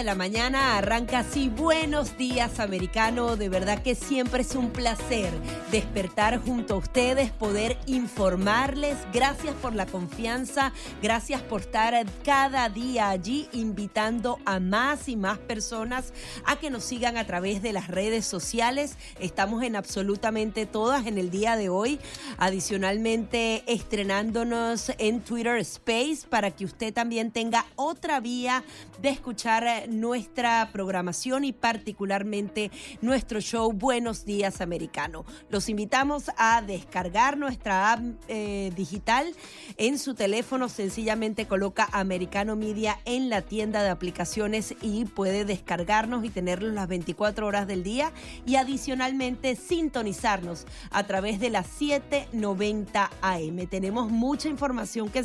de 0.00 0.04
la 0.04 0.14
mañana 0.14 0.78
arranca 0.78 1.18
así. 1.18 1.50
Buenos 1.50 2.16
días, 2.16 2.58
americano. 2.58 3.36
De 3.36 3.50
verdad 3.50 3.82
que 3.82 3.94
siempre 3.94 4.40
es 4.40 4.54
un 4.54 4.70
placer 4.70 5.30
despertar 5.70 6.40
junto 6.42 6.72
a 6.72 6.76
ustedes, 6.78 7.30
poder 7.32 7.76
informarles. 7.84 8.96
Gracias 9.12 9.54
por 9.56 9.74
la 9.74 9.84
confianza. 9.84 10.72
Gracias 11.02 11.42
por 11.42 11.60
estar 11.60 11.94
cada 12.24 12.70
día 12.70 13.10
allí 13.10 13.46
invitando 13.52 14.38
a 14.46 14.58
más 14.58 15.06
y 15.06 15.16
más 15.16 15.36
personas 15.36 16.14
a 16.46 16.56
que 16.56 16.70
nos 16.70 16.84
sigan 16.84 17.18
a 17.18 17.26
través 17.26 17.60
de 17.60 17.74
las 17.74 17.88
redes 17.88 18.24
sociales. 18.24 18.96
Estamos 19.18 19.62
en 19.64 19.76
absolutamente 19.76 20.64
todas 20.64 21.06
en 21.06 21.18
el 21.18 21.30
día 21.30 21.56
de 21.56 21.68
hoy. 21.68 22.00
Adicionalmente, 22.38 23.64
estrenándonos 23.66 24.92
en 24.96 25.20
Twitter 25.20 25.58
Space 25.58 26.26
para 26.26 26.50
que 26.52 26.64
usted 26.64 26.94
también 26.94 27.32
tenga 27.32 27.66
otra 27.76 28.18
vía 28.20 28.64
de 29.02 29.10
escuchar 29.10 29.89
nuestra 29.90 30.70
programación 30.72 31.44
y 31.44 31.52
particularmente 31.52 32.70
nuestro 33.00 33.40
show 33.40 33.72
Buenos 33.72 34.24
Días 34.24 34.60
Americano. 34.60 35.24
Los 35.48 35.68
invitamos 35.68 36.30
a 36.36 36.62
descargar 36.62 37.36
nuestra 37.36 37.92
app 37.92 38.00
eh, 38.28 38.72
digital 38.76 39.34
en 39.76 39.98
su 39.98 40.14
teléfono. 40.14 40.68
Sencillamente 40.68 41.46
coloca 41.46 41.88
Americano 41.92 42.56
Media 42.56 42.98
en 43.04 43.28
la 43.28 43.42
tienda 43.42 43.82
de 43.82 43.90
aplicaciones 43.90 44.74
y 44.80 45.04
puede 45.04 45.44
descargarnos 45.44 46.24
y 46.24 46.30
tenerlos 46.30 46.72
las 46.72 46.88
24 46.88 47.46
horas 47.46 47.66
del 47.66 47.82
día 47.82 48.12
y 48.46 48.56
adicionalmente 48.56 49.56
sintonizarnos 49.56 50.66
a 50.90 51.04
través 51.06 51.40
de 51.40 51.50
las 51.50 51.66
790 51.66 53.10
AM. 53.20 53.66
Tenemos 53.66 54.10
mucha 54.10 54.48
información 54.48 55.08
que, 55.08 55.24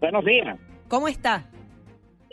Buenos 0.00 0.22
días. 0.24 0.58
¿Cómo 0.88 1.06
está? 1.08 1.48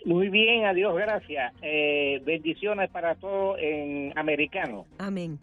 Muy 0.05 0.29
bien, 0.29 0.65
adiós, 0.65 0.95
gracias. 0.95 1.53
Eh, 1.61 2.21
bendiciones 2.25 2.89
para 2.89 3.15
todos 3.15 3.57
en 3.59 4.17
americano. 4.17 4.85
Amén. 4.97 5.37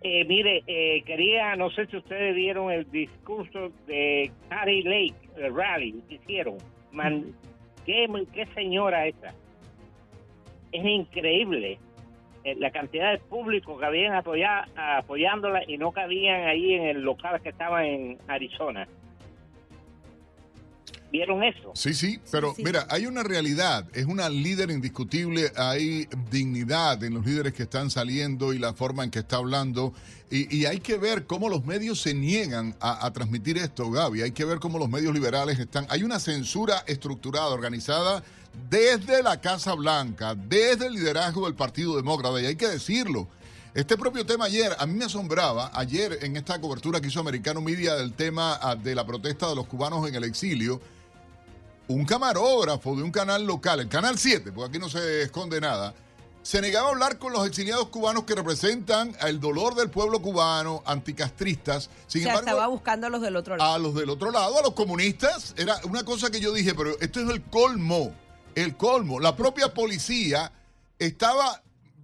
Eh, 0.00 0.24
mire, 0.26 0.62
eh, 0.66 1.02
quería, 1.04 1.56
no 1.56 1.70
sé 1.70 1.86
si 1.86 1.96
ustedes 1.96 2.34
vieron 2.34 2.70
el 2.70 2.90
discurso 2.90 3.72
de 3.86 4.30
Carrie 4.48 4.82
Lake, 4.84 5.14
el 5.36 5.54
rally 5.54 6.02
que 6.08 6.14
hicieron. 6.16 6.56
¿Qué, 7.84 8.08
¿Qué 8.32 8.46
señora 8.54 9.06
esa? 9.06 9.34
Es 10.72 10.84
increíble 10.84 11.78
eh, 12.44 12.54
la 12.56 12.70
cantidad 12.70 13.12
de 13.12 13.18
público 13.18 13.78
que 13.78 13.84
habían 13.84 14.14
apoya, 14.14 14.68
apoyándola 14.76 15.62
y 15.66 15.78
no 15.78 15.92
cabían 15.92 16.46
ahí 16.46 16.74
en 16.74 16.84
el 16.84 17.02
local 17.02 17.40
que 17.42 17.50
estaba 17.50 17.86
en 17.86 18.18
Arizona. 18.28 18.86
¿Vieron 21.10 21.42
eso? 21.42 21.72
Sí, 21.74 21.94
sí, 21.94 22.20
pero 22.30 22.54
sí. 22.54 22.62
mira, 22.62 22.86
hay 22.90 23.06
una 23.06 23.22
realidad, 23.22 23.86
es 23.94 24.04
una 24.04 24.28
líder 24.28 24.70
indiscutible, 24.70 25.50
hay 25.56 26.06
dignidad 26.30 27.02
en 27.02 27.14
los 27.14 27.24
líderes 27.24 27.54
que 27.54 27.62
están 27.62 27.90
saliendo 27.90 28.52
y 28.52 28.58
la 28.58 28.74
forma 28.74 29.04
en 29.04 29.10
que 29.10 29.20
está 29.20 29.36
hablando, 29.36 29.94
y, 30.30 30.54
y 30.54 30.66
hay 30.66 30.80
que 30.80 30.98
ver 30.98 31.24
cómo 31.26 31.48
los 31.48 31.64
medios 31.64 32.02
se 32.02 32.12
niegan 32.12 32.76
a, 32.80 33.06
a 33.06 33.12
transmitir 33.12 33.56
esto, 33.56 33.90
Gaby, 33.90 34.20
hay 34.20 34.32
que 34.32 34.44
ver 34.44 34.58
cómo 34.58 34.78
los 34.78 34.90
medios 34.90 35.14
liberales 35.14 35.58
están, 35.58 35.86
hay 35.88 36.02
una 36.02 36.20
censura 36.20 36.84
estructurada, 36.86 37.48
organizada 37.48 38.22
desde 38.68 39.22
la 39.22 39.40
Casa 39.40 39.72
Blanca, 39.74 40.34
desde 40.34 40.88
el 40.88 40.94
liderazgo 40.94 41.46
del 41.46 41.54
Partido 41.54 41.96
Demócrata, 41.96 42.40
y 42.40 42.46
hay 42.46 42.56
que 42.56 42.68
decirlo. 42.68 43.28
Este 43.74 43.96
propio 43.96 44.26
tema 44.26 44.46
ayer, 44.46 44.74
a 44.78 44.86
mí 44.86 44.94
me 44.94 45.04
asombraba, 45.04 45.70
ayer 45.72 46.18
en 46.22 46.36
esta 46.36 46.60
cobertura 46.60 47.00
que 47.00 47.08
hizo 47.08 47.20
Americano 47.20 47.60
Media 47.60 47.94
del 47.94 48.12
tema 48.12 48.58
ah, 48.60 48.74
de 48.74 48.94
la 48.94 49.06
protesta 49.06 49.48
de 49.48 49.54
los 49.54 49.66
cubanos 49.66 50.06
en 50.08 50.14
el 50.14 50.24
exilio, 50.24 50.80
un 51.88 52.04
camarógrafo 52.04 52.94
de 52.94 53.02
un 53.02 53.10
canal 53.10 53.44
local, 53.46 53.80
el 53.80 53.88
Canal 53.88 54.18
7, 54.18 54.52
porque 54.52 54.70
aquí 54.70 54.78
no 54.78 54.88
se 54.88 55.22
esconde 55.22 55.60
nada, 55.60 55.94
se 56.42 56.60
negaba 56.60 56.88
a 56.88 56.90
hablar 56.92 57.18
con 57.18 57.32
los 57.32 57.46
exiliados 57.46 57.88
cubanos 57.88 58.24
que 58.24 58.34
representan 58.34 59.14
el 59.20 59.40
dolor 59.40 59.74
del 59.74 59.90
pueblo 59.90 60.22
cubano, 60.22 60.82
anticastristas. 60.86 61.90
Sin 62.06 62.22
o 62.22 62.24
sea, 62.24 62.32
embargo, 62.32 62.48
estaba 62.48 62.66
buscando 62.68 63.06
a 63.06 63.10
los 63.10 63.20
del 63.20 63.36
otro 63.36 63.56
lado. 63.56 63.74
a 63.74 63.78
los 63.78 63.94
del 63.94 64.08
otro 64.08 64.30
lado, 64.30 64.58
a 64.58 64.62
los 64.62 64.72
comunistas. 64.72 65.54
Era 65.58 65.78
una 65.84 66.04
cosa 66.04 66.30
que 66.30 66.40
yo 66.40 66.52
dije, 66.52 66.74
pero 66.74 66.98
esto 67.00 67.20
es 67.20 67.28
el 67.28 67.42
colmo, 67.42 68.14
el 68.54 68.76
colmo. 68.76 69.20
La 69.20 69.36
propia 69.36 69.74
policía 69.74 70.52
estaba 70.98 71.62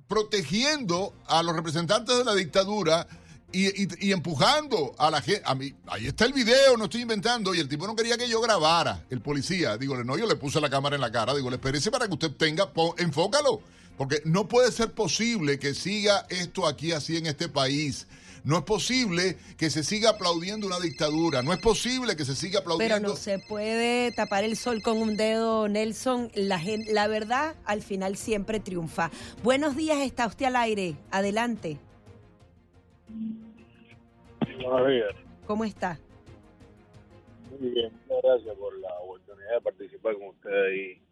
protegiendo 0.09 1.15
a 1.27 1.43
los 1.43 1.56
representantes 1.56 2.19
de 2.19 2.25
la 2.25 2.34
dictadura 2.34 3.06
y, 3.54 3.82
y- 3.84 4.09
y 4.09 4.12
empujando 4.12 4.94
a 4.98 5.10
la 5.10 5.22
gente. 5.22 5.42
A 5.44 5.54
mí, 5.54 5.72
ahí 5.87 6.06
está 6.09 6.25
el 6.26 6.32
video, 6.32 6.76
no 6.76 6.84
estoy 6.84 7.03
inventando. 7.03 7.54
Y 7.54 7.60
el 7.60 7.69
tipo 7.69 7.87
no 7.87 7.94
quería 7.97 8.19
que 8.19 8.28
yo 8.28 8.41
grabara, 8.41 9.04
el 9.10 9.20
policía. 9.20 9.76
Digo, 9.78 10.03
no, 10.04 10.19
yo 10.19 10.26
le 10.26 10.37
puse 10.37 10.60
la 10.60 10.69
cámara 10.70 10.97
en 10.97 11.00
la 11.03 11.12
cara. 11.12 11.34
Digo, 11.34 11.50
espérese 11.50 11.91
para 11.91 12.06
que 12.09 12.12
usted 12.15 12.31
tenga, 12.32 12.70
enfócalo. 12.98 13.60
Porque 13.97 14.20
no 14.25 14.48
puede 14.48 14.72
ser 14.72 14.91
posible 14.92 15.59
que 15.60 15.72
siga 15.72 16.26
esto 16.28 16.66
aquí 16.66 16.91
así 16.92 17.16
en 17.16 17.26
este 17.26 17.48
país. 17.48 18.09
No 18.42 18.59
es 18.59 18.65
posible 18.65 19.38
que 19.56 19.71
se 19.71 19.82
siga 19.82 20.10
aplaudiendo 20.10 20.66
una 20.66 20.78
dictadura. 20.78 21.42
No 21.42 21.53
es 21.54 21.60
posible 21.60 22.15
que 22.15 22.25
se 22.26 22.34
siga 22.36 22.60
Pero 22.60 22.75
aplaudiendo. 22.75 23.09
no 23.10 23.16
se 23.16 23.38
puede 23.38 24.12
tapar 24.12 24.44
el 24.44 24.56
sol 24.59 24.82
con 24.82 24.98
un 24.98 25.16
dedo, 25.16 25.66
Nelson. 25.69 26.31
La, 26.34 26.59
gen- 26.59 26.84
la 26.92 27.06
verdad 27.06 27.54
al 27.65 27.81
final 27.82 28.16
siempre 28.19 28.60
triunfa. 28.60 29.10
Buenos 29.42 29.76
días, 29.76 29.98
está 30.00 30.26
usted 30.26 30.44
al 30.47 30.56
aire. 30.56 30.97
Adelante. 31.10 31.78
Buenos 34.56 34.88
días. 34.88 35.15
¿Cómo 35.47 35.65
está? 35.65 35.98
Muy 37.50 37.70
bien, 37.70 37.92
muchas 38.09 38.22
gracias 38.22 38.56
por 38.56 38.78
la 38.78 38.98
oportunidad 39.01 39.54
de 39.54 39.60
participar 39.60 40.15
con 40.15 40.28
ustedes. 40.28 40.78
Y 40.78 41.03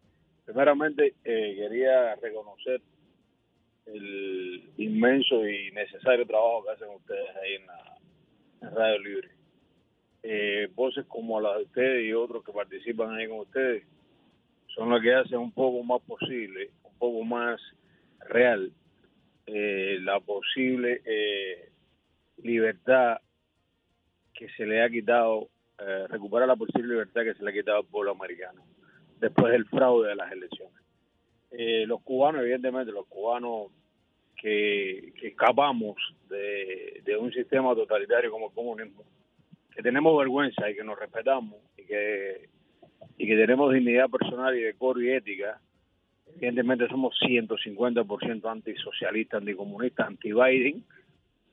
primeramente 0.45 1.15
eh, 1.25 1.57
quería 1.57 2.15
reconocer 2.17 2.81
el 3.87 4.71
inmenso 4.77 5.47
y 5.47 5.71
necesario 5.73 6.27
trabajo 6.27 6.65
que 6.65 6.71
hacen 6.71 6.89
ustedes 6.89 7.37
ahí 7.37 7.55
en, 7.55 7.67
la, 7.67 7.99
en 8.63 8.75
Radio 8.75 8.99
Libre. 8.99 9.31
Eh, 10.23 10.69
voces 10.75 11.05
como 11.07 11.41
las 11.41 11.57
de 11.57 11.65
ustedes 11.65 12.05
y 12.05 12.13
otros 12.13 12.45
que 12.45 12.53
participan 12.53 13.15
ahí 13.15 13.27
con 13.27 13.41
ustedes 13.41 13.85
son 14.69 14.91
las 14.91 15.03
que 15.03 15.15
hacen 15.15 15.39
un 15.39 15.53
poco 15.53 15.83
más 15.83 16.01
posible, 16.03 16.71
un 16.85 16.97
poco 16.97 17.25
más 17.25 17.61
real 18.21 18.73
eh, 19.47 19.99
la 20.01 20.21
posible 20.21 21.03
eh, 21.05 21.71
libertad 22.43 23.19
que 24.35 24.49
se 24.51 24.67
le 24.67 24.83
ha 24.83 24.91
quitado, 24.91 25.49
eh, 25.79 26.07
recuperar 26.09 26.49
la 26.49 26.57
posible 26.57 26.89
libertad 26.89 27.23
que 27.23 27.35
se 27.35 27.43
le 27.43 27.51
ha 27.51 27.55
quitado 27.55 27.79
al 27.79 27.87
pueblo 27.87 28.13
americano 28.13 28.63
después 29.21 29.53
del 29.53 29.67
fraude 29.67 30.09
de 30.09 30.17
las 30.17 30.33
elecciones. 30.33 30.83
Eh, 31.53 31.85
los 31.87 32.03
cubanos, 32.03 32.43
evidentemente, 32.43 32.93
los 32.93 33.07
cubanos 33.07 33.71
que, 34.37 35.13
escapamos 35.23 35.97
de, 36.29 37.01
de 37.05 37.17
un 37.17 37.33
sistema 37.33 37.75
totalitario 37.75 38.31
como 38.31 38.49
el 38.49 38.55
comunismo, 38.55 39.05
que 39.75 39.83
tenemos 39.83 40.19
vergüenza 40.19 40.69
y 40.69 40.75
que 40.75 40.85
nos 40.85 40.99
respetamos 40.99 41.57
y 41.77 41.85
que, 41.85 42.49
y 43.17 43.27
que 43.27 43.37
tenemos 43.37 43.73
dignidad 43.73 44.11
personal 44.11 44.57
y 44.57 44.63
decoro 44.63 45.01
y 45.01 45.11
ética, 45.11 45.61
evidentemente 46.35 46.89
somos 46.89 47.17
150% 47.21 48.51
antisocialistas, 48.51 49.41
anticomunistas, 49.41 50.09
anti-Biden, 50.09 50.85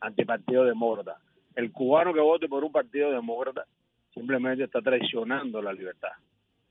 antipartido 0.01 0.65
demócrata. 0.65 1.17
El 1.55 1.71
cubano 1.71 2.13
que 2.13 2.19
vote 2.19 2.47
por 2.47 2.63
un 2.63 2.71
partido 2.71 3.11
demócrata 3.11 3.65
simplemente 4.13 4.63
está 4.63 4.81
traicionando 4.81 5.61
la 5.61 5.73
libertad. 5.73 6.11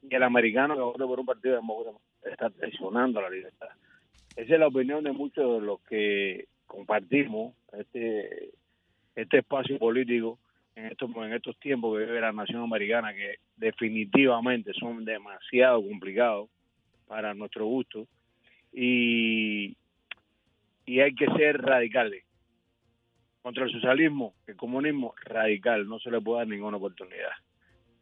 Y 0.03 0.15
el 0.15 0.23
americano 0.23 0.75
que 0.75 0.81
vote 0.81 1.05
por 1.05 1.21
un 1.21 1.27
partido 1.27 1.57
demócrata 1.57 1.99
está 2.25 2.51
traicionando 2.51 3.21
la 3.21 3.31
libertad. 3.31 3.69
Esa 4.37 4.55
es 4.55 4.61
la 4.61 4.69
opinión 4.69 5.03
de 5.03 5.13
muchos 5.13 5.61
de 5.61 5.67
los 5.67 5.81
que 5.81 6.47
compartimos 6.67 7.55
este, 7.73 8.51
este 9.17 9.39
espacio 9.39 9.79
político 9.79 10.39
en 10.77 10.87
estos, 10.87 11.11
en 11.17 11.33
estos 11.33 11.59
tiempos 11.59 11.99
que 11.99 12.05
vive 12.05 12.21
la 12.21 12.33
nación 12.33 12.63
americana, 12.63 13.13
que 13.13 13.37
definitivamente 13.57 14.73
son 14.75 15.05
demasiado 15.05 15.83
complicados 15.83 16.49
para 17.09 17.35
nuestro 17.35 17.67
gusto. 17.67 18.07
Y, 18.73 19.77
y 20.87 21.01
hay 21.01 21.15
que 21.15 21.27
ser 21.37 21.61
radicales. 21.61 22.25
Contra 23.43 23.64
el 23.64 23.73
socialismo, 23.73 24.35
el 24.46 24.56
comunismo, 24.56 25.14
radical, 25.25 25.88
no 25.88 25.99
se 25.99 26.11
le 26.11 26.20
puede 26.20 26.40
dar 26.40 26.49
ninguna 26.49 26.76
oportunidad. 26.76 27.31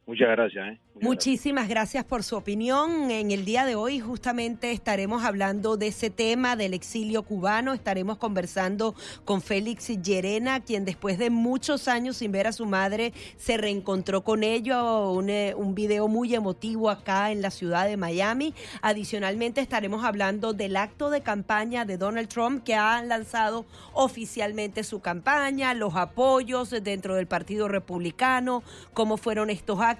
Muchas 0.07 0.29
gracias. 0.29 0.69
¿eh? 0.69 0.79
Muchas 0.95 1.09
Muchísimas 1.09 1.69
gracias. 1.69 2.05
por 2.05 2.23
su 2.23 2.37
opinión. 2.37 3.11
En 3.11 3.33
el 3.33 3.45
día 3.45 3.67
de 3.67 3.75
hoy 3.75 3.99
justamente 3.99 4.71
estaremos 4.71 5.25
hablando 5.25 5.77
de 5.77 5.89
ese 5.89 6.11
tema 6.11 6.55
del 6.55 6.75
exilio 6.75 7.25
cubano. 7.25 7.73
Estaremos 7.73 8.17
conversando 8.17 8.95
con 9.25 9.43
Félix 9.43 9.89
Llerena, 10.01 10.61
quien 10.61 10.85
después 10.85 11.19
de 11.19 11.31
muchos 11.31 11.89
años 11.89 12.19
sin 12.19 12.31
ver 12.31 12.47
a 12.47 12.53
su 12.53 12.67
madre 12.67 13.13
se 13.37 13.57
reencontró 13.57 14.23
con 14.23 14.45
ello. 14.45 15.11
Un, 15.11 15.29
eh, 15.29 15.55
un 15.57 15.75
video 15.75 16.07
muy 16.07 16.33
emotivo 16.37 16.89
acá 16.89 17.33
en 17.33 17.43
la 17.43 17.51
ciudad 17.51 17.87
de 17.89 17.97
Miami. 17.97 18.55
Adicionalmente 18.83 19.61
estaremos 19.61 20.05
hablando 20.05 20.53
del 20.53 20.77
acto 20.77 21.11
de 21.11 21.21
campaña 21.21 21.85
de 21.85 21.99
Donald 21.99 22.29
Trump 22.29 22.63
que 22.63 22.77
ha 22.77 23.03
lanzado 23.03 23.67
oficialmente 23.93 24.85
su 24.85 25.01
campaña, 25.01 25.75
los 25.75 25.97
apoyos 25.97 26.71
dentro 26.71 27.17
del 27.17 27.27
Partido 27.27 27.67
Republicano, 27.67 28.63
cómo 28.95 29.17
fueron 29.17 29.51
estos 29.51 29.81
actos 29.81 29.96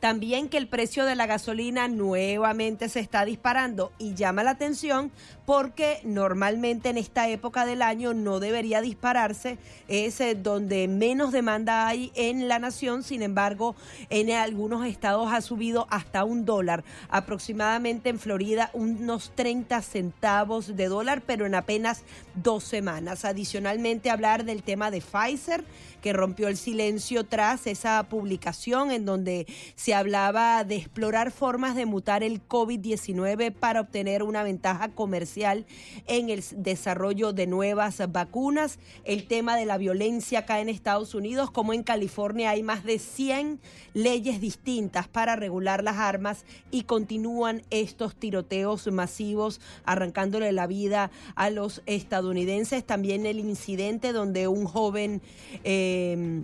también 0.00 0.48
que 0.48 0.58
el 0.58 0.68
precio 0.68 1.04
de 1.04 1.14
la 1.14 1.26
gasolina 1.26 1.88
nuevamente 1.88 2.88
se 2.88 3.00
está 3.00 3.24
disparando 3.24 3.92
y 3.98 4.14
llama 4.14 4.42
la 4.42 4.50
atención 4.50 5.10
porque 5.46 6.00
normalmente 6.04 6.88
en 6.88 6.96
esta 6.96 7.28
época 7.28 7.66
del 7.66 7.82
año 7.82 8.14
no 8.14 8.40
debería 8.40 8.80
dispararse, 8.80 9.58
es 9.88 10.20
eh, 10.20 10.34
donde 10.34 10.88
menos 10.88 11.32
demanda 11.32 11.86
hay 11.86 12.12
en 12.14 12.48
la 12.48 12.58
nación, 12.58 13.02
sin 13.02 13.22
embargo 13.22 13.76
en 14.08 14.30
algunos 14.30 14.86
estados 14.86 15.32
ha 15.32 15.40
subido 15.40 15.86
hasta 15.90 16.24
un 16.24 16.44
dólar, 16.44 16.84
aproximadamente 17.08 18.08
en 18.08 18.18
Florida 18.18 18.70
unos 18.72 19.32
30 19.34 19.82
centavos 19.82 20.76
de 20.76 20.88
dólar, 20.88 21.22
pero 21.26 21.46
en 21.46 21.54
apenas 21.54 22.02
dos 22.34 22.64
semanas. 22.64 23.24
Adicionalmente 23.24 24.10
hablar 24.10 24.44
del 24.44 24.62
tema 24.62 24.90
de 24.90 25.02
Pfizer, 25.02 25.64
que 26.00 26.12
rompió 26.12 26.48
el 26.48 26.56
silencio 26.56 27.24
tras 27.24 27.66
esa 27.66 28.02
publicación 28.04 28.90
en 28.90 29.04
donde 29.04 29.33
se 29.74 29.94
hablaba 29.94 30.64
de 30.64 30.76
explorar 30.76 31.30
formas 31.30 31.74
de 31.74 31.86
mutar 31.86 32.22
el 32.22 32.46
COVID-19 32.46 33.52
para 33.52 33.80
obtener 33.80 34.22
una 34.22 34.42
ventaja 34.42 34.88
comercial 34.88 35.66
en 36.06 36.30
el 36.30 36.42
desarrollo 36.56 37.32
de 37.32 37.46
nuevas 37.46 38.00
vacunas. 38.10 38.78
El 39.04 39.26
tema 39.26 39.56
de 39.56 39.66
la 39.66 39.78
violencia 39.78 40.40
acá 40.40 40.60
en 40.60 40.68
Estados 40.68 41.14
Unidos, 41.14 41.50
como 41.50 41.72
en 41.72 41.82
California 41.82 42.50
hay 42.50 42.62
más 42.62 42.84
de 42.84 42.98
100 42.98 43.60
leyes 43.92 44.40
distintas 44.40 45.08
para 45.08 45.36
regular 45.36 45.82
las 45.82 45.96
armas 45.96 46.44
y 46.70 46.82
continúan 46.82 47.62
estos 47.70 48.14
tiroteos 48.16 48.86
masivos 48.90 49.60
arrancándole 49.84 50.52
la 50.52 50.66
vida 50.66 51.10
a 51.34 51.50
los 51.50 51.82
estadounidenses. 51.86 52.84
También 52.84 53.26
el 53.26 53.38
incidente 53.38 54.12
donde 54.12 54.48
un 54.48 54.64
joven... 54.66 55.22
Eh, 55.64 56.42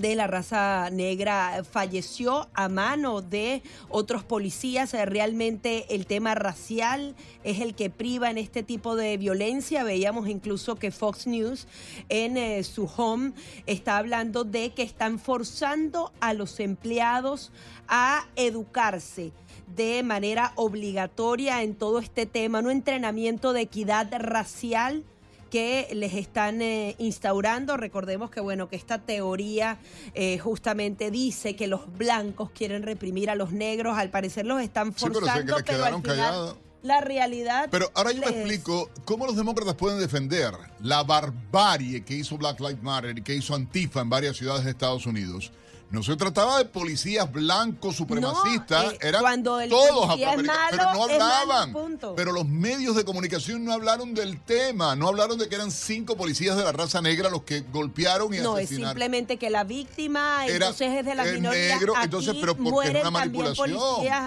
de 0.00 0.14
la 0.14 0.26
raza 0.26 0.90
negra 0.90 1.64
falleció 1.70 2.48
a 2.54 2.68
mano 2.68 3.22
de 3.22 3.62
otros 3.88 4.24
policías. 4.24 4.92
Realmente 4.92 5.94
el 5.94 6.06
tema 6.06 6.34
racial 6.34 7.14
es 7.44 7.60
el 7.60 7.74
que 7.74 7.88
priva 7.88 8.30
en 8.30 8.38
este 8.38 8.62
tipo 8.62 8.94
de 8.94 9.16
violencia. 9.16 9.84
Veíamos 9.84 10.28
incluso 10.28 10.76
que 10.76 10.90
Fox 10.90 11.26
News 11.26 11.66
en 12.08 12.36
eh, 12.36 12.62
su 12.62 12.84
home 12.84 13.32
está 13.66 13.96
hablando 13.96 14.44
de 14.44 14.70
que 14.70 14.82
están 14.82 15.18
forzando 15.18 16.12
a 16.20 16.34
los 16.34 16.60
empleados 16.60 17.50
a 17.88 18.26
educarse 18.36 19.32
de 19.74 20.02
manera 20.02 20.52
obligatoria 20.56 21.62
en 21.62 21.74
todo 21.74 21.98
este 21.98 22.26
tema, 22.26 22.60
un 22.60 22.70
entrenamiento 22.70 23.52
de 23.52 23.62
equidad 23.62 24.12
racial 24.18 25.04
que 25.50 25.88
les 25.92 26.14
están 26.14 26.62
eh, 26.62 26.94
instaurando. 26.98 27.76
Recordemos 27.76 28.30
que 28.30 28.40
bueno, 28.40 28.68
que 28.68 28.76
esta 28.76 28.98
teoría 28.98 29.78
eh, 30.14 30.38
justamente 30.38 31.10
dice 31.10 31.56
que 31.56 31.66
los 31.66 31.92
blancos 31.96 32.50
quieren 32.50 32.82
reprimir 32.82 33.30
a 33.30 33.34
los 33.34 33.52
negros, 33.52 33.98
al 33.98 34.10
parecer 34.10 34.46
los 34.46 34.60
están 34.60 34.92
forzando, 34.92 35.56
pero, 35.64 35.84
al 35.84 36.02
final 36.02 36.56
la 36.82 37.00
realidad. 37.00 37.68
Pero 37.70 37.90
ahora 37.94 38.12
yo 38.12 38.20
me 38.20 38.28
explico 38.28 38.90
cómo 39.04 39.26
los 39.26 39.36
demócratas 39.36 39.74
pueden 39.74 39.98
defender 39.98 40.52
la 40.80 41.02
barbarie 41.02 42.04
que 42.04 42.14
hizo 42.14 42.38
Black 42.38 42.60
Lives 42.60 42.82
Matter 42.82 43.18
y 43.18 43.22
que 43.22 43.34
hizo 43.34 43.54
Antifa 43.54 44.00
en 44.00 44.08
varias 44.08 44.36
ciudades 44.36 44.64
de 44.64 44.70
Estados 44.70 45.04
Unidos 45.06 45.50
no 45.88 46.02
se 46.02 46.16
trataba 46.16 46.58
de 46.58 46.64
policías 46.64 47.30
blancos 47.32 47.96
supremacistas, 47.96 48.94
eh, 48.94 48.98
eran 49.02 49.42
todos 49.44 49.62
afroamericanos, 49.62 50.68
pero 50.70 50.92
no 50.92 51.04
hablaban. 51.04 51.74
pero 52.16 52.32
los 52.32 52.46
medios 52.46 52.96
de 52.96 53.04
comunicación 53.04 53.64
no 53.64 53.72
hablaron 53.72 54.12
del 54.12 54.40
tema, 54.40 54.96
no 54.96 55.06
hablaron 55.06 55.38
de 55.38 55.48
que 55.48 55.54
eran 55.54 55.70
cinco 55.70 56.16
policías 56.16 56.56
de 56.56 56.64
la 56.64 56.72
raza 56.72 57.00
negra 57.00 57.30
los 57.30 57.42
que 57.42 57.60
golpearon 57.60 58.34
y 58.34 58.38
no, 58.38 58.54
asesinaron. 58.54 58.58
No, 58.58 58.58
es 58.58 58.68
simplemente 58.90 59.36
que 59.36 59.48
la 59.48 59.62
víctima 59.62 60.46
entonces 60.46 60.92
es 60.92 61.04
de 61.04 61.14
la 61.14 61.24
minoría. 61.24 61.76
Negro, 61.76 61.94
entonces, 62.02 62.34
pero 62.40 62.56
porque 62.56 62.88
es 62.88 63.00
una 63.00 63.10
manipulación, 63.10 63.78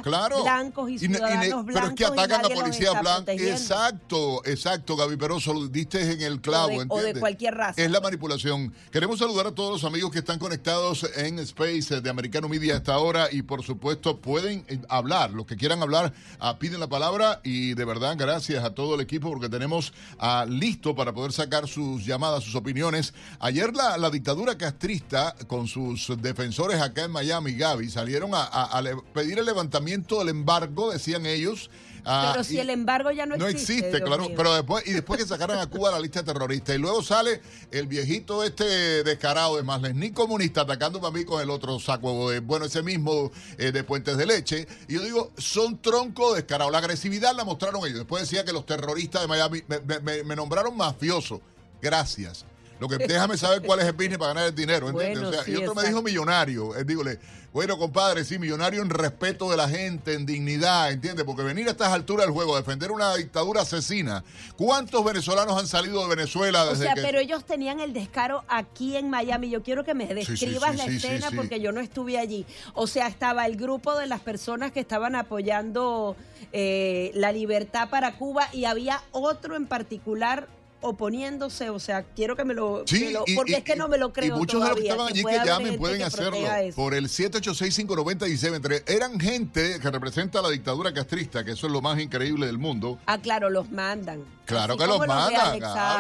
claro. 0.02 0.44
Blancos 0.44 0.90
y 0.92 1.00
ciudadanos 1.00 1.66
blancos. 1.66 1.74
Pero 1.74 1.88
es 1.88 1.94
que 1.94 2.06
atacan 2.06 2.46
a 2.46 2.50
policías 2.50 3.02
blancos. 3.02 3.36
Exacto, 3.36 4.46
exacto, 4.46 4.96
Gaby 4.96 5.18
Peroso, 5.18 5.54
lo 5.54 5.68
diste 5.68 6.14
en 6.14 6.22
el 6.22 6.40
clavo, 6.40 6.78
o 6.78 6.80
de, 6.80 6.86
o 6.88 7.02
de 7.02 7.20
cualquier 7.20 7.56
raza. 7.56 7.82
Es 7.82 7.92
la 7.92 8.00
manipulación. 8.00 8.74
Queremos 8.92 9.20
saludar 9.20 9.48
a 9.48 9.52
todos 9.52 9.72
los 9.72 9.84
amigos 9.84 10.12
que 10.12 10.20
están 10.20 10.40
conectados 10.40 11.06
en 11.18 11.49
Space 11.50 12.02
de 12.02 12.10
Americano 12.10 12.48
Media 12.48 12.78
hasta 12.78 12.94
ahora. 12.94 13.28
Y 13.32 13.42
por 13.42 13.64
supuesto 13.64 14.20
pueden 14.20 14.66
eh, 14.68 14.80
hablar, 14.90 15.32
los 15.32 15.46
que 15.46 15.56
quieran 15.56 15.82
hablar 15.82 16.14
ah, 16.40 16.58
piden 16.60 16.80
la 16.80 16.88
palabra. 16.88 17.42
Y 17.44 17.74
de 17.74 17.86
verdad 17.86 18.16
gracias 18.18 18.64
a 18.64 18.74
todo 18.74 18.96
el 18.96 19.02
equipo 19.02 19.30
porque 19.30 19.50
tenemos 19.50 19.94
ah, 20.18 20.46
listo 20.48 20.96
para 20.96 21.14
poder 21.14 21.32
sacar 21.32 21.68
sus 21.68 22.06
llamadas, 22.06 22.44
sus 22.44 22.56
opiniones. 22.56 23.14
Ayer 23.40 23.74
la, 23.76 23.98
la 23.98 24.10
dictadura 24.10 24.58
castrista 24.58 25.36
con 25.48 25.68
sus 25.68 26.12
defensores 26.22 26.82
acá 26.82 27.06
en 27.06 27.12
Miami, 27.12 27.54
Gaby, 27.54 27.90
salieron 27.90 28.32
a 28.34 28.82
pedir 29.14 29.40
el 29.40 29.46
levantamiento 29.46 30.20
del 30.20 30.30
embargo, 30.30 30.92
decían 30.92 31.26
ellos, 31.26 31.70
Ah, 32.06 32.30
pero 32.32 32.44
si 32.44 32.60
el 32.60 32.70
embargo 32.70 33.12
ya 33.12 33.26
no 33.26 33.36
existe. 33.36 33.54
No 33.54 33.60
existe, 33.60 34.04
claro. 34.04 34.28
Pero 34.36 34.54
después, 34.54 34.88
y 34.88 34.92
después 34.92 35.20
que 35.20 35.28
sacaran 35.28 35.60
a 35.60 35.68
Cuba 35.68 35.92
la 35.92 36.00
lista 36.00 36.24
terrorista. 36.24 36.74
Y 36.74 36.78
luego 36.78 37.04
sale 37.04 37.42
el 37.72 37.88
viejito 37.88 38.44
este 38.44 39.04
descarado 39.04 39.58
de 39.58 39.64
más 39.64 39.82
ni 39.94 40.12
comunista 40.12 40.62
atacando 40.62 41.06
a 41.06 41.12
mí 41.12 41.26
con 41.26 41.42
el 41.42 41.50
otro 41.50 41.80
saco 41.80 42.30
de, 42.30 42.40
bueno, 42.40 42.66
ese 42.66 42.84
mismo 42.84 43.32
eh, 43.58 43.72
de 43.72 43.84
Puentes 43.84 44.18
de 44.18 44.26
Leche. 44.26 44.68
Y 44.88 44.96
yo 44.96 45.02
digo, 45.02 45.32
son 45.38 45.82
tronco 45.82 46.36
descarado. 46.36 46.72
La 46.72 46.80
agresividad 46.80 47.36
la 47.36 47.44
mostraron 47.44 47.86
ellos. 47.86 48.00
Después 48.00 48.24
decía 48.24 48.46
que 48.46 48.54
los 48.54 48.66
terroristas 48.66 49.22
de 49.22 49.28
Miami 49.28 49.64
me, 49.68 50.24
me 50.24 50.36
nombraron 50.36 50.76
mafioso. 50.76 51.42
Gracias. 51.82 52.46
Lo 52.80 52.88
que 52.88 52.98
déjame 52.98 53.38
saber 53.38 53.62
cuál 53.62 53.80
es 53.80 53.86
el 53.86 53.94
business 53.94 54.18
para 54.18 54.34
ganar 54.34 54.50
el 54.50 54.56
dinero, 54.56 54.90
¿entiendes? 54.90 55.48
y 55.48 55.56
otro 55.56 55.76
me 55.76 55.84
dijo 55.84 56.02
millonario. 56.02 56.76
Eh, 56.76 56.84
dígole, 56.84 57.20
bueno, 57.52 57.80
compadre, 57.80 58.24
sí, 58.26 58.38
millonario 58.38 58.82
en 58.84 58.92
respeto 58.92 59.50
de 59.50 59.58
la 59.58 59.68
gente, 59.68 60.14
en 60.14 60.26
dignidad, 60.26 60.92
¿entiendes? 60.92 61.26
Porque 61.26 61.42
venir 61.42 61.68
a 61.68 61.72
estas 61.72 61.88
alturas 61.88 62.28
del 62.28 62.34
juego, 62.34 62.56
defender 62.56 62.92
una 62.92 63.16
dictadura 63.16 63.62
asesina. 63.62 64.24
¿Cuántos 64.56 65.04
venezolanos 65.04 65.60
han 65.60 65.68
salido 65.68 66.04
de 66.04 66.16
Venezuela 66.16 66.66
desde 66.66 66.90
O 66.90 66.94
sea, 66.94 67.04
pero 67.04 67.20
ellos 67.20 67.46
tenían 67.46 67.80
el 67.80 67.92
descaro 67.92 68.44
aquí 68.48 68.96
en 68.98 69.10
Miami. 69.10 69.50
Yo 69.50 69.64
quiero 69.64 69.84
que 69.84 69.96
me 69.96 70.06
describas 70.14 70.78
la 70.78 70.86
escena 70.86 71.32
porque 71.36 71.60
yo 71.60 71.72
no 71.72 71.82
estuve 71.82 72.20
allí. 72.20 72.46
O 72.76 72.86
sea, 72.86 73.08
estaba 73.08 73.48
el 73.48 73.58
grupo 73.58 73.98
de 73.98 74.06
las 74.06 74.22
personas 74.22 74.72
que 74.72 74.80
estaban 74.80 75.16
apoyando 75.16 76.16
eh, 76.52 77.12
la 77.16 77.32
libertad 77.32 77.90
para 77.90 78.16
Cuba 78.16 78.48
y 78.54 78.66
había 78.66 79.02
otro 79.12 79.56
en 79.56 79.66
particular 79.66 80.48
oponiéndose, 80.82 81.70
o 81.70 81.80
sea, 81.80 82.04
quiero 82.04 82.36
que 82.36 82.46
me 82.46 82.54
lo... 82.54 82.84
Sí, 82.86 83.14
porque 83.36 83.56
es 83.56 83.64
que 83.64 83.76
no 83.76 83.88
me 83.88 83.98
lo 83.98 84.14
creo 84.14 84.36
Y 84.36 84.40
muchos 84.40 84.62
de 84.62 84.70
los 84.70 84.78
que 84.78 84.84
estaban 84.84 85.08
allí 85.08 85.24
que, 85.24 85.46
llamen 85.46 85.78
pueden 85.78 86.02
hacerlo 86.04 86.38
por 86.76 86.94
el 86.94 87.08
786-590-17. 87.08 88.84
Eran 88.88 89.20
gente 89.20 89.80
que 89.80 89.92
representa 89.92 90.42
la 90.42 90.50
dictadura 90.50 90.94
castrista, 90.94 91.44
que 91.44 91.52
eso 91.52 91.68
es 91.68 91.74
lo 91.74 91.82
más 91.82 92.00
increíble 92.00 92.46
del 92.46 92.58
mundo. 92.58 92.98
Ah, 93.06 93.18
claro, 93.18 93.50
los 93.50 93.70
mandan. 93.72 94.24
Claro 94.46 94.78
que 94.78 94.88
los 94.88 95.06
mandan, 95.06 95.60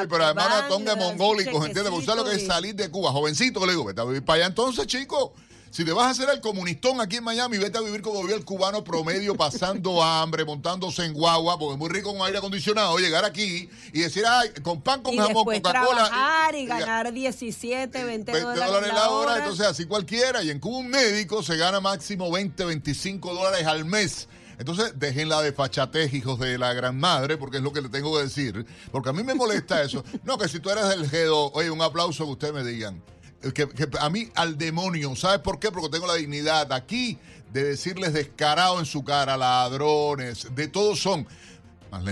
pero 0.10 0.24
además 0.24 0.68
tonga 0.68 0.96
mongólicos, 0.96 1.66
¿entiendes? 1.66 1.92
Porque 1.92 2.10
usted 2.10 2.16
lo 2.16 2.26
que 2.26 2.36
es 2.36 2.48
salir 2.48 2.76
de 2.76 2.90
Cuba, 2.90 3.12
jovencito, 3.12 3.66
le 3.66 3.74
digo, 3.74 3.86
vete 3.86 4.02
a 4.02 4.06
vivir 4.06 4.24
para 4.24 4.38
allá 4.38 4.46
entonces, 4.48 4.88
chico. 4.88 5.34
Si 5.72 5.86
te 5.86 5.92
vas 5.92 6.08
a 6.08 6.10
hacer 6.10 6.30
el 6.30 6.42
comunistón 6.42 7.00
aquí 7.00 7.18
en 7.18 7.24
Miami, 7.24 7.60
vete 7.60 7.78
a 7.78 7.82
vivir 7.82 8.02
como 8.02 8.24
vive 8.24 8.36
el 8.36 8.44
cubano 8.44 8.84
promedio, 8.84 9.36
pasando 9.36 10.02
hambre, 10.04 10.44
montándose 10.44 11.06
en 11.06 11.14
guagua, 11.14 11.60
porque 11.60 11.74
es 11.74 11.80
muy 11.80 11.90
rico 11.90 12.12
con 12.12 12.26
aire 12.26 12.40
acondicionado, 12.40 12.98
llegar 12.98 13.24
aquí 13.24 13.70
y 13.94 14.00
decir, 14.00 14.24
ay, 14.28 14.50
con 14.64 14.82
pan, 14.82 15.02
con 15.04 15.14
y 15.14 15.18
jamón, 15.18 15.46
Coca-Cola. 15.46 16.06
trabajar 16.06 16.56
y 16.56 16.66
ganar 16.66 17.14
17, 17.14 18.04
20, 18.04 18.32
20 18.32 18.50
dólares 18.50 18.94
la 18.94 19.10
hora, 19.10 19.38
entonces 19.38 19.68
así 19.68 19.86
cualquiera. 19.86 20.42
Y 20.42 20.50
en 20.50 20.60
Cuba 20.60 20.80
un 20.80 20.90
médico 20.90 21.44
se 21.44 21.56
gana 21.56 21.80
máximo 21.80 22.32
20, 22.32 22.66
25 22.66 23.34
dólares 23.34 23.68
al 23.68 23.86
mes. 23.86 24.28
Entonces, 24.58 24.94
dejen 25.00 25.30
la 25.30 25.42
desfachatez, 25.42 26.14
hijos 26.14 26.38
de 26.38 26.58
la 26.58 26.74
gran 26.74 27.00
madre, 27.00 27.38
porque 27.38 27.58
es 27.58 27.64
lo 27.64 27.72
que 27.72 27.82
le 27.82 27.88
tengo 27.88 28.18
que 28.18 28.24
decir. 28.24 28.66
Porque 28.92 29.10
a 29.10 29.14
mí 29.14 29.24
me 29.24 29.34
molesta 29.34 29.82
eso. 29.82 30.04
No, 30.26 30.38
que 30.38 30.50
si 30.50 30.60
tú 30.60 30.70
eres 30.70 30.90
del 30.90 31.10
G2, 31.10 31.52
oye, 31.54 31.72
un 31.72 31.82
aplauso 31.82 32.26
que 32.26 32.32
ustedes 32.32 32.54
me 32.54 32.64
digan. 32.64 33.02
Que, 33.42 33.68
a 34.00 34.10
mí, 34.10 34.30
al 34.36 34.58
demonio, 34.58 35.16
¿sabes 35.16 35.40
por 35.40 35.60
qué? 35.60 35.72
Porque 35.72 35.90
tengo 35.90 36.08
la 36.08 36.16
dignidad 36.16 36.72
aquí 36.74 37.18
de 37.54 37.64
decirles 37.64 38.14
descarado 38.14 38.80
en 38.80 38.86
su 38.86 39.04
cara, 39.04 39.38
ladrones, 39.38 40.48
de 40.54 40.68
todos 40.68 41.02
son. 41.02 41.26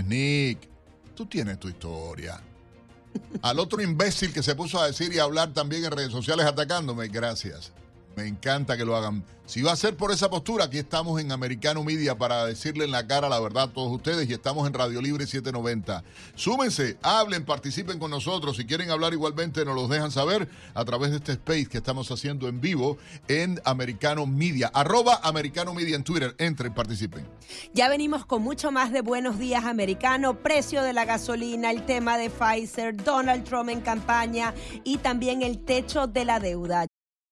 Nick, 0.06 0.70
tú 1.14 1.26
tienes 1.26 1.60
tu 1.60 1.68
historia. 1.68 2.42
Al 3.42 3.60
otro 3.60 3.82
imbécil 3.82 4.34
que 4.34 4.42
se 4.44 4.56
puso 4.56 4.80
a 4.80 4.88
decir 4.88 5.14
y 5.14 5.20
hablar 5.20 5.54
también 5.54 5.84
en 5.86 5.92
redes 5.92 6.12
sociales 6.12 6.46
atacándome, 6.46 7.08
gracias. 7.08 7.72
Me 8.16 8.26
encanta 8.26 8.78
que 8.78 8.86
lo 8.86 8.96
hagan. 8.96 9.24
Si 9.48 9.62
va 9.62 9.72
a 9.72 9.78
ser 9.78 9.96
por 9.96 10.12
esa 10.12 10.30
postura, 10.30 10.66
aquí 10.66 10.78
estamos 10.78 11.22
en 11.22 11.32
Americano 11.32 11.82
Media 11.82 12.18
para 12.18 12.46
decirle 12.46 12.84
en 12.84 12.92
la 12.92 13.08
cara 13.08 13.30
la 13.30 13.40
verdad 13.40 13.64
a 13.64 13.74
todos 13.74 13.90
ustedes 13.94 14.30
y 14.30 14.34
estamos 14.34 14.68
en 14.68 14.74
Radio 14.74 15.02
Libre 15.02 15.26
790. 15.26 16.04
Súmense, 16.36 16.98
hablen, 17.02 17.46
participen 17.46 17.98
con 17.98 18.12
nosotros. 18.12 18.58
Si 18.58 18.66
quieren 18.66 18.92
hablar 18.92 19.14
igualmente, 19.14 19.64
nos 19.64 19.74
los 19.74 19.90
dejan 19.90 20.12
saber 20.12 20.50
a 20.74 20.84
través 20.84 21.12
de 21.12 21.18
este 21.18 21.32
space 21.32 21.68
que 21.68 21.78
estamos 21.78 22.12
haciendo 22.12 22.50
en 22.50 22.60
vivo 22.60 22.98
en 23.30 23.62
Americano 23.64 24.26
Media. 24.26 24.70
Arroba 24.74 25.22
Americano 25.24 25.74
Media 25.74 25.96
en 25.96 26.04
Twitter. 26.04 26.36
Entren, 26.40 26.74
participen. 26.74 27.26
Ya 27.74 27.88
venimos 27.88 28.26
con 28.26 28.42
mucho 28.42 28.74
más 28.74 28.92
de 28.92 29.00
Buenos 29.00 29.40
Días 29.40 29.64
Americano, 29.64 30.44
precio 30.44 30.84
de 30.84 30.92
la 30.92 31.06
gasolina, 31.06 31.72
el 31.72 31.86
tema 31.86 32.18
de 32.18 32.30
Pfizer, 32.30 32.98
Donald 32.98 33.46
Trump 33.46 33.70
en 33.70 33.80
campaña 33.80 34.54
y 34.84 34.98
también 34.98 35.42
el 35.42 35.60
techo 35.60 36.06
de 36.06 36.26
la 36.26 36.42
deuda. 36.42 36.86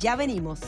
Ya 0.00 0.14
venimos. 0.14 0.60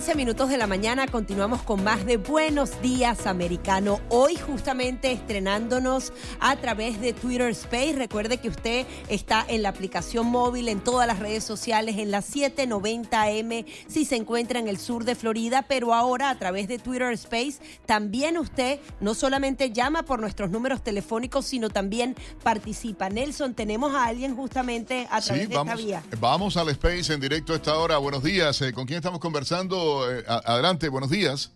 Minutos 0.00 0.48
de 0.48 0.56
la 0.56 0.66
mañana 0.66 1.06
continuamos 1.06 1.62
con 1.62 1.84
más 1.84 2.06
de 2.06 2.16
Buenos 2.16 2.80
Días 2.80 3.26
Americano. 3.26 4.00
Hoy 4.08 4.34
justamente 4.34 5.12
estrenándonos 5.12 6.12
a 6.40 6.56
través 6.56 7.00
de 7.00 7.12
Twitter 7.12 7.50
Space. 7.50 7.92
Recuerde 7.92 8.38
que 8.38 8.48
usted 8.48 8.86
está 9.08 9.44
en 9.46 9.62
la 9.62 9.68
aplicación 9.68 10.26
móvil, 10.26 10.68
en 10.68 10.80
todas 10.80 11.06
las 11.06 11.18
redes 11.18 11.44
sociales, 11.44 11.98
en 11.98 12.10
la 12.10 12.22
790M 12.22 13.66
si 13.88 14.06
se 14.06 14.16
encuentra 14.16 14.58
en 14.58 14.68
el 14.68 14.78
sur 14.78 15.04
de 15.04 15.14
Florida, 15.14 15.66
pero 15.68 15.92
ahora 15.92 16.30
a 16.30 16.38
través 16.38 16.66
de 16.66 16.78
Twitter 16.78 17.12
Space 17.12 17.58
también 17.84 18.38
usted 18.38 18.80
no 19.00 19.14
solamente 19.14 19.70
llama 19.70 20.04
por 20.04 20.18
nuestros 20.18 20.50
números 20.50 20.82
telefónicos, 20.82 21.44
sino 21.44 21.68
también 21.68 22.16
participa. 22.42 23.10
Nelson, 23.10 23.54
tenemos 23.54 23.94
a 23.94 24.06
alguien 24.06 24.34
justamente 24.34 25.06
a 25.10 25.20
través 25.20 25.48
de 25.48 25.54
vamos, 25.54 25.74
esta 25.74 25.86
vía. 25.86 26.02
Vamos 26.18 26.56
al 26.56 26.70
Space 26.70 27.12
en 27.12 27.20
directo 27.20 27.52
a 27.52 27.56
esta 27.56 27.76
hora. 27.76 27.98
Buenos 27.98 28.24
días. 28.24 28.60
Eh, 28.62 28.72
¿Con 28.72 28.86
quién 28.86 28.96
estamos 28.96 29.20
conversando? 29.20 29.89
Eh, 29.90 30.24
adelante, 30.26 30.88
buenos 30.88 31.10
días. 31.10 31.52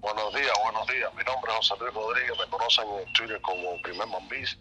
Buenos 0.00 0.34
días, 0.34 0.52
buenos 0.64 0.86
días. 0.88 1.12
Mi 1.14 1.22
nombre 1.24 1.52
es 1.52 1.56
José 1.58 1.74
Luis 1.80 1.94
Rodríguez, 1.94 2.32
me 2.38 2.46
conocen 2.46 2.84
en 2.88 3.12
Twitter 3.12 3.40
como 3.42 3.80
Primer 3.82 4.06
Mambis 4.08 4.58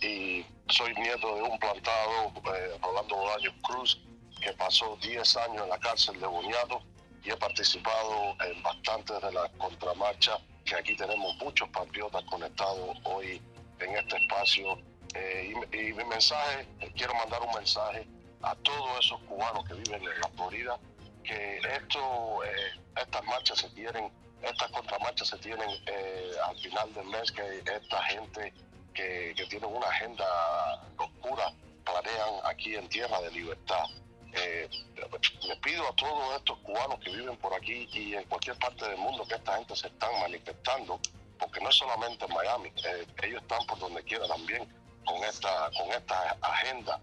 y 0.00 0.46
soy 0.68 0.94
nieto 0.94 1.34
de 1.34 1.42
un 1.42 1.58
plantado, 1.58 2.32
eh, 2.54 2.78
Rolando 2.80 3.16
Bolaños 3.16 3.54
Cruz, 3.62 4.00
que 4.40 4.52
pasó 4.52 4.96
10 5.02 5.36
años 5.36 5.64
en 5.64 5.68
la 5.68 5.78
cárcel 5.78 6.20
de 6.20 6.26
Buñato 6.26 6.82
y 7.24 7.30
he 7.30 7.36
participado 7.36 8.36
en 8.46 8.62
bastantes 8.62 9.20
de 9.20 9.32
las 9.32 9.50
contramarchas, 9.58 10.38
que 10.64 10.76
aquí 10.76 10.96
tenemos 10.96 11.36
muchos 11.38 11.68
patriotas 11.70 12.22
conectados 12.24 12.96
hoy 13.04 13.42
en 13.80 13.96
este 13.96 14.16
espacio. 14.16 14.78
Eh, 15.14 15.54
y, 15.72 15.92
mi 15.92 16.04
mensaje, 16.04 16.68
quiero 16.94 17.14
mandar 17.14 17.42
un 17.42 17.52
mensaje 17.54 18.06
a 18.42 18.54
todos 18.56 19.04
esos 19.04 19.20
cubanos 19.22 19.64
que 19.66 19.74
viven 19.74 20.02
en 20.02 20.20
la 20.20 20.28
Florida, 20.36 20.78
que 21.28 21.58
esto, 21.76 22.44
eh, 22.44 22.80
estas 22.96 23.24
marchas 23.24 23.58
se 23.58 23.68
tienen, 23.70 24.10
estas 24.42 24.70
contramarchas 24.70 25.28
se 25.28 25.38
tienen 25.38 25.68
eh, 25.86 26.32
al 26.48 26.58
final 26.58 26.94
del 26.94 27.04
mes, 27.04 27.30
que 27.30 27.58
esta 27.58 28.02
gente 28.04 28.52
que, 28.94 29.34
que 29.36 29.46
tiene 29.46 29.66
una 29.66 29.86
agenda 29.86 30.24
oscura 30.96 31.52
planean 31.84 32.34
aquí 32.44 32.74
en 32.74 32.88
tierra 32.88 33.20
de 33.20 33.30
libertad. 33.30 33.84
Eh, 34.32 34.68
pido 35.62 35.88
a 35.88 35.96
todos 35.96 36.36
estos 36.36 36.58
cubanos 36.58 36.98
que 37.00 37.10
viven 37.10 37.36
por 37.38 37.52
aquí 37.54 37.88
y 37.92 38.14
en 38.14 38.24
cualquier 38.24 38.56
parte 38.58 38.86
del 38.86 38.96
mundo 38.98 39.26
que 39.26 39.34
esta 39.34 39.56
gente 39.56 39.76
se 39.76 39.88
están 39.88 40.18
manifestando, 40.20 41.00
porque 41.38 41.60
no 41.60 41.68
es 41.68 41.76
solamente 41.76 42.24
en 42.24 42.34
Miami, 42.34 42.68
eh, 42.84 43.06
ellos 43.22 43.42
están 43.42 43.66
por 43.66 43.78
donde 43.78 44.02
quiera 44.04 44.26
también 44.28 44.66
con 45.04 45.22
esta, 45.24 45.70
con 45.76 45.90
esta 45.92 46.36
agenda 46.42 47.00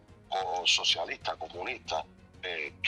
socialista, 0.66 1.36
comunista, 1.38 2.04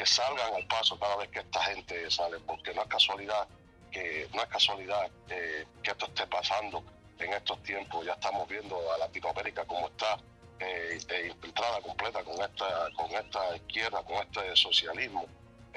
salgan 0.08 0.54
al 0.54 0.66
paso 0.68 0.98
cada 1.00 1.18
vez 1.18 1.30
que 1.30 1.40
esta 1.40 1.62
gente 1.64 2.10
sale, 2.10 2.40
porque 2.40 2.74
no 2.74 2.82
es 2.82 2.88
casualidad 2.88 3.48
que 3.92 4.28
no 4.34 4.42
es 4.42 4.50
casualidad 4.50 5.10
eh, 5.30 5.66
que 5.82 5.92
esto 5.92 6.06
esté 6.08 6.28
pasando 6.28 6.84
en 7.20 7.34
estos 7.34 7.62
tiempos. 7.64 8.06
Ya 8.06 8.14
estamos 8.14 8.48
viendo 8.48 8.78
a 8.94 8.98
Latinoamérica 8.98 9.66
como 9.66 9.88
está 9.88 10.18
eh, 10.60 10.98
infiltrada 11.28 11.82
completa 11.82 12.24
con 12.24 12.42
esta 12.42 12.90
con 12.96 13.12
esta 13.12 13.56
izquierda, 13.56 14.04
con 14.04 14.18
este 14.18 14.56
socialismo 14.56 15.26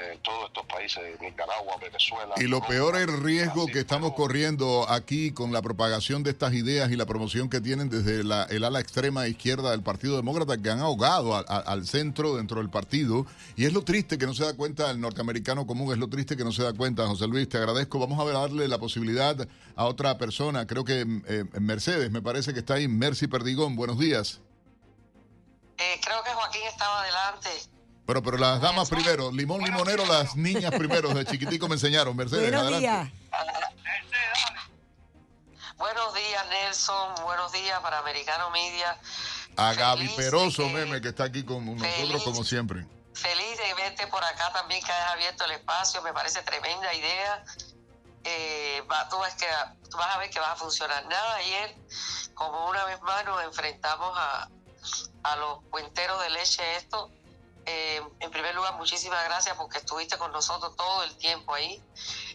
en 0.00 0.19
todos 0.21 0.47
estos 0.49 0.66
países, 0.66 1.21
Nicaragua, 1.21 1.76
Venezuela. 1.80 2.35
Y 2.37 2.45
lo 2.45 2.61
peor 2.66 2.97
es 2.97 3.02
el 3.02 3.23
riesgo 3.23 3.66
que 3.66 3.80
estamos 3.80 4.14
corriendo 4.14 4.88
aquí 4.88 5.33
con 5.33 5.52
la 5.52 5.62
propagación 5.62 6.23
de 6.23 6.30
estas 6.30 6.54
ideas 6.54 6.90
y 6.90 6.97
la 6.97 7.07
promoción 7.07 7.49
que 7.49 7.61
tienen 7.61 7.88
desde 7.88 8.25
la, 8.25 8.45
el 8.45 8.64
ala 8.64 8.80
extrema 8.80 9.26
izquierda 9.28 9.71
del 9.71 9.83
Partido 9.83 10.16
Demócrata, 10.16 10.61
que 10.61 10.71
han 10.71 10.80
ahogado 10.80 11.35
al 11.37 11.87
centro 11.87 12.37
dentro 12.37 12.59
del 12.59 12.71
partido. 12.71 13.26
Y 13.57 13.66
es 13.66 13.73
lo 13.73 13.83
triste 13.83 14.19
que 14.19 14.26
no 14.26 14.35
se 14.35 14.45
da 14.45 14.54
cuenta 14.54 14.90
el 14.90 15.00
norteamericano 15.00 15.66
común, 15.66 15.92
es 15.92 15.99
lo 15.99 16.09
triste 16.09 16.37
que 16.37 16.45
no 16.45 16.52
se 16.52 16.62
da 16.62 16.73
cuenta. 16.73 17.07
José 17.07 17.26
Luis, 17.26 17.49
te 17.49 17.59
agradezco. 17.59 17.99
Vamos 17.99 18.19
a 18.21 18.33
darle 18.33 18.69
la 18.69 18.78
posibilidad 18.78 19.37
a 19.76 19.85
otra 19.85 20.19
persona, 20.19 20.66
creo 20.66 20.85
que 20.85 21.07
eh, 21.26 21.45
Mercedes, 21.61 22.11
me 22.11 22.23
parece 22.23 22.52
que 22.52 22.61
está 22.61 22.75
ahí, 22.75 22.88
Mercy 22.88 23.26
Perdigón. 23.26 23.76
Buenos 23.76 23.99
días. 23.99 24.40
Eh, 25.78 25.99
creo 26.04 26.23
que 26.23 26.30
Joaquín 26.30 26.62
estaba 26.69 27.00
adelante. 27.00 27.49
Pero, 28.11 28.25
pero 28.25 28.38
las 28.38 28.61
damas 28.61 28.90
primero, 28.90 29.31
limón 29.31 29.62
limonero, 29.62 30.05
las 30.05 30.35
niñas 30.35 30.73
primero, 30.73 31.11
de 31.11 31.25
chiquitico 31.25 31.69
me 31.69 31.75
enseñaron. 31.76 32.17
Mercedes, 32.17 32.50
Buenos 32.50 32.81
días. 32.81 33.09
Buenos 35.76 36.14
días, 36.14 36.47
Nelson. 36.49 37.14
Buenos 37.23 37.52
días 37.52 37.79
para 37.79 38.00
Americano 38.00 38.50
Media. 38.50 38.99
A 39.57 39.75
Gaby 39.75 40.09
Peroso, 40.17 40.69
meme, 40.71 41.00
que 41.00 41.11
está 41.11 41.23
aquí 41.23 41.45
con 41.45 41.64
nosotros 41.64 42.25
como 42.25 42.43
siempre. 42.43 42.85
Feliz 43.14 43.59
de 43.59 43.75
verte 43.75 44.09
por 44.09 44.25
acá 44.25 44.50
también, 44.55 44.83
que 44.83 44.90
hayas 44.90 45.11
abierto 45.12 45.45
el 45.45 45.52
espacio. 45.52 46.02
Me 46.02 46.12
parece 46.12 46.43
tremenda 46.43 46.93
idea. 46.93 47.45
Eh, 48.25 48.83
tú, 49.09 49.19
que, 49.38 49.47
tú 49.88 49.97
vas 49.97 50.17
a 50.17 50.19
ver 50.19 50.31
que 50.31 50.40
va 50.40 50.50
a 50.50 50.57
funcionar. 50.57 51.07
Nada, 51.07 51.37
ayer, 51.37 51.76
como 52.35 52.71
una 52.71 52.85
vez 52.87 53.00
más 53.02 53.25
nos 53.25 53.40
enfrentamos 53.45 54.12
a, 54.19 54.49
a 55.23 55.37
los 55.37 55.62
cuenteros 55.71 56.21
de 56.23 56.31
leche 56.31 56.76
esto, 56.76 57.09
eh, 57.67 58.02
en 58.21 58.31
primer 58.31 58.55
lugar, 58.55 58.75
muchísimas 58.75 59.23
gracias 59.25 59.57
porque 59.57 59.79
estuviste 59.79 60.19
con 60.19 60.33
nosotros 60.33 60.75
todo 60.76 61.02
el 61.05 61.17
tiempo 61.17 61.55
ahí. 61.55 61.83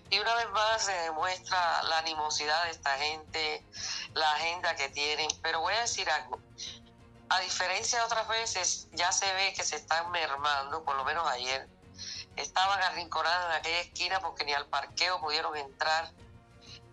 Y 0.09 0.19
una 0.19 0.35
vez 0.35 0.49
más 0.51 0.85
se 0.85 0.91
demuestra 0.91 1.83
la 1.83 1.99
animosidad 1.99 2.63
de 2.65 2.71
esta 2.71 2.97
gente, 2.97 3.65
la 4.13 4.31
agenda 4.33 4.75
que 4.75 4.89
tienen. 4.89 5.27
Pero 5.41 5.61
voy 5.61 5.73
a 5.73 5.81
decir 5.81 6.09
algo. 6.09 6.39
a 7.29 7.39
diferencia 7.39 7.99
de 7.99 8.05
otras 8.05 8.27
veces, 8.27 8.87
ya 8.93 9.11
se 9.11 9.31
ve 9.33 9.53
que 9.53 9.63
se 9.63 9.77
están 9.77 10.11
mermando, 10.11 10.83
por 10.83 10.95
lo 10.95 11.03
menos 11.03 11.27
ayer. 11.27 11.67
Estaban 12.35 12.81
arrinconadas 12.83 13.45
en 13.45 13.51
aquella 13.59 13.79
esquina 13.79 14.19
porque 14.19 14.45
ni 14.45 14.53
al 14.53 14.67
parqueo 14.67 15.19
pudieron 15.19 15.55
entrar. 15.57 16.11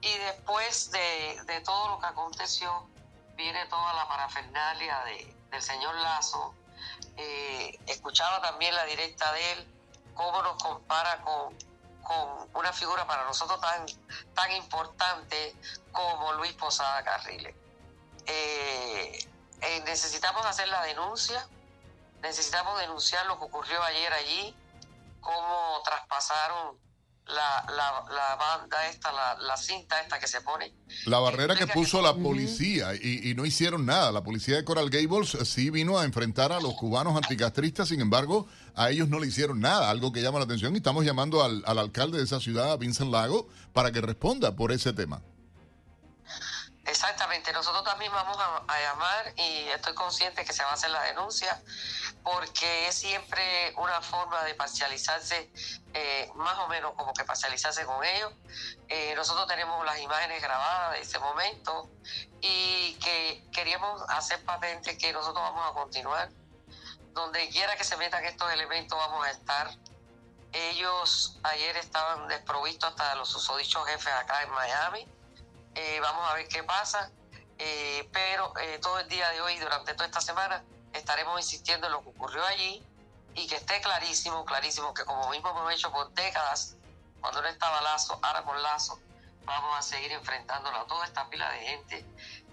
Y 0.00 0.18
después 0.18 0.90
de, 0.90 1.42
de 1.44 1.60
todo 1.60 1.88
lo 1.88 2.00
que 2.00 2.06
aconteció, 2.06 2.88
viene 3.36 3.66
toda 3.66 3.92
la 3.94 4.08
parafernalia 4.08 5.04
de, 5.04 5.36
del 5.50 5.62
señor 5.62 5.94
Lazo. 5.96 6.54
Eh, 7.16 7.78
escuchaba 7.86 8.40
también 8.40 8.74
la 8.74 8.84
directa 8.84 9.32
de 9.32 9.52
él, 9.52 9.74
cómo 10.14 10.42
nos 10.42 10.62
compara 10.62 11.20
con, 11.22 11.56
con 12.02 12.48
una 12.54 12.72
figura 12.72 13.06
para 13.06 13.24
nosotros 13.24 13.60
tan, 13.60 13.86
tan 14.34 14.52
importante 14.52 15.54
como 15.92 16.32
Luis 16.34 16.52
Posada 16.54 17.02
Carriles. 17.02 17.54
Eh, 18.26 19.28
eh, 19.60 19.82
necesitamos 19.84 20.44
hacer 20.46 20.68
la 20.68 20.82
denuncia, 20.82 21.46
necesitamos 22.20 22.78
denunciar 22.80 23.26
lo 23.26 23.38
que 23.38 23.44
ocurrió 23.44 23.82
ayer 23.82 24.12
allí, 24.12 24.56
cómo 25.20 25.82
traspasaron 25.84 26.81
la, 27.26 27.64
la, 27.68 28.04
la 28.12 28.36
banda 28.36 28.88
esta, 28.88 29.12
la, 29.12 29.36
la, 29.40 29.56
cinta 29.56 30.00
esta 30.00 30.18
que 30.18 30.26
se 30.26 30.40
pone. 30.40 30.74
La 31.06 31.18
barrera 31.18 31.54
que 31.56 31.66
puso 31.66 32.02
la 32.02 32.14
policía 32.14 32.94
y, 32.94 33.30
y, 33.30 33.34
no 33.34 33.46
hicieron 33.46 33.86
nada. 33.86 34.10
La 34.12 34.22
policía 34.22 34.56
de 34.56 34.64
Coral 34.64 34.90
Gables 34.90 35.36
sí 35.44 35.70
vino 35.70 35.98
a 35.98 36.04
enfrentar 36.04 36.52
a 36.52 36.60
los 36.60 36.74
cubanos 36.74 37.16
anticastristas, 37.16 37.88
sin 37.88 38.00
embargo, 38.00 38.48
a 38.74 38.90
ellos 38.90 39.08
no 39.08 39.20
le 39.20 39.28
hicieron 39.28 39.60
nada, 39.60 39.88
algo 39.90 40.12
que 40.12 40.20
llama 40.20 40.38
la 40.38 40.44
atención 40.44 40.74
y 40.74 40.78
estamos 40.78 41.04
llamando 41.04 41.42
al, 41.42 41.62
al 41.66 41.78
alcalde 41.78 42.18
de 42.18 42.24
esa 42.24 42.40
ciudad, 42.40 42.76
Vincent 42.78 43.10
Lago, 43.10 43.48
para 43.72 43.92
que 43.92 44.00
responda 44.00 44.56
por 44.56 44.72
ese 44.72 44.92
tema. 44.92 45.22
Exactamente, 46.84 47.52
nosotros 47.52 47.84
también 47.84 48.10
vamos 48.12 48.36
a, 48.36 48.56
a, 48.66 48.80
llamar 48.80 49.32
y 49.36 49.68
estoy 49.68 49.94
consciente 49.94 50.44
que 50.44 50.52
se 50.52 50.64
va 50.64 50.70
a 50.70 50.74
hacer 50.74 50.90
la 50.90 51.02
denuncia 51.04 51.62
porque 52.22 52.88
es 52.88 52.94
siempre 52.94 53.74
una 53.76 54.00
forma 54.00 54.44
de 54.44 54.54
parcializarse, 54.54 55.50
eh, 55.94 56.30
más 56.34 56.58
o 56.60 56.68
menos 56.68 56.94
como 56.94 57.12
que 57.12 57.24
parcializarse 57.24 57.84
con 57.84 58.04
ellos. 58.04 58.32
Eh, 58.88 59.14
nosotros 59.16 59.46
tenemos 59.46 59.84
las 59.84 59.98
imágenes 60.00 60.40
grabadas 60.40 60.92
de 60.92 61.00
ese 61.00 61.18
momento 61.18 61.90
y 62.40 62.94
que 62.94 63.44
queríamos 63.52 64.02
hacer 64.08 64.44
patente 64.44 64.96
que 64.96 65.12
nosotros 65.12 65.42
vamos 65.42 65.70
a 65.70 65.74
continuar. 65.74 66.30
Donde 67.12 67.48
quiera 67.50 67.76
que 67.76 67.84
se 67.84 67.96
metan 67.96 68.24
estos 68.24 68.50
elementos 68.52 68.98
vamos 68.98 69.26
a 69.26 69.30
estar. 69.30 69.70
Ellos 70.52 71.38
ayer 71.42 71.76
estaban 71.76 72.28
desprovistos 72.28 72.90
hasta 72.90 73.14
los 73.16 73.28
susodichos 73.28 73.86
jefes 73.86 74.12
acá 74.12 74.42
en 74.42 74.50
Miami 74.50 75.08
eh, 75.74 76.00
vamos 76.00 76.30
a 76.30 76.34
ver 76.34 76.48
qué 76.48 76.62
pasa, 76.62 77.10
eh, 77.58 78.08
pero 78.12 78.52
eh, 78.58 78.78
todo 78.82 78.98
el 79.00 79.08
día 79.08 79.30
de 79.30 79.40
hoy, 79.40 79.58
durante 79.58 79.94
toda 79.94 80.06
esta 80.06 80.20
semana, 80.20 80.62
estaremos 80.92 81.40
insistiendo 81.40 81.86
en 81.86 81.92
lo 81.92 82.02
que 82.02 82.10
ocurrió 82.10 82.44
allí 82.44 82.82
y 83.34 83.46
que 83.46 83.56
esté 83.56 83.80
clarísimo, 83.80 84.44
clarísimo, 84.44 84.92
que 84.94 85.04
como 85.04 85.30
mismo 85.30 85.50
hemos 85.50 85.72
hecho 85.72 85.90
por 85.90 86.12
décadas, 86.12 86.76
cuando 87.20 87.40
no 87.40 87.48
estaba 87.48 87.80
Lazo, 87.80 88.18
ahora 88.22 88.42
con 88.42 88.60
Lazo, 88.62 89.00
vamos 89.44 89.78
a 89.78 89.82
seguir 89.82 90.12
enfrentándolo 90.12 90.78
a 90.78 90.86
toda 90.86 91.04
esta 91.04 91.28
pila 91.28 91.50
de 91.50 91.60
gente 91.60 92.06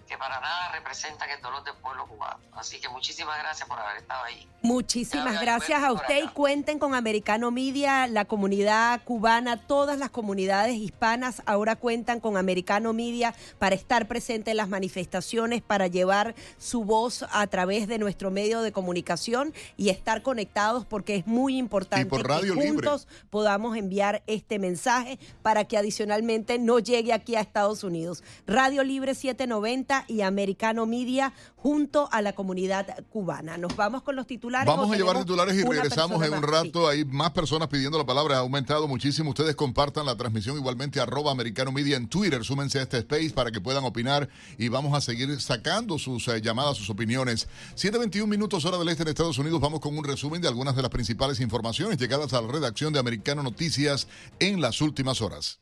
que 0.06 0.18
para 0.18 0.40
nada 0.40 0.72
representan 0.72 1.30
el 1.30 1.40
dolor 1.40 1.62
del 1.62 1.74
pueblo 1.74 2.06
cubano. 2.06 2.40
Así 2.52 2.80
que 2.80 2.88
muchísimas 2.88 3.38
gracias 3.38 3.68
por 3.68 3.78
haber 3.78 3.98
estado 3.98 4.24
ahí. 4.24 4.48
Muchísimas 4.62 5.40
gracias 5.40 5.82
a 5.82 5.90
usted 5.90 6.22
y 6.22 6.28
cuenten 6.28 6.78
con 6.78 6.94
Americano 6.94 7.50
Media, 7.50 8.06
la 8.06 8.26
comunidad 8.26 9.00
cubana, 9.04 9.56
todas 9.56 9.98
las 9.98 10.10
comunidades 10.10 10.76
hispanas 10.76 11.42
ahora 11.46 11.76
cuentan 11.76 12.20
con 12.20 12.36
Americano 12.36 12.92
Media 12.92 13.34
para 13.58 13.74
estar 13.74 14.06
presente 14.06 14.50
en 14.50 14.58
las 14.58 14.68
manifestaciones, 14.68 15.62
para 15.62 15.86
llevar 15.86 16.34
su 16.58 16.84
voz 16.84 17.24
a 17.32 17.46
través 17.46 17.88
de 17.88 17.98
nuestro 17.98 18.30
medio 18.30 18.60
de 18.60 18.70
comunicación 18.70 19.54
y 19.78 19.88
estar 19.88 20.20
conectados 20.20 20.84
porque 20.84 21.16
es 21.16 21.26
muy 21.26 21.56
importante 21.56 22.04
por 22.04 22.28
Radio 22.28 22.54
que 22.54 22.68
juntos 22.68 23.06
Libre. 23.08 23.26
podamos 23.30 23.78
enviar 23.78 24.22
este 24.26 24.58
mensaje 24.58 25.18
para 25.40 25.64
que 25.64 25.78
adicionalmente 25.78 26.58
no 26.58 26.80
llegue 26.80 27.14
aquí 27.14 27.34
a 27.34 27.40
Estados 27.40 27.82
Unidos. 27.82 28.22
Radio 28.46 28.84
Libre 28.84 29.14
790 29.14 30.04
y 30.06 30.20
Americano 30.20 30.84
Media 30.84 31.32
junto 31.56 32.10
a 32.12 32.20
la 32.20 32.34
comunidad 32.34 33.04
cubana. 33.08 33.56
Nos 33.56 33.74
vamos 33.74 34.02
con 34.02 34.16
los 34.16 34.26
titulares. 34.26 34.49
Vamos 34.50 34.90
a 34.90 34.96
llevar 34.96 35.18
titulares 35.18 35.54
y 35.54 35.62
regresamos 35.62 36.22
en 36.24 36.34
un 36.34 36.42
rato. 36.42 36.88
Hay 36.88 37.04
más 37.04 37.30
personas 37.30 37.68
pidiendo 37.68 37.98
la 37.98 38.04
palabra. 38.04 38.36
Ha 38.36 38.40
aumentado 38.40 38.88
muchísimo. 38.88 39.30
Ustedes 39.30 39.54
compartan 39.54 40.06
la 40.06 40.16
transmisión 40.16 40.56
igualmente 40.56 41.00
arroba 41.00 41.30
Americano 41.30 41.70
Media 41.72 41.96
en 41.96 42.08
Twitter. 42.08 42.44
Súmense 42.44 42.78
a 42.78 42.82
este 42.82 42.98
space 42.98 43.30
para 43.30 43.50
que 43.50 43.60
puedan 43.60 43.84
opinar 43.84 44.28
y 44.58 44.68
vamos 44.68 44.96
a 44.96 45.00
seguir 45.00 45.40
sacando 45.40 45.98
sus 45.98 46.26
eh, 46.28 46.40
llamadas, 46.40 46.76
sus 46.76 46.90
opiniones. 46.90 47.48
7.21 47.76 48.26
minutos 48.26 48.64
hora 48.64 48.78
del 48.78 48.88
este 48.88 49.04
en 49.04 49.08
Estados 49.08 49.38
Unidos. 49.38 49.60
Vamos 49.60 49.80
con 49.80 49.96
un 49.96 50.04
resumen 50.04 50.40
de 50.40 50.48
algunas 50.48 50.74
de 50.74 50.82
las 50.82 50.90
principales 50.90 51.40
informaciones 51.40 51.98
llegadas 51.98 52.32
a 52.32 52.40
la 52.40 52.48
redacción 52.48 52.92
de 52.92 52.98
Americano 52.98 53.42
Noticias 53.42 54.08
en 54.40 54.60
las 54.60 54.80
últimas 54.80 55.20
horas. 55.22 55.60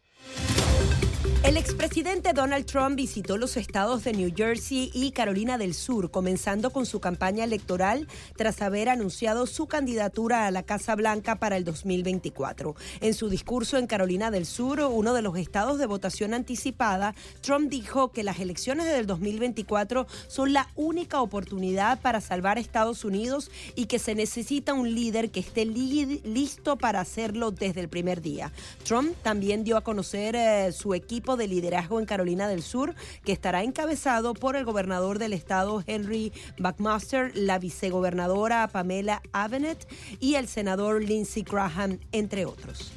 El 1.49 1.57
expresidente 1.57 2.35
Donald 2.35 2.67
Trump 2.67 2.95
visitó 2.97 3.39
los 3.39 3.57
estados 3.57 4.05
de 4.05 4.13
New 4.13 4.31
Jersey 4.37 4.91
y 4.93 5.13
Carolina 5.13 5.57
del 5.57 5.73
Sur, 5.73 6.11
comenzando 6.11 6.71
con 6.71 6.85
su 6.85 7.01
campaña 7.01 7.43
electoral 7.43 8.07
tras 8.37 8.61
haber 8.61 8.91
anunciado 8.91 9.47
su 9.47 9.67
candidatura 9.67 10.47
a 10.47 10.51
la 10.51 10.63
Casa 10.63 10.95
Blanca 10.95 11.37
para 11.37 11.57
el 11.57 11.65
2024. 11.65 12.75
En 13.01 13.15
su 13.15 13.31
discurso 13.31 13.79
en 13.79 13.87
Carolina 13.87 14.31
del 14.31 14.45
Sur, 14.45 14.81
uno 14.81 15.15
de 15.15 15.23
los 15.23 15.39
estados 15.39 15.79
de 15.79 15.87
votación 15.87 16.35
anticipada, 16.35 17.15
Trump 17.41 17.71
dijo 17.71 18.13
que 18.13 18.25
las 18.25 18.41
elecciones 18.41 18.85
del 18.85 19.07
2024 19.07 20.07
son 20.27 20.53
la 20.53 20.69
única 20.75 21.23
oportunidad 21.23 22.01
para 22.01 22.21
salvar 22.21 22.59
a 22.59 22.61
Estados 22.61 23.07
Unidos 23.07 23.51
y 23.75 23.87
que 23.87 23.99
se 23.99 24.15
necesita 24.15 24.75
un 24.75 24.95
líder 24.95 25.31
que 25.31 25.41
esté 25.41 25.65
li 25.65 26.21
listo 26.25 26.77
para 26.77 27.01
hacerlo 27.01 27.53
desde 27.53 27.81
el 27.81 27.89
primer 27.89 28.21
día. 28.21 28.53
Trump 28.85 29.15
también 29.23 29.65
dio 29.65 29.79
a 29.79 29.83
conocer 29.83 30.18
eh, 30.19 30.73
su 30.73 30.95
equipo 30.95 31.37
de 31.37 31.49
liderazgo 31.49 32.01
en 32.01 32.07
Carolina 32.07 32.49
del 32.49 32.63
Sur, 32.63 32.95
que 33.25 33.33
estará 33.33 33.63
encabezado 33.63 34.35
por 34.35 34.57
el 34.57 34.65
gobernador 34.65 35.19
del 35.19 35.33
estado 35.33 35.83
Henry 35.87 36.33
McMaster, 36.59 37.33
la 37.35 37.59
vicegobernadora 37.59 38.69
Pamela 38.69 39.23
Avenett 39.33 39.87
y 40.21 40.35
el 40.35 40.49
senador 40.49 41.03
Lindsey 41.03 41.43
Graham, 41.43 42.01
entre 42.13 42.45
otros. 42.47 42.93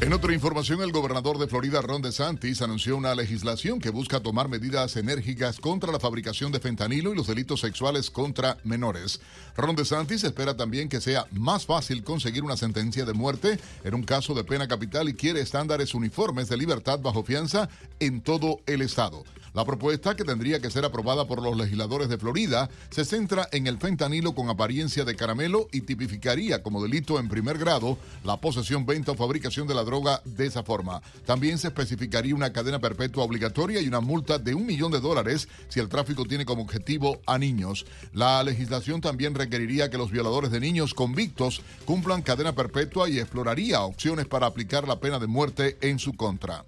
En 0.00 0.14
otra 0.14 0.32
información, 0.32 0.80
el 0.80 0.92
gobernador 0.92 1.36
de 1.36 1.46
Florida, 1.46 1.82
Ron 1.82 2.00
DeSantis, 2.00 2.62
anunció 2.62 2.96
una 2.96 3.14
legislación 3.14 3.78
que 3.78 3.90
busca 3.90 4.20
tomar 4.20 4.48
medidas 4.48 4.96
enérgicas 4.96 5.60
contra 5.60 5.92
la 5.92 6.00
fabricación 6.00 6.50
de 6.50 6.58
fentanilo 6.58 7.12
y 7.12 7.16
los 7.16 7.26
delitos 7.26 7.60
sexuales 7.60 8.10
contra 8.10 8.56
menores. 8.64 9.20
Ron 9.58 9.76
DeSantis 9.76 10.24
espera 10.24 10.56
también 10.56 10.88
que 10.88 11.02
sea 11.02 11.26
más 11.32 11.66
fácil 11.66 12.02
conseguir 12.02 12.44
una 12.44 12.56
sentencia 12.56 13.04
de 13.04 13.12
muerte 13.12 13.60
en 13.84 13.94
un 13.94 14.02
caso 14.02 14.32
de 14.32 14.42
pena 14.42 14.66
capital 14.66 15.06
y 15.10 15.12
quiere 15.12 15.42
estándares 15.42 15.92
uniformes 15.92 16.48
de 16.48 16.56
libertad 16.56 16.98
bajo 17.00 17.22
fianza 17.22 17.68
en 17.98 18.22
todo 18.22 18.60
el 18.64 18.80
estado. 18.80 19.22
La 19.52 19.64
propuesta, 19.64 20.14
que 20.14 20.24
tendría 20.24 20.60
que 20.60 20.70
ser 20.70 20.84
aprobada 20.84 21.26
por 21.26 21.42
los 21.42 21.56
legisladores 21.56 22.08
de 22.08 22.18
Florida, 22.18 22.70
se 22.90 23.04
centra 23.04 23.48
en 23.50 23.66
el 23.66 23.78
fentanilo 23.78 24.32
con 24.32 24.48
apariencia 24.48 25.04
de 25.04 25.16
caramelo 25.16 25.68
y 25.72 25.80
tipificaría 25.80 26.62
como 26.62 26.80
delito 26.82 27.18
en 27.18 27.28
primer 27.28 27.58
grado 27.58 27.98
la 28.24 28.36
posesión, 28.36 28.86
venta 28.86 29.12
o 29.12 29.16
fabricación 29.16 29.66
de 29.66 29.74
la 29.74 29.82
droga 29.82 30.22
de 30.24 30.46
esa 30.46 30.62
forma. 30.62 31.02
También 31.26 31.58
se 31.58 31.68
especificaría 31.68 32.34
una 32.34 32.52
cadena 32.52 32.78
perpetua 32.78 33.24
obligatoria 33.24 33.80
y 33.80 33.88
una 33.88 34.00
multa 34.00 34.38
de 34.38 34.54
un 34.54 34.66
millón 34.66 34.92
de 34.92 35.00
dólares 35.00 35.48
si 35.68 35.80
el 35.80 35.88
tráfico 35.88 36.24
tiene 36.24 36.44
como 36.44 36.62
objetivo 36.62 37.20
a 37.26 37.36
niños. 37.36 37.86
La 38.12 38.44
legislación 38.44 39.00
también 39.00 39.34
requeriría 39.34 39.90
que 39.90 39.98
los 39.98 40.12
violadores 40.12 40.52
de 40.52 40.60
niños 40.60 40.94
convictos 40.94 41.62
cumplan 41.84 42.22
cadena 42.22 42.54
perpetua 42.54 43.08
y 43.08 43.18
exploraría 43.18 43.82
opciones 43.82 44.26
para 44.26 44.46
aplicar 44.46 44.86
la 44.86 45.00
pena 45.00 45.18
de 45.18 45.26
muerte 45.26 45.76
en 45.80 45.98
su 45.98 46.12
contra. 46.12 46.64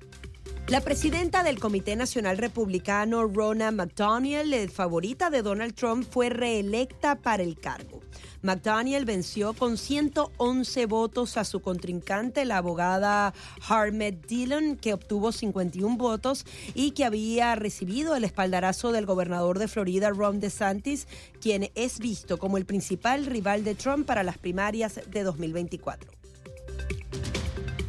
La 0.68 0.80
presidenta 0.80 1.42
del 1.42 1.58
Comité 1.58 1.96
Nacional 1.96 2.38
Republicano, 2.38 3.24
Ronna 3.24 3.70
McDaniel, 3.72 4.70
favorita 4.70 5.28
de 5.28 5.42
Donald 5.42 5.74
Trump, 5.74 6.06
fue 6.08 6.30
reelecta 6.30 7.16
para 7.16 7.42
el 7.42 7.58
cargo. 7.58 8.00
McDaniel 8.42 9.04
venció 9.04 9.54
con 9.54 9.76
111 9.76 10.86
votos 10.86 11.36
a 11.36 11.44
su 11.44 11.60
contrincante, 11.60 12.44
la 12.44 12.58
abogada 12.58 13.34
Harmet 13.68 14.26
Dillon, 14.26 14.76
que 14.76 14.94
obtuvo 14.94 15.32
51 15.32 15.96
votos 15.96 16.46
y 16.74 16.92
que 16.92 17.04
había 17.04 17.54
recibido 17.54 18.16
el 18.16 18.24
espaldarazo 18.24 18.92
del 18.92 19.04
gobernador 19.04 19.58
de 19.58 19.68
Florida, 19.68 20.10
Ron 20.10 20.40
DeSantis, 20.40 21.06
quien 21.40 21.70
es 21.74 21.98
visto 21.98 22.38
como 22.38 22.56
el 22.56 22.66
principal 22.66 23.26
rival 23.26 23.64
de 23.64 23.74
Trump 23.74 24.06
para 24.06 24.22
las 24.22 24.38
primarias 24.38 25.00
de 25.08 25.22
2024. 25.22 26.10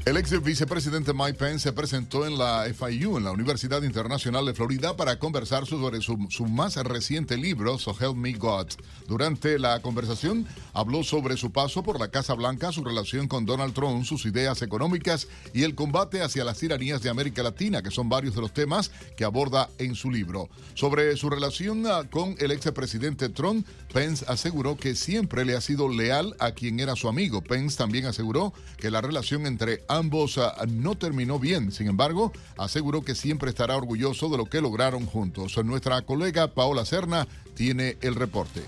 El 0.06 0.18
ex 0.18 0.44
vicepresidente 0.44 1.13
Mike 1.13 1.36
Pence 1.36 1.60
se 1.60 1.72
presentó 1.72 2.28
en 2.28 2.38
la 2.38 2.66
FIU, 2.66 3.18
en 3.18 3.24
la 3.24 3.32
Universidad 3.32 3.84
Internacional 3.84 4.46
de 4.46 4.54
Florida, 4.54 4.98
para 4.98 5.18
conversar 5.18 5.66
sobre 5.66 6.02
su, 6.02 6.18
más 6.46 6.76
reciente 6.76 7.38
libro, 7.38 7.80
So 7.80 7.96
Help 7.98 8.18
Me 8.18 8.34
God. 8.34 8.68
Durante 9.08 9.58
la 9.58 9.82
conversación, 9.82 10.46
habló 10.74 11.04
sobre 11.04 11.38
su 11.38 11.54
paso 11.54 11.84
por 11.84 12.02
la 12.02 12.10
Casa 12.10 12.34
Blanca, 12.34 12.74
su 12.74 12.84
relación 12.84 13.30
con 13.30 13.46
Donald 13.46 13.74
Trump, 13.74 14.04
sus 14.04 14.26
ideas 14.26 14.62
económicas 14.62 15.30
y 15.54 15.63
el 15.63 15.74
combate 15.74 16.22
hacia 16.22 16.44
las 16.44 16.58
tiranías 16.58 17.02
de 17.02 17.10
América 17.10 17.42
Latina, 17.42 17.82
que 17.82 17.89
son 17.89 18.10
varios 18.10 18.36
de 18.36 18.42
los 18.42 18.54
temas 18.54 18.92
que 19.16 19.24
aborda 19.24 19.70
en 19.78 19.96
su 19.96 20.12
libro. 20.12 20.50
Sobre 20.74 21.16
su 21.16 21.30
relación 21.30 21.88
ah, 21.88 22.04
con 22.12 22.36
el 22.39 22.52
expresidente 22.52 23.30
Trump, 23.30 23.66
Pence 23.94 24.26
aseguró 24.28 24.76
que 24.76 24.96
siempre 24.96 25.46
le 25.46 25.56
ha 25.56 25.62
sido 25.62 25.88
leal 25.88 26.36
a 26.39 26.52
quien 26.52 26.82
era 26.82 26.98
su 26.98 27.08
amigo. 27.08 27.42
Pence 27.42 27.78
también 27.78 28.06
aseguró 28.06 28.54
que 28.76 28.92
la 28.92 29.00
relación 29.00 29.46
entre 29.46 29.82
ambos 29.98 30.38
uh, 30.38 30.52
no 30.68 30.96
terminó 30.96 31.40
bien. 31.40 31.72
Sin 31.72 31.88
embargo, 31.88 32.32
aseguró 32.58 33.02
que 33.02 33.16
siempre 33.16 33.50
estará 33.50 33.76
orgulloso 33.76 34.30
de 34.30 34.38
lo 34.38 34.46
que 34.46 34.62
lograron 34.62 35.06
juntos. 35.06 35.58
Nuestra 35.64 36.02
colega 36.02 36.54
Paola 36.54 36.86
Serna 36.86 37.28
tiene 37.56 37.98
el 38.02 38.16
reporte. 38.16 38.62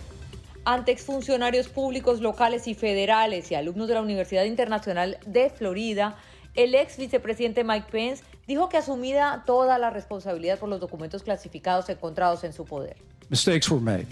Ante 0.63 0.91
exfuncionarios 0.91 1.67
públicos 1.67 2.21
locales 2.21 2.67
y 2.67 2.73
federales 2.73 3.51
y 3.51 3.55
alumnos 3.55 3.87
de 3.87 3.93
la 3.93 4.01
Universidad 4.01 4.45
Internacional 4.45 5.19
de 5.25 5.49
Florida, 5.51 6.17
el 6.55 6.73
ex 6.73 6.97
vicepresidente 6.97 7.63
Mike 7.63 7.87
Pence 7.91 8.23
dijo 8.47 8.69
que 8.69 8.77
asumida 8.77 9.43
toda 9.45 9.77
la 9.77 9.89
responsabilidad 9.89 10.57
por 10.57 10.69
los 10.69 10.79
documentos 10.79 11.23
clasificados 11.23 11.89
encontrados 11.89 12.43
en 12.43 12.53
su 12.53 12.65
poder. 12.65 12.97
Mistakes 13.29 13.69
were 13.69 13.83
made. 13.83 14.07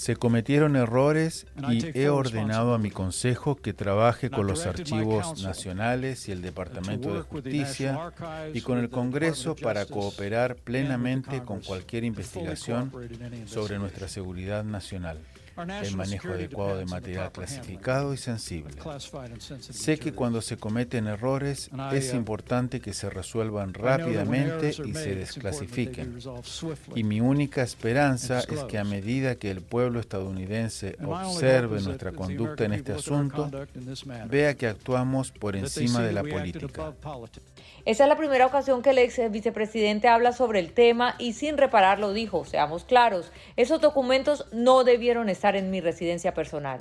Se 0.00 0.16
cometieron 0.16 0.76
errores 0.76 1.46
y 1.68 1.86
he 1.92 2.08
ordenado 2.08 2.72
a 2.72 2.78
mi 2.78 2.90
consejo 2.90 3.56
que 3.56 3.74
trabaje 3.74 4.30
con 4.30 4.46
los 4.46 4.64
archivos 4.64 5.42
nacionales 5.42 6.26
y 6.26 6.32
el 6.32 6.40
Departamento 6.40 7.12
de 7.12 7.20
Justicia 7.20 8.10
y 8.54 8.62
con 8.62 8.78
el 8.78 8.88
Congreso 8.88 9.54
para 9.54 9.84
cooperar 9.84 10.56
plenamente 10.56 11.42
con 11.42 11.60
cualquier 11.60 12.04
investigación 12.04 12.90
sobre 13.44 13.78
nuestra 13.78 14.08
seguridad 14.08 14.64
nacional 14.64 15.18
el 15.62 15.96
manejo 15.96 16.28
adecuado 16.28 16.78
de 16.78 16.86
material 16.86 17.32
clasificado 17.32 18.14
y 18.14 18.16
sensible. 18.16 18.74
Sé 19.58 19.98
que 19.98 20.12
cuando 20.12 20.42
se 20.42 20.56
cometen 20.56 21.06
errores 21.06 21.70
es 21.92 22.14
importante 22.14 22.80
que 22.80 22.92
se 22.92 23.10
resuelvan 23.10 23.74
rápidamente 23.74 24.70
y 24.84 24.94
se 24.94 25.14
desclasifiquen. 25.14 26.18
Y 26.94 27.04
mi 27.04 27.20
única 27.20 27.62
esperanza 27.62 28.40
es 28.40 28.64
que 28.64 28.78
a 28.78 28.84
medida 28.84 29.36
que 29.36 29.50
el 29.50 29.62
pueblo 29.62 30.00
estadounidense 30.00 30.96
observe 31.04 31.80
nuestra 31.82 32.12
conducta 32.12 32.64
en 32.64 32.72
este 32.72 32.92
asunto, 32.92 33.50
vea 34.28 34.54
que 34.54 34.66
actuamos 34.66 35.30
por 35.30 35.56
encima 35.56 36.00
de 36.00 36.12
la 36.12 36.22
política. 36.22 36.94
Esa 37.90 38.04
es 38.04 38.08
la 38.08 38.16
primera 38.16 38.46
ocasión 38.46 38.82
que 38.82 38.90
el 38.90 38.98
ex 38.98 39.18
vicepresidente 39.32 40.06
habla 40.06 40.30
sobre 40.30 40.60
el 40.60 40.72
tema 40.72 41.16
y 41.18 41.32
sin 41.32 41.58
repararlo 41.58 42.12
dijo, 42.12 42.44
seamos 42.44 42.84
claros, 42.84 43.32
esos 43.56 43.80
documentos 43.80 44.46
no 44.52 44.84
debieron 44.84 45.28
estar 45.28 45.56
en 45.56 45.72
mi 45.72 45.80
residencia 45.80 46.32
personal. 46.32 46.78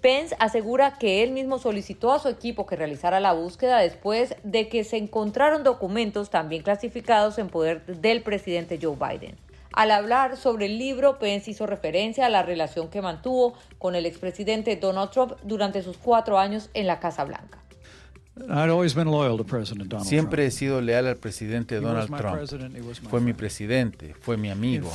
Pence 0.00 0.34
asegura 0.38 0.96
que 0.96 1.22
él 1.22 1.32
mismo 1.32 1.58
solicitó 1.58 2.12
a 2.12 2.18
su 2.18 2.30
equipo 2.30 2.64
que 2.64 2.76
realizara 2.76 3.20
la 3.20 3.34
búsqueda 3.34 3.80
después 3.80 4.36
de 4.42 4.70
que 4.70 4.84
se 4.84 4.96
encontraron 4.96 5.64
documentos 5.64 6.30
también 6.30 6.62
clasificados 6.62 7.38
en 7.38 7.50
poder 7.50 7.84
del 7.84 8.22
presidente 8.22 8.78
Joe 8.80 8.96
Biden. 8.96 9.36
Al 9.74 9.90
hablar 9.90 10.38
sobre 10.38 10.64
el 10.64 10.78
libro, 10.78 11.18
Pence 11.18 11.50
hizo 11.50 11.66
referencia 11.66 12.24
a 12.24 12.30
la 12.30 12.42
relación 12.42 12.88
que 12.88 13.02
mantuvo 13.02 13.52
con 13.76 13.94
el 13.94 14.06
expresidente 14.06 14.76
Donald 14.76 15.10
Trump 15.10 15.32
durante 15.42 15.82
sus 15.82 15.98
cuatro 15.98 16.38
años 16.38 16.70
en 16.72 16.86
la 16.86 17.00
Casa 17.00 17.24
Blanca. 17.24 17.58
Siempre 20.04 20.46
he 20.46 20.50
sido 20.50 20.80
leal 20.80 21.06
al 21.06 21.16
presidente 21.16 21.80
Donald 21.80 22.14
Trump. 22.16 22.40
Fue 23.08 23.20
mi 23.20 23.32
presidente, 23.32 24.14
fue 24.20 24.36
mi 24.36 24.50
amigo. 24.50 24.90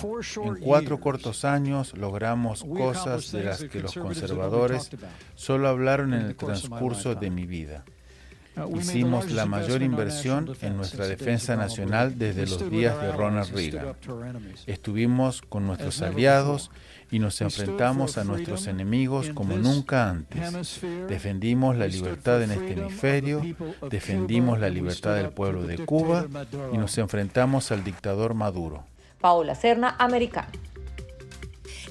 En 0.45 0.55
cuatro 0.55 0.99
cortos 0.99 1.45
años 1.45 1.95
logramos 1.97 2.63
cosas 2.63 3.31
de 3.31 3.43
las 3.43 3.63
que 3.63 3.81
los 3.81 3.93
conservadores 3.93 4.89
solo 5.35 5.67
hablaron 5.67 6.13
en 6.13 6.21
el 6.21 6.35
transcurso 6.35 7.15
de 7.15 7.29
mi 7.29 7.45
vida. 7.45 7.83
Uh, 8.55 8.77
Hicimos 8.77 9.31
la 9.31 9.45
mayor 9.45 9.81
inversión 9.81 10.55
en 10.61 10.77
nuestra 10.77 11.07
defensa 11.07 11.55
nacional 11.55 12.17
desde 12.17 12.45
los 12.45 12.69
días 12.69 12.99
de 13.01 13.11
Ronald 13.11 13.51
Reagan. 13.53 13.95
Estuvimos 14.67 15.41
con 15.41 15.65
nuestros 15.65 16.01
aliados 16.01 16.69
y 17.09 17.19
nos 17.19 17.41
enfrentamos 17.41 18.17
a 18.17 18.23
nuestros 18.23 18.67
enemigos 18.67 19.29
como 19.33 19.57
nunca 19.57 20.09
antes. 20.09 20.81
Defendimos 21.07 21.77
la 21.77 21.87
libertad 21.87 22.43
en 22.43 22.51
este 22.51 22.73
hemisferio, 22.73 23.41
defendimos 23.89 24.59
la 24.59 24.69
libertad 24.69 25.15
del 25.15 25.29
pueblo 25.29 25.63
de 25.63 25.83
Cuba 25.85 26.27
y 26.71 26.77
nos 26.77 26.97
enfrentamos 26.97 27.71
al 27.71 27.83
dictador 27.83 28.33
Maduro. 28.35 28.83
Paola 29.19 29.55
Serna, 29.55 29.95
Americano. 29.99 30.49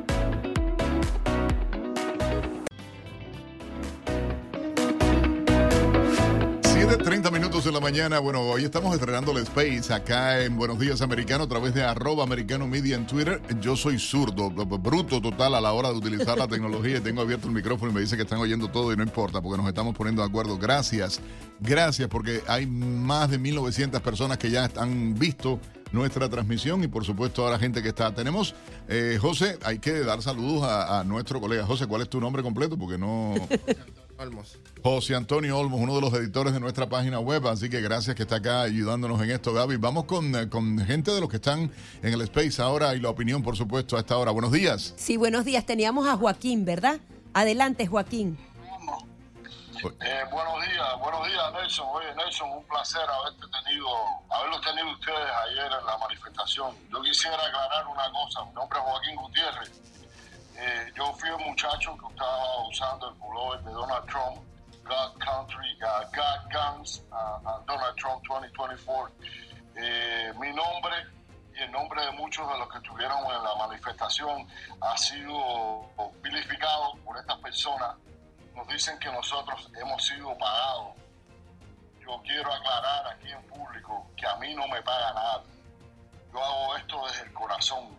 30 6.97 7.29
minutos 7.29 7.65
de 7.65 7.71
la 7.71 7.79
mañana. 7.79 8.17
Bueno, 8.17 8.41
hoy 8.41 8.63
estamos 8.63 8.93
estrenando 8.95 9.31
el 9.31 9.43
Space 9.43 9.93
acá 9.93 10.43
en 10.43 10.57
Buenos 10.57 10.79
Días 10.79 11.01
Americano 11.01 11.43
a 11.43 11.47
través 11.47 11.75
de 11.75 11.83
arroba 11.83 12.23
americano 12.23 12.67
media 12.67 12.95
en 12.95 13.05
Twitter. 13.05 13.39
Yo 13.61 13.75
soy 13.75 13.99
zurdo, 13.99 14.49
bruto 14.49 15.21
total 15.21 15.53
a 15.53 15.61
la 15.61 15.71
hora 15.71 15.89
de 15.89 15.95
utilizar 15.95 16.37
la 16.37 16.47
tecnología 16.47 16.99
tengo 16.99 17.21
abierto 17.21 17.47
el 17.47 17.53
micrófono 17.53 17.91
y 17.91 17.93
me 17.93 18.01
dice 18.01 18.15
que 18.15 18.23
están 18.23 18.39
oyendo 18.39 18.69
todo 18.69 18.91
y 18.91 18.97
no 18.97 19.03
importa 19.03 19.39
porque 19.39 19.57
nos 19.57 19.67
estamos 19.67 19.95
poniendo 19.95 20.23
de 20.23 20.29
acuerdo. 20.29 20.57
Gracias, 20.57 21.21
gracias 21.59 22.09
porque 22.09 22.41
hay 22.47 22.65
más 22.65 23.29
de 23.29 23.37
1900 23.37 24.01
personas 24.01 24.39
que 24.39 24.49
ya 24.49 24.67
han 24.75 25.13
visto 25.13 25.59
nuestra 25.91 26.27
transmisión 26.27 26.83
y 26.83 26.87
por 26.87 27.05
supuesto 27.05 27.47
a 27.47 27.51
la 27.51 27.59
gente 27.59 27.83
que 27.83 27.89
está. 27.89 28.15
Tenemos, 28.15 28.55
eh, 28.87 29.19
José, 29.21 29.59
hay 29.63 29.77
que 29.77 29.99
dar 29.99 30.23
saludos 30.23 30.63
a 30.67 31.03
nuestro 31.05 31.39
colega. 31.39 31.65
José, 31.67 31.85
¿cuál 31.85 32.01
es 32.01 32.09
tu 32.09 32.19
nombre 32.19 32.41
completo? 32.41 32.77
Porque 32.77 32.97
no... 32.97 33.35
José 34.83 35.15
Antonio 35.15 35.57
Olmos, 35.57 35.79
uno 35.79 35.95
de 35.95 36.01
los 36.01 36.13
editores 36.13 36.51
de 36.51 36.59
nuestra 36.59 36.89
página 36.89 37.19
web, 37.19 37.47
así 37.47 37.69
que 37.69 37.79
gracias 37.79 38.17
que 38.17 38.23
está 38.23 38.37
acá 38.37 38.61
ayudándonos 38.63 39.21
en 39.21 39.31
esto, 39.31 39.53
Gaby. 39.53 39.77
Vamos 39.77 40.05
con, 40.05 40.35
eh, 40.35 40.49
con 40.49 40.77
gente 40.79 41.11
de 41.11 41.21
los 41.21 41.29
que 41.29 41.37
están 41.37 41.71
en 42.01 42.13
el 42.13 42.21
Space 42.23 42.61
ahora 42.61 42.95
y 42.95 42.99
la 42.99 43.09
opinión, 43.09 43.41
por 43.41 43.55
supuesto, 43.55 43.95
a 43.95 43.99
esta 43.99 44.17
hora. 44.17 44.31
Buenos 44.31 44.51
días. 44.51 44.93
Sí, 44.97 45.15
buenos 45.15 45.45
días. 45.45 45.65
Teníamos 45.65 46.05
a 46.05 46.17
Joaquín, 46.17 46.65
¿verdad? 46.65 46.99
Adelante, 47.33 47.87
Joaquín. 47.87 48.37
Eh, 49.81 50.23
buenos 50.29 50.65
días, 50.65 50.99
buenos 50.99 51.25
días 51.25 51.53
Nelson. 51.53 51.87
Oye 51.93 52.13
Nelson, 52.17 52.49
un 52.51 52.63
placer 52.65 53.01
haberte 53.01 53.45
tenido, 53.63 53.87
haberlos 54.29 54.59
tenido 54.59 54.91
ustedes 54.91 55.31
ayer 55.47 55.71
en 55.79 55.85
la 55.85 55.97
manifestación. 55.97 56.75
Yo 56.91 57.01
quisiera 57.01 57.37
aclarar 57.37 57.87
una 57.87 58.11
cosa, 58.11 58.43
mi 58.43 58.51
nombre 58.51 58.77
es 58.77 58.83
Joaquín 58.83 59.15
Gutiérrez 59.15 59.89
eh, 60.61 60.91
yo 60.93 61.13
fui 61.13 61.29
un 61.29 61.43
muchacho 61.43 61.97
que 61.97 62.07
estaba 62.07 62.67
usando 62.67 63.09
el 63.09 63.15
pullover 63.15 63.63
de 63.63 63.71
Donald 63.71 64.05
Trump, 64.07 64.43
God 64.83 65.17
Country, 65.19 65.77
uh, 65.83 66.03
God 66.11 66.51
Guns, 66.51 67.01
uh, 67.11 67.63
Donald 67.65 67.95
Trump 67.95 68.21
2024. 68.27 69.11
Eh, 69.77 70.33
mi 70.37 70.51
nombre 70.51 70.95
y 71.55 71.63
el 71.63 71.71
nombre 71.71 72.03
de 72.03 72.11
muchos 72.11 72.45
de 72.51 72.57
los 72.57 72.67
que 72.69 72.77
estuvieron 72.79 73.19
en 73.19 73.43
la 73.43 73.55
manifestación 73.55 74.47
ha 74.81 74.97
sido 74.97 75.89
vilificado 76.21 76.95
por 77.05 77.17
estas 77.17 77.37
personas. 77.37 77.95
Nos 78.53 78.67
dicen 78.67 78.99
que 78.99 79.09
nosotros 79.11 79.69
hemos 79.79 80.05
sido 80.05 80.37
pagados. 80.37 80.95
Yo 82.01 82.21
quiero 82.23 82.51
aclarar 82.51 83.07
aquí 83.15 83.31
en 83.31 83.41
público 83.47 84.09
que 84.17 84.27
a 84.27 84.35
mí 84.35 84.53
no 84.55 84.67
me 84.67 84.81
paga 84.81 85.13
nada. 85.13 85.43
Yo 86.33 86.43
hago 86.43 86.75
esto 86.75 87.07
desde 87.07 87.23
el 87.23 87.33
corazón 87.33 87.98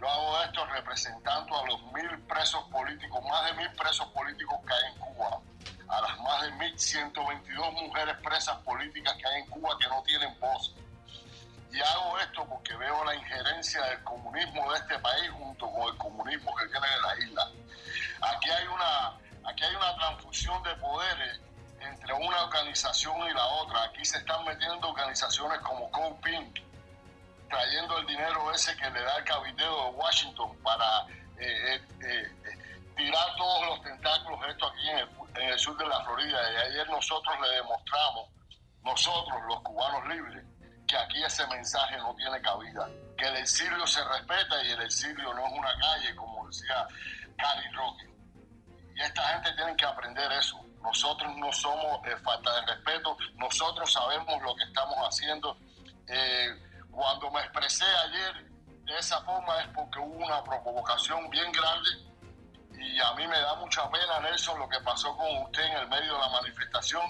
yo 0.00 0.08
hago 0.08 0.42
esto 0.42 0.64
representando 0.66 1.58
a 1.58 1.66
los 1.66 1.82
mil 1.92 2.18
presos 2.28 2.62
políticos, 2.70 3.20
más 3.28 3.44
de 3.46 3.52
mil 3.54 3.70
presos 3.72 4.06
políticos 4.08 4.58
que 4.66 4.72
hay 4.72 4.92
en 4.92 4.98
Cuba, 5.00 5.40
a 5.88 6.00
las 6.00 6.18
más 6.20 6.42
de 6.42 6.52
1.122 6.52 7.72
mujeres 7.72 8.16
presas 8.22 8.56
políticas 8.58 9.14
que 9.16 9.26
hay 9.26 9.40
en 9.42 9.50
Cuba 9.50 9.76
que 9.80 9.88
no 9.88 10.02
tienen 10.02 10.38
voz. 10.38 10.74
Y 11.72 11.80
hago 11.80 12.18
esto 12.20 12.46
porque 12.48 12.74
veo 12.76 13.04
la 13.04 13.14
injerencia 13.14 13.82
del 13.82 14.02
comunismo 14.04 14.72
de 14.72 14.78
este 14.78 14.98
país 15.00 15.30
junto 15.30 15.70
con 15.70 15.88
el 15.88 15.96
comunismo 15.96 16.54
que 16.56 16.66
tiene 16.66 16.86
en 16.86 17.02
la 17.02 17.24
isla. 17.24 17.50
Aquí 18.22 18.50
hay 18.50 18.66
una, 18.68 19.08
aquí 19.50 19.64
hay 19.64 19.74
una 19.74 19.94
transfusión 19.96 20.62
de 20.62 20.74
poderes 20.76 21.40
entre 21.80 22.14
una 22.14 22.44
organización 22.44 23.16
y 23.28 23.34
la 23.34 23.46
otra. 23.46 23.82
Aquí 23.84 24.04
se 24.04 24.18
están 24.18 24.44
metiendo 24.44 24.88
organizaciones 24.88 25.58
como 25.60 25.90
Pink, 26.20 26.58
trayendo 27.48 27.98
el 27.98 28.06
dinero 28.06 28.52
ese 28.52 28.76
que 28.76 28.90
le 28.90 29.00
da 29.02 29.16
el 29.16 29.24
cabildeo 29.24 29.84
de 29.84 29.90
Washington 29.90 30.56
para 30.62 31.06
eh, 31.38 31.74
eh, 31.74 31.82
eh, 32.04 32.88
tirar 32.96 33.36
todos 33.36 33.66
los 33.66 33.82
tentáculos 33.82 34.40
esto 34.48 34.66
aquí 34.66 34.88
en 34.88 35.48
el, 35.48 35.58
sur 35.58 35.76
de 35.76 35.86
la 35.86 36.02
Florida. 36.04 36.38
Y 36.52 36.56
ayer 36.68 36.88
nosotros 36.90 37.34
le 37.40 37.56
demostramos, 37.56 38.30
nosotros 38.82 39.36
los 39.48 39.60
cubanos 39.60 40.08
libres, 40.08 40.44
que 40.86 40.96
aquí 40.96 41.22
ese 41.22 41.46
mensaje 41.48 41.96
no 41.98 42.14
tiene 42.16 42.40
cabida, 42.40 42.88
que 43.16 43.26
el 43.26 43.36
exilio 43.36 43.86
se 43.86 44.02
respeta 44.04 44.62
y 44.64 44.70
el 44.70 44.82
exilio 44.82 45.34
no 45.34 45.46
es 45.46 45.52
una 45.52 45.78
calle, 45.78 46.16
como 46.16 46.46
decía 46.46 46.86
Cari 47.36 47.68
Roque. 47.72 48.08
Y 48.96 49.00
esta 49.00 49.22
gente 49.34 49.52
tiene 49.52 49.76
que 49.76 49.84
aprender 49.84 50.32
eso. 50.32 50.60
Nosotros 50.82 51.36
no 51.36 51.52
somos 51.52 52.00
falta 52.24 52.60
de 52.60 52.74
respeto, 52.74 53.16
nosotros 53.34 53.92
sabemos 53.92 54.42
lo 54.42 54.54
que 54.56 54.64
estamos 54.64 54.96
haciendo. 54.98 55.56
Cuando 56.90 57.30
me 57.30 57.40
expresé 57.40 57.84
ayer 58.06 58.50
de 58.84 58.98
esa 58.98 59.20
forma 59.22 59.60
es 59.60 59.68
porque 59.68 59.98
hubo 59.98 60.24
una 60.24 60.42
provocación 60.42 61.28
bien 61.30 61.50
grande 61.52 62.08
y 62.78 63.00
a 63.00 63.12
mí 63.14 63.26
me 63.26 63.38
da 63.40 63.54
mucha 63.56 63.90
pena, 63.90 64.20
Nelson, 64.20 64.58
lo 64.58 64.68
que 64.68 64.78
pasó 64.80 65.16
con 65.16 65.26
usted 65.42 65.62
en 65.64 65.78
el 65.78 65.88
medio 65.88 66.14
de 66.14 66.20
la 66.20 66.28
manifestación. 66.28 67.02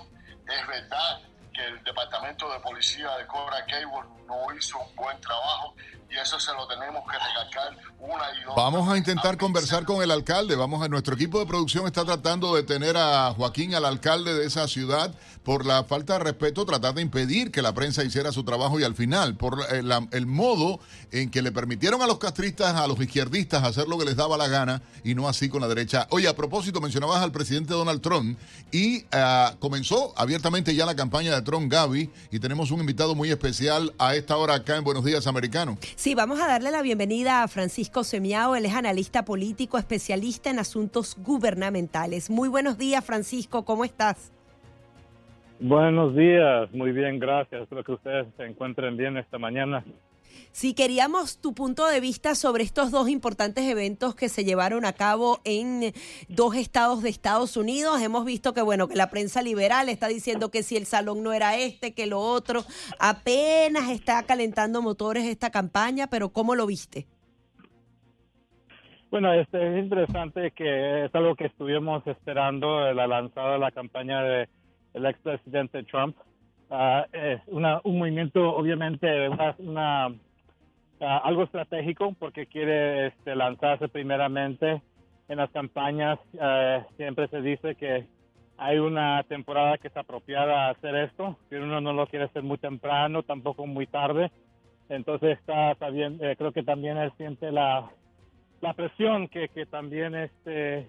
Es 0.47 0.67
verdad 0.67 1.21
que 1.53 1.63
el 1.63 1.85
departamento 1.85 2.51
de 2.51 2.61
policía 2.61 3.17
de 3.19 3.27
Cobra 3.27 3.65
Cable 3.67 4.18
no 4.29 4.55
hizo 4.57 4.79
un 4.79 4.95
buen 4.95 5.19
trabajo 5.21 5.75
y 6.11 6.17
eso 6.17 6.41
se 6.41 6.53
lo 6.53 6.67
tenemos 6.67 7.03
que 7.05 7.19
recalcar 7.19 7.77
una 7.99 8.25
y 8.41 8.45
otra. 8.45 8.55
Vamos 8.57 8.89
a 8.89 8.97
intentar 8.97 9.37
conversar 9.37 9.85
con 9.85 10.03
el 10.03 10.11
alcalde. 10.11 10.57
Vamos 10.57 10.83
a 10.83 10.89
nuestro 10.89 11.15
equipo 11.15 11.39
de 11.39 11.47
producción 11.47 11.87
está 11.87 12.05
tratando 12.05 12.55
de 12.55 12.63
tener 12.63 12.97
a 12.97 13.35
Joaquín, 13.35 13.75
al 13.75 13.85
alcalde 13.85 14.35
de 14.35 14.47
esa 14.47 14.67
ciudad, 14.69 15.15
por 15.43 15.67
la 15.67 15.85
falta 15.85 16.15
de 16.15 16.21
respeto, 16.21 16.65
tratar 16.65 16.95
de 16.95 17.03
impedir 17.03 17.51
que 17.51 17.61
la 17.61 17.75
prensa 17.75 18.05
hiciera 18.05 18.33
su 18.33 18.43
trabajo 18.45 18.81
y 18.81 18.85
al 18.85 18.95
final, 18.95 19.37
por 19.37 19.61
eh, 19.71 19.83
el, 20.13 20.27
modo 20.27 20.81
en 21.11 21.31
que 21.31 21.43
le 21.43 21.53
permitieron 21.53 22.01
a 22.01 22.07
los 22.07 22.19
castristas, 22.19 22.75
a 22.75 22.87
los 22.87 22.99
izquierdistas 23.01 23.65
hacer 23.65 23.87
lo 23.87 23.99
que 23.99 24.07
les 24.07 24.17
daba 24.17 24.39
la 24.39 24.49
gana 24.49 24.83
y 25.05 25.15
no 25.15 25.29
así 25.29 25.51
con 25.51 25.61
la 25.61 25.69
derecha. 25.69 26.07
Oye, 26.11 26.29
a 26.29 26.37
propósito, 26.37 26.81
mencionabas 26.81 27.23
al 27.23 27.33
presidente 27.33 27.75
Donald 27.75 28.01
Trump 28.01 28.39
y 28.73 29.05
ah, 29.13 29.55
comenzó 29.59 30.15
abiertamente 30.17 30.75
ya 30.75 30.87
la 30.87 30.97
campaña 30.97 31.35
de 31.35 31.43
Trump 31.43 31.71
Gaby 31.71 32.11
y 32.31 32.39
tenemos 32.41 32.71
un 32.71 32.81
invitado 32.81 33.15
muy 33.15 33.31
especial 33.31 33.95
a 33.99 34.15
esta 34.19 34.37
hora 34.37 34.55
acá 34.55 34.77
en 34.77 34.85
Buenos 34.85 35.05
Días 35.05 35.27
Americano. 35.27 35.79
Sí, 35.97 36.15
vamos 36.15 36.41
a 36.41 36.47
darle 36.47 36.71
la 36.71 36.83
bienvenida 36.83 37.43
a 37.43 37.49
Francisco 37.49 38.05
Semiao. 38.05 38.57
Él 38.57 38.67
es 38.67 38.75
analista 38.75 39.25
político, 39.25 39.79
especialista 39.79 40.51
en 40.51 40.59
asuntos 40.59 41.17
gubernamentales. 41.19 42.29
Muy 42.29 42.49
buenos 42.49 42.79
días, 42.79 43.05
Francisco. 43.05 43.65
¿Cómo 43.65 43.85
estás? 43.85 44.33
Buenos 45.61 46.15
días. 46.15 46.73
Muy 46.73 46.93
bien, 46.93 47.19
gracias. 47.19 47.63
Espero 47.63 47.83
que 47.83 47.93
ustedes 47.93 48.27
se 48.37 48.45
encuentren 48.45 48.97
bien 48.97 49.17
esta 49.17 49.39
mañana. 49.39 49.85
Si 50.59 50.75
queríamos 50.75 51.41
tu 51.41 51.55
punto 51.55 51.87
de 51.87 52.01
vista 52.01 52.35
sobre 52.35 52.65
estos 52.65 52.91
dos 52.91 53.09
importantes 53.09 53.63
eventos 53.63 54.17
que 54.17 54.29
se 54.29 54.43
llevaron 54.43 54.85
a 54.87 54.93
cabo 54.93 55.39
en 55.45 55.93
dos 56.29 56.57
estados 56.57 57.01
de 57.01 57.11
Estados 57.11 57.57
Unidos, 57.57 58.03
hemos 58.03 58.25
visto 58.25 58.55
que 58.55 58.63
bueno, 58.63 58.89
que 58.89 58.97
la 58.97 59.09
prensa 59.09 59.41
liberal 59.41 59.89
está 59.89 60.09
diciendo 60.09 60.51
que 60.51 60.65
si 60.65 60.77
el 60.77 60.85
salón 60.85 61.23
no 61.23 61.33
era 61.33 61.57
este, 61.57 61.95
que 61.95 62.09
lo 62.09 62.19
otro, 62.19 62.63
apenas 62.99 63.89
está 63.89 64.25
calentando 64.25 64.83
motores 64.83 65.27
esta 65.27 65.51
campaña, 65.51 66.09
pero 66.11 66.31
¿cómo 66.31 66.57
lo 66.57 66.67
viste? 66.67 67.07
Bueno, 69.13 69.33
este 69.35 69.65
es 69.65 69.85
interesante 69.85 70.51
que 70.57 71.05
es 71.05 71.15
algo 71.15 71.37
que 71.37 71.47
estuvimos 71.47 72.05
esperando 72.05 72.93
la 72.93 73.07
lanzada 73.07 73.53
de 73.53 73.59
la 73.61 73.71
campaña 73.71 74.23
del 74.25 74.49
de 74.93 75.09
expresidente 75.09 75.85
Trump. 75.85 76.17
Uh, 76.69 77.05
es 77.13 77.41
una, 77.47 77.81
un 77.85 78.01
movimiento, 78.01 78.57
obviamente, 78.57 79.07
una 79.59 80.11
Ah, 81.01 81.19
algo 81.19 81.45
estratégico 81.45 82.13
porque 82.19 82.47
quiere 82.47 83.09
este, 83.09 83.37
lanzarse 83.37 83.89
primeramente 83.89 84.83
en 85.29 85.37
las 85.37 85.51
campañas. 85.51 86.19
Eh, 86.33 86.85
siempre 86.97 87.29
se 87.29 87.41
dice 87.41 87.77
que 87.77 88.07
hay 88.57 88.79
una 88.79 89.23
temporada 89.23 89.79
que 89.79 89.89
es 89.89 89.97
apropiada 89.97 90.67
a 90.67 90.71
hacer 90.71 90.97
esto, 90.97 91.39
que 91.49 91.57
uno 91.57 91.81
no 91.81 91.93
lo 91.93 92.09
quiere 92.09 92.25
hacer 92.25 92.43
muy 92.43 92.59
temprano, 92.59 93.23
tampoco 93.23 93.65
muy 93.67 93.87
tarde. 93.87 94.33
Entonces 94.89 95.39
está, 95.39 95.75
bien, 95.91 96.19
eh, 96.21 96.35
creo 96.37 96.51
que 96.51 96.65
también 96.65 96.97
él 96.97 97.13
siente 97.17 97.53
la, 97.53 97.89
la 98.61 98.75
presión 98.75 99.29
que, 99.29 99.49
que 99.51 99.67
también 99.67 100.17
este 100.17 100.89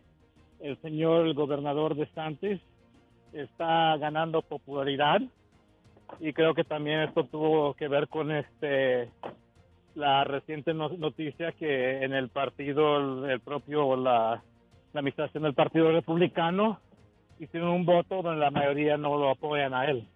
el 0.59 0.77
señor 0.81 1.27
el 1.27 1.35
gobernador 1.35 1.95
de 1.95 2.07
Santis 2.07 2.59
está 3.31 3.95
ganando 3.97 4.41
popularidad 4.41 5.21
y 6.19 6.33
creo 6.33 6.53
que 6.53 6.63
también 6.63 7.01
esto 7.01 7.23
tuvo 7.25 7.75
que 7.75 7.87
ver 7.87 8.07
con 8.07 8.31
este 8.31 9.09
la 9.95 10.23
reciente 10.23 10.73
noticia 10.73 11.51
que 11.53 12.03
en 12.03 12.13
el 12.13 12.29
partido, 12.29 13.25
el, 13.25 13.39
propio, 13.39 13.95
la, 13.95 14.41
la 14.93 14.99
administración 14.99 15.43
del 15.43 15.53
Partido 15.53 15.91
Republicano 15.91 16.79
hicieron 17.39 17.69
un 17.69 17.85
voto 17.85 18.21
donde 18.21 18.39
la 18.39 18.51
mayoría 18.51 18.97
no 18.97 19.17
lo 19.17 19.29
apoyan 19.29 19.73
a 19.73 19.85
él. 19.85 20.07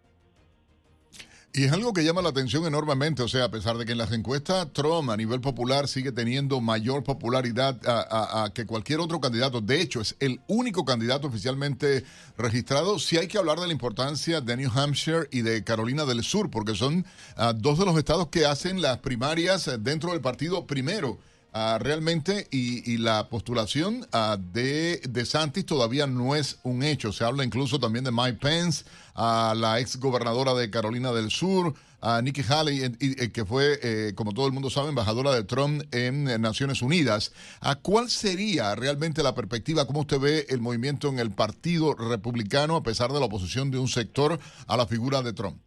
Y 1.56 1.66
es 1.66 1.72
algo 1.72 1.94
que 1.94 2.04
llama 2.04 2.24
la 2.24 2.30
atención 2.30 2.66
enormemente, 2.66 3.22
o 3.22 3.28
sea, 3.28 3.44
a 3.44 3.52
pesar 3.52 3.78
de 3.78 3.86
que 3.86 3.92
en 3.92 4.00
las 4.00 4.12
encuestas 4.12 4.74
Trump 4.74 5.12
a 5.12 5.18
nivel 5.18 5.40
popular 5.40 5.88
sigue 5.88 6.12
teniendo 6.12 6.62
mayor 6.62 7.04
popularidad 7.04 7.80
a, 7.86 8.50
que 8.56 8.66
cualquier 8.66 9.00
otro 9.00 9.22
candidato, 9.22 9.62
de 9.62 9.80
hecho 9.80 10.02
es 10.02 10.16
el 10.20 10.42
único 10.48 10.84
candidato 10.84 11.28
oficialmente 11.28 12.06
registrado, 12.40 12.98
sí 12.98 13.18
hay 13.18 13.28
que 13.28 13.38
hablar 13.38 13.60
de 13.60 13.68
la 13.68 13.74
importancia 13.74 14.42
de 14.42 14.58
New 14.58 14.72
Hampshire 14.74 15.28
y 15.30 15.44
de 15.44 15.64
Carolina 15.64 16.06
del 16.06 16.24
Sur, 16.24 16.50
porque 16.50 16.74
son 16.74 17.06
ah, 17.38 17.54
dos 17.56 17.78
de 17.78 17.86
los 17.86 18.00
estados 18.00 18.30
que 18.30 18.48
hacen 18.48 18.82
las 18.82 18.98
primarias 18.98 19.70
dentro 19.80 20.10
del 20.10 20.22
partido 20.22 20.66
primero. 20.66 21.20
Ah, 21.56 21.78
realmente 21.80 22.48
y, 22.50 22.98
la 22.98 23.30
postulación 23.30 24.08
uh, 24.12 24.38
de, 24.54 25.00
de 25.08 25.24
Santis 25.24 25.68
todavía 25.68 26.08
no 26.08 26.36
es 26.36 26.58
un 26.64 26.82
hecho. 26.82 27.14
Se 27.14 27.24
habla 27.24 27.44
incluso 27.44 27.80
también 27.80 28.04
de 28.04 28.12
Mike 28.12 28.40
Pence, 28.42 28.86
a 29.14 29.54
la 29.56 29.80
ex 29.80 29.98
gobernadora 29.98 30.56
de 30.56 30.72
Carolina 30.72 31.12
del 31.12 31.30
Sur, 31.30 31.76
Nikki 32.24 32.42
Haley, 32.42 33.30
que 33.32 33.46
fue, 33.46 33.80
eh, 33.82 34.14
como 34.16 34.34
todo 34.34 34.48
el 34.48 34.52
mundo 34.52 34.70
sabe, 34.70 34.90
embajadora 34.90 35.32
de 35.32 35.44
Trump 35.44 35.84
en, 35.92 36.26
Naciones 36.42 36.82
Unidas. 36.82 37.32
¿A 37.62 37.76
¿Cuál 37.76 38.10
sería 38.10 38.76
realmente 38.76 39.24
la 39.24 39.36
perspectiva? 39.36 39.86
¿Cómo 39.86 40.02
usted 40.02 40.20
ve 40.20 40.46
el 40.50 40.60
movimiento 40.60 41.08
en 41.08 41.20
el 41.20 41.32
Partido 41.32 41.94
Republicano 41.94 42.76
a 42.76 42.84
pesar 42.84 43.14
de 43.14 43.20
la 43.20 43.28
oposición 43.28 43.72
de 43.72 43.78
un 43.78 43.88
sector 43.88 44.40
a 44.68 44.76
la 44.76 44.88
figura 44.88 45.22
de 45.22 45.34
Trump? 45.34 45.58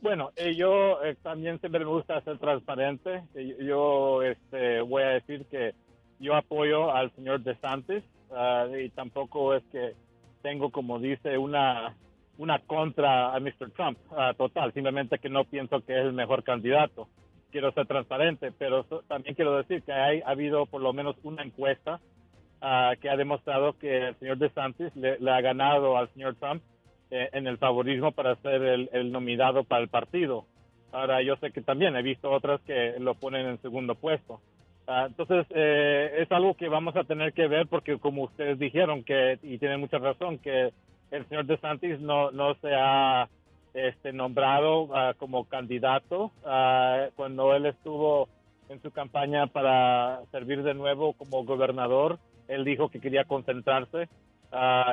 Bueno, 0.00 0.30
eh, 0.36 0.54
yo 0.54 1.02
eh, 1.02 1.16
también 1.22 1.58
siempre 1.58 1.80
me 1.84 1.90
gusta 1.90 2.20
ser 2.20 2.38
transparente. 2.38 3.24
Eh, 3.34 3.56
yo 3.60 4.22
este, 4.22 4.80
voy 4.80 5.02
a 5.02 5.08
decir 5.08 5.44
que 5.50 5.74
yo 6.20 6.36
apoyo 6.36 6.92
al 6.92 7.10
señor 7.16 7.42
DeSantis 7.42 8.04
uh, 8.30 8.74
y 8.76 8.90
tampoco 8.90 9.54
es 9.54 9.64
que 9.72 9.94
tengo, 10.42 10.70
como 10.70 11.00
dice, 11.00 11.36
una, 11.36 11.96
una 12.38 12.60
contra 12.60 13.34
a 13.34 13.40
Mr. 13.40 13.70
Trump 13.74 13.98
uh, 14.12 14.34
total. 14.34 14.72
Simplemente 14.72 15.18
que 15.18 15.28
no 15.28 15.44
pienso 15.44 15.80
que 15.80 15.98
es 15.98 16.04
el 16.04 16.12
mejor 16.12 16.44
candidato. 16.44 17.08
Quiero 17.50 17.72
ser 17.72 17.86
transparente, 17.86 18.52
pero 18.56 18.84
también 19.08 19.34
quiero 19.34 19.56
decir 19.56 19.82
que 19.82 19.92
hay, 19.92 20.20
ha 20.20 20.30
habido 20.30 20.66
por 20.66 20.80
lo 20.80 20.92
menos 20.92 21.16
una 21.24 21.42
encuesta 21.42 22.00
uh, 22.62 22.98
que 23.00 23.10
ha 23.10 23.16
demostrado 23.16 23.76
que 23.78 24.08
el 24.08 24.18
señor 24.18 24.38
DeSantis 24.38 24.94
le, 24.94 25.18
le 25.18 25.30
ha 25.30 25.40
ganado 25.40 25.96
al 25.96 26.08
señor 26.12 26.36
Trump 26.36 26.62
eh, 27.10 27.30
en 27.32 27.46
el 27.46 27.58
favorismo 27.58 28.12
para 28.12 28.36
ser 28.36 28.62
el, 28.62 29.12
nominado 29.12 29.64
para 29.64 29.82
el 29.82 29.88
partido. 29.88 30.44
Ahora, 30.92 31.22
yo 31.22 31.36
sé 31.36 31.52
que 31.52 31.62
también 31.62 31.96
he 31.96 32.02
visto 32.02 32.30
otras 32.30 32.60
que 32.62 32.94
lo 32.98 33.14
ponen 33.14 33.46
en 33.46 33.62
segundo 33.62 33.94
puesto. 33.94 34.40
Ah, 34.86 35.06
entonces, 35.08 35.46
eh, 35.50 36.16
es 36.18 36.32
algo 36.32 36.54
que 36.54 36.68
vamos 36.68 36.96
a 36.96 37.04
tener 37.04 37.32
que 37.32 37.46
ver 37.46 37.66
porque 37.66 37.98
como 37.98 38.24
ustedes 38.24 38.58
dijeron, 38.58 39.04
que 39.04 39.38
y 39.42 39.58
tienen 39.58 39.80
mucha 39.80 39.98
razón, 39.98 40.38
que 40.38 40.72
el 41.10 41.26
señor 41.28 41.46
DeSantis 41.46 42.00
no, 42.00 42.30
no 42.30 42.54
se 42.56 42.74
ha 42.74 43.28
este, 43.74 44.12
nombrado 44.12 44.88
ah, 44.94 45.14
como 45.18 45.44
candidato. 45.44 46.32
Ah, 46.44 47.06
cuando 47.16 47.54
él 47.54 47.66
estuvo 47.66 48.28
en 48.68 48.82
su 48.82 48.90
campaña 48.90 49.46
para 49.46 50.20
servir 50.30 50.62
de 50.62 50.74
nuevo 50.74 51.14
como 51.14 51.44
gobernador, 51.44 52.18
él 52.48 52.64
dijo 52.64 52.90
que 52.90 53.00
quería 53.00 53.24
concentrarse 53.24 54.08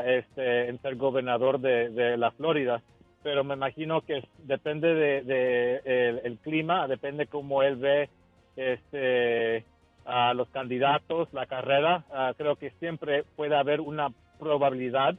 este, 0.06 0.70
en 0.70 0.82
ser 0.82 0.96
gobernador 0.96 1.60
de, 1.60 2.18
la 2.18 2.32
Florida. 2.32 2.82
Pero 3.24 3.44
me 3.44 3.56
imagino 3.56 4.02
que 4.02 4.24
depende 4.44 4.94
de, 4.94 6.22
el, 6.24 6.38
clima, 6.40 6.88
depende 6.88 7.28
cómo 7.28 7.64
él 7.64 7.78
ve 7.78 8.10
este, 8.56 9.66
a 10.06 10.34
los 10.34 10.48
candidatos, 10.50 11.34
la 11.34 11.46
carrera. 11.48 12.04
creo 12.38 12.56
que 12.56 12.72
siempre 12.80 13.24
puede 13.36 13.56
haber 13.56 13.82
una 13.82 14.10
probabilidad. 14.40 15.16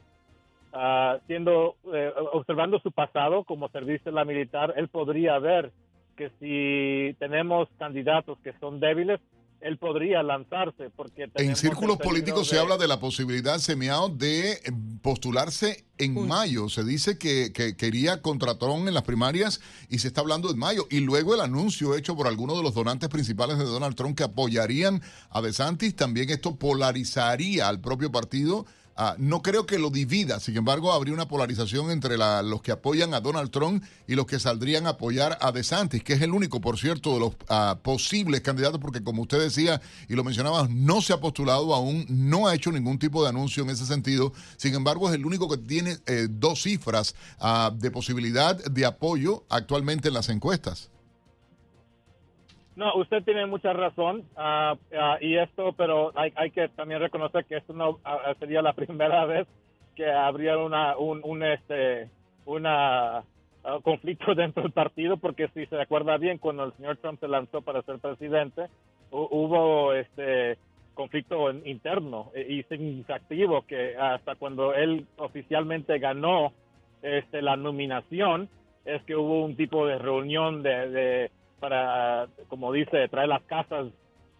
Ah, 0.73 1.17
siendo 1.27 1.75
eh, 1.93 2.11
observando 2.33 2.79
su 2.79 2.91
pasado 2.91 3.43
como 3.45 3.69
servicio 3.69 4.11
la 4.11 4.25
militar, 4.25 4.73
él 4.75 4.89
podría 4.89 5.39
ver 5.39 5.71
que 6.17 6.29
si 6.39 7.15
tenemos 7.19 7.69
candidatos 7.77 8.37
que 8.39 8.53
son 8.59 8.79
débiles, 8.79 9.19
él 9.61 9.77
podría 9.77 10.23
lanzarse 10.23 10.89
porque 10.95 11.29
en 11.35 11.55
círculos 11.55 11.97
políticos 11.97 12.47
se 12.47 12.59
habla 12.59 12.77
de 12.77 12.87
la 12.87 12.99
posibilidad 12.99 13.57
Semiao 13.57 14.09
de 14.09 14.51
eh, 14.51 14.59
postularse 15.01 15.85
en 15.97 16.27
mayo. 16.27 16.69
Se 16.69 16.83
dice 16.83 17.17
que, 17.17 17.51
que, 17.53 17.75
quería 17.75 18.21
contra 18.21 18.57
Trump 18.57 18.87
en 18.87 18.93
las 18.93 19.03
primarias 19.03 19.61
y 19.89 19.99
se 19.99 20.07
está 20.07 20.21
hablando 20.21 20.51
en 20.51 20.57
mayo. 20.57 20.87
Y 20.89 20.99
luego 20.99 21.33
el 21.33 21.41
anuncio 21.41 21.95
hecho 21.95 22.15
por 22.15 22.27
algunos 22.27 22.57
de 22.57 22.63
los 22.63 22.73
donantes 22.73 23.09
principales 23.09 23.57
de 23.57 23.65
Donald 23.65 23.95
Trump 23.95 24.15
que 24.17 24.23
apoyarían 24.23 25.01
a 25.29 25.41
DeSantis 25.41 25.95
también 25.95 26.29
esto 26.29 26.55
polarizaría 26.55 27.67
al 27.67 27.81
propio 27.81 28.11
partido 28.11 28.65
Ah, 28.99 29.15
no 29.19 29.43
creo 29.43 29.67
que 29.67 29.77
lo 29.77 29.91
divida, 29.91 30.39
sin 30.39 30.57
embargo, 30.57 30.91
habría 30.91 31.13
una 31.13 31.27
polarización 31.27 31.91
entre 31.91 32.17
los 32.17 32.63
que 32.63 32.71
apoyan 32.71 33.13
a 33.13 33.21
Donald 33.21 33.51
Trump 33.51 33.83
y 34.07 34.15
los 34.15 34.25
que 34.25 34.39
saldrían 34.39 34.87
a 34.87 34.91
apoyar 34.91 35.37
a 35.39 35.51
DeSantis, 35.51 36.03
que 36.03 36.13
es 36.13 36.21
el 36.23 36.31
único, 36.31 36.61
por 36.61 36.79
cierto, 36.79 37.13
de 37.13 37.19
los 37.19 37.33
ah, 37.47 37.77
posibles 37.83 38.41
candidatos, 38.41 38.81
porque 38.81 39.03
como 39.03 39.21
usted 39.21 39.39
decía 39.39 39.79
y 40.09 40.15
lo 40.15 40.23
mencionaba, 40.23 40.67
no 40.67 41.01
se 41.01 41.13
ha 41.13 41.19
postulado 41.19 41.75
aún, 41.75 42.07
no 42.09 42.47
ha 42.47 42.55
hecho 42.55 42.71
ningún 42.71 42.97
tipo 42.97 43.21
de 43.21 43.29
anuncio 43.29 43.61
en 43.61 43.69
ese 43.69 43.85
sentido. 43.85 44.33
Sin 44.57 44.73
embargo, 44.73 45.07
es 45.09 45.13
el 45.13 45.27
único 45.27 45.47
que 45.47 45.57
tiene 45.57 45.99
eh, 46.07 46.27
dos 46.27 46.63
cifras 46.63 47.13
ah, 47.39 47.71
de 47.75 47.91
posibilidad 47.91 48.57
de 48.65 48.83
apoyo 48.83 49.45
actualmente 49.49 50.07
en 50.07 50.15
las 50.15 50.29
encuestas. 50.29 50.89
No, 52.77 52.95
usted 52.97 53.23
tiene 53.23 53.47
mucha 53.47 53.73
razón 53.73 54.23
ah, 54.35 54.75
y 55.19 55.35
esto, 55.35 55.73
pero 55.73 56.11
hay, 56.15 56.51
que 56.51 56.69
también 56.69 57.01
reconocer 57.01 57.43
que 57.45 57.57
esto 57.57 57.73
no 57.73 57.97
ah, 58.05 58.35
sería 58.39 58.61
la 58.61 58.73
primera 58.75 59.25
vez 59.25 59.47
que 59.95 60.11
habría 60.11 60.59
una, 60.59 60.95
un, 60.95 61.41
este, 61.41 62.07
conflicto 63.81 64.35
dentro 64.35 64.61
del 64.61 64.73
partido, 64.73 65.17
porque 65.17 65.47
si 65.55 65.65
se 65.65 65.81
acuerda 65.81 66.17
bien, 66.17 66.37
cuando 66.37 66.65
el 66.65 66.73
señor 66.73 66.97
Trump 66.97 67.19
se 67.19 67.27
lanzó 67.27 67.63
para 67.63 67.81
ser 67.81 67.97
presidente, 67.97 68.67
hubo 69.09 69.93
este 69.93 70.59
conflicto 70.93 71.49
interno 71.65 72.29
e, 72.35 72.41
y 72.41 72.63
significativo 72.63 73.65
que 73.65 73.97
hasta 73.97 74.35
cuando 74.35 74.75
él 74.75 75.07
oficialmente 75.17 75.97
ganó 75.97 76.53
este, 77.01 77.41
la 77.41 77.55
nominación, 77.55 78.49
es 78.85 79.01
que 79.01 79.15
hubo 79.15 79.43
un 79.43 79.55
tipo 79.55 79.87
de 79.87 79.97
reunión 79.97 80.61
de 80.61 81.31
para, 81.59 82.27
como 82.47 82.71
dice, 82.71 83.07
traer 83.09 83.29
las 83.29 83.43
casas 83.43 83.87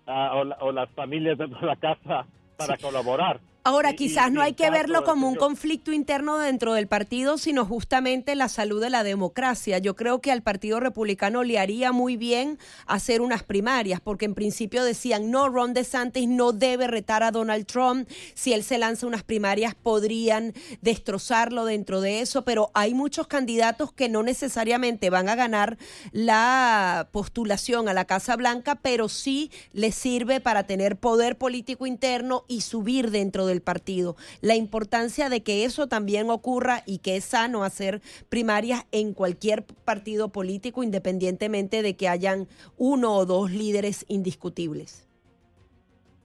uh, 0.07 0.11
o, 0.11 0.67
o, 0.67 0.71
las 0.71 0.89
familias 0.91 1.37
dentro 1.37 1.59
de 1.59 1.65
la 1.65 1.75
casa 1.75 2.25
para 2.57 2.77
colaborar. 2.77 3.39
Ahora, 3.67 3.91
quizás 3.91 4.31
no 4.31 4.41
hay 4.41 4.53
que 4.53 4.69
verlo 4.69 5.03
como 5.03 5.27
un 5.27 5.35
conflicto 5.35 5.91
interno 5.91 6.37
dentro 6.37 6.73
del 6.73 6.87
partido, 6.87 7.37
sino 7.37 7.65
justamente 7.65 8.33
la 8.33 8.47
salud 8.47 8.81
de 8.81 8.89
la 8.89 9.03
democracia. 9.03 9.77
Yo 9.77 9.93
creo 9.93 10.21
que 10.21 10.31
al 10.31 10.41
Partido 10.41 10.79
Republicano 10.79 11.43
le 11.43 11.59
haría 11.59 11.91
muy 11.91 12.15
bien 12.15 12.59
hacer 12.85 13.19
unas 13.19 13.43
primarias, 13.43 13.99
porque 13.99 14.23
en 14.23 14.35
principio 14.35 14.85
decían, 14.85 15.31
no, 15.31 15.49
Ron 15.49 15.73
DeSantis 15.73 16.29
no 16.29 16.53
debe 16.53 16.87
retar 16.87 17.23
a 17.23 17.31
Donald 17.31 17.65
Trump. 17.65 18.07
Si 18.35 18.53
él 18.53 18.63
se 18.63 18.77
lanza 18.77 19.05
unas 19.05 19.23
primarias, 19.23 19.75
podrían 19.75 20.53
destrozarlo 20.81 21.65
dentro 21.65 21.99
de 21.99 22.21
eso, 22.21 22.45
pero 22.45 22.71
hay 22.73 22.93
muchos 22.93 23.27
candidatos 23.27 23.91
que 23.91 24.07
no 24.07 24.23
necesariamente 24.23 25.09
van 25.09 25.27
a 25.27 25.35
ganar 25.35 25.77
la 26.13 27.09
postulación 27.11 27.89
a 27.89 27.93
la 27.93 28.05
Casa 28.05 28.37
Blanca, 28.37 28.75
pero 28.75 29.09
sí 29.09 29.51
les 29.73 29.93
sirve 29.93 30.39
para 30.39 30.63
tener 30.63 30.95
poder 30.95 31.37
político 31.37 31.85
interno 31.85 32.45
y 32.47 32.61
subir 32.61 33.11
dentro 33.11 33.45
del 33.45 33.56
partido. 33.61 34.15
La 34.41 34.55
importancia 34.55 35.29
de 35.29 35.43
que 35.43 35.65
eso 35.65 35.87
también 35.87 36.29
ocurra 36.29 36.83
y 36.85 36.99
que 36.99 37.15
es 37.17 37.25
sano 37.25 37.63
hacer 37.63 38.01
primarias 38.29 38.85
en 38.91 39.13
cualquier 39.13 39.63
partido 39.85 40.29
político, 40.29 40.83
independientemente 40.83 41.81
de 41.81 41.95
que 41.95 42.07
hayan 42.07 42.47
uno 42.77 43.13
o 43.13 43.25
dos 43.25 43.51
líderes 43.51 44.05
indiscutibles. 44.07 45.07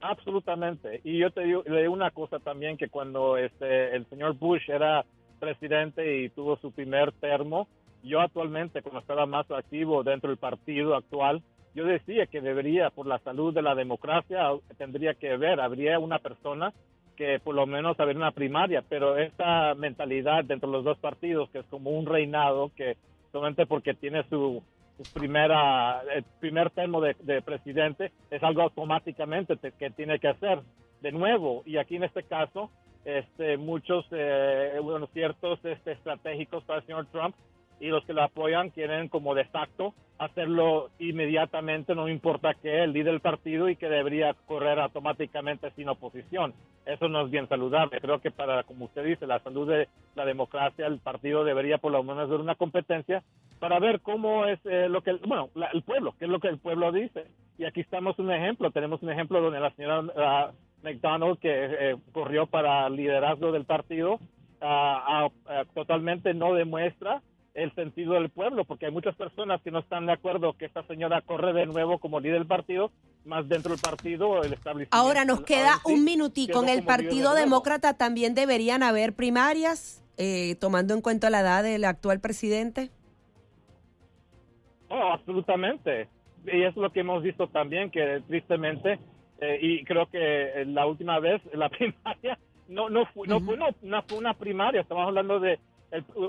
Absolutamente. 0.00 1.00
Y 1.04 1.18
yo 1.18 1.30
te 1.30 1.44
digo, 1.44 1.62
le 1.66 1.82
digo 1.82 1.92
una 1.92 2.10
cosa 2.10 2.38
también, 2.40 2.76
que 2.76 2.88
cuando 2.88 3.36
este, 3.36 3.94
el 3.94 4.04
señor 4.06 4.36
Bush 4.36 4.68
era 4.68 5.04
presidente 5.38 6.22
y 6.22 6.28
tuvo 6.30 6.56
su 6.56 6.72
primer 6.72 7.12
termo, 7.12 7.68
yo 8.02 8.20
actualmente, 8.20 8.82
cuando 8.82 9.00
estaba 9.00 9.26
más 9.26 9.48
activo 9.50 10.02
dentro 10.02 10.28
del 10.28 10.38
partido 10.38 10.96
actual, 10.96 11.42
yo 11.74 11.84
decía 11.84 12.26
que 12.26 12.40
debería, 12.40 12.90
por 12.90 13.06
la 13.06 13.18
salud 13.20 13.54
de 13.54 13.62
la 13.62 13.74
democracia, 13.74 14.50
tendría 14.76 15.14
que 15.14 15.30
haber, 15.30 15.60
habría 15.60 15.98
una 15.98 16.18
persona 16.18 16.72
por 17.44 17.54
lo 17.54 17.66
menos 17.66 17.98
haber 18.00 18.16
una 18.16 18.32
primaria, 18.32 18.82
pero 18.88 19.16
esta 19.16 19.74
mentalidad 19.74 20.44
dentro 20.44 20.68
de 20.68 20.76
los 20.76 20.84
dos 20.84 20.98
partidos, 20.98 21.50
que 21.50 21.58
es 21.58 21.66
como 21.66 21.90
un 21.90 22.06
reinado, 22.06 22.70
que 22.76 22.96
solamente 23.32 23.66
porque 23.66 23.94
tiene 23.94 24.24
su, 24.28 24.62
primera, 25.14 26.02
el 26.14 26.24
primer 26.40 26.70
termo 26.70 27.00
de, 27.00 27.42
presidente, 27.42 28.12
es 28.30 28.42
algo 28.42 28.62
automáticamente 28.62 29.56
que 29.78 29.90
tiene 29.90 30.18
que 30.18 30.28
hacer 30.28 30.60
de 31.00 31.12
nuevo. 31.12 31.62
Y 31.66 31.78
aquí 31.78 31.96
en 31.96 32.04
este 32.04 32.22
caso, 32.22 32.70
este, 33.04 33.56
muchos, 33.56 34.06
eh, 34.12 34.78
ciertos 35.12 35.64
este, 35.64 35.92
estratégicos 35.92 36.62
para 36.64 36.80
el 36.80 36.86
señor 36.86 37.06
Trump 37.06 37.34
y 37.82 37.88
los 37.88 38.04
que 38.04 38.12
lo 38.12 38.22
apoyan 38.22 38.70
quieren 38.70 39.08
como 39.08 39.34
de 39.34 39.44
facto 39.46 39.92
hacerlo 40.16 40.90
inmediatamente, 41.00 41.96
no 41.96 42.08
importa 42.08 42.54
que 42.54 42.84
el 42.84 42.92
líder 42.92 43.14
del 43.14 43.20
partido 43.20 43.68
y 43.68 43.74
que 43.74 43.88
debería 43.88 44.34
correr 44.46 44.78
automáticamente 44.78 45.72
sin 45.72 45.88
oposición. 45.88 46.54
Eso 46.86 47.08
no 47.08 47.24
es 47.24 47.30
bien 47.32 47.48
saludable. 47.48 48.00
Creo 48.00 48.20
que 48.20 48.30
para, 48.30 48.62
como 48.62 48.84
usted 48.84 49.04
dice, 49.04 49.26
la 49.26 49.40
salud 49.40 49.68
de 49.68 49.88
la 50.14 50.24
democracia, 50.24 50.86
el 50.86 51.00
partido 51.00 51.42
debería 51.42 51.78
por 51.78 51.90
lo 51.90 52.04
menos 52.04 52.30
ver 52.30 52.38
una 52.38 52.54
competencia 52.54 53.24
para 53.58 53.80
ver 53.80 54.00
cómo 54.00 54.46
es 54.46 54.60
eh, 54.64 54.88
lo 54.88 55.02
que, 55.02 55.14
bueno, 55.26 55.50
el 55.72 55.82
pueblo, 55.82 56.14
qué 56.20 56.26
es 56.26 56.30
lo 56.30 56.38
que 56.38 56.48
el 56.48 56.58
pueblo 56.58 56.92
dice. 56.92 57.26
Y 57.58 57.64
aquí 57.64 57.80
estamos 57.80 58.16
un 58.20 58.30
ejemplo, 58.30 58.70
tenemos 58.70 59.02
un 59.02 59.10
ejemplo 59.10 59.40
donde 59.40 59.58
la 59.58 59.72
señora 59.72 60.52
McDonald, 60.84 61.40
que 61.40 61.50
eh, 61.50 61.96
corrió 62.12 62.46
para 62.46 62.88
liderazgo 62.90 63.50
del 63.50 63.64
partido, 63.64 64.20
ah, 64.60 65.28
ah, 65.46 65.64
totalmente 65.74 66.32
no 66.32 66.54
demuestra 66.54 67.22
el 67.54 67.74
sentido 67.74 68.14
del 68.14 68.30
pueblo, 68.30 68.64
porque 68.64 68.86
hay 68.86 68.92
muchas 68.92 69.14
personas 69.14 69.60
que 69.62 69.70
no 69.70 69.80
están 69.80 70.06
de 70.06 70.12
acuerdo 70.12 70.54
que 70.54 70.64
esta 70.64 70.86
señora 70.86 71.20
corre 71.20 71.52
de 71.52 71.66
nuevo 71.66 71.98
como 71.98 72.18
líder 72.18 72.38
del 72.38 72.46
partido, 72.46 72.90
más 73.24 73.46
dentro 73.48 73.72
del 73.72 73.80
partido 73.80 74.42
el 74.42 74.52
establecimiento. 74.52 74.96
Ahora 74.96 75.24
nos 75.24 75.42
queda 75.42 75.78
un 75.84 76.04
minutico. 76.04 76.62
En 76.62 76.68
el 76.70 76.84
Partido 76.84 77.34
Demócrata 77.34 77.94
también 77.96 78.34
deberían 78.34 78.82
haber 78.82 79.14
primarias, 79.14 80.02
eh, 80.16 80.56
tomando 80.60 80.94
en 80.94 81.02
cuenta 81.02 81.30
la 81.30 81.40
edad 81.40 81.62
del 81.62 81.84
actual 81.84 82.20
presidente. 82.20 82.90
Oh, 84.88 85.12
absolutamente. 85.12 86.08
Y 86.46 86.62
es 86.62 86.74
lo 86.76 86.90
que 86.90 87.00
hemos 87.00 87.22
visto 87.22 87.48
también, 87.48 87.90
que 87.90 88.22
tristemente, 88.28 88.98
eh, 89.40 89.58
y 89.60 89.84
creo 89.84 90.06
que 90.06 90.64
la 90.66 90.86
última 90.86 91.18
vez, 91.20 91.42
la 91.52 91.68
primaria, 91.68 92.38
no, 92.68 92.88
no, 92.88 93.00
no, 93.00 93.06
fue, 93.06 93.28
no 93.82 94.02
fue 94.02 94.18
una 94.18 94.34
primaria, 94.34 94.80
estamos 94.80 95.06
hablando 95.06 95.38
de 95.38 95.58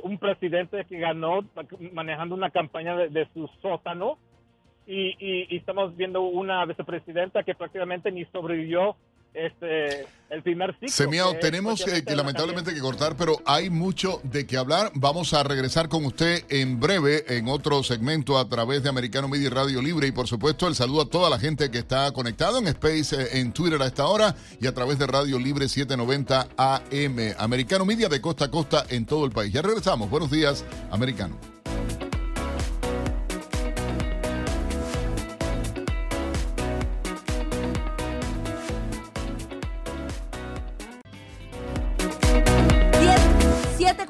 un 0.04 0.18
presidente 0.18 0.86
que 0.86 1.00
ganó 1.00 1.46
manejando 1.94 2.36
una 2.36 2.50
campaña 2.50 2.96
de, 2.96 3.28
su 3.34 3.48
sótano 3.62 4.18
y, 4.86 5.16
y, 5.20 5.56
estamos 5.56 5.96
viendo 5.96 6.22
una 6.22 6.66
vicepresidenta 6.66 7.44
que 7.44 7.56
prácticamente 7.56 8.12
ni 8.12 8.26
sobrevivió 8.26 8.98
este, 9.34 10.06
el 10.30 10.44
primer 10.44 10.74
ciclo. 10.74 10.90
Semiao, 10.90 11.36
tenemos 11.40 11.84
que, 11.84 12.04
lamentablemente 12.16 12.74
que 12.74 12.80
cortar, 12.80 13.16
pero 13.16 13.38
hay 13.46 13.70
mucho 13.70 14.20
de 14.24 14.46
qué 14.46 14.58
hablar. 14.58 14.92
Vamos 14.96 15.34
a 15.34 15.44
regresar 15.44 15.90
con 15.90 16.06
usted 16.06 16.44
en 16.50 16.80
breve 16.80 17.26
en 17.38 17.48
otro 17.48 17.84
segmento 17.84 18.38
a 18.38 18.48
través 18.48 18.84
de 18.84 18.90
Americano 18.90 19.28
Media 19.28 19.50
Radio 19.50 19.82
Libre 19.82 20.08
y 20.08 20.12
por 20.12 20.28
supuesto 20.28 20.68
el 20.68 20.76
saludo 20.76 21.02
a 21.02 21.10
toda 21.10 21.30
la 21.30 21.40
gente 21.40 21.70
que 21.72 21.80
está 21.80 22.12
conectado 22.12 22.60
en 22.60 22.68
Space, 22.68 23.16
eh, 23.16 23.40
en 23.40 23.54
Twitter 23.54 23.82
a 23.82 23.88
esta 23.88 24.08
hora 24.08 24.36
y 24.60 24.68
a 24.68 24.74
través 24.74 25.00
de 25.00 25.08
Radio 25.08 25.40
Libre 25.40 25.68
790 25.68 26.50
AM. 26.58 27.36
Americano 27.38 27.86
Media 27.86 28.10
de 28.10 28.22
costa 28.22 28.46
a 28.46 28.52
costa 28.52 28.86
en 28.90 29.06
todo 29.06 29.26
el 29.26 29.32
país. 29.32 29.54
Ya 29.54 29.62
regresamos. 29.62 30.10
Buenos 30.10 30.32
días, 30.32 30.66
Americano. 30.92 31.53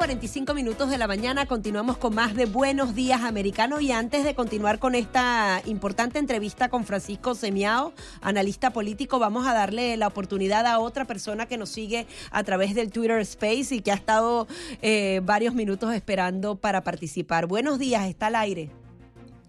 45 0.04 0.54
minutos 0.54 0.90
de 0.90 0.98
la 0.98 1.08
mañana 1.08 1.46
continuamos 1.46 1.96
con 1.96 2.14
más 2.14 2.36
de 2.36 2.46
Buenos 2.46 2.94
Días 2.94 3.22
Americano 3.22 3.80
y 3.80 3.94
antes 3.94 4.26
de 4.26 4.36
continuar 4.36 4.78
con 4.78 4.96
esta 4.96 5.62
importante 5.64 6.20
entrevista 6.20 6.68
con 6.68 6.84
Francisco 6.84 7.36
Semiao, 7.36 7.94
analista 8.20 8.74
político, 8.74 9.18
vamos 9.18 9.48
a 9.48 9.54
darle 9.54 9.96
la 9.96 10.08
oportunidad 10.08 10.66
a 10.66 10.80
otra 10.80 11.06
persona 11.06 11.46
que 11.46 11.58
nos 11.58 11.70
sigue 11.70 12.06
a 12.32 12.44
través 12.44 12.76
del 12.76 12.92
Twitter 12.92 13.18
Space 13.22 13.76
y 13.76 13.80
que 13.80 13.94
ha 13.94 13.96
estado 13.96 14.46
eh, 14.82 15.22
varios 15.24 15.54
minutos 15.54 15.96
esperando 15.96 16.58
para 16.58 16.84
participar. 16.84 17.48
Buenos 17.48 17.80
días, 17.80 18.06
está 18.06 18.28
al 18.28 18.36
aire. 18.36 18.72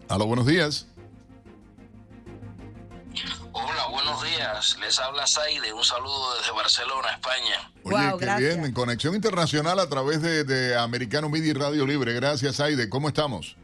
Hola, 0.07 0.23
buenos 0.23 0.45
días. 0.45 0.87
Hola, 3.57 3.85
buenos 3.89 4.21
días. 4.21 4.75
Les 4.81 4.99
habla 4.99 5.25
Saide. 5.25 5.71
Un 5.71 5.85
saludo 5.85 6.35
desde 6.37 6.51
Barcelona, 6.51 7.11
España. 7.11 7.71
Oye, 7.83 8.13
qué 8.19 8.35
bien. 8.35 8.65
En 8.65 8.73
conexión 8.73 9.15
internacional 9.15 9.79
a 9.79 9.87
través 9.87 10.21
de, 10.21 10.43
de 10.43 10.77
Americano 10.77 11.29
Media 11.29 11.51
y 11.51 11.53
Radio 11.53 11.85
Libre. 11.85 12.11
Gracias, 12.11 12.57
Saide. 12.57 12.89
¿Cómo 12.89 13.07
estamos? 13.07 13.55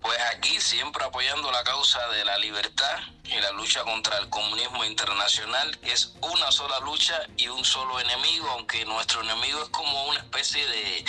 Pues 0.00 0.18
aquí 0.32 0.60
siempre 0.60 1.04
apoyando 1.04 1.50
la 1.50 1.64
causa 1.64 1.98
de 2.10 2.24
la 2.24 2.38
libertad 2.38 3.00
y 3.24 3.40
la 3.40 3.50
lucha 3.50 3.82
contra 3.82 4.16
el 4.18 4.28
comunismo 4.28 4.84
internacional, 4.84 5.76
que 5.80 5.92
es 5.92 6.14
una 6.20 6.52
sola 6.52 6.78
lucha 6.78 7.20
y 7.36 7.48
un 7.48 7.64
solo 7.64 7.98
enemigo, 7.98 8.48
aunque 8.50 8.84
nuestro 8.84 9.20
enemigo 9.22 9.64
es 9.64 9.68
como 9.70 10.06
una 10.10 10.20
especie 10.20 10.64
de, 10.64 11.04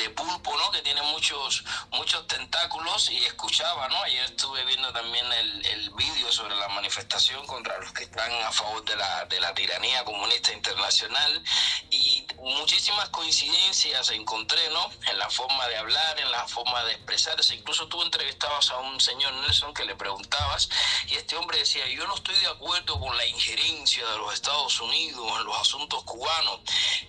de 0.00 0.10
pulpo, 0.10 0.56
¿no? 0.56 0.70
Que 0.70 0.80
tiene 0.82 1.02
muchos, 1.02 1.62
muchos 1.92 2.26
tentáculos 2.26 3.10
y 3.10 3.24
escuchaba, 3.24 3.88
¿no? 3.88 4.02
Ayer 4.02 4.24
estuve 4.24 4.64
viendo 4.64 4.92
también 4.92 5.30
el, 5.32 5.66
el 5.66 5.90
vídeo 5.90 6.32
sobre 6.32 6.56
la 6.56 6.68
manifestación 6.68 7.46
contra 7.46 7.78
los 7.78 7.92
que 7.92 8.04
están 8.04 8.32
a 8.42 8.50
favor 8.50 8.84
de 8.84 8.96
la, 8.96 9.24
de 9.26 9.40
la 9.40 9.54
tiranía 9.54 10.04
comunista 10.04 10.52
internacional 10.52 11.42
y 11.90 12.26
muchísimas 12.38 13.08
coincidencias 13.10 14.10
encontré, 14.10 14.70
¿no? 14.70 14.90
En 15.06 15.18
la 15.18 15.28
forma 15.28 15.66
de 15.68 15.76
hablar, 15.76 16.20
en 16.20 16.30
la 16.30 16.46
forma 16.48 16.82
de 16.84 16.92
expresarse. 16.92 17.54
Incluso 17.54 17.86
tú 17.88 18.02
entrevistabas 18.02 18.70
a 18.70 18.78
un 18.78 19.00
señor 19.00 19.32
Nelson 19.34 19.74
que 19.74 19.84
le 19.84 19.94
preguntabas 19.96 20.68
y 21.08 21.14
este 21.16 21.36
hombre 21.36 21.58
decía, 21.58 21.86
yo 21.88 22.06
no 22.06 22.14
estoy 22.14 22.36
de 22.36 22.48
acuerdo 22.48 22.98
con 22.98 23.16
la 23.16 23.26
injerencia 23.26 24.06
de 24.06 24.18
los 24.18 24.32
Estados 24.32 24.80
Unidos 24.80 25.26
en 25.38 25.44
los 25.44 25.58
asuntos 25.58 26.02
cubanos. 26.04 26.60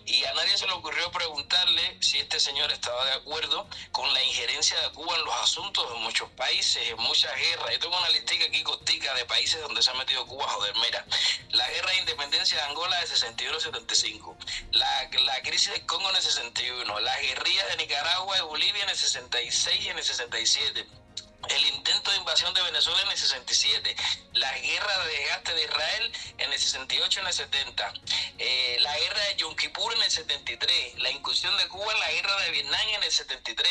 Y 0.05 0.23
a 0.25 0.33
nadie 0.33 0.57
se 0.57 0.67
le 0.67 0.73
ocurrió 0.73 1.09
preguntarle 1.11 1.97
si 2.01 2.19
este 2.19 2.39
señor 2.39 2.71
estaba 2.81 3.05
de 3.05 3.11
acuerdo 3.11 3.67
con 3.91 4.11
la 4.11 4.23
injerencia 4.23 4.79
de 4.81 4.89
Cuba 4.89 5.15
en 5.15 5.23
los 5.23 5.35
asuntos 5.35 5.87
de 5.93 5.99
muchos 5.99 6.27
países, 6.31 6.81
en 6.89 6.97
muchas 6.97 7.31
guerras. 7.37 7.69
Yo 7.73 7.79
tengo 7.79 7.97
una 7.97 8.09
listica 8.09 8.45
aquí 8.45 8.63
costica 8.63 9.13
de 9.13 9.23
países 9.25 9.61
donde 9.61 9.83
se 9.83 9.91
ha 9.91 9.93
metido 9.93 10.25
Cuba, 10.25 10.47
joder, 10.47 10.73
mira, 10.77 11.05
la 11.51 11.69
guerra 11.69 11.91
de 11.91 11.97
independencia 11.99 12.57
de 12.57 12.63
Angola 12.63 12.99
de 12.99 13.07
61-75, 13.07 14.35
la, 14.71 15.09
la 15.25 15.41
crisis 15.43 15.71
del 15.71 15.85
Congo 15.85 16.09
en 16.09 16.15
el 16.15 16.21
61, 16.23 16.99
las 17.01 17.21
guerrillas 17.21 17.67
de 17.69 17.77
Nicaragua 17.77 18.37
y 18.39 18.41
Bolivia 18.41 18.83
en 18.83 18.89
el 18.89 18.97
66 18.97 19.85
y 19.85 19.89
en 19.89 19.97
el 19.99 20.03
67 20.03 21.00
el 21.49 21.65
intento 21.75 22.11
de 22.11 22.17
invasión 22.17 22.53
de 22.53 22.61
Venezuela 22.61 23.01
en 23.03 23.11
el 23.11 23.17
67, 23.17 23.95
la 24.33 24.51
guerra 24.59 25.05
de 25.05 25.17
desgaste 25.17 25.53
de 25.53 25.63
Israel 25.63 26.11
en 26.37 26.53
el 26.53 26.59
68 26.59 27.19
y 27.19 27.21
en 27.21 27.27
el 27.27 27.33
70, 27.33 27.93
eh, 28.37 28.77
la 28.81 28.97
guerra 28.97 29.19
de 29.29 29.35
Yom 29.37 29.55
Kippur 29.55 29.93
en 29.95 30.03
el 30.03 30.11
73, 30.11 30.99
la 30.99 31.11
incursión 31.11 31.55
de 31.57 31.67
Cuba 31.67 31.91
en 31.93 31.99
la 31.99 32.11
guerra 32.11 32.41
de 32.45 32.51
Vietnam 32.51 32.79
en 32.97 33.03
el 33.03 33.11
73, 33.11 33.67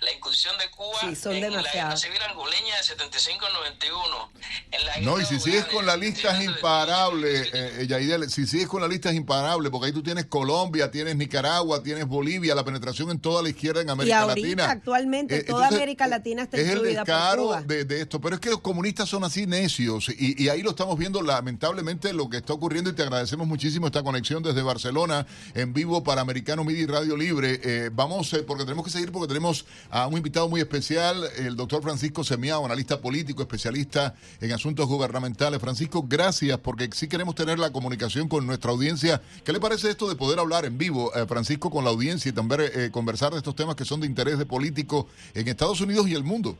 la 0.00 0.12
incursión 0.12 0.58
de 0.58 0.70
Cuba 0.70 0.98
en 1.02 1.52
la 1.52 1.62
guerra 1.72 1.96
civil 1.96 2.20
angoleña 2.22 2.76
del 2.76 2.84
75 2.84 3.46
al 3.46 3.52
91. 3.54 4.32
En 4.72 4.86
la 4.86 4.96
no, 4.98 5.20
y 5.20 5.24
si 5.24 5.40
sigues 5.40 5.64
con 5.66 5.86
la 5.86 5.96
lista 5.96 6.36
es 6.38 6.44
imparable, 6.44 7.50
eh, 7.52 7.86
Yaidel, 7.86 8.30
si 8.30 8.46
sigues 8.46 8.68
con 8.68 8.80
la 8.82 8.88
lista 8.88 9.10
es 9.10 9.16
imparable, 9.16 9.70
porque 9.70 9.86
ahí 9.86 9.92
tú 9.92 10.02
tienes 10.02 10.26
Colombia, 10.26 10.90
tienes 10.90 11.16
Nicaragua, 11.16 11.82
tienes 11.82 12.06
Bolivia, 12.06 12.54
la 12.54 12.64
penetración 12.64 13.10
en 13.10 13.20
toda 13.20 13.42
la 13.42 13.48
izquierda 13.48 13.80
en 13.80 13.90
América 13.90 14.16
y 14.16 14.20
ahorita, 14.20 14.48
Latina. 14.48 14.70
actualmente, 14.70 15.36
Eh, 15.36 15.42
toda 15.44 15.64
entonces, 15.64 15.76
América 15.78 16.06
Latina 16.06 16.42
está 16.42 16.56
es 16.58 16.66
incluida 16.68 17.04
Cuba. 17.36 17.62
de, 17.62 17.84
de 17.84 18.00
esto, 18.00 18.20
pero 18.20 18.34
es 18.36 18.40
que 18.40 18.50
los 18.50 18.60
comunistas 18.60 19.08
son 19.08 19.24
así 19.24 19.46
necios 19.46 20.08
y, 20.08 20.42
y 20.42 20.48
ahí 20.48 20.62
lo 20.62 20.70
estamos 20.70 20.98
viendo 20.98 21.22
lamentablemente 21.22 22.12
lo 22.12 22.28
que 22.28 22.38
está 22.38 22.52
ocurriendo 22.52 22.90
y 22.90 22.94
te 22.94 23.02
agradecemos 23.02 23.46
muchísimo 23.46 23.86
esta 23.86 24.02
conexión 24.02 24.42
desde 24.42 24.62
Barcelona 24.62 25.26
en 25.54 25.72
vivo 25.72 26.02
para 26.02 26.20
Americano 26.20 26.64
Media 26.64 26.82
y 26.82 26.86
Radio 26.86 27.16
Libre. 27.16 27.60
Eh, 27.62 27.90
vamos, 27.92 28.32
eh, 28.32 28.42
porque 28.42 28.64
tenemos 28.64 28.84
que 28.84 28.90
seguir 28.90 29.12
porque 29.12 29.28
tenemos 29.28 29.66
a 29.90 30.06
un 30.06 30.16
invitado 30.16 30.48
muy 30.48 30.60
especial, 30.60 31.24
el 31.36 31.56
doctor 31.56 31.82
Francisco 31.82 32.24
Semiao, 32.24 32.64
analista 32.64 33.00
político, 33.00 33.42
especialista 33.42 34.14
en 34.40 34.52
asuntos 34.52 34.86
gubernamentales. 34.86 35.60
Francisco, 35.60 36.04
gracias 36.08 36.58
porque 36.58 36.88
sí 36.92 37.08
queremos 37.08 37.34
tener 37.34 37.58
la 37.58 37.70
comunicación 37.70 38.28
con 38.28 38.46
nuestra 38.46 38.70
audiencia. 38.70 39.20
¿Qué 39.44 39.52
le 39.52 39.60
parece 39.60 39.90
esto 39.90 40.08
de 40.08 40.16
poder 40.16 40.38
hablar 40.38 40.64
en 40.64 40.78
vivo, 40.78 41.14
eh, 41.14 41.26
Francisco, 41.26 41.70
con 41.70 41.84
la 41.84 41.90
audiencia 41.90 42.28
y 42.28 42.32
también 42.32 42.62
eh, 42.74 42.90
conversar 42.92 43.32
de 43.32 43.38
estos 43.38 43.54
temas 43.54 43.76
que 43.76 43.84
son 43.84 44.00
de 44.00 44.06
interés 44.06 44.38
de 44.38 44.46
político 44.46 45.06
en 45.34 45.48
Estados 45.48 45.80
Unidos 45.80 46.08
y 46.08 46.14
el 46.14 46.24
mundo? 46.24 46.56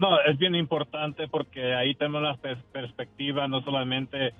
No, 0.00 0.18
es 0.22 0.38
bien 0.38 0.54
importante 0.54 1.28
porque 1.28 1.74
ahí 1.74 1.94
tenemos 1.94 2.22
la 2.22 2.36
pers- 2.36 2.64
perspectiva 2.72 3.46
no 3.48 3.62
solamente 3.62 4.32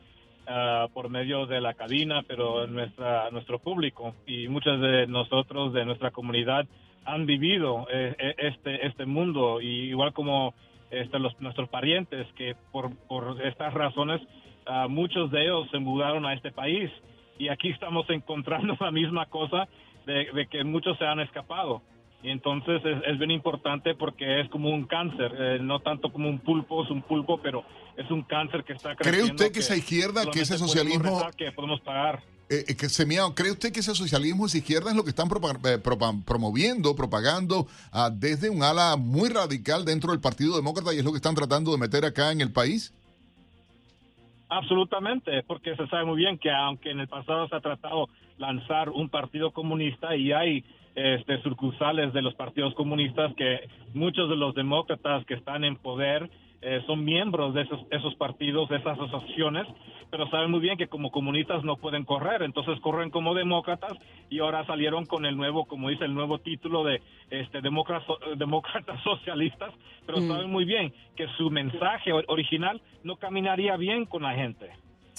ah, 0.47 0.89
por 0.95 1.11
medio 1.11 1.47
de 1.47 1.61
la 1.61 1.75
cabina, 1.75 2.23
pero 2.27 2.67
nuestra 2.67 3.31
nuestro 3.31 3.59
público. 3.59 4.15
Y 4.27 4.49
muchos 4.49 4.81
de 4.81 5.07
nosotros 5.07 5.73
de 5.75 5.85
nuestra 5.85 6.11
comunidad 6.13 6.67
han 7.05 7.27
vivido 7.27 7.87
eh, 7.93 8.17
eh, 8.19 8.35
este 8.39 8.87
este 8.87 9.05
mundo. 9.07 9.61
Y 9.61 9.91
igual 9.91 10.15
como 10.15 10.55
este, 10.91 11.19
los 11.19 11.39
nuestros 11.41 11.69
parientes 11.69 12.27
que 12.37 12.57
por 12.73 12.97
por 13.07 13.41
estas 13.47 13.75
razones 13.75 14.23
ah, 14.67 14.89
muchos 14.89 15.31
de 15.31 15.43
ellos 15.43 15.69
se 15.71 15.79
mudaron 15.79 16.25
a 16.25 16.33
este 16.33 16.53
país. 16.53 16.91
Y 17.39 17.49
aquí 17.49 17.69
estamos 17.71 18.09
encontrando 18.11 18.77
la 18.81 18.91
misma 18.91 19.27
cosa 19.27 19.69
de 20.07 20.47
que 20.51 20.65
muchos 20.65 20.97
se 20.99 21.05
han 21.07 21.21
escapado. 21.21 21.83
Y 22.23 22.29
entonces 22.31 22.83
es, 22.85 22.99
es 23.07 23.18
bien 23.18 23.31
importante 23.31 23.95
porque 23.95 24.41
es 24.41 24.49
como 24.51 24.68
un 24.68 24.85
cáncer, 24.85 25.33
eh, 25.39 25.59
no 25.61 25.81
tanto 25.81 26.12
como 26.12 26.29
un 26.29 26.39
pulpo, 26.39 26.85
es 26.85 26.91
un 26.91 27.01
pulpo, 27.03 27.41
pero 27.43 27.64
es 27.97 28.11
un 28.11 28.23
cáncer 28.23 28.62
que 28.64 28.75
está 28.75 28.95
creciendo. 28.95 29.21
¿Cree 29.23 29.31
usted 29.33 29.53
que 29.53 29.61
esa 29.61 29.77
izquierda, 29.77 30.23
que 30.31 30.41
ese 30.41 30.55
podemos 30.55 30.71
socialismo- 30.75 31.03
rezar 31.18 31.35
Que 31.35 31.51
podemos 31.53 31.81
pagar. 31.81 32.23
Eh, 32.51 32.64
eh, 32.68 32.77
que 32.77 32.89
Semiao, 32.89 33.35
¿cree 33.35 33.53
usted 33.53 33.73
que 33.73 33.81
ese 33.81 33.95
socialismo 33.95 34.45
es 34.47 34.55
izquierda 34.57 34.91
es 34.91 34.97
lo 34.97 35.05
que 35.05 35.11
están 35.11 35.29
eh, 35.29 35.79
propa- 35.83 36.25
promoviendo, 36.25 36.95
propagando 36.97 37.66
ah, 37.93 38.11
desde 38.12 38.51
un 38.51 38.62
ala 38.64 38.97
muy 38.99 39.29
radical 39.31 39.85
dentro 39.85 40.11
del 40.11 40.21
Partido 40.21 40.57
Demócrata 40.57 40.93
y 40.93 40.99
es 40.99 41.05
lo 41.05 41.12
que 41.12 41.16
están 41.18 41.35
tratando 41.37 41.71
de 41.71 41.79
meter 41.79 42.05
acá 42.05 42.33
en 42.33 42.41
el 42.41 42.53
país? 42.53 42.93
Absolutamente, 44.49 45.43
porque 45.45 45.77
se 45.77 45.87
sabe 45.87 46.05
muy 46.05 46.16
bien 46.16 46.37
que 46.39 46.51
aunque 46.51 46.91
en 46.91 46.99
el 46.99 47.07
pasado 47.09 47.49
se 47.49 47.55
ha 47.55 47.61
tratado 47.61 48.09
lanzar 48.37 48.89
un 48.91 49.09
partido 49.09 49.53
comunista 49.53 50.16
y 50.16 50.33
hay 50.33 50.64
este, 50.95 51.41
sucursales 51.43 52.12
de 52.12 52.22
los 52.22 52.34
partidos 52.34 52.74
comunistas 52.74 53.32
que 53.34 53.68
muchos 53.95 54.28
de 54.28 54.36
los 54.36 54.55
demócratas 54.55 55.24
que 55.26 55.34
están 55.34 55.64
en 55.64 55.76
poder 55.76 56.28
eh, 56.62 56.82
son 56.86 57.05
miembros 57.05 57.55
de 57.55 57.62
esos, 57.62 57.80
esos 57.91 58.14
partidos, 58.16 58.68
de 58.68 58.76
esas 58.76 58.99
asociaciones, 59.01 59.66
pero 60.11 60.28
saben 60.28 60.51
muy 60.51 60.61
bien 60.61 60.76
que 60.76 60.88
como 60.88 61.11
comunistas 61.11 61.64
no 61.64 61.76
pueden 61.76 62.05
correr, 62.05 62.43
entonces 62.43 62.78
corren 62.80 63.09
como 63.09 63.32
demócratas 63.32 63.93
y 64.28 64.41
ahora 64.41 64.66
salieron 64.66 65.07
con 65.07 65.24
el 65.24 65.38
nuevo, 65.38 65.64
como 65.64 65.88
dice 65.88 66.05
el 66.05 66.12
nuevo 66.12 66.38
título 66.38 66.84
de 66.84 67.01
este 67.30 67.62
demócratas, 67.62 68.07
demócratas 68.36 69.03
socialistas, 69.03 69.72
pero 70.05 70.18
Mm. 70.20 70.28
saben 70.28 70.51
muy 70.51 70.64
bien 70.66 70.93
que 71.16 71.28
su 71.38 71.49
mensaje 71.51 72.12
or- 72.12 72.24
original 72.28 72.82
no 73.05 73.16
caminaría 73.16 73.76
bien 73.78 74.05
con 74.05 74.22
la 74.22 74.34
gente. 74.34 74.70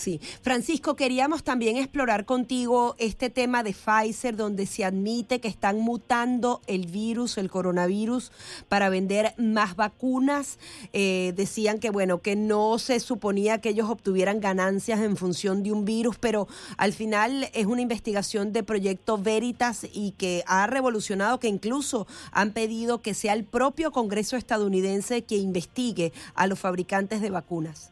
Sí, 0.01 0.19
Francisco, 0.41 0.95
queríamos 0.95 1.43
también 1.43 1.77
explorar 1.77 2.25
contigo 2.25 2.95
este 2.97 3.29
tema 3.29 3.61
de 3.61 3.71
Pfizer, 3.75 4.35
donde 4.35 4.65
se 4.65 4.83
admite 4.83 5.39
que 5.39 5.47
están 5.47 5.77
mutando 5.79 6.59
el 6.65 6.87
virus, 6.87 7.37
el 7.37 7.51
coronavirus, 7.51 8.31
para 8.67 8.89
vender 8.89 9.35
más 9.37 9.75
vacunas. 9.75 10.57
Eh, 10.91 11.33
decían 11.35 11.77
que 11.77 11.91
bueno, 11.91 12.19
que 12.23 12.35
no 12.35 12.79
se 12.79 12.99
suponía 12.99 13.61
que 13.61 13.69
ellos 13.69 13.91
obtuvieran 13.91 14.39
ganancias 14.39 15.01
en 15.01 15.17
función 15.17 15.61
de 15.61 15.71
un 15.71 15.85
virus, 15.85 16.17
pero 16.17 16.47
al 16.77 16.93
final 16.93 17.51
es 17.53 17.67
una 17.67 17.81
investigación 17.81 18.53
de 18.53 18.63
Proyecto 18.63 19.19
Veritas 19.19 19.85
y 19.93 20.13
que 20.13 20.43
ha 20.47 20.65
revolucionado, 20.65 21.39
que 21.39 21.47
incluso 21.47 22.07
han 22.31 22.53
pedido 22.53 23.03
que 23.03 23.13
sea 23.13 23.33
el 23.33 23.43
propio 23.43 23.91
Congreso 23.91 24.35
estadounidense 24.35 25.21
que 25.21 25.35
investigue 25.35 26.11
a 26.33 26.47
los 26.47 26.57
fabricantes 26.57 27.21
de 27.21 27.29
vacunas. 27.29 27.91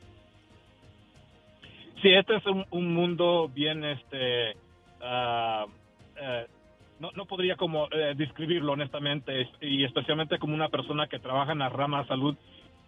Sí, 2.01 2.09
este 2.13 2.35
es 2.37 2.45
un, 2.45 2.65
un 2.71 2.93
mundo 2.93 3.49
bien, 3.53 3.83
este, 3.83 4.51
eh, 5.01 6.45
no, 6.99 7.11
no 7.15 7.25
podría 7.25 7.55
como 7.55 7.87
eh, 7.91 8.13
describirlo 8.15 8.73
honestamente, 8.73 9.41
es- 9.41 9.49
y 9.61 9.83
especialmente 9.83 10.37
como 10.39 10.53
una 10.53 10.69
persona 10.69 11.07
que 11.07 11.19
trabaja 11.19 11.51
en 11.51 11.59
la 11.59 11.69
rama 11.69 12.01
de 12.01 12.07
salud, 12.07 12.35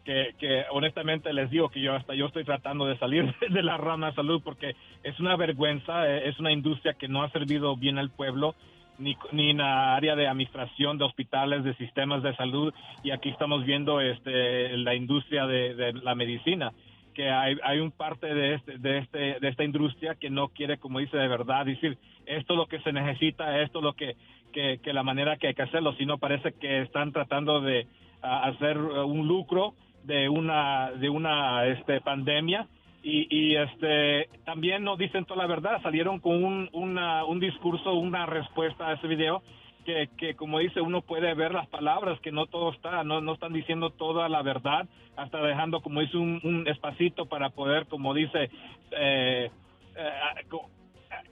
que, 0.05 0.34
que 0.39 0.64
honestamente 0.72 1.32
les 1.34 1.49
digo 1.51 1.70
que 1.70 1.82
yo 1.82 1.93
hasta 1.93 2.16
yo 2.16 2.26
estoy 2.26 2.43
tratando 2.43 2.86
de 2.86 2.97
salir 2.97 3.34
de 3.49 3.64
la 3.64 3.78
rama 3.78 4.07
de 4.07 4.16
salud 4.16 4.41
porque 4.43 4.76
es 5.03 5.20
una 5.20 5.36
vergüenza, 5.36 6.07
eh, 6.09 6.30
es 6.30 6.39
una 6.39 6.51
industria 6.51 6.93
que 6.93 7.07
no 7.07 7.22
ha 7.24 7.30
servido 7.32 7.76
bien 7.76 7.97
al 7.97 8.09
pueblo. 8.12 8.55
Ni, 8.99 9.18
ni 9.32 9.49
en 9.49 9.57
la 9.57 9.95
área 9.95 10.16
de 10.16 10.28
administración 10.28 10.99
de 10.99 11.05
hospitales, 11.05 11.64
de 11.64 11.74
sistemas 11.76 12.22
de 12.22 12.36
salud, 12.36 12.72
y 13.03 13.09
aquí 13.09 13.30
estamos 13.30 13.66
viendo 13.66 13.99
este, 13.99 14.78
la 14.78 14.93
industria 14.93 15.47
de 15.47 15.93
la 16.03 16.14
medicina 16.14 16.72
que 17.14 17.30
hay, 17.30 17.57
hay 17.64 17.80
un 17.80 17.91
parte 17.91 18.34
de 18.34 18.55
este, 18.55 18.78
de 18.78 18.97
este 18.99 19.39
de 19.39 19.47
esta 19.47 19.64
industria 19.64 20.16
que 20.16 20.30
no 20.30 20.49
quiere 20.49 20.78
como 20.78 20.99
dice 20.99 21.18
de 21.18 21.28
verdad 21.28 21.66
decir 21.66 21.97
esto 22.26 22.53
es 22.53 22.57
lo 22.57 22.68
que 22.68 22.80
se 22.82 22.91
necesita 22.93 23.62
esto 23.62 23.80
es 23.80 23.84
lo 23.84 23.93
que 23.93 24.16
que, 24.53 24.80
que 24.84 24.93
la 24.93 25.03
manera 25.03 25.38
que 25.38 25.47
hay 25.47 25.53
que 25.53 25.64
hacerlo 25.64 25.93
sino 25.93 26.18
parece 26.18 26.53
que 26.53 26.82
están 26.82 27.12
tratando 27.12 27.62
de 27.62 27.88
hacer 28.22 28.78
uh, 28.78 29.05
un 29.05 29.28
lucro 29.28 29.74
de 30.03 30.30
una 30.30 30.91
de 30.91 31.09
una 31.09 31.66
este 31.68 32.01
pandemia. 32.01 32.68
Y, 33.03 33.26
y 33.36 33.55
este 33.55 34.30
también 34.45 34.84
no 34.84 34.95
dicen 34.95 35.26
toda 35.26 35.41
la 35.41 35.47
verdad 35.47 35.82
salieron 35.82 36.20
con 36.20 36.43
un 36.43 36.70
una- 36.72 37.26
un 37.26 37.39
discurso 37.39 37.93
una 37.95 38.28
respuesta 38.28 38.89
a 38.89 38.93
ese 38.93 39.07
video 39.07 39.41
que, 39.86 40.09
que, 40.17 40.36
como 40.36 40.59
dice, 40.59 40.82
uno 40.82 41.01
puede 41.01 41.34
ver 41.34 41.53
las 41.53 41.67
palabras, 41.67 42.19
que 42.21 42.32
no 42.32 42.45
todo 42.47 42.71
está, 42.71 43.03
no, 43.03 43.21
no 43.21 43.34
están 43.34 43.53
diciendo 43.53 43.89
toda 43.89 44.29
la 44.29 44.41
verdad, 44.41 44.88
hasta 45.15 45.41
dejando, 45.41 45.82
como 45.82 46.01
dice, 46.01 46.17
un, 46.17 46.39
un 46.43 46.67
espacito 46.67 47.25
para 47.25 47.49
poder, 47.49 47.88
como 47.88 48.13
dice, 48.13 48.49
eh, 48.91 49.49
eh, 49.95 50.45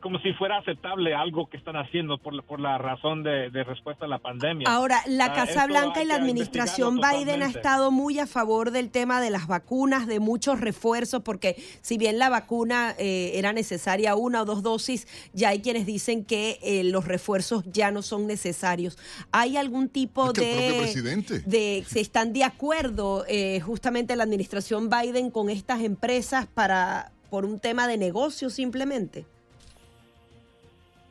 como 0.01 0.19
si 0.19 0.33
fuera 0.33 0.57
aceptable 0.57 1.13
algo 1.13 1.49
que 1.49 1.57
están 1.57 1.75
haciendo 1.75 2.17
por, 2.17 2.43
por 2.43 2.59
la 2.59 2.77
razón 2.77 3.23
de, 3.23 3.49
respuesta 3.63 4.05
a 4.05 4.07
la 4.07 4.19
pandemia. 4.19 4.67
Ahora, 4.69 5.01
la 5.07 5.25
ah, 5.25 5.33
Casa 5.33 5.67
Blanca 5.67 6.01
y 6.01 6.05
la 6.05 6.15
administración 6.15 6.99
Biden 6.99 7.43
ha 7.43 7.47
estado 7.47 7.91
muy 7.91 8.19
a 8.19 8.27
favor 8.27 8.71
del 8.71 8.89
tema 8.89 9.21
de 9.21 9.29
las 9.29 9.47
vacunas, 9.47 10.07
de 10.07 10.19
muchos 10.19 10.61
refuerzos, 10.61 11.21
porque 11.21 11.55
si 11.81 11.97
bien 11.97 12.17
la 12.17 12.29
vacuna 12.29 12.95
eh, 12.97 13.31
era 13.35 13.53
necesaria 13.53 14.15
una 14.15 14.41
o 14.41 14.45
dos 14.45 14.63
dosis, 14.63 15.07
ya 15.33 15.49
hay 15.49 15.61
quienes 15.61 15.85
dicen 15.85 16.23
que 16.23 16.59
eh, 16.61 16.83
los 16.85 17.05
refuerzos 17.05 17.63
ya 17.71 17.91
no 17.91 18.01
son 18.01 18.27
necesarios. 18.27 18.97
¿Hay 19.31 19.57
algún 19.57 19.89
tipo 19.89 20.31
de, 20.31 21.41
de... 21.45 21.83
¿Se 21.87 21.99
están 21.99 22.33
de 22.33 22.43
acuerdo 22.43 23.25
eh, 23.27 23.59
justamente 23.59 24.15
la 24.15 24.23
administración 24.23 24.89
Biden 24.89 25.29
con 25.31 25.49
estas 25.49 25.81
empresas 25.81 26.47
para 26.47 27.11
por 27.29 27.45
un 27.45 27.59
tema 27.59 27.87
de 27.87 27.97
negocio 27.97 28.49
simplemente? 28.49 29.25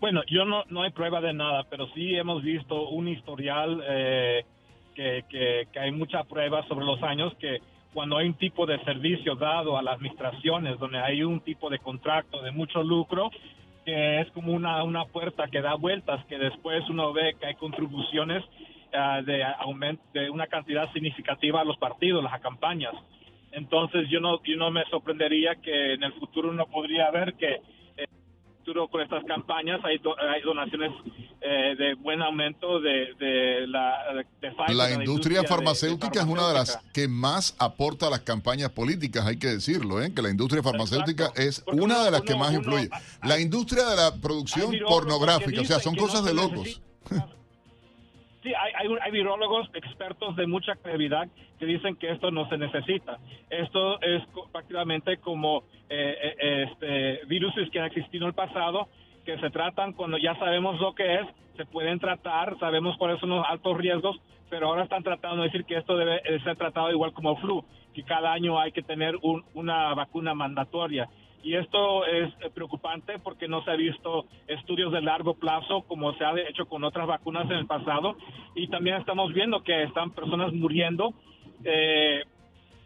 Bueno, 0.00 0.22
yo 0.28 0.44
no, 0.44 0.64
no 0.68 0.82
hay 0.82 0.90
prueba 0.90 1.20
de 1.20 1.32
nada, 1.32 1.64
pero 1.68 1.88
sí 1.88 2.14
hemos 2.14 2.42
visto 2.42 2.88
un 2.90 3.08
historial 3.08 3.82
eh, 3.88 4.44
que, 4.94 5.24
que, 5.28 5.78
hay 5.78 5.90
mucha 5.90 6.22
prueba 6.24 6.66
sobre 6.68 6.86
los 6.86 7.02
años 7.02 7.34
que 7.40 7.58
cuando 7.92 8.16
hay 8.16 8.28
un 8.28 8.34
tipo 8.34 8.64
de 8.64 8.78
servicio 8.84 9.34
dado 9.34 9.76
a 9.76 9.82
las 9.82 9.96
administraciones, 9.96 10.78
donde 10.78 10.98
hay 10.98 11.24
un 11.24 11.40
tipo 11.40 11.68
de 11.68 11.80
contrato 11.80 12.40
de 12.42 12.52
mucho 12.52 12.82
lucro, 12.82 13.30
que 13.84 14.20
es 14.20 14.30
como 14.32 14.52
una, 14.52 14.84
una 14.84 15.04
puerta 15.06 15.48
que 15.48 15.60
da 15.60 15.74
vueltas, 15.74 16.24
que 16.26 16.38
después 16.38 16.88
uno 16.88 17.12
ve 17.12 17.34
que 17.40 17.46
hay 17.46 17.54
contribuciones 17.56 18.44
uh, 18.92 19.24
de 19.24 19.42
aumento 19.42 20.02
de 20.12 20.30
una 20.30 20.46
cantidad 20.46 20.92
significativa 20.92 21.62
a 21.62 21.64
los 21.64 21.76
partidos, 21.78 22.22
las 22.22 22.40
campañas. 22.40 22.94
Entonces 23.50 24.08
yo 24.10 24.20
no, 24.20 24.40
yo 24.44 24.56
no 24.56 24.70
me 24.70 24.84
sorprendería 24.90 25.56
que 25.56 25.94
en 25.94 26.04
el 26.04 26.12
futuro 26.12 26.50
uno 26.50 26.66
podría 26.66 27.10
ver 27.10 27.34
que 27.34 27.60
con 28.90 29.00
estas 29.00 29.24
campañas 29.24 29.80
hay, 29.84 30.00
hay 30.34 30.42
donaciones 30.42 30.92
eh, 31.40 31.74
de 31.78 31.94
buen 31.94 32.20
aumento 32.20 32.80
de, 32.80 33.66
la 33.66 34.24
La 34.68 34.92
industria 34.92 35.44
farmacéutica 35.44 36.20
es 36.20 36.26
una 36.26 36.48
de 36.48 36.54
las 36.54 36.78
que 36.92 37.08
más 37.08 37.54
aporta 37.58 38.08
a 38.08 38.10
las 38.10 38.20
campañas 38.20 38.70
políticas, 38.70 39.26
hay 39.26 39.38
que 39.38 39.48
decirlo, 39.48 40.02
¿eh? 40.02 40.12
que 40.12 40.22
la 40.22 40.30
industria 40.30 40.62
farmacéutica 40.62 41.32
es 41.36 41.64
una 41.66 42.04
de 42.04 42.10
las 42.10 42.22
que 42.22 42.34
más 42.34 42.52
influye. 42.52 42.90
la 43.22 43.40
industria 43.40 43.86
de 43.86 43.96
la 43.96 44.14
producción 44.16 44.74
pornográfica, 44.86 45.60
o 45.60 45.64
sea, 45.64 45.78
son 45.78 45.94
cosas 45.96 46.24
de 46.24 46.34
locos. 46.34 46.80
hay, 48.78 48.88
hay, 49.02 49.10
virólogos 49.10 49.68
expertos 49.74 50.36
de 50.36 50.46
mucha 50.46 50.76
credibilidad 50.76 51.28
que 51.58 51.66
dicen 51.66 51.96
que 51.96 52.10
esto 52.10 52.30
no 52.30 52.48
se 52.48 52.56
necesita. 52.56 53.18
Esto 53.50 54.00
es 54.00 54.22
prácticamente 54.52 55.18
como 55.18 55.64
eh, 55.88 56.34
eh, 56.40 56.66
este, 56.70 57.26
virus 57.26 57.54
que 57.70 57.80
han 57.80 57.86
existido 57.86 58.24
en 58.24 58.28
el 58.28 58.34
pasado, 58.34 58.88
que 59.24 59.38
se 59.38 59.50
tratan 59.50 59.92
cuando 59.92 60.16
ya 60.18 60.34
sabemos 60.36 60.80
lo 60.80 60.94
que 60.94 61.16
es, 61.16 61.26
se 61.56 61.66
pueden 61.66 61.98
tratar, 61.98 62.58
sabemos 62.58 62.96
cuáles 62.96 63.18
son 63.20 63.30
los 63.30 63.44
altos 63.46 63.76
riesgos, 63.76 64.16
pero 64.48 64.68
ahora 64.68 64.84
están 64.84 65.02
tratando 65.02 65.42
de 65.42 65.48
decir 65.48 65.64
que 65.64 65.76
esto 65.76 65.96
debe 65.96 66.22
ser 66.44 66.56
tratado 66.56 66.90
igual 66.90 67.12
como 67.12 67.36
flu, 67.36 67.64
que 67.92 68.04
cada 68.04 68.32
año 68.32 68.58
hay 68.58 68.72
que 68.72 68.82
tener 68.82 69.16
una 69.54 69.92
vacuna 69.94 70.34
mandatoria. 70.34 71.08
Y 71.42 71.54
esto 71.54 72.04
es 72.04 72.34
preocupante 72.52 73.18
porque 73.18 73.48
no 73.48 73.62
se 73.64 73.70
ha 73.70 73.76
visto 73.76 74.26
estudios 74.46 74.92
de 74.92 75.00
largo 75.00 75.34
plazo 75.34 75.82
como 75.82 76.12
se 76.14 76.24
ha 76.24 76.32
hecho 76.48 76.66
con 76.66 76.84
otras 76.84 77.06
vacunas 77.06 77.46
en 77.46 77.58
el 77.58 77.66
pasado. 77.66 78.16
Y 78.54 78.68
también 78.68 78.96
estamos 78.96 79.32
viendo 79.32 79.62
que 79.62 79.84
están 79.84 80.10
personas 80.10 80.52
muriendo 80.52 81.14
eh, 81.64 82.22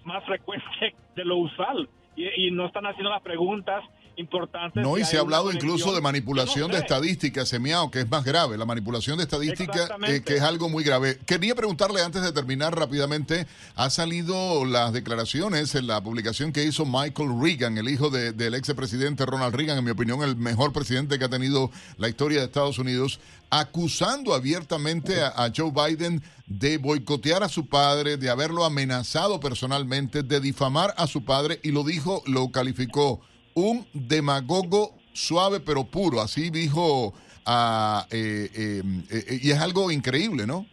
más 0.05 0.25
frecuente 0.25 0.95
de 1.17 1.25
lo 1.25 1.37
usual 1.39 1.89
y, 2.17 2.51
no 2.51 2.67
están 2.67 2.87
haciendo 2.87 3.11
las 3.11 3.23
preguntas 3.23 3.83
importantes. 4.17 4.83
No, 4.83 4.99
y 4.99 5.05
se 5.05 5.17
ha 5.17 5.21
hablado 5.21 5.53
incluso 5.53 5.95
de 5.95 6.01
manipulación 6.01 6.71
de 6.71 6.79
estadísticas, 6.79 7.49
Semiao, 7.49 7.91
que 7.91 8.01
es 8.01 8.11
más 8.11 8.25
grave, 8.25 8.59
la 8.59 8.65
manipulación 8.65 9.17
de 9.19 9.25
estadísticas, 9.25 9.91
eh, 10.07 10.23
que 10.25 10.37
es 10.37 10.43
algo 10.43 10.69
muy 10.69 10.85
grave. 10.85 11.19
Quería 11.27 11.55
preguntarle 11.55 12.03
antes 12.03 12.23
de 12.23 12.33
terminar 12.33 12.77
rápidamente, 12.79 13.47
ha 13.75 13.91
salido 13.91 14.65
las 14.65 14.93
declaraciones 14.93 15.75
en 15.75 15.87
la 15.87 16.03
publicación 16.03 16.53
que 16.53 16.65
hizo 16.65 16.85
Michael 16.85 17.31
Reagan, 17.41 17.79
el 17.79 17.89
hijo 17.89 18.11
del 18.11 18.55
ex 18.55 18.73
presidente 18.75 19.27
Ronald 19.27 19.55
Reagan, 19.55 19.79
en 19.79 19.85
mi 19.85 19.91
opinión 19.91 20.23
el 20.23 20.37
mejor 20.37 20.73
presidente 20.73 21.19
que 21.19 21.25
ha 21.25 21.31
tenido 21.31 21.71
la 21.97 22.09
historia 22.09 22.41
de 22.41 22.47
Estados 22.47 22.79
Unidos, 22.79 23.21
acusando 23.51 24.35
abiertamente 24.35 25.23
a 25.23 25.53
Joe 25.55 25.71
Biden 25.71 26.23
de 26.47 26.79
boicotear 26.79 27.43
a 27.43 27.49
su 27.49 27.67
padre, 27.67 28.17
de 28.17 28.31
haberlo 28.31 28.65
amenazado 28.65 29.41
personalmente, 29.41 30.23
de 30.23 30.41
difamar 30.41 30.95
a 30.97 31.07
su 31.07 31.25
padre 31.25 31.61
y 31.63 31.71
lo 31.71 31.85
dijo, 31.85 32.23
lo 32.27 32.51
calificó 32.51 33.21
un 33.55 33.87
demagogo 33.93 34.95
suave 35.13 35.61
pero 35.61 35.85
puro, 35.85 36.21
así 36.21 36.51
dijo, 36.51 37.13
ah, 37.47 38.07
eh, 38.11 38.49
eh, 38.55 38.83
eh, 39.11 39.39
y 39.43 39.51
es 39.51 39.61
algo 39.61 39.91
increíble, 39.91 40.47
¿no? 40.47 40.67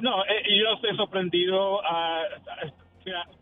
no, 0.00 0.24
yo 0.26 0.72
estoy 0.74 0.96
sorprendido. 0.96 1.80
Ah, 1.84 2.22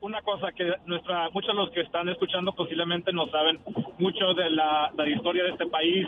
una 0.01 0.23
cosa 0.23 0.53
que 0.53 0.75
nuestra, 0.87 1.29
muchos 1.31 1.49
de 1.49 1.55
los 1.55 1.71
que 1.71 1.81
están 1.81 2.09
escuchando 2.09 2.53
posiblemente 2.53 3.13
no 3.13 3.27
saben 3.29 3.59
mucho 3.99 4.33
de 4.35 4.51
la, 4.51 4.93
historia 5.07 5.43
de 5.43 5.51
este 5.51 5.67
país 5.67 6.07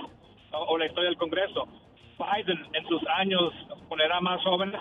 o, 0.52 0.78
la 0.78 0.86
historia 0.86 1.09
del 1.09 1.18
Congreso. 1.18 1.66
Biden 2.18 2.66
en 2.72 2.86
sus 2.86 3.02
años, 3.16 3.52
cuando 3.88 4.04
era 4.04 4.20
más 4.20 4.42
joven, 4.42 4.72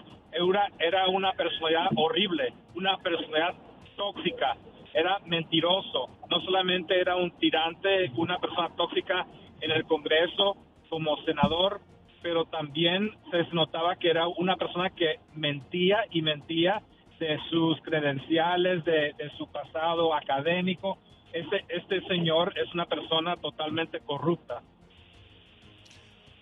era 0.80 1.07
una 1.07 1.32
personalidad 1.34 1.88
horrible, 1.95 2.53
una 2.75 2.97
personalidad 2.97 3.55
tóxica, 3.95 4.55
era 4.93 5.19
mentiroso, 5.25 6.09
no 6.29 6.41
solamente 6.41 6.99
era 6.99 7.15
un 7.15 7.31
tirante, 7.31 8.11
una 8.15 8.39
persona 8.39 8.69
tóxica 8.75 9.27
en 9.61 9.71
el 9.71 9.85
Congreso 9.85 10.57
como 10.89 11.17
senador, 11.23 11.81
pero 12.21 12.45
también 12.45 13.11
se 13.31 13.43
notaba 13.53 13.95
que 13.95 14.09
era 14.09 14.27
una 14.27 14.55
persona 14.55 14.89
que 14.89 15.19
mentía 15.35 16.05
y 16.11 16.21
mentía 16.21 16.81
de 17.19 17.39
sus 17.49 17.79
credenciales, 17.81 18.83
de, 18.85 19.13
su 19.38 19.47
pasado 19.47 20.13
académico. 20.13 20.97
Este, 21.33 21.65
este 21.69 22.01
señor 22.07 22.53
es 22.57 22.73
una 22.73 22.85
persona 22.85 23.35
totalmente 23.38 23.99
corrupta. 24.01 24.61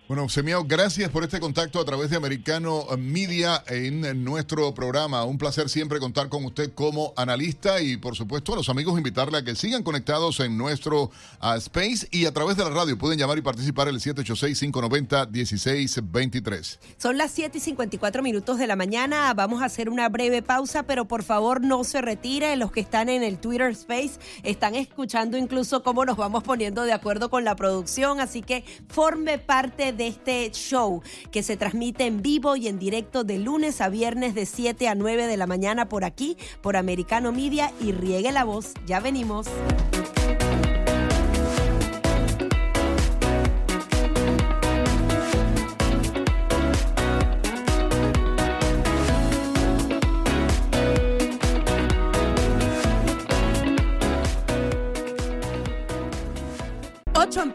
Bueno, 0.07 0.29
Semiao, 0.29 0.63
gracias 0.63 1.09
por 1.09 1.23
este 1.23 1.39
contacto 1.39 1.79
a 1.79 1.85
través 1.85 2.11
de 2.11 2.17
Americano 2.17 2.85
Media 2.95 3.63
en 3.65 4.23
nuestro 4.23 4.71
programa. 4.71 5.23
Un 5.23 5.39
placer 5.39 5.67
siempre 5.67 5.99
contar 5.99 6.29
con 6.29 6.45
usted 6.45 6.71
como 6.75 7.11
analista 7.17 7.81
y, 7.81 7.97
por 7.97 8.15
supuesto, 8.15 8.53
a 8.53 8.57
los 8.57 8.69
amigos 8.69 8.95
invitarle 8.99 9.39
a 9.39 9.43
que 9.43 9.55
sigan 9.55 9.81
conectados 9.81 10.41
en 10.41 10.59
nuestro 10.59 11.09
uh, 11.41 11.55
Space 11.57 12.07
y 12.11 12.27
a 12.27 12.33
través 12.33 12.55
de 12.55 12.65
la 12.65 12.69
radio. 12.69 12.99
Pueden 12.99 13.17
llamar 13.17 13.39
y 13.39 13.41
participar 13.41 13.87
el 13.87 13.95
786-590-1623. 13.95 16.77
Son 16.99 17.17
las 17.17 17.31
7 17.31 17.57
y 17.57 17.61
54 17.61 18.21
minutos 18.21 18.59
de 18.59 18.67
la 18.67 18.75
mañana. 18.75 19.33
Vamos 19.33 19.63
a 19.63 19.65
hacer 19.65 19.89
una 19.89 20.07
breve 20.09 20.43
pausa, 20.43 20.83
pero 20.83 21.05
por 21.05 21.23
favor 21.23 21.61
no 21.61 21.83
se 21.83 22.03
retire. 22.03 22.55
Los 22.57 22.71
que 22.71 22.81
están 22.81 23.09
en 23.09 23.23
el 23.23 23.39
Twitter 23.39 23.71
Space 23.71 24.19
están 24.43 24.75
escuchando 24.75 25.35
incluso 25.35 25.81
cómo 25.81 26.05
nos 26.05 26.15
vamos 26.15 26.43
poniendo 26.43 26.83
de 26.83 26.93
acuerdo 26.93 27.31
con 27.31 27.43
la 27.43 27.55
producción, 27.55 28.19
así 28.19 28.43
que 28.43 28.63
forme 28.87 29.39
parte 29.39 29.94
de 29.94 29.94
este 30.01 30.51
show 30.51 31.01
que 31.31 31.43
se 31.43 31.57
transmite 31.57 32.05
en 32.05 32.21
vivo 32.21 32.55
y 32.55 32.67
en 32.67 32.79
directo 32.79 33.23
de 33.23 33.39
lunes 33.39 33.81
a 33.81 33.89
viernes 33.89 34.35
de 34.35 34.45
7 34.45 34.87
a 34.87 34.95
9 34.95 35.27
de 35.27 35.37
la 35.37 35.47
mañana 35.47 35.89
por 35.89 36.03
aquí, 36.03 36.37
por 36.61 36.77
Americano 36.77 37.31
Media 37.31 37.71
y 37.81 37.91
riegue 37.91 38.31
la 38.31 38.43
voz. 38.43 38.73
Ya 38.85 38.99
venimos. 38.99 39.47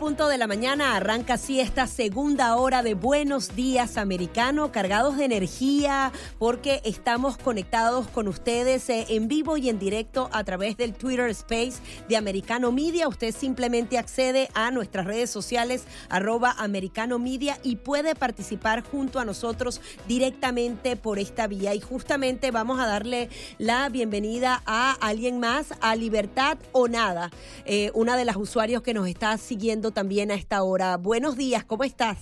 Punto 0.00 0.28
de 0.28 0.38
la 0.38 0.46
mañana 0.46 0.96
arranca 0.96 1.34
así 1.34 1.60
esta 1.60 1.86
segunda 1.86 2.56
hora 2.56 2.82
de 2.82 2.94
Buenos 2.94 3.54
Días 3.54 3.98
Americano, 3.98 4.72
cargados 4.72 5.18
de 5.18 5.26
energía 5.26 6.10
porque 6.38 6.80
estamos 6.86 7.36
conectados 7.36 8.08
con 8.08 8.26
ustedes 8.26 8.88
eh, 8.88 9.04
en 9.10 9.28
vivo 9.28 9.58
y 9.58 9.68
en 9.68 9.78
directo 9.78 10.30
a 10.32 10.42
través 10.42 10.78
del 10.78 10.94
Twitter 10.94 11.28
Space 11.28 11.82
de 12.08 12.16
Americano 12.16 12.72
Media. 12.72 13.08
Usted 13.08 13.34
simplemente 13.34 13.98
accede 13.98 14.48
a 14.54 14.70
nuestras 14.70 15.04
redes 15.04 15.28
sociales 15.28 15.84
arroba 16.08 16.54
Americano 16.56 17.18
Media 17.18 17.58
y 17.62 17.76
puede 17.76 18.14
participar 18.14 18.82
junto 18.82 19.20
a 19.20 19.26
nosotros 19.26 19.82
directamente 20.08 20.96
por 20.96 21.18
esta 21.18 21.46
vía. 21.46 21.74
Y 21.74 21.80
justamente 21.80 22.50
vamos 22.50 22.80
a 22.80 22.86
darle 22.86 23.28
la 23.58 23.90
bienvenida 23.90 24.62
a 24.64 24.92
alguien 24.92 25.40
más, 25.40 25.74
a 25.82 25.94
Libertad 25.94 26.56
o 26.72 26.88
Nada, 26.88 27.30
eh, 27.66 27.90
una 27.92 28.16
de 28.16 28.24
las 28.24 28.36
usuarios 28.36 28.80
que 28.80 28.94
nos 28.94 29.06
está 29.06 29.36
siguiendo 29.36 29.89
también 29.92 30.30
a 30.30 30.34
esta 30.34 30.62
hora. 30.62 30.96
Buenos 30.96 31.36
días, 31.36 31.64
¿cómo 31.64 31.84
estás? 31.84 32.18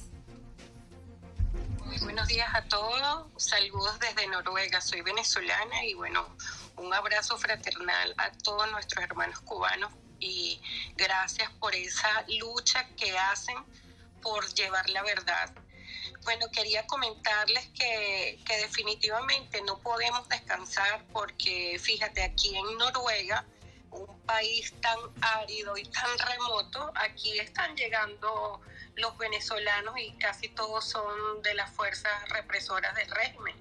Buenos 2.02 2.28
días 2.28 2.48
a 2.54 2.62
todos, 2.64 3.26
saludos 3.36 3.98
desde 4.00 4.26
Noruega, 4.28 4.80
soy 4.80 5.02
venezolana 5.02 5.84
y 5.84 5.94
bueno, 5.94 6.28
un 6.76 6.92
abrazo 6.92 7.36
fraternal 7.38 8.14
a 8.18 8.30
todos 8.32 8.70
nuestros 8.70 9.04
hermanos 9.04 9.40
cubanos 9.40 9.92
y 10.20 10.60
gracias 10.96 11.50
por 11.60 11.74
esa 11.74 12.24
lucha 12.40 12.86
que 12.96 13.16
hacen 13.16 13.56
por 14.22 14.46
llevar 14.54 14.88
la 14.90 15.02
verdad. 15.02 15.52
Bueno, 16.24 16.46
quería 16.52 16.86
comentarles 16.86 17.68
que, 17.68 18.38
que 18.44 18.56
definitivamente 18.58 19.62
no 19.62 19.78
podemos 19.78 20.28
descansar 20.28 21.04
porque 21.12 21.78
fíjate, 21.80 22.22
aquí 22.22 22.56
en 22.56 22.78
Noruega, 22.78 23.44
un 23.90 24.20
país 24.26 24.72
tan 24.80 24.98
árido 25.20 25.76
y 25.76 25.84
tan 25.84 26.18
remoto, 26.18 26.92
aquí 26.94 27.38
están 27.38 27.76
llegando 27.76 28.60
los 28.96 29.16
venezolanos 29.16 29.94
y 29.98 30.12
casi 30.12 30.48
todos 30.48 30.84
son 30.84 31.42
de 31.42 31.54
las 31.54 31.70
fuerzas 31.70 32.28
represoras 32.30 32.94
del 32.94 33.10
régimen, 33.10 33.54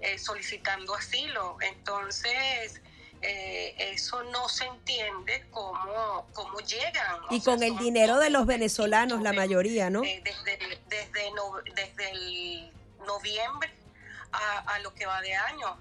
eh, 0.00 0.18
solicitando 0.18 0.94
asilo. 0.94 1.58
Entonces, 1.60 2.80
eh, 3.20 3.74
eso 3.78 4.22
no 4.24 4.48
se 4.48 4.64
entiende 4.64 5.44
cómo, 5.50 6.28
cómo 6.32 6.60
llegan. 6.60 7.20
Y 7.30 7.40
con 7.40 7.62
el 7.62 7.76
dinero 7.78 8.18
de 8.18 8.30
los 8.30 8.46
venezolanos, 8.46 9.22
la 9.22 9.32
mayoría, 9.32 9.90
¿no? 9.90 10.04
Eh, 10.04 10.22
desde, 10.24 10.56
desde, 10.86 11.10
desde 11.74 12.10
el 12.10 12.72
noviembre 13.04 13.72
a, 14.30 14.74
a, 14.74 14.78
lo 14.80 14.94
que 14.94 15.06
va 15.06 15.20
de 15.20 15.34
año. 15.34 15.76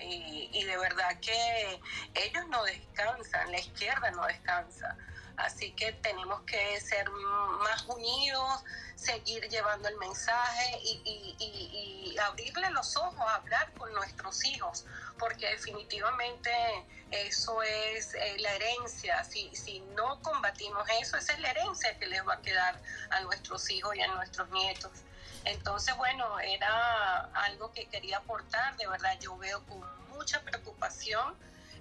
Y, 0.00 0.50
y 0.52 0.64
de 0.64 0.76
verdad 0.76 1.18
que 1.20 1.80
ellos 2.14 2.46
no 2.48 2.62
descansan, 2.64 3.50
la 3.50 3.58
izquierda 3.58 4.10
no 4.10 4.26
descansa. 4.26 4.96
Así 5.36 5.72
que 5.72 5.92
tenemos 5.94 6.42
que 6.42 6.80
ser 6.80 7.10
más 7.10 7.84
unidos, 7.86 8.62
seguir 8.94 9.48
llevando 9.48 9.88
el 9.88 9.96
mensaje 9.96 10.78
y, 10.82 12.16
abrirle 12.22 12.70
los 12.70 12.96
ojos, 12.96 13.24
hablar 13.28 13.72
con 13.72 13.92
nuestros 13.92 14.44
hijos, 14.44 14.86
porque 15.18 15.48
definitivamente 15.50 16.50
eso 17.10 17.60
es 17.62 18.14
eh, 18.14 18.36
la 18.38 18.52
herencia. 18.52 19.24
Si, 19.24 19.54
si 19.54 19.80
no 19.96 20.22
combatimos 20.22 20.88
eso, 21.00 21.16
esa 21.16 21.32
es 21.32 21.40
la 21.40 21.50
herencia 21.50 21.98
que 21.98 22.06
les 22.06 22.26
va 22.26 22.34
a 22.34 22.40
quedar 22.40 22.80
a 23.10 23.20
nuestros 23.22 23.68
hijos 23.70 23.96
y 23.96 24.00
a 24.00 24.06
nuestros 24.14 24.48
nietos. 24.50 24.92
Entonces, 25.44 25.96
bueno, 25.96 26.40
era 26.40 27.20
algo 27.34 27.72
que 27.72 27.86
quería 27.86 28.18
aportar, 28.18 28.76
de 28.76 28.86
verdad 28.86 29.18
yo 29.20 29.36
veo 29.36 29.64
con 29.66 29.82
mucha 30.08 30.40
preocupación 30.42 31.36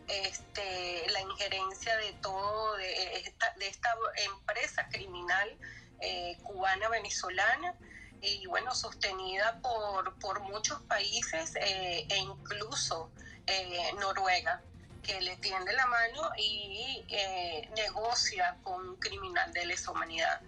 este, 0.07 1.05
la 1.11 1.21
injerencia 1.21 1.95
de 1.97 2.13
todo, 2.21 2.75
de 2.75 3.15
esta, 3.19 3.53
de 3.57 3.67
esta 3.67 3.95
empresa 4.25 4.87
criminal 4.89 5.57
eh, 6.01 6.37
cubana 6.43 6.89
venezolana 6.89 7.75
y 8.21 8.45
bueno, 8.47 8.75
sostenida 8.75 9.59
por, 9.61 10.17
por 10.19 10.41
muchos 10.41 10.81
países 10.81 11.55
eh, 11.55 12.05
e 12.09 12.17
incluso 12.17 13.09
eh, 13.47 13.91
Noruega 13.99 14.61
que 15.01 15.19
le 15.21 15.35
tiende 15.37 15.73
la 15.73 15.85
mano 15.85 16.31
y 16.37 17.05
negocia 18.13 18.55
con 18.61 18.89
un 18.89 18.95
criminal 18.97 19.51
de 19.53 19.65
lesa 19.65 19.91
humanidad. 19.91 20.39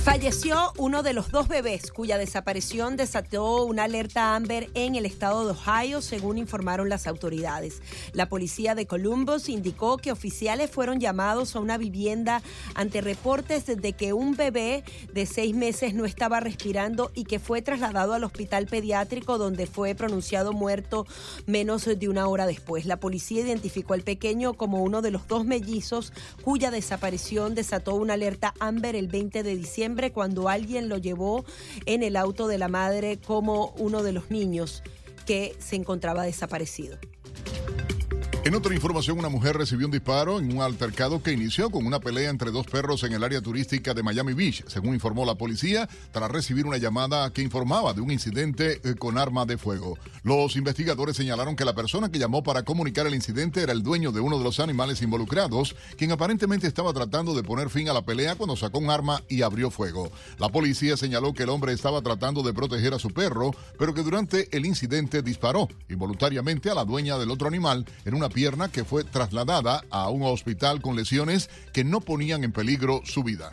Falleció 0.07 0.73
uno 0.79 1.03
de 1.03 1.13
los 1.13 1.33
dos 1.33 1.49
bebés 1.49 1.91
cuya 1.91 2.17
desaparición 2.17 2.97
desató 2.97 3.65
una 3.65 3.83
alerta 3.83 4.37
Amber 4.37 4.71
en 4.75 4.95
el 4.95 5.05
estado 5.05 5.45
de 5.45 5.51
Ohio, 5.51 6.01
según 6.01 6.39
informaron 6.39 6.89
las 6.89 7.09
autoridades. 7.09 7.83
La 8.13 8.29
policía 8.29 8.77
de 8.77 8.87
Columbus 8.87 9.49
indicó 9.49 9.97
que 9.97 10.13
oficiales 10.13 10.71
fueron 10.71 11.01
llamados 11.01 11.57
a 11.57 11.61
una 11.61 11.77
vivienda 11.77 12.41
ante 12.77 13.01
reportes 13.01 13.67
de 13.67 13.93
que 13.95 14.13
un 14.13 14.37
bebé 14.37 14.85
de 15.13 15.27
seis 15.27 15.57
meses 15.57 15.93
no 15.93 16.05
estaba 16.05 16.39
respirando 16.39 17.11
y 17.13 17.25
que 17.25 17.41
fue 17.41 17.61
trasladado 17.61 18.15
al 18.15 18.23
hospital 18.23 18.67
pediátrico 18.67 19.39
donde 19.39 19.67
fue 19.67 19.97
pronunciado 19.97 20.53
muerto 20.53 21.05
menos 21.47 21.85
de 21.85 22.09
una 22.09 22.29
hora 22.29 22.47
después. 22.47 22.87
La 22.87 23.01
policía 23.01 23.41
identificó 23.43 23.95
al 23.95 24.03
pequeño 24.03 24.55
como 24.55 24.85
uno 24.85 25.03
de 25.03 25.11
los 25.11 25.27
dos 25.27 25.45
mellizos 25.45 26.13
cuya 26.43 26.71
desaparición 26.71 27.57
desató 27.57 27.97
una 27.97 28.15
alerta 28.15 28.55
Amber 28.61 28.95
el 28.95 29.09
20 29.09 29.43
de 29.43 29.57
diciembre 29.57 29.96
cuando 30.13 30.49
alguien 30.49 30.89
lo 30.89 30.99
llevó 30.99 31.45
en 31.87 32.03
el 32.03 32.17
auto 32.17 32.49
de 32.49 32.59
la 32.59 32.69
madre 32.69 33.19
como 33.19 33.75
uno 33.79 34.03
de 34.03 34.13
los 34.13 34.31
niños 34.31 34.83
que 35.27 35.57
se 35.59 35.77
encontraba 35.77 36.25
desaparecido. 36.25 36.99
En 38.47 38.55
otra 38.55 38.73
información, 38.73 39.19
una 39.19 39.29
mujer 39.29 39.57
recibió 39.57 39.87
un 39.87 39.91
disparo 39.91 40.39
en 40.39 40.53
un 40.53 40.63
altercado 40.63 41.21
que 41.21 41.33
inició 41.33 41.69
con 41.69 41.85
una 41.85 41.99
pelea 41.99 42.31
entre 42.31 42.53
dos 42.53 42.65
perros 42.65 43.03
en 43.03 43.13
el 43.13 43.25
área 43.25 43.41
turística 43.41 43.93
de 43.93 44.05
Miami 44.05 44.35
Beach, 44.35 44.63
según 44.69 44.95
informó 44.95 45.25
la 45.25 45.35
policía, 45.35 45.89
tras 46.13 46.31
recibir 46.31 46.65
una 46.65 46.77
llamada 46.77 47.33
que 47.33 47.43
informaba 47.43 47.93
de 47.93 48.03
un 48.03 48.13
incidente 48.13 48.81
eh, 48.85 48.95
con 48.95 49.19
arma 49.19 49.47
de 49.47 49.59
fuego. 49.59 49.99
Los 50.23 50.55
investigadores 50.55 51.17
señalaron 51.17 51.57
que 51.57 51.65
la 51.65 51.75
persona 51.75 52.09
que 52.09 52.21
llamó 52.21 52.45
para 52.45 52.63
comunicar 52.63 53.09
el 53.09 53.17
incidente 53.17 53.63
era 53.63 53.73
el 53.73 53.83
dueño 53.83 54.13
de 54.13 54.21
uno 54.21 54.39
de 54.39 54.45
los 54.45 54.61
animales 54.61 55.03
involucrados, 55.03 55.75
quien 55.99 56.13
aparentemente 56.13 56.69
estaba 56.69 56.93
tratando 56.93 57.35
de 57.35 57.43
poner 57.43 57.69
fin 57.69 57.89
a 57.89 57.95
la 57.95 58.03
pelea 58.03 58.37
cuando 58.37 58.55
sacó 58.55 58.79
un 58.79 58.91
arma 58.91 59.25
y 59.29 59.43
abrió 59.43 59.73
fuego. 59.73 60.13
La 60.39 60.51
policía 60.51 60.97
señaló 60.97 61.35
que 61.35 61.43
el 61.43 61.49
hombre 61.49 61.73
estaba 61.73 62.01
tratando 62.01 62.45
de 62.45 62.55
proteger 62.55 62.95
a 62.95 63.01
su 63.01 63.11
perro, 63.11 63.51
pero 63.77 63.93
que 63.93 64.05
durante 64.05 64.57
el 64.57 64.67
incidente 64.67 65.21
disparó 65.23 65.67
involuntariamente 65.89 66.71
a 66.71 66.77
la 66.77 66.85
dueña 66.85 67.19
del 67.19 67.33
otro 67.33 67.49
animal 67.49 67.85
en 68.05 68.15
una 68.15 68.36
pierna 68.37 68.69
que 68.69 68.85
fue 68.85 69.03
trasladada 69.03 69.83
a 69.89 70.11
un 70.11 70.23
hospital 70.23 70.83
con 70.83 70.95
lesiones 70.95 71.49
que 71.73 71.85
no 71.85 72.03
ponían 72.03 72.45
en 72.45 72.53
peligro 72.53 73.01
su 73.03 73.25
vida. 73.25 73.49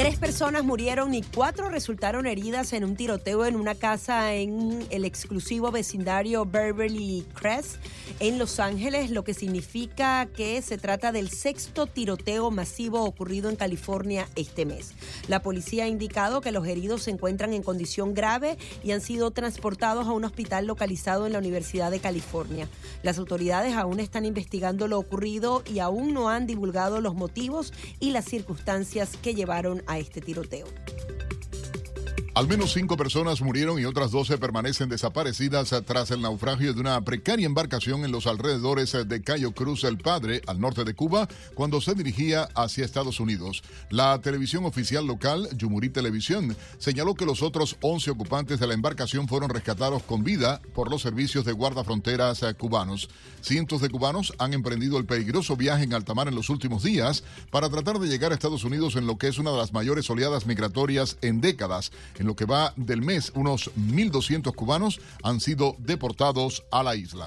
Tres 0.00 0.18
personas 0.18 0.64
murieron 0.64 1.12
y 1.12 1.22
cuatro 1.22 1.68
resultaron 1.68 2.24
heridas 2.24 2.72
en 2.72 2.84
un 2.84 2.96
tiroteo 2.96 3.44
en 3.44 3.54
una 3.54 3.74
casa 3.74 4.32
en 4.34 4.86
el 4.88 5.04
exclusivo 5.04 5.70
vecindario 5.70 6.46
Beverly 6.46 7.26
Crest 7.34 7.76
en 8.18 8.38
Los 8.38 8.60
Ángeles, 8.60 9.10
lo 9.10 9.24
que 9.24 9.34
significa 9.34 10.24
que 10.24 10.62
se 10.62 10.78
trata 10.78 11.12
del 11.12 11.28
sexto 11.28 11.86
tiroteo 11.86 12.50
masivo 12.50 13.04
ocurrido 13.04 13.50
en 13.50 13.56
California 13.56 14.26
este 14.36 14.64
mes. 14.64 14.94
La 15.28 15.42
policía 15.42 15.84
ha 15.84 15.88
indicado 15.88 16.40
que 16.40 16.50
los 16.50 16.66
heridos 16.66 17.02
se 17.02 17.10
encuentran 17.10 17.52
en 17.52 17.62
condición 17.62 18.14
grave 18.14 18.56
y 18.82 18.92
han 18.92 19.02
sido 19.02 19.32
transportados 19.32 20.06
a 20.06 20.12
un 20.12 20.24
hospital 20.24 20.66
localizado 20.66 21.26
en 21.26 21.34
la 21.34 21.38
Universidad 21.38 21.90
de 21.90 22.00
California. 22.00 22.68
Las 23.02 23.18
autoridades 23.18 23.74
aún 23.74 24.00
están 24.00 24.24
investigando 24.24 24.88
lo 24.88 24.98
ocurrido 24.98 25.62
y 25.70 25.80
aún 25.80 26.14
no 26.14 26.30
han 26.30 26.46
divulgado 26.46 27.02
los 27.02 27.14
motivos 27.14 27.74
y 27.98 28.12
las 28.12 28.24
circunstancias 28.24 29.18
que 29.20 29.34
llevaron 29.34 29.49
a 29.86 29.98
este 29.98 30.20
tiroteo. 30.20 30.66
Al 32.40 32.48
menos 32.48 32.72
cinco 32.72 32.96
personas 32.96 33.42
murieron 33.42 33.78
y 33.78 33.84
otras 33.84 34.12
doce 34.12 34.38
permanecen 34.38 34.88
desaparecidas 34.88 35.74
tras 35.84 36.10
el 36.10 36.22
naufragio 36.22 36.72
de 36.72 36.80
una 36.80 36.98
precaria 37.02 37.44
embarcación 37.44 38.02
en 38.02 38.12
los 38.12 38.26
alrededores 38.26 38.96
de 39.06 39.22
Cayo 39.22 39.52
Cruz 39.52 39.84
el 39.84 39.98
Padre, 39.98 40.40
al 40.46 40.58
norte 40.58 40.84
de 40.84 40.94
Cuba, 40.94 41.28
cuando 41.52 41.82
se 41.82 41.94
dirigía 41.94 42.48
hacia 42.54 42.86
Estados 42.86 43.20
Unidos. 43.20 43.62
La 43.90 44.18
televisión 44.22 44.64
oficial 44.64 45.06
local, 45.06 45.50
Yumurí 45.54 45.90
Televisión, 45.90 46.56
señaló 46.78 47.14
que 47.14 47.26
los 47.26 47.42
otros 47.42 47.76
11 47.82 48.12
ocupantes 48.12 48.58
de 48.58 48.66
la 48.66 48.72
embarcación 48.72 49.28
fueron 49.28 49.50
rescatados 49.50 50.02
con 50.04 50.24
vida 50.24 50.62
por 50.72 50.90
los 50.90 51.02
servicios 51.02 51.44
de 51.44 51.52
guardafronteras 51.52 52.40
cubanos. 52.56 53.10
Cientos 53.42 53.82
de 53.82 53.90
cubanos 53.90 54.32
han 54.38 54.54
emprendido 54.54 54.96
el 54.96 55.04
peligroso 55.04 55.58
viaje 55.58 55.84
en 55.84 55.92
alta 55.92 56.14
mar 56.14 56.28
en 56.28 56.36
los 56.36 56.48
últimos 56.48 56.82
días 56.82 57.22
para 57.50 57.68
tratar 57.68 57.98
de 57.98 58.08
llegar 58.08 58.32
a 58.32 58.34
Estados 58.34 58.64
Unidos 58.64 58.96
en 58.96 59.06
lo 59.06 59.18
que 59.18 59.28
es 59.28 59.36
una 59.36 59.50
de 59.50 59.58
las 59.58 59.74
mayores 59.74 60.08
oleadas 60.08 60.46
migratorias 60.46 61.18
en 61.20 61.42
décadas. 61.42 61.92
Lo 62.30 62.36
que 62.36 62.44
va 62.44 62.72
del 62.76 63.02
mes, 63.02 63.32
unos 63.34 63.72
1.200 63.74 64.54
cubanos 64.54 65.00
han 65.24 65.40
sido 65.40 65.74
deportados 65.80 66.62
a 66.70 66.84
la 66.84 66.94
isla. 66.94 67.26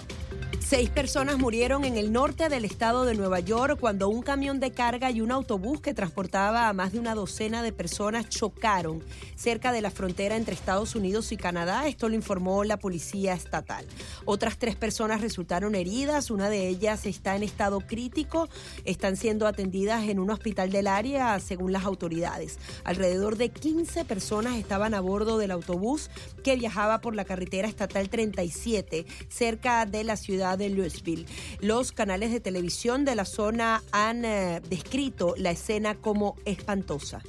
Seis 0.66 0.89
personas 0.89 1.38
murieron 1.38 1.86
en 1.86 1.97
el 1.97 2.12
norte 2.12 2.49
del 2.49 2.66
estado 2.66 3.06
de 3.06 3.14
Nueva 3.14 3.41
York 3.41 3.78
cuando 3.80 4.10
un 4.10 4.24
camión 4.24 4.60
de 4.60 4.72
carga 4.72 5.12
y 5.12 5.22
un 5.22 5.32
autobús 5.32 5.82
que 5.82 5.93
transportaba 5.93 6.68
a 6.68 6.74
más 6.74 6.93
de 6.93 6.99
una 6.99 7.14
docena 7.14 7.62
de 7.62 7.72
personas 7.72 8.28
chocaron 8.28 9.04
cerca 9.36 9.72
de 9.72 9.82
la 9.82 9.91
frontera 9.91 10.36
entre 10.36 10.56
Estados 10.56 10.95
Unidos 10.95 11.32
y 11.32 11.38
Canadá. 11.38 11.88
Esto 11.88 12.10
lo 12.10 12.16
informó 12.16 12.64
la 12.64 12.78
policía 12.78 13.34
estatal. 13.34 13.86
Otras 14.26 14.58
tres 14.58 14.76
personas 14.76 15.22
resultaron 15.22 15.76
heridas. 15.76 16.32
Una 16.32 16.49
de 16.49 16.70
ellas 16.70 17.06
está 17.06 17.36
en 17.36 17.43
estado 17.43 17.82
crítico. 17.82 18.49
Están 18.84 19.16
siendo 19.16 19.45
atendidas 19.45 20.08
en 20.08 20.18
un 20.18 20.32
hospital 20.32 20.72
del 20.72 20.88
área, 20.88 21.39
según 21.39 21.72
las 21.72 21.84
autoridades. 21.84 22.58
Alrededor 22.84 23.38
de 23.38 23.49
15 23.49 24.06
personas 24.06 24.56
estaban 24.56 24.82
a 24.84 24.99
bordo 24.99 25.38
del 25.38 25.51
autobús 25.51 26.09
que 26.43 26.57
viajaba 26.57 26.99
por 26.99 27.15
la 27.15 27.23
carretera 27.23 27.67
estatal 27.69 28.09
37 28.09 29.05
cerca 29.29 29.86
de 29.86 30.03
la 30.03 30.17
ciudad 30.17 30.57
de 30.57 30.69
Louisville. 30.69 31.25
Los 31.61 31.93
canales 31.93 32.31
de 32.31 32.41
televisión 32.41 33.05
de 33.05 33.15
la 33.15 33.25
zona 33.25 33.81
han 33.91 34.25
eh, 34.25 34.61
descrito 34.67 35.36
la 35.38 35.51
escena 35.51 35.95
como 35.95 36.36
espantosa. 36.45 37.21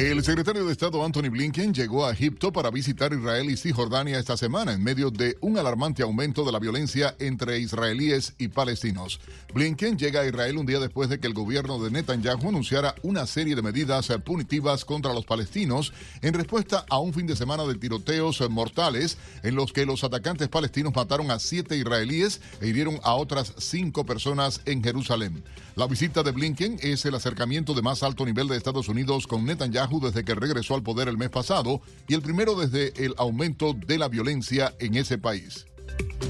El 0.00 0.24
secretario 0.24 0.64
de 0.64 0.72
Estado 0.72 1.04
Anthony 1.04 1.28
Blinken 1.28 1.74
llegó 1.74 2.06
a 2.06 2.12
Egipto 2.12 2.50
para 2.54 2.70
visitar 2.70 3.12
Israel 3.12 3.50
y 3.50 3.56
Cisjordania 3.58 4.18
esta 4.18 4.34
semana 4.34 4.72
en 4.72 4.82
medio 4.82 5.10
de 5.10 5.36
un 5.42 5.58
alarmante 5.58 6.02
aumento 6.02 6.42
de 6.42 6.52
la 6.52 6.58
violencia 6.58 7.14
entre 7.18 7.58
israelíes 7.58 8.32
y 8.38 8.48
palestinos. 8.48 9.20
Blinken 9.52 9.98
llega 9.98 10.22
a 10.22 10.26
Israel 10.26 10.56
un 10.56 10.64
día 10.64 10.80
después 10.80 11.10
de 11.10 11.20
que 11.20 11.26
el 11.26 11.34
gobierno 11.34 11.78
de 11.78 11.90
Netanyahu 11.90 12.48
anunciara 12.48 12.94
una 13.02 13.26
serie 13.26 13.54
de 13.54 13.60
medidas 13.60 14.08
punitivas 14.24 14.86
contra 14.86 15.12
los 15.12 15.26
palestinos 15.26 15.92
en 16.22 16.32
respuesta 16.32 16.86
a 16.88 16.98
un 16.98 17.12
fin 17.12 17.26
de 17.26 17.36
semana 17.36 17.64
de 17.64 17.74
tiroteos 17.74 18.40
mortales 18.48 19.18
en 19.42 19.54
los 19.54 19.70
que 19.74 19.84
los 19.84 20.02
atacantes 20.02 20.48
palestinos 20.48 20.94
mataron 20.96 21.30
a 21.30 21.38
siete 21.38 21.76
israelíes 21.76 22.40
e 22.62 22.68
hirieron 22.68 22.98
a 23.02 23.16
otras 23.16 23.52
cinco 23.58 24.06
personas 24.06 24.62
en 24.64 24.82
Jerusalén. 24.82 25.44
La 25.80 25.86
visita 25.86 26.22
de 26.22 26.32
Blinken 26.32 26.76
es 26.82 27.06
el 27.06 27.14
acercamiento 27.14 27.72
de 27.72 27.80
más 27.80 28.02
alto 28.02 28.26
nivel 28.26 28.48
de 28.48 28.58
Estados 28.58 28.90
Unidos 28.90 29.26
con 29.26 29.46
Netanyahu 29.46 29.98
desde 29.98 30.26
que 30.26 30.34
regresó 30.34 30.74
al 30.74 30.82
poder 30.82 31.08
el 31.08 31.16
mes 31.16 31.30
pasado 31.30 31.80
y 32.06 32.12
el 32.12 32.20
primero 32.20 32.54
desde 32.54 32.92
el 33.02 33.14
aumento 33.16 33.72
de 33.72 33.96
la 33.96 34.08
violencia 34.08 34.74
en 34.78 34.96
ese 34.96 35.16
país. 35.16 35.64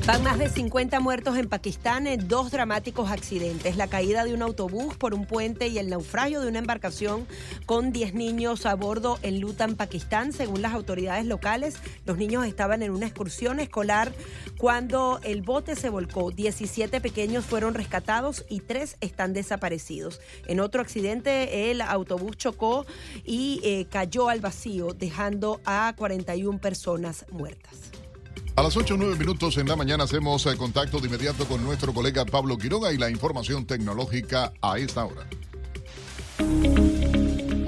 Van 0.06 0.24
más 0.24 0.38
de 0.38 0.48
50 0.48 0.98
muertos 0.98 1.36
en 1.36 1.48
Pakistán 1.48 2.06
en 2.06 2.26
dos 2.26 2.50
dramáticos 2.50 3.10
accidentes. 3.10 3.76
La 3.76 3.86
caída 3.86 4.24
de 4.24 4.34
un 4.34 4.42
autobús 4.42 4.96
por 4.96 5.14
un 5.14 5.26
puente 5.26 5.68
y 5.68 5.78
el 5.78 5.90
naufragio 5.90 6.40
de 6.40 6.48
una 6.48 6.58
embarcación 6.58 7.28
con 7.66 7.92
10 7.92 8.14
niños 8.14 8.66
a 8.66 8.74
bordo 8.74 9.18
en 9.22 9.40
Lutan, 9.40 9.76
Pakistán. 9.76 10.32
Según 10.32 10.62
las 10.62 10.72
autoridades 10.72 11.26
locales, 11.26 11.76
los 12.06 12.16
niños 12.16 12.46
estaban 12.46 12.82
en 12.82 12.90
una 12.90 13.06
excursión 13.06 13.60
escolar 13.60 14.12
cuando 14.58 15.20
el 15.22 15.42
bote 15.42 15.76
se 15.76 15.90
volcó. 15.90 16.30
17 16.30 17.00
pequeños 17.00 17.44
fueron 17.44 17.74
rescatados 17.74 18.44
y 18.48 18.60
tres 18.60 18.96
están 19.00 19.32
desaparecidos. 19.32 20.20
En 20.46 20.60
otro 20.60 20.80
accidente, 20.80 21.70
el 21.70 21.82
autobús 21.82 22.36
chocó 22.36 22.86
y 23.24 23.60
eh, 23.62 23.86
cayó 23.90 24.28
al 24.28 24.40
vacío, 24.40 24.94
dejando 24.94 25.60
a 25.64 25.94
41 25.96 26.58
personas 26.58 27.26
muertas. 27.30 27.99
A 28.60 28.62
las 28.62 28.76
8 28.76 28.92
o 28.92 28.96
9 28.98 29.16
minutos 29.16 29.56
en 29.56 29.66
la 29.66 29.74
mañana 29.74 30.04
hacemos 30.04 30.44
eh, 30.44 30.54
contacto 30.54 31.00
de 31.00 31.06
inmediato 31.06 31.46
con 31.46 31.64
nuestro 31.64 31.94
colega 31.94 32.26
Pablo 32.26 32.58
Quiroga 32.58 32.92
y 32.92 32.98
la 32.98 33.08
información 33.08 33.64
tecnológica 33.64 34.52
a 34.60 34.76
esta 34.76 35.06
hora. 35.06 35.26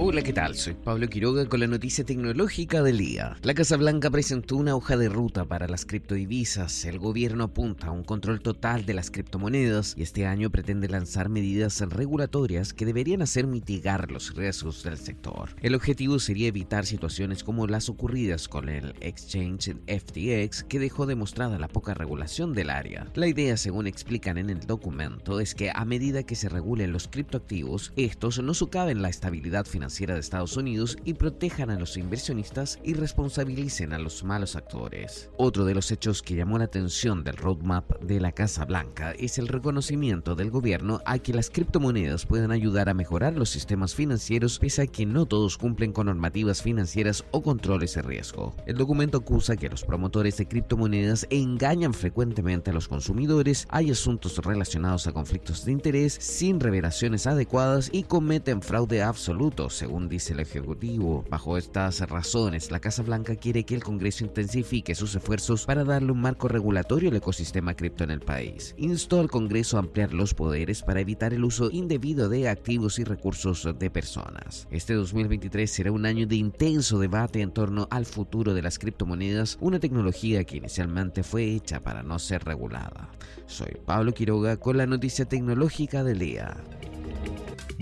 Hola, 0.04 0.22
¿qué 0.22 0.32
tal? 0.32 0.56
Soy 0.56 0.74
Pablo 0.74 1.08
Quiroga 1.08 1.46
con 1.46 1.60
la 1.60 1.68
noticia 1.68 2.02
tecnológica 2.02 2.82
del 2.82 2.98
día. 2.98 3.36
La 3.42 3.54
Casa 3.54 3.76
Blanca 3.76 4.10
presentó 4.10 4.56
una 4.56 4.74
hoja 4.74 4.96
de 4.96 5.08
ruta 5.08 5.44
para 5.44 5.68
las 5.68 5.86
criptodivisas. 5.86 6.84
El 6.86 6.98
gobierno 6.98 7.44
apunta 7.44 7.86
a 7.86 7.92
un 7.92 8.02
control 8.02 8.40
total 8.40 8.84
de 8.84 8.94
las 8.94 9.12
criptomonedas 9.12 9.94
y 9.96 10.02
este 10.02 10.26
año 10.26 10.50
pretende 10.50 10.88
lanzar 10.88 11.28
medidas 11.28 11.80
regulatorias 11.82 12.72
que 12.72 12.84
deberían 12.84 13.22
hacer 13.22 13.46
mitigar 13.46 14.10
los 14.10 14.34
riesgos 14.34 14.82
del 14.82 14.98
sector. 14.98 15.50
El 15.62 15.76
objetivo 15.76 16.18
sería 16.18 16.48
evitar 16.48 16.84
situaciones 16.84 17.44
como 17.44 17.68
las 17.68 17.88
ocurridas 17.88 18.48
con 18.48 18.68
el 18.68 18.96
exchange 18.98 19.76
FTX 19.86 20.64
que 20.64 20.80
dejó 20.80 21.06
demostrada 21.06 21.60
la 21.60 21.68
poca 21.68 21.94
regulación 21.94 22.54
del 22.54 22.70
área. 22.70 23.06
La 23.14 23.28
idea, 23.28 23.56
según 23.56 23.86
explican 23.86 24.36
en 24.36 24.50
el 24.50 24.66
documento, 24.66 25.38
es 25.38 25.54
que 25.54 25.70
a 25.72 25.84
medida 25.84 26.24
que 26.24 26.34
se 26.34 26.48
regulen 26.48 26.90
los 26.90 27.06
criptoactivos, 27.06 27.92
estos 27.94 28.42
no 28.42 28.52
socaven 28.52 29.00
la 29.00 29.08
estabilidad 29.08 29.64
financiera 29.64 29.91
de 29.92 30.18
Estados 30.18 30.56
Unidos 30.56 30.96
y 31.04 31.14
protejan 31.14 31.70
a 31.70 31.78
los 31.78 31.96
inversionistas 31.96 32.78
y 32.82 32.94
responsabilicen 32.94 33.92
a 33.92 33.98
los 33.98 34.24
malos 34.24 34.56
actores. 34.56 35.28
Otro 35.36 35.66
de 35.66 35.74
los 35.74 35.90
hechos 35.90 36.22
que 36.22 36.34
llamó 36.34 36.58
la 36.58 36.64
atención 36.64 37.22
del 37.22 37.36
roadmap 37.36 38.00
de 38.00 38.18
la 38.18 38.32
Casa 38.32 38.64
Blanca 38.64 39.12
es 39.18 39.38
el 39.38 39.48
reconocimiento 39.48 40.34
del 40.34 40.50
gobierno 40.50 41.00
a 41.04 41.18
que 41.18 41.34
las 41.34 41.50
criptomonedas 41.50 42.24
pueden 42.24 42.52
ayudar 42.52 42.88
a 42.88 42.94
mejorar 42.94 43.36
los 43.36 43.50
sistemas 43.50 43.94
financieros 43.94 44.58
pese 44.58 44.82
a 44.82 44.86
que 44.86 45.04
no 45.04 45.26
todos 45.26 45.58
cumplen 45.58 45.92
con 45.92 46.06
normativas 46.06 46.62
financieras 46.62 47.24
o 47.30 47.42
controles 47.42 47.94
de 47.94 48.02
riesgo. 48.02 48.56
El 48.66 48.78
documento 48.78 49.18
acusa 49.18 49.56
que 49.56 49.68
los 49.68 49.84
promotores 49.84 50.38
de 50.38 50.48
criptomonedas 50.48 51.26
engañan 51.28 51.92
frecuentemente 51.92 52.70
a 52.70 52.74
los 52.74 52.88
consumidores, 52.88 53.66
hay 53.68 53.90
asuntos 53.90 54.38
relacionados 54.38 55.06
a 55.06 55.12
conflictos 55.12 55.64
de 55.64 55.72
interés 55.72 56.14
sin 56.14 56.60
revelaciones 56.60 57.26
adecuadas 57.26 57.90
y 57.92 58.04
cometen 58.04 58.62
fraude 58.62 59.02
absoluto, 59.02 59.68
según 59.82 60.08
dice 60.08 60.32
el 60.32 60.38
Ejecutivo. 60.38 61.24
Bajo 61.28 61.58
estas 61.58 62.08
razones, 62.08 62.70
la 62.70 62.78
Casa 62.78 63.02
Blanca 63.02 63.34
quiere 63.34 63.64
que 63.64 63.74
el 63.74 63.82
Congreso 63.82 64.24
intensifique 64.24 64.94
sus 64.94 65.16
esfuerzos 65.16 65.66
para 65.66 65.82
darle 65.82 66.12
un 66.12 66.20
marco 66.20 66.46
regulatorio 66.46 67.10
al 67.10 67.16
ecosistema 67.16 67.74
cripto 67.74 68.04
en 68.04 68.12
el 68.12 68.20
país. 68.20 68.76
Instó 68.78 69.18
al 69.18 69.28
Congreso 69.28 69.76
a 69.76 69.80
ampliar 69.80 70.14
los 70.14 70.34
poderes 70.34 70.84
para 70.84 71.00
evitar 71.00 71.34
el 71.34 71.42
uso 71.42 71.68
indebido 71.72 72.28
de 72.28 72.48
activos 72.48 73.00
y 73.00 73.02
recursos 73.02 73.68
de 73.76 73.90
personas. 73.90 74.68
Este 74.70 74.94
2023 74.94 75.68
será 75.68 75.90
un 75.90 76.06
año 76.06 76.28
de 76.28 76.36
intenso 76.36 77.00
debate 77.00 77.40
en 77.40 77.50
torno 77.50 77.88
al 77.90 78.06
futuro 78.06 78.54
de 78.54 78.62
las 78.62 78.78
criptomonedas, 78.78 79.58
una 79.60 79.80
tecnología 79.80 80.44
que 80.44 80.58
inicialmente 80.58 81.24
fue 81.24 81.42
hecha 81.46 81.80
para 81.80 82.04
no 82.04 82.20
ser 82.20 82.44
regulada. 82.44 83.08
Soy 83.46 83.78
Pablo 83.84 84.14
Quiroga 84.14 84.58
con 84.58 84.76
la 84.76 84.86
noticia 84.86 85.24
tecnológica 85.24 86.04
del 86.04 86.20
día. 86.20 86.56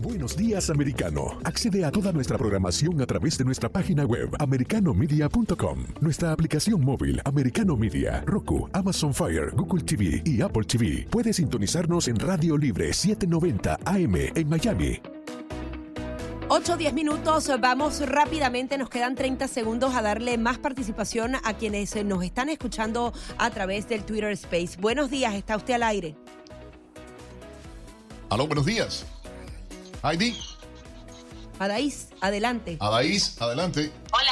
Buenos 0.03 0.35
días, 0.35 0.71
americano. 0.71 1.39
Accede 1.45 1.85
a 1.85 1.91
toda 1.91 2.11
nuestra 2.11 2.39
programación 2.39 3.03
a 3.03 3.07
través 3.07 3.37
de 3.37 3.45
nuestra 3.45 3.69
página 3.69 4.07
web, 4.07 4.31
americanomedia.com, 4.39 5.85
nuestra 6.01 6.33
aplicación 6.33 6.83
móvil, 6.83 7.21
Americano 7.27 7.77
Media, 7.77 8.23
Roku, 8.25 8.67
Amazon 8.73 9.13
Fire, 9.13 9.51
Google 9.55 9.85
TV 9.85 10.23
y 10.25 10.41
Apple 10.41 10.65
TV. 10.65 11.07
Puedes 11.11 11.37
sintonizarnos 11.37 12.09
en 12.09 12.19
Radio 12.19 12.57
Libre 12.57 12.95
790 12.95 13.79
AM 13.85 14.15
en 14.35 14.49
Miami. 14.49 15.03
8 16.49 16.73
o 16.73 16.77
10 16.79 16.95
minutos, 16.95 17.51
vamos 17.61 18.01
rápidamente, 18.09 18.79
nos 18.79 18.89
quedan 18.89 19.15
30 19.15 19.49
segundos 19.49 19.95
a 19.95 20.01
darle 20.01 20.39
más 20.39 20.57
participación 20.57 21.35
a 21.45 21.53
quienes 21.59 21.95
nos 22.07 22.25
están 22.25 22.49
escuchando 22.49 23.13
a 23.37 23.51
través 23.51 23.87
del 23.87 24.05
Twitter 24.05 24.33
Space. 24.33 24.79
Buenos 24.81 25.11
días, 25.11 25.35
está 25.35 25.57
usted 25.57 25.75
al 25.75 25.83
aire. 25.83 26.17
Aló, 28.31 28.47
buenos 28.47 28.65
días. 28.65 29.05
Heidi. 30.03 30.35
Adaís, 31.59 32.09
adelante. 32.23 32.79
Adaís, 32.81 33.41
adelante. 33.41 33.93
Hola, 34.13 34.30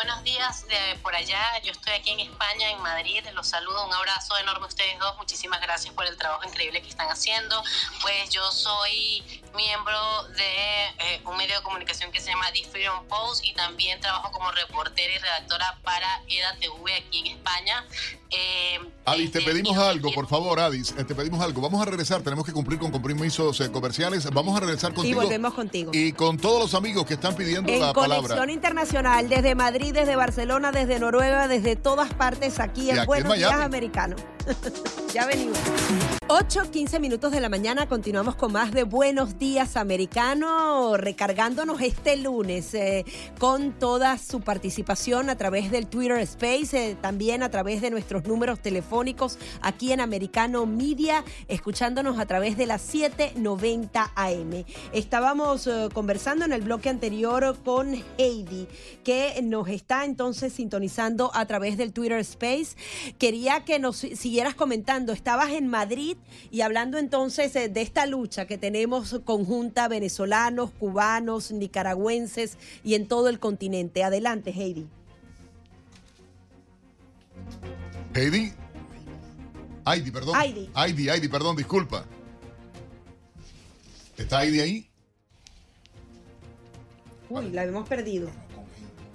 buenos 0.00 0.24
días 0.24 0.66
de 0.66 0.98
por 1.02 1.14
allá. 1.14 1.60
Yo 1.62 1.72
estoy 1.72 1.92
aquí 1.92 2.08
en 2.08 2.20
España, 2.20 2.70
en 2.70 2.80
Madrid. 2.80 3.22
Los 3.34 3.48
saludo, 3.48 3.84
un 3.84 3.92
abrazo 3.92 4.34
enorme 4.38 4.64
a 4.64 4.68
ustedes 4.68 4.98
dos. 4.98 5.14
Muchísimas 5.18 5.60
gracias 5.60 5.92
por 5.92 6.06
el 6.06 6.16
trabajo 6.16 6.42
increíble 6.48 6.80
que 6.80 6.88
están 6.88 7.08
haciendo. 7.10 7.62
Pues 8.00 8.30
yo 8.30 8.50
soy 8.50 9.22
miembro 9.54 10.22
de 10.28 10.86
eh, 11.00 11.22
un 11.26 11.36
medio 11.36 11.56
de 11.56 11.62
comunicación 11.62 12.10
que 12.12 12.20
se 12.20 12.30
llama 12.30 12.46
The 12.50 12.64
Freedom 12.70 13.06
Post 13.08 13.44
y 13.44 13.52
también 13.52 14.00
trabajo 14.00 14.32
como 14.32 14.50
reportera 14.52 15.12
y 15.12 15.18
redactora 15.18 15.78
para 15.82 16.22
EDA 16.28 16.56
TV 16.56 16.94
aquí 16.94 17.18
en 17.18 17.26
España. 17.36 17.84
Eh, 18.32 18.78
Adis, 19.06 19.32
te 19.32 19.40
pedimos 19.40 19.76
algo, 19.76 20.12
por 20.12 20.28
favor, 20.28 20.60
Adis, 20.60 20.94
eh, 20.96 21.04
te 21.04 21.16
pedimos 21.16 21.40
algo. 21.40 21.60
Vamos 21.60 21.82
a 21.82 21.84
regresar, 21.84 22.22
tenemos 22.22 22.44
que 22.44 22.52
cumplir 22.52 22.78
con 22.78 22.92
compromisos 22.92 23.60
eh, 23.60 23.72
comerciales. 23.72 24.30
Vamos 24.32 24.56
a 24.56 24.60
regresar 24.60 24.94
contigo. 24.94 25.20
Y 25.20 25.24
volvemos 25.24 25.52
contigo. 25.52 25.90
Y 25.92 26.12
con 26.12 26.38
todos 26.38 26.60
los 26.60 26.74
amigos 26.74 27.06
que 27.06 27.14
están 27.14 27.34
pidiendo 27.34 27.72
en 27.72 27.80
la 27.80 27.92
Conexión 27.92 28.28
palabra. 28.28 28.52
Internacional, 28.52 29.28
desde 29.28 29.54
Madrid, 29.56 29.89
desde 29.92 30.16
Barcelona, 30.16 30.72
desde 30.72 30.98
Noruega, 30.98 31.48
desde 31.48 31.76
todas 31.76 32.12
partes, 32.14 32.60
aquí 32.60 32.90
en 32.90 32.98
aquí 32.98 33.06
Buenos 33.06 33.32
en 33.34 33.38
Días 33.38 33.50
Miami. 33.50 34.16
Ya 35.12 35.26
venimos. 35.26 35.58
8, 36.28 36.70
15 36.70 37.00
minutos 37.00 37.32
de 37.32 37.40
la 37.40 37.48
mañana, 37.48 37.88
continuamos 37.88 38.36
con 38.36 38.52
más 38.52 38.70
de 38.70 38.84
Buenos 38.84 39.40
Días 39.40 39.76
Americano, 39.76 40.96
recargándonos 40.96 41.80
este 41.80 42.16
lunes 42.16 42.72
eh, 42.74 43.04
con 43.40 43.72
toda 43.72 44.16
su 44.16 44.40
participación 44.40 45.28
a 45.28 45.36
través 45.36 45.72
del 45.72 45.88
Twitter 45.88 46.18
Space, 46.18 46.90
eh, 46.90 46.94
también 47.00 47.42
a 47.42 47.50
través 47.50 47.80
de 47.80 47.90
nuestros 47.90 48.26
números 48.26 48.60
telefónicos 48.60 49.40
aquí 49.60 49.90
en 49.90 50.00
Americano 50.00 50.66
Media, 50.66 51.24
escuchándonos 51.48 52.20
a 52.20 52.26
través 52.26 52.56
de 52.56 52.66
las 52.66 52.80
7:90 52.80 54.12
AM. 54.14 54.64
Estábamos 54.92 55.66
eh, 55.66 55.88
conversando 55.92 56.44
en 56.44 56.52
el 56.52 56.62
bloque 56.62 56.90
anterior 56.90 57.56
con 57.64 58.04
Heidi, 58.18 58.68
que 59.02 59.40
nos 59.42 59.66
está 59.66 60.04
entonces 60.04 60.52
sintonizando 60.52 61.32
a 61.34 61.44
través 61.46 61.76
del 61.76 61.92
Twitter 61.92 62.20
Space. 62.20 62.76
Quería 63.18 63.64
que 63.64 63.80
nos 63.80 63.96
siguieras 64.30 64.54
comentando, 64.54 65.12
estabas 65.12 65.50
en 65.50 65.66
Madrid 65.66 66.16
y 66.52 66.60
hablando 66.60 66.98
entonces 66.98 67.56
eh, 67.56 67.68
de 67.68 67.82
esta 67.82 68.06
lucha 68.06 68.46
que 68.46 68.58
tenemos 68.58 69.20
conjunta 69.24 69.88
venezolanos, 69.88 70.70
cubanos, 70.70 71.50
nicaragüenses 71.50 72.56
y 72.84 72.94
en 72.94 73.08
todo 73.08 73.28
el 73.28 73.40
continente. 73.40 74.04
Adelante, 74.04 74.52
Heidi. 74.52 74.86
Heidi. 78.14 78.52
Heidi, 79.84 80.10
perdón. 80.12 80.40
Heidi. 80.40 80.70
Heidi, 80.76 81.08
Heidi, 81.08 81.26
perdón, 81.26 81.56
disculpa. 81.56 82.04
¿Está 84.16 84.44
Heidi 84.44 84.60
ahí? 84.60 84.90
Uy, 87.28 87.50
la 87.50 87.64
hemos 87.64 87.88
perdido. 87.88 88.30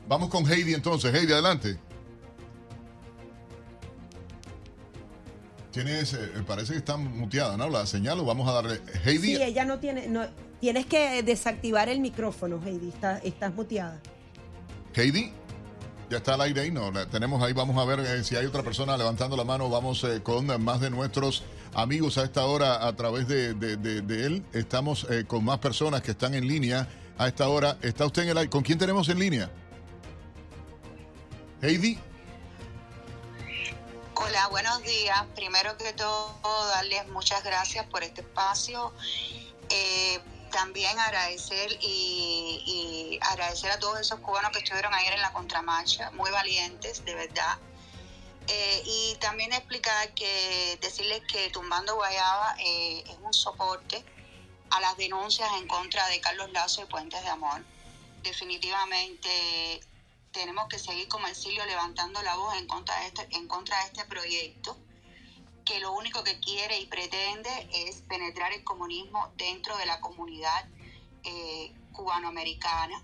Vamos 0.09 0.27
con 0.29 0.45
Heidi 0.45 0.73
entonces. 0.73 1.13
Heidi, 1.15 1.31
adelante. 1.31 1.84
Tienes, 5.75 6.13
eh, 6.13 6.29
parece 6.47 6.71
que 6.71 6.77
está 6.79 6.95
muteada, 6.95 7.57
¿no? 7.57 7.69
La 7.69 7.85
señal, 7.85 8.17
o 8.21 8.23
vamos 8.23 8.47
a 8.47 8.53
darle. 8.53 8.79
Heidi, 9.03 9.35
Sí, 9.35 9.43
ella 9.43 9.65
no 9.65 9.77
tiene, 9.77 10.07
no, 10.07 10.25
tienes 10.61 10.85
que 10.85 11.21
desactivar 11.21 11.89
el 11.89 11.99
micrófono, 11.99 12.61
Heidi, 12.65 12.87
está, 12.87 13.17
estás 13.17 13.53
muteada. 13.53 13.99
Heidi, 14.93 15.33
ya 16.09 16.15
está 16.17 16.35
al 16.35 16.41
aire 16.41 16.61
ahí, 16.61 16.71
no, 16.71 16.91
la 16.91 17.07
tenemos 17.07 17.43
ahí, 17.43 17.51
vamos 17.51 17.77
a 17.77 17.83
ver 17.83 17.99
eh, 17.99 18.23
si 18.23 18.37
hay 18.37 18.45
otra 18.45 18.63
persona 18.63 18.95
levantando 18.95 19.35
la 19.35 19.43
mano, 19.43 19.69
vamos 19.69 20.01
eh, 20.05 20.21
con 20.23 20.45
más 20.63 20.79
de 20.79 20.89
nuestros 20.91 21.43
amigos 21.73 22.17
a 22.17 22.23
esta 22.23 22.45
hora 22.45 22.87
a 22.87 22.95
través 22.95 23.27
de, 23.27 23.53
de- 23.53 23.75
de- 23.75 24.01
de 24.01 24.25
él, 24.27 24.45
estamos 24.53 25.05
eh, 25.09 25.25
con 25.27 25.43
más 25.43 25.59
personas 25.59 26.01
que 26.01 26.11
están 26.11 26.35
en 26.35 26.47
línea 26.47 26.87
a 27.17 27.27
esta 27.27 27.49
hora, 27.49 27.77
¿está 27.81 28.05
usted 28.05 28.23
en 28.23 28.29
el 28.29 28.37
aire? 28.37 28.49
¿Con 28.49 28.63
quién 28.63 28.77
tenemos 28.77 29.09
en 29.09 29.19
línea? 29.19 29.51
Heidi, 31.61 31.97
Hola, 34.17 34.47
buenos 34.47 34.81
días. 34.83 35.25
Primero 35.35 35.77
que 35.77 35.91
todo, 35.91 36.67
darles 36.69 37.05
muchas 37.09 37.43
gracias 37.43 37.85
por 37.87 38.01
este 38.01 38.21
espacio. 38.21 38.93
Eh, 39.69 40.21
también 40.51 40.97
agradecer 40.97 41.77
y, 41.81 43.19
agradecer 43.21 43.71
a 43.71 43.79
todos 43.79 43.99
esos 43.99 44.21
cubanos 44.21 44.51
que 44.51 44.59
estuvieron 44.59 44.93
ayer 44.93 45.13
en 45.13 45.21
la 45.21 45.33
contramarcha, 45.33 46.11
muy 46.11 46.31
valientes, 46.31 47.03
de 47.03 47.13
verdad. 47.13 47.57
Eh, 48.47 48.83
y 48.85 49.15
también 49.19 49.51
explicar 49.51 50.13
que, 50.13 50.79
decirles 50.81 51.21
que 51.27 51.49
Tumbando 51.49 51.95
Guayaba 51.95 52.55
eh, 52.59 53.03
es 53.05 53.17
un 53.21 53.33
soporte 53.33 54.05
a 54.69 54.79
las 54.79 54.95
denuncias 54.95 55.49
en 55.57 55.67
contra 55.67 56.07
de 56.07 56.21
Carlos 56.21 56.49
Lazo 56.53 56.83
y 56.83 56.85
Puentes 56.85 57.21
de 57.21 57.29
Amor. 57.29 57.65
Definitivamente 58.23 59.81
tenemos 60.35 60.67
que 60.67 60.77
seguir 60.77 61.07
como 61.07 61.27
exilio 61.27 61.65
levantando 61.65 62.21
la 62.21 62.35
voz 62.35 62.55
en 62.57 62.67
contra 62.67 62.99
de 62.99 63.07
este, 63.07 63.27
en 63.31 63.47
contra 63.47 63.79
de 63.79 63.85
este 63.85 64.05
proyecto 64.05 64.77
que 65.63 65.79
lo 65.79 65.93
único 65.93 66.23
que 66.23 66.39
quiere 66.41 66.77
y 66.77 66.85
pretende 66.85 67.49
es 67.73 68.01
penetrar 68.01 68.51
el 68.51 68.63
comunismo 68.63 69.31
dentro 69.37 69.75
de 69.77 69.85
la 69.85 69.99
comunidad 69.99 70.67
eh, 71.23 71.73
cubanoamericana. 71.91 73.01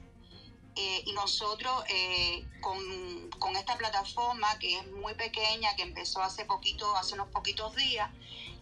Eh, 0.75 1.03
y 1.05 1.13
nosotros 1.13 1.83
eh, 1.89 2.45
con, 2.61 3.29
con 3.39 3.55
esta 3.55 3.77
plataforma 3.77 4.59
que 4.59 4.77
es 4.77 4.87
muy 4.91 5.15
pequeña, 5.15 5.75
que 5.75 5.83
empezó 5.83 6.21
hace 6.21 6.45
poquito, 6.45 6.95
hace 6.95 7.15
unos 7.15 7.29
poquitos 7.29 7.75
días, 7.75 8.09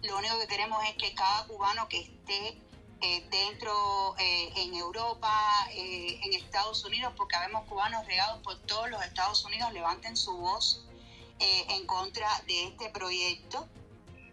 lo 0.04 0.18
único 0.18 0.40
que 0.40 0.48
queremos 0.48 0.82
es 0.86 0.96
que 0.96 1.14
cada 1.14 1.46
cubano 1.48 1.90
que 1.90 2.00
esté 2.00 2.62
eh, 3.02 3.26
dentro 3.30 4.16
eh, 4.18 4.52
en 4.58 4.74
Europa, 4.74 5.32
eh, 5.72 6.20
en 6.24 6.34
Estados 6.34 6.84
Unidos, 6.84 7.14
porque 7.16 7.36
habemos 7.36 7.66
cubanos 7.66 8.06
regados 8.06 8.42
por 8.44 8.58
todos 8.60 8.90
los 8.90 9.02
Estados 9.04 9.44
Unidos, 9.46 9.72
levanten 9.74 10.18
su 10.18 10.36
voz 10.38 10.86
eh, 11.40 11.66
en 11.70 11.86
contra 11.88 12.28
de 12.48 12.66
este 12.66 12.90
proyecto 12.90 13.66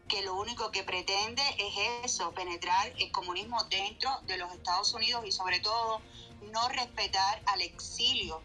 que 0.09 0.23
lo 0.23 0.35
único 0.35 0.73
que 0.73 0.83
pretende 0.83 1.43
es 1.57 2.05
eso, 2.05 2.33
penetrar 2.33 2.93
el 2.99 3.13
comunismo 3.13 3.63
dentro 3.65 4.11
de 4.23 4.37
los 4.39 4.53
Estados 4.53 4.93
Unidos 4.93 5.25
y 5.25 5.31
sobre 5.31 5.61
todo 5.61 6.01
no 6.53 6.69
respetar 6.69 7.43
al 7.47 7.63
exilio. 7.63 8.43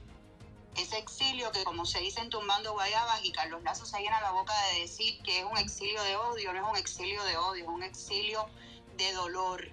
Ese 0.77 0.99
exilio 0.99 1.51
que 1.51 1.63
como 1.63 1.85
se 1.85 1.99
dice 1.99 2.21
en 2.21 2.29
Tumbando 2.29 2.73
Guayabas 2.73 3.25
y 3.25 3.31
Carlos 3.31 3.63
Lazo 3.63 3.85
se 3.85 3.99
llena 3.99 4.21
la 4.21 4.31
boca 4.31 4.53
de 4.67 4.81
decir 4.81 5.19
que 5.23 5.39
es 5.39 5.45
un 5.45 5.57
exilio 5.57 6.01
de 6.03 6.15
odio, 6.15 6.53
no 6.53 6.63
es 6.63 6.71
un 6.71 6.77
exilio 6.77 7.23
de 7.23 7.37
odio, 7.37 7.63
es 7.63 7.69
un 7.69 7.83
exilio 7.83 8.47
de 8.95 9.11
dolor, 9.13 9.71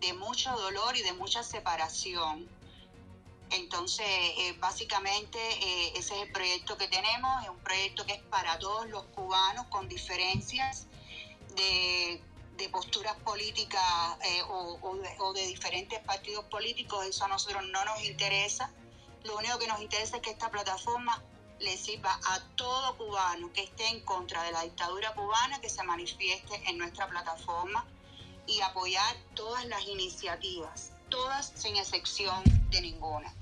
de 0.00 0.12
mucho 0.14 0.50
dolor 0.52 0.96
y 0.96 1.02
de 1.02 1.12
mucha 1.14 1.42
separación. 1.42 2.48
Entonces, 3.50 4.06
eh, 4.06 4.56
básicamente 4.58 5.38
eh, 5.38 5.92
ese 5.96 6.16
es 6.16 6.22
el 6.22 6.32
proyecto 6.32 6.76
que 6.76 6.88
tenemos, 6.88 7.44
es 7.44 7.48
un 7.48 7.58
proyecto 7.60 8.04
que 8.04 8.14
es 8.14 8.22
para 8.22 8.58
todos 8.58 8.88
los 8.88 9.04
cubanos 9.04 9.66
con 9.66 9.88
diferencias 9.88 10.86
de, 11.54 12.20
de 12.56 12.68
posturas 12.70 13.14
políticas 13.18 13.82
eh, 14.24 14.42
o, 14.42 14.78
o 14.82 14.96
de, 14.96 15.16
o 15.20 15.32
de 15.32 15.46
diferentes 15.46 16.00
partidos 16.00 16.44
políticos, 16.46 17.06
eso 17.06 17.24
a 17.24 17.28
nosotros 17.28 17.62
no 17.68 17.84
nos 17.84 18.04
interesa. 18.04 18.70
Lo 19.22 19.36
único 19.36 19.58
que 19.58 19.68
nos 19.68 19.80
interesa 19.80 20.16
es 20.16 20.22
que 20.22 20.30
esta 20.30 20.50
plataforma 20.50 21.22
le 21.60 21.76
sirva 21.76 22.18
a 22.24 22.40
todo 22.56 22.96
cubano 22.98 23.52
que 23.52 23.62
esté 23.62 23.86
en 23.88 24.00
contra 24.00 24.42
de 24.42 24.52
la 24.52 24.62
dictadura 24.62 25.14
cubana, 25.14 25.60
que 25.60 25.70
se 25.70 25.82
manifieste 25.84 26.54
en 26.68 26.78
nuestra 26.78 27.06
plataforma 27.06 27.86
y 28.46 28.60
apoyar 28.60 29.16
todas 29.34 29.66
las 29.66 29.86
iniciativas, 29.86 30.92
todas 31.08 31.52
sin 31.54 31.76
excepción 31.76 32.42
de 32.70 32.80
ninguna. 32.80 33.32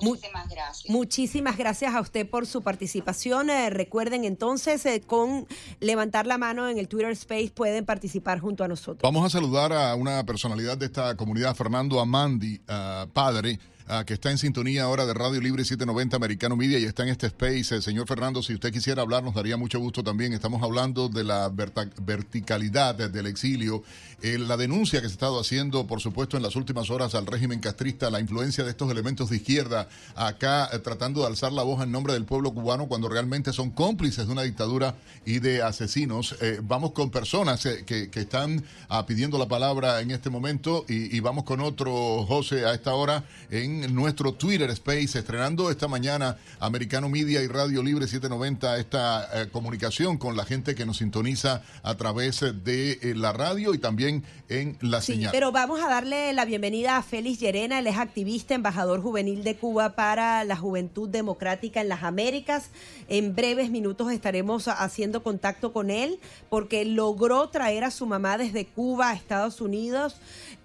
Muchísimas 0.00 0.48
gracias. 0.48 0.90
Muchísimas 0.90 1.58
gracias 1.58 1.94
a 1.94 2.00
usted 2.00 2.28
por 2.28 2.46
su 2.46 2.62
participación. 2.62 3.50
Eh, 3.50 3.70
recuerden 3.70 4.24
entonces, 4.24 4.84
eh, 4.86 5.02
con 5.04 5.46
levantar 5.80 6.26
la 6.26 6.38
mano 6.38 6.68
en 6.68 6.78
el 6.78 6.88
Twitter 6.88 7.10
Space 7.10 7.50
pueden 7.54 7.84
participar 7.84 8.40
junto 8.40 8.64
a 8.64 8.68
nosotros. 8.68 9.02
Vamos 9.02 9.26
a 9.26 9.30
saludar 9.30 9.72
a 9.72 9.94
una 9.94 10.24
personalidad 10.24 10.78
de 10.78 10.86
esta 10.86 11.16
comunidad, 11.16 11.54
Fernando 11.54 12.00
Amandi, 12.00 12.60
ah, 12.68 13.06
padre, 13.12 13.58
ah, 13.90 14.04
que 14.04 14.14
está 14.14 14.30
en 14.30 14.38
sintonía 14.38 14.84
ahora 14.84 15.04
de 15.04 15.14
Radio 15.14 15.40
Libre 15.40 15.64
790 15.64 16.16
Americano 16.16 16.56
Media 16.56 16.78
y 16.78 16.84
está 16.84 17.02
en 17.02 17.10
este 17.10 17.26
space. 17.26 17.76
Eh, 17.76 17.82
señor 17.82 18.06
Fernando, 18.06 18.42
si 18.42 18.54
usted 18.54 18.72
quisiera 18.72 19.02
hablar, 19.02 19.22
nos 19.22 19.34
daría 19.34 19.56
mucho 19.56 19.78
gusto 19.78 20.02
también. 20.02 20.32
Estamos 20.32 20.62
hablando 20.62 21.08
de 21.08 21.24
la 21.24 21.50
verticalidad 21.50 22.94
del 22.94 23.26
exilio, 23.26 23.82
eh, 24.22 24.38
la 24.38 24.56
denuncia 24.56 25.00
que 25.00 25.08
se 25.08 25.12
ha 25.12 25.14
estado 25.14 25.40
haciendo, 25.40 25.86
por 25.86 26.00
supuesto, 26.00 26.36
en 26.36 26.42
las 26.42 26.54
últimas 26.54 26.90
horas 26.90 27.14
al 27.14 27.26
régimen 27.26 27.60
castrista, 27.60 28.10
la 28.10 28.20
influencia 28.20 28.64
de 28.64 28.70
estos 28.70 28.90
elementos 28.90 29.30
de 29.30 29.36
izquierda 29.36 29.88
acá 30.14 30.68
eh, 30.72 30.78
tratando 30.78 31.22
de 31.22 31.28
alzar 31.28 31.52
la 31.52 31.62
voz 31.62 31.82
en 31.82 31.90
nombre 31.90 32.12
del 32.12 32.24
pueblo 32.24 32.52
cubano 32.52 32.86
cuando 32.86 33.08
realmente 33.08 33.52
son 33.52 33.70
cómplices 33.70 34.26
de 34.26 34.32
una 34.32 34.42
dictadura 34.42 34.94
y 35.24 35.38
de 35.38 35.62
asesinos. 35.62 36.36
Eh, 36.40 36.60
vamos 36.62 36.92
con 36.92 37.10
personas 37.10 37.66
que, 37.86 38.10
que 38.10 38.20
están 38.20 38.62
ah, 38.88 39.06
pidiendo 39.06 39.38
la 39.38 39.48
palabra 39.48 40.00
en 40.00 40.10
este 40.10 40.28
momento 40.28 40.84
y, 40.88 41.16
y 41.16 41.20
vamos 41.20 41.44
con 41.44 41.60
otro, 41.60 42.24
José, 42.26 42.66
a 42.66 42.74
esta 42.74 42.94
hora 42.94 43.24
en 43.50 43.79
en 43.84 43.94
nuestro 43.94 44.32
Twitter 44.34 44.70
Space, 44.70 45.18
estrenando 45.18 45.70
esta 45.70 45.88
mañana 45.88 46.36
Americano 46.58 47.08
Media 47.08 47.42
y 47.42 47.46
Radio 47.46 47.82
Libre 47.82 48.06
790 48.06 48.78
esta 48.78 49.42
eh, 49.42 49.48
comunicación 49.50 50.18
con 50.18 50.36
la 50.36 50.44
gente 50.44 50.74
que 50.74 50.86
nos 50.86 50.98
sintoniza 50.98 51.62
a 51.82 51.94
través 51.96 52.40
de 52.40 52.92
eh, 52.92 53.14
la 53.14 53.32
radio 53.32 53.74
y 53.74 53.78
también 53.78 54.24
en 54.48 54.76
la 54.80 55.00
Sí, 55.00 55.14
señal. 55.14 55.30
pero 55.32 55.52
vamos 55.52 55.80
a 55.80 55.88
darle 55.88 56.32
la 56.32 56.44
bienvenida 56.44 56.96
a 56.96 57.02
Félix 57.02 57.40
Llerena, 57.40 57.78
él 57.78 57.86
es 57.86 57.96
activista, 57.96 58.54
embajador 58.54 59.00
juvenil 59.02 59.44
de 59.44 59.56
Cuba 59.56 59.94
para 59.94 60.44
la 60.44 60.56
Juventud 60.56 61.08
Democrática 61.08 61.80
en 61.80 61.88
las 61.88 62.02
Américas. 62.02 62.70
En 63.08 63.34
breves 63.34 63.70
minutos 63.70 64.12
estaremos 64.12 64.68
haciendo 64.68 65.22
contacto 65.22 65.72
con 65.72 65.90
él 65.90 66.20
porque 66.48 66.84
logró 66.84 67.48
traer 67.48 67.84
a 67.84 67.90
su 67.90 68.06
mamá 68.06 68.38
desde 68.38 68.66
Cuba 68.66 69.10
a 69.10 69.14
Estados 69.14 69.60
Unidos 69.60 70.16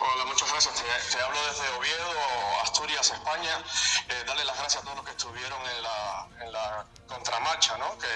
Hola, 0.00 0.24
muchas 0.26 0.50
gracias. 0.50 0.74
Te, 0.74 1.22
hablo 1.22 1.38
desde 1.48 1.78
Oviedo, 1.78 2.10
Asturias, 2.64 3.12
España. 3.14 3.62
Eh, 4.08 4.24
darle 4.26 4.44
las 4.44 4.58
gracias 4.58 4.82
a 4.82 4.84
todos 4.84 4.96
los 4.96 5.04
que 5.04 5.12
estuvieron 5.12 5.60
en 5.76 5.82
la, 5.84 6.01
en 6.40 6.52
la 6.52 6.86
contramarcha, 7.06 7.76
¿no? 7.78 7.96
Que, 7.98 8.08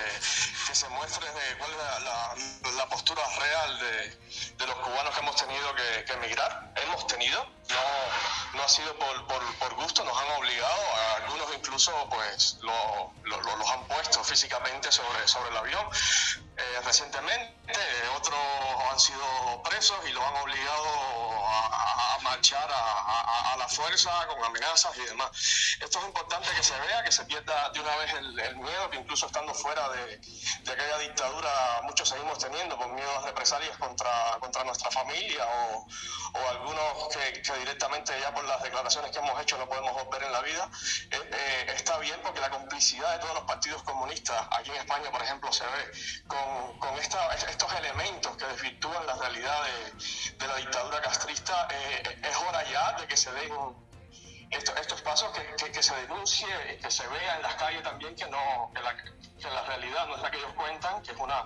que 0.66 0.74
se 0.74 0.88
muestre 0.90 1.26
de 1.30 1.58
cuál 1.58 1.70
es 1.70 1.76
la, 1.76 1.98
la- 2.00 2.34
la 2.76 2.86
postura 2.88 3.22
real 3.38 3.78
de, 3.78 4.08
de 4.56 4.66
los 4.66 4.76
cubanos 4.76 5.14
que 5.14 5.20
hemos 5.20 5.36
tenido 5.36 5.74
que, 5.74 6.04
que 6.04 6.12
emigrar. 6.14 6.72
Hemos 6.76 7.06
tenido, 7.06 7.44
no, 7.68 8.56
no 8.58 8.62
ha 8.62 8.68
sido 8.68 8.96
por, 8.98 9.26
por, 9.26 9.42
por 9.58 9.74
gusto, 9.74 10.04
nos 10.04 10.16
han 10.18 10.30
obligado, 10.32 10.82
a 10.96 11.14
algunos 11.24 11.54
incluso 11.54 11.92
pues 12.10 12.58
lo, 12.62 13.12
lo- 13.24 13.40
lo- 13.42 13.56
los 13.56 13.70
han 13.70 13.84
puesto 13.86 14.22
físicamente 14.24 14.90
sobre, 14.92 15.26
sobre 15.28 15.50
el 15.50 15.56
avión. 15.56 15.86
Eh, 16.58 16.80
recientemente 16.84 17.54
otros 18.16 18.38
han 18.90 18.98
sido 19.00 19.62
presos 19.62 19.96
y 20.08 20.12
los 20.12 20.24
han 20.24 20.36
obligado 20.36 21.46
a- 21.46 22.14
a 22.14 22.18
marchar 22.20 22.70
a, 22.70 22.76
a- 23.00 23.52
a 23.52 23.56
la 23.56 23.68
fuerza 23.68 24.10
con 24.26 24.42
amenazas 24.44 24.96
y 24.96 25.00
demás. 25.02 25.30
Esto 25.80 25.98
es 26.00 26.04
importante 26.06 26.48
que 26.54 26.62
se 26.62 26.78
vea, 26.80 27.02
que 27.04 27.12
se 27.12 27.24
pierda 27.24 27.70
de 27.70 27.80
una 27.80 27.95
vez 27.98 28.12
el, 28.14 28.38
el 28.38 28.56
miedo, 28.56 28.90
que 28.90 28.98
incluso 28.98 29.26
estando 29.26 29.52
fuera 29.54 29.88
de, 29.90 30.18
de 30.18 30.72
aquella 30.72 30.98
dictadura 30.98 31.80
muchos 31.84 32.08
seguimos 32.08 32.38
teniendo 32.38 32.76
por 32.78 32.88
miedo 32.92 33.10
a 33.18 33.22
represalias 33.26 33.76
contra, 33.78 34.36
contra 34.40 34.64
nuestra 34.64 34.90
familia 34.90 35.46
o, 35.46 35.86
o 36.34 36.48
algunos 36.50 37.08
que, 37.14 37.42
que 37.42 37.52
directamente 37.58 38.12
ya 38.20 38.32
por 38.34 38.44
las 38.44 38.62
declaraciones 38.62 39.10
que 39.10 39.18
hemos 39.18 39.40
hecho 39.40 39.56
no 39.58 39.68
podemos 39.68 39.92
volver 39.92 40.22
en 40.24 40.32
la 40.32 40.40
vida. 40.40 40.68
Eh, 41.10 41.30
eh, 41.32 41.72
está 41.76 41.98
bien 41.98 42.18
porque 42.22 42.40
la 42.40 42.50
complicidad 42.50 43.12
de 43.14 43.18
todos 43.20 43.34
los 43.34 43.44
partidos 43.44 43.82
comunistas, 43.82 44.46
aquí 44.52 44.70
en 44.70 44.76
España 44.76 45.10
por 45.10 45.22
ejemplo, 45.22 45.52
se 45.52 45.64
ve 45.64 45.90
con, 46.26 46.78
con 46.78 46.98
esta- 46.98 47.34
estos 47.34 47.72
elementos 47.74 48.36
que 48.36 48.44
desvirtúan 48.46 49.06
la 49.06 49.14
realidad 49.14 49.58
de, 49.64 50.36
de 50.36 50.46
la 50.46 50.56
dictadura 50.56 51.00
castrista. 51.00 51.68
eh, 51.70 52.20
es 52.22 52.36
hora 52.36 52.62
ya 52.70 52.92
de 52.92 53.06
que 53.06 53.16
se 53.16 53.30
den 53.32 53.52
esto- 54.50 54.74
estos 54.76 55.00
pasos, 55.02 55.30
que, 55.32 55.42
que- 55.56 55.72
que 55.72 55.82
se 55.82 55.94
denuncie, 55.96 56.46
que 56.82 56.90
se 56.90 57.06
vea 57.08 57.36
en 57.36 57.42
las 57.42 57.54
calles 57.56 57.82
también 57.82 58.14
que 58.14 58.26
no 58.28 58.70
que 58.74 58.82
la, 58.82 58.96
que 59.40 59.48
la 59.50 59.62
realidad 59.64 60.06
no 60.08 60.16
es 60.16 60.22
la 60.22 60.30
que 60.30 60.38
ellos 60.38 60.52
cuentan, 60.56 61.02
que 61.02 61.12
es 61.12 61.18
una, 61.18 61.44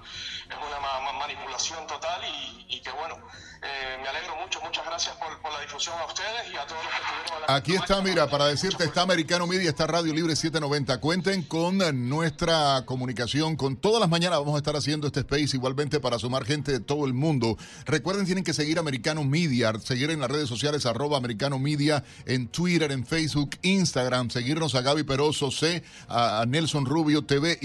es 0.49 0.57
una 0.57 0.81
ma- 0.81 1.01
ma- 1.13 1.19
manipulación 1.19 1.87
total 1.87 2.21
y, 2.25 2.77
y 2.77 2.81
que 2.81 2.91
bueno, 2.93 3.17
eh, 3.63 3.99
me 4.03 4.09
alegro 4.09 4.37
mucho, 4.37 4.61
muchas 4.63 4.85
gracias 4.87 5.15
por, 5.17 5.39
por 5.43 5.53
la 5.53 5.61
difusión 5.61 5.95
a 6.01 6.07
ustedes 6.07 6.51
y 6.53 6.57
a 6.57 6.65
todos 6.67 6.83
los 6.83 6.93
que 6.93 7.01
estuvieron 7.03 7.43
en 7.43 7.47
la 7.49 7.55
Aquí 7.57 7.75
está, 7.75 8.01
mira, 8.01 8.27
para 8.29 8.47
decirte, 8.47 8.85
está 8.85 9.03
Americano 9.03 9.47
Media, 9.47 9.69
está 9.71 9.87
Radio 9.87 10.15
Libre 10.15 10.35
790. 10.37 10.99
Cuenten 11.01 11.43
con 11.43 11.79
nuestra 12.09 12.85
comunicación, 12.87 13.57
con 13.57 13.77
todas 13.77 14.01
las 14.01 14.09
mañanas 14.09 14.39
vamos 14.39 14.55
a 14.55 14.59
estar 14.59 14.77
haciendo 14.77 15.07
este 15.09 15.21
space 15.21 15.57
igualmente 15.57 16.01
para 16.01 16.19
sumar 16.19 16.45
gente 16.45 16.73
de 16.73 16.81
todo 16.81 17.05
el 17.07 17.13
mundo. 17.13 17.59
Recuerden, 17.87 18.25
tienen 18.25 18.45
que 18.45 18.55
seguir 18.55 18.79
Americano 18.79 19.25
Media, 19.25 19.73
seguir 19.83 20.11
en 20.11 20.21
las 20.21 20.31
redes 20.31 20.49
sociales 20.49 20.87
arroba 20.87 21.19
Americano 21.19 21.59
Media, 21.59 22.03
en 22.27 22.49
Twitter, 22.49 22.93
en 22.93 23.05
Facebook, 23.05 23.51
Instagram, 23.63 24.31
seguirnos 24.31 24.75
a 24.75 24.81
Gaby 24.81 25.03
Peroso 25.03 25.51
C, 25.51 25.83
a, 26.09 26.45
Nelson 26.47 26.87
Rubio 26.87 27.25
TV, 27.25 27.59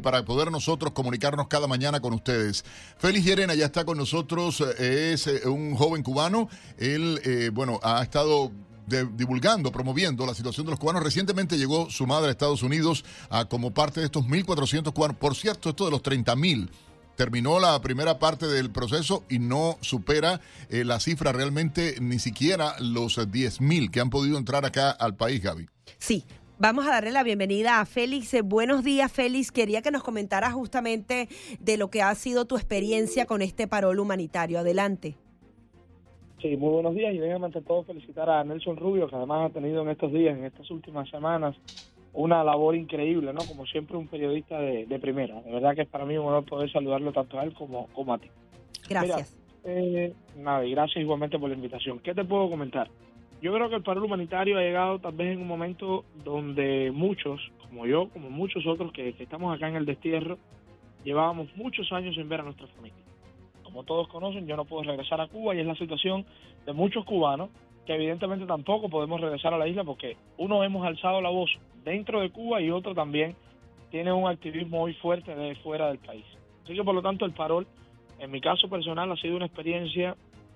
para 0.00 0.24
poder 0.24 0.50
nosotros 0.50 0.92
comunicarnos 0.92 1.46
cada 1.48 1.66
mañana 1.66 2.00
con 2.00 2.12
ustedes. 2.12 2.64
Félix 2.98 3.24
Llerena 3.24 3.54
ya 3.54 3.66
está 3.66 3.84
con 3.84 3.96
nosotros, 3.96 4.62
eh, 4.78 5.12
es 5.12 5.26
eh, 5.26 5.48
un 5.48 5.74
joven 5.76 6.02
cubano, 6.02 6.48
él, 6.78 7.20
eh, 7.24 7.50
bueno, 7.52 7.78
ha 7.82 8.02
estado 8.02 8.50
divulgando, 8.86 9.70
promoviendo 9.70 10.26
la 10.26 10.34
situación 10.34 10.66
de 10.66 10.72
los 10.72 10.80
cubanos. 10.80 11.02
Recientemente 11.02 11.56
llegó 11.56 11.88
su 11.88 12.06
madre 12.06 12.28
a 12.28 12.30
Estados 12.32 12.62
Unidos 12.62 13.04
ah, 13.30 13.46
como 13.48 13.72
parte 13.72 14.00
de 14.00 14.06
estos 14.06 14.24
1.400 14.24 14.92
cubanos. 14.92 15.16
Por 15.16 15.36
cierto, 15.36 15.70
esto 15.70 15.84
de 15.84 15.92
los 15.92 16.02
30.000 16.02 16.68
terminó 17.16 17.60
la 17.60 17.80
primera 17.80 18.18
parte 18.18 18.48
del 18.48 18.70
proceso 18.70 19.24
y 19.30 19.38
no 19.38 19.78
supera 19.80 20.40
la 20.68 20.98
cifra 20.98 21.32
realmente 21.32 21.94
ni 22.00 22.18
siquiera 22.18 22.74
los 22.80 23.16
eh, 23.18 23.22
10.000 23.22 23.90
que 23.90 24.00
han 24.00 24.10
podido 24.10 24.36
entrar 24.36 24.66
acá 24.66 24.90
al 24.90 25.16
país, 25.16 25.40
Gaby. 25.40 25.68
Sí, 25.98 26.24
vamos 26.62 26.86
a 26.86 26.90
darle 26.90 27.10
la 27.10 27.24
bienvenida 27.24 27.80
a 27.80 27.86
Félix. 27.86 28.32
Eh, 28.34 28.42
Buenos 28.42 28.84
días, 28.84 29.10
Félix. 29.10 29.50
Quería 29.50 29.82
que 29.82 29.90
nos 29.90 30.04
comentaras 30.04 30.52
justamente 30.52 31.28
de 31.58 31.76
lo 31.76 31.90
que 31.90 32.02
ha 32.02 32.14
sido 32.14 32.44
tu 32.44 32.54
experiencia 32.54 33.26
con 33.26 33.42
este 33.42 33.66
parol 33.66 33.98
humanitario. 33.98 34.60
Adelante. 34.60 35.16
Sí, 36.40 36.56
muy 36.56 36.70
buenos 36.70 36.94
días 36.94 37.14
y 37.14 37.18
déjame 37.18 37.46
ante 37.46 37.62
todo 37.62 37.82
felicitar 37.82 38.30
a 38.30 38.44
Nelson 38.44 38.76
Rubio, 38.76 39.08
que 39.08 39.16
además 39.16 39.50
ha 39.50 39.52
tenido 39.52 39.82
en 39.82 39.88
estos 39.88 40.12
días, 40.12 40.38
en 40.38 40.44
estas 40.44 40.70
últimas 40.70 41.08
semanas, 41.10 41.56
una 42.12 42.44
labor 42.44 42.76
increíble, 42.76 43.32
¿no? 43.32 43.40
Como 43.40 43.66
siempre, 43.66 43.96
un 43.96 44.06
periodista 44.06 44.60
de, 44.60 44.86
de 44.86 44.98
primera. 45.00 45.40
De 45.42 45.50
verdad 45.50 45.74
que 45.74 45.82
es 45.82 45.88
para 45.88 46.06
mí 46.06 46.16
un 46.16 46.26
honor 46.26 46.44
poder 46.44 46.70
saludarlo 46.70 47.12
tanto 47.12 47.40
a 47.40 47.44
él 47.44 47.54
como, 47.54 47.88
como 47.88 48.14
a 48.14 48.18
ti. 48.18 48.28
Gracias. 48.88 49.36
Mira, 49.64 49.80
eh, 49.80 50.14
nada, 50.36 50.64
y 50.64 50.70
gracias 50.70 51.02
igualmente 51.02 51.40
por 51.40 51.48
la 51.48 51.56
invitación. 51.56 51.98
¿Qué 51.98 52.14
te 52.14 52.24
puedo 52.24 52.48
comentar? 52.48 52.88
Yo 53.42 53.52
creo 53.52 53.68
que 53.68 53.74
el 53.74 53.82
paro 53.82 54.04
humanitario 54.04 54.56
ha 54.56 54.62
llegado 54.62 55.00
tal 55.00 55.14
vez 55.14 55.32
en 55.32 55.40
un 55.40 55.48
momento 55.48 56.04
donde 56.24 56.92
muchos, 56.94 57.40
como 57.60 57.86
yo, 57.86 58.08
como 58.10 58.30
muchos 58.30 58.64
otros 58.68 58.92
que, 58.92 59.14
que 59.14 59.24
estamos 59.24 59.52
acá 59.52 59.68
en 59.68 59.74
el 59.74 59.84
destierro, 59.84 60.38
llevábamos 61.02 61.48
muchos 61.56 61.90
años 61.92 62.14
sin 62.14 62.28
ver 62.28 62.38
a 62.38 62.44
nuestra 62.44 62.68
familia. 62.68 63.02
Como 63.64 63.82
todos 63.82 64.06
conocen, 64.06 64.46
yo 64.46 64.56
no 64.56 64.64
puedo 64.64 64.84
regresar 64.84 65.20
a 65.20 65.26
Cuba 65.26 65.56
y 65.56 65.58
es 65.58 65.66
la 65.66 65.74
situación 65.74 66.24
de 66.64 66.72
muchos 66.72 67.04
cubanos 67.04 67.50
que 67.84 67.96
evidentemente 67.96 68.46
tampoco 68.46 68.88
podemos 68.88 69.20
regresar 69.20 69.52
a 69.52 69.58
la 69.58 69.66
isla 69.66 69.82
porque 69.82 70.16
uno 70.38 70.62
hemos 70.62 70.86
alzado 70.86 71.20
la 71.20 71.30
voz 71.30 71.50
dentro 71.82 72.20
de 72.20 72.30
Cuba 72.30 72.62
y 72.62 72.70
otro 72.70 72.94
también 72.94 73.34
tiene 73.90 74.12
un 74.12 74.28
activismo 74.28 74.78
muy 74.78 74.94
fuerte 74.94 75.34
de 75.34 75.56
fuera 75.56 75.88
del 75.88 75.98
país. 75.98 76.24
Así 76.62 76.76
que 76.76 76.84
por 76.84 76.94
lo 76.94 77.02
tanto 77.02 77.24
el 77.24 77.32
parol, 77.32 77.66
en 78.20 78.30
mi 78.30 78.40
caso 78.40 78.68
personal, 78.68 79.10
ha 79.10 79.16
sido 79.16 79.34
una 79.34 79.46
experiencia, 79.46 80.14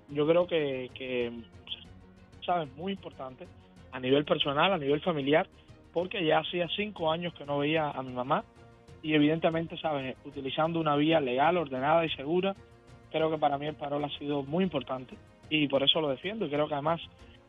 yo 0.08 0.24
creo 0.24 0.46
que, 0.46 0.88
que 0.94 1.32
sabes, 2.46 2.74
muy 2.76 2.92
importante 2.92 3.46
a 3.92 4.00
nivel 4.00 4.24
personal, 4.24 4.72
a 4.72 4.78
nivel 4.78 5.00
familiar, 5.00 5.46
porque 5.92 6.24
ya 6.24 6.38
hacía 6.38 6.68
cinco 6.74 7.10
años 7.10 7.34
que 7.34 7.44
no 7.44 7.58
veía 7.58 7.90
a 7.90 8.02
mi 8.02 8.12
mamá 8.12 8.44
y 9.02 9.14
evidentemente, 9.14 9.76
sabes, 9.78 10.16
utilizando 10.24 10.80
una 10.80 10.96
vía 10.96 11.20
legal, 11.20 11.56
ordenada 11.56 12.04
y 12.04 12.10
segura, 12.10 12.54
creo 13.10 13.30
que 13.30 13.38
para 13.38 13.58
mí 13.58 13.66
el 13.66 13.74
parol 13.74 14.04
ha 14.04 14.18
sido 14.18 14.42
muy 14.42 14.64
importante 14.64 15.16
y 15.48 15.68
por 15.68 15.82
eso 15.82 16.00
lo 16.00 16.08
defiendo 16.08 16.46
y 16.46 16.50
creo 16.50 16.66
que 16.66 16.74
además 16.74 17.00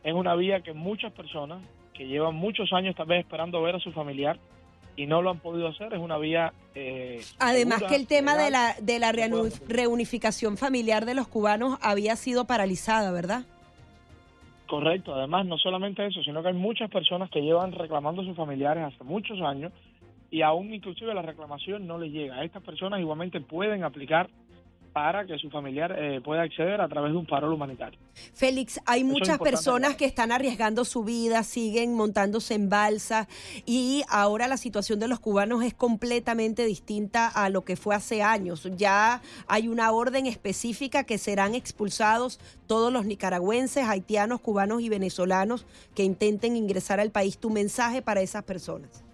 es 0.04 0.14
una 0.14 0.34
vía 0.34 0.60
que 0.60 0.72
muchas 0.72 1.12
personas 1.12 1.62
que 1.92 2.06
llevan 2.06 2.36
muchos 2.36 2.72
años 2.72 2.94
tal 2.94 3.06
vez 3.06 3.20
esperando 3.20 3.60
ver 3.60 3.74
a 3.74 3.80
su 3.80 3.90
familiar 3.92 4.38
y 4.96 5.06
no 5.06 5.22
lo 5.22 5.30
han 5.30 5.38
podido 5.38 5.68
hacer. 5.68 5.94
Es 5.94 6.00
una 6.00 6.18
vía. 6.18 6.52
Eh, 6.74 7.22
Además 7.38 7.78
segura, 7.78 7.88
que 7.90 7.96
el 7.96 8.06
tema 8.06 8.36
de 8.36 8.50
la, 8.50 8.74
de 8.80 8.98
la 8.98 9.12
reunificación 9.12 10.56
familiar 10.56 11.06
de 11.06 11.14
los 11.14 11.28
cubanos 11.28 11.78
había 11.82 12.16
sido 12.16 12.46
paralizada, 12.46 13.12
¿verdad? 13.12 13.44
Correcto, 14.68 15.14
además 15.14 15.46
no 15.46 15.56
solamente 15.56 16.04
eso, 16.04 16.22
sino 16.22 16.42
que 16.42 16.48
hay 16.48 16.54
muchas 16.54 16.90
personas 16.90 17.30
que 17.30 17.40
llevan 17.40 17.72
reclamando 17.72 18.20
a 18.20 18.24
sus 18.26 18.36
familiares 18.36 18.84
hace 18.84 19.02
muchos 19.02 19.40
años 19.40 19.72
y 20.30 20.42
aún 20.42 20.74
inclusive 20.74 21.14
la 21.14 21.22
reclamación 21.22 21.86
no 21.86 21.96
les 21.98 22.12
llega. 22.12 22.44
Estas 22.44 22.62
personas 22.62 23.00
igualmente 23.00 23.40
pueden 23.40 23.82
aplicar 23.82 24.28
para 24.92 25.26
que 25.26 25.38
su 25.38 25.50
familiar 25.50 25.94
eh, 25.98 26.20
pueda 26.20 26.42
acceder 26.42 26.80
a 26.80 26.88
través 26.88 27.12
de 27.12 27.18
un 27.18 27.26
parol 27.26 27.52
humanitario. 27.52 27.98
Félix, 28.34 28.80
hay 28.86 29.04
muchas 29.04 29.38
personas 29.38 29.96
que 29.96 30.04
están 30.04 30.32
arriesgando 30.32 30.84
su 30.84 31.04
vida, 31.04 31.42
siguen 31.42 31.94
montándose 31.94 32.54
en 32.54 32.68
balsas 32.68 33.28
y 33.66 34.02
ahora 34.08 34.48
la 34.48 34.56
situación 34.56 34.98
de 35.00 35.08
los 35.08 35.20
cubanos 35.20 35.62
es 35.62 35.74
completamente 35.74 36.64
distinta 36.64 37.28
a 37.28 37.48
lo 37.48 37.64
que 37.64 37.76
fue 37.76 37.94
hace 37.94 38.22
años. 38.22 38.68
Ya 38.76 39.22
hay 39.46 39.68
una 39.68 39.92
orden 39.92 40.26
específica 40.26 41.04
que 41.04 41.18
serán 41.18 41.54
expulsados 41.54 42.40
todos 42.66 42.92
los 42.92 43.06
nicaragüenses, 43.06 43.86
haitianos, 43.86 44.40
cubanos 44.40 44.82
y 44.82 44.88
venezolanos 44.88 45.66
que 45.94 46.04
intenten 46.04 46.56
ingresar 46.56 47.00
al 47.00 47.10
país. 47.10 47.38
Tu 47.38 47.50
mensaje 47.50 48.02
para 48.02 48.20
esas 48.20 48.44
personas. 48.44 49.07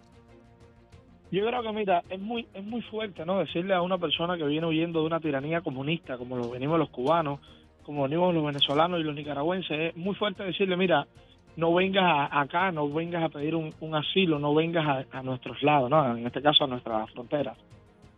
Yo 1.35 1.47
creo 1.47 1.62
que, 1.62 1.72
mira, 1.72 2.03
es 2.11 2.20
muy, 2.20 2.47
es 2.55 2.64
muy 2.64 2.80
fuerte, 2.82 3.24
¿no? 3.26 3.39
Decirle 3.39 3.74
a 3.74 3.82
una 3.82 3.99
persona 3.99 4.37
que 4.37 4.45
viene 4.45 4.66
huyendo 4.66 5.01
de 5.01 5.07
una 5.07 5.20
tiranía 5.20 5.61
comunista, 5.62 6.16
como 6.16 6.37
lo 6.37 6.51
venimos 6.51 6.78
los 6.78 6.91
cubanos, 6.91 7.41
como 7.82 8.05
venimos 8.05 8.35
los 8.35 8.45
venezolanos 8.45 9.01
y 9.01 9.03
los 9.03 9.14
nicaragüenses, 9.14 9.78
es 9.91 9.97
muy 9.97 10.14
fuerte 10.14 10.45
decirle, 10.45 10.76
mira, 10.76 11.07
no 11.57 11.72
vengas 11.74 12.05
a- 12.05 12.41
acá, 12.41 12.70
no 12.72 12.89
vengas 12.89 13.24
a 13.24 13.28
pedir 13.28 13.55
un, 13.55 13.72
un 13.80 13.95
asilo, 13.95 14.39
no 14.39 14.55
vengas 14.55 14.87
a, 14.87 15.18
a 15.18 15.22
nuestros 15.22 15.62
lados, 15.62 15.91
¿no? 15.91 16.16
En 16.16 16.26
este 16.26 16.41
caso 16.43 16.64
a 16.64 16.66
nuestras 16.68 17.11
fronteras. 17.12 17.57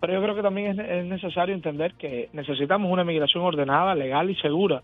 Pero 0.00 0.12
yo 0.12 0.22
creo 0.22 0.34
que 0.34 0.42
también 0.42 0.78
es, 0.78 0.88
es 0.88 1.04
necesario 1.06 1.54
entender 1.54 1.94
que 1.94 2.28
necesitamos 2.32 2.90
una 2.92 3.02
migración 3.04 3.44
ordenada, 3.44 3.94
legal 3.94 4.28
y 4.30 4.34
segura. 4.36 4.82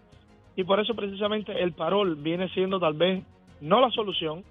Y 0.57 0.64
por 0.64 0.80
eso 0.80 0.95
precisamente 0.95 1.62
el 1.62 1.72
parol 1.72 2.16
viene 2.16 2.49
siendo 2.49 2.80
tal 2.80 2.95
vez 2.95 3.22
no 3.61 3.80
la 3.80 3.91
solución, 3.91 4.43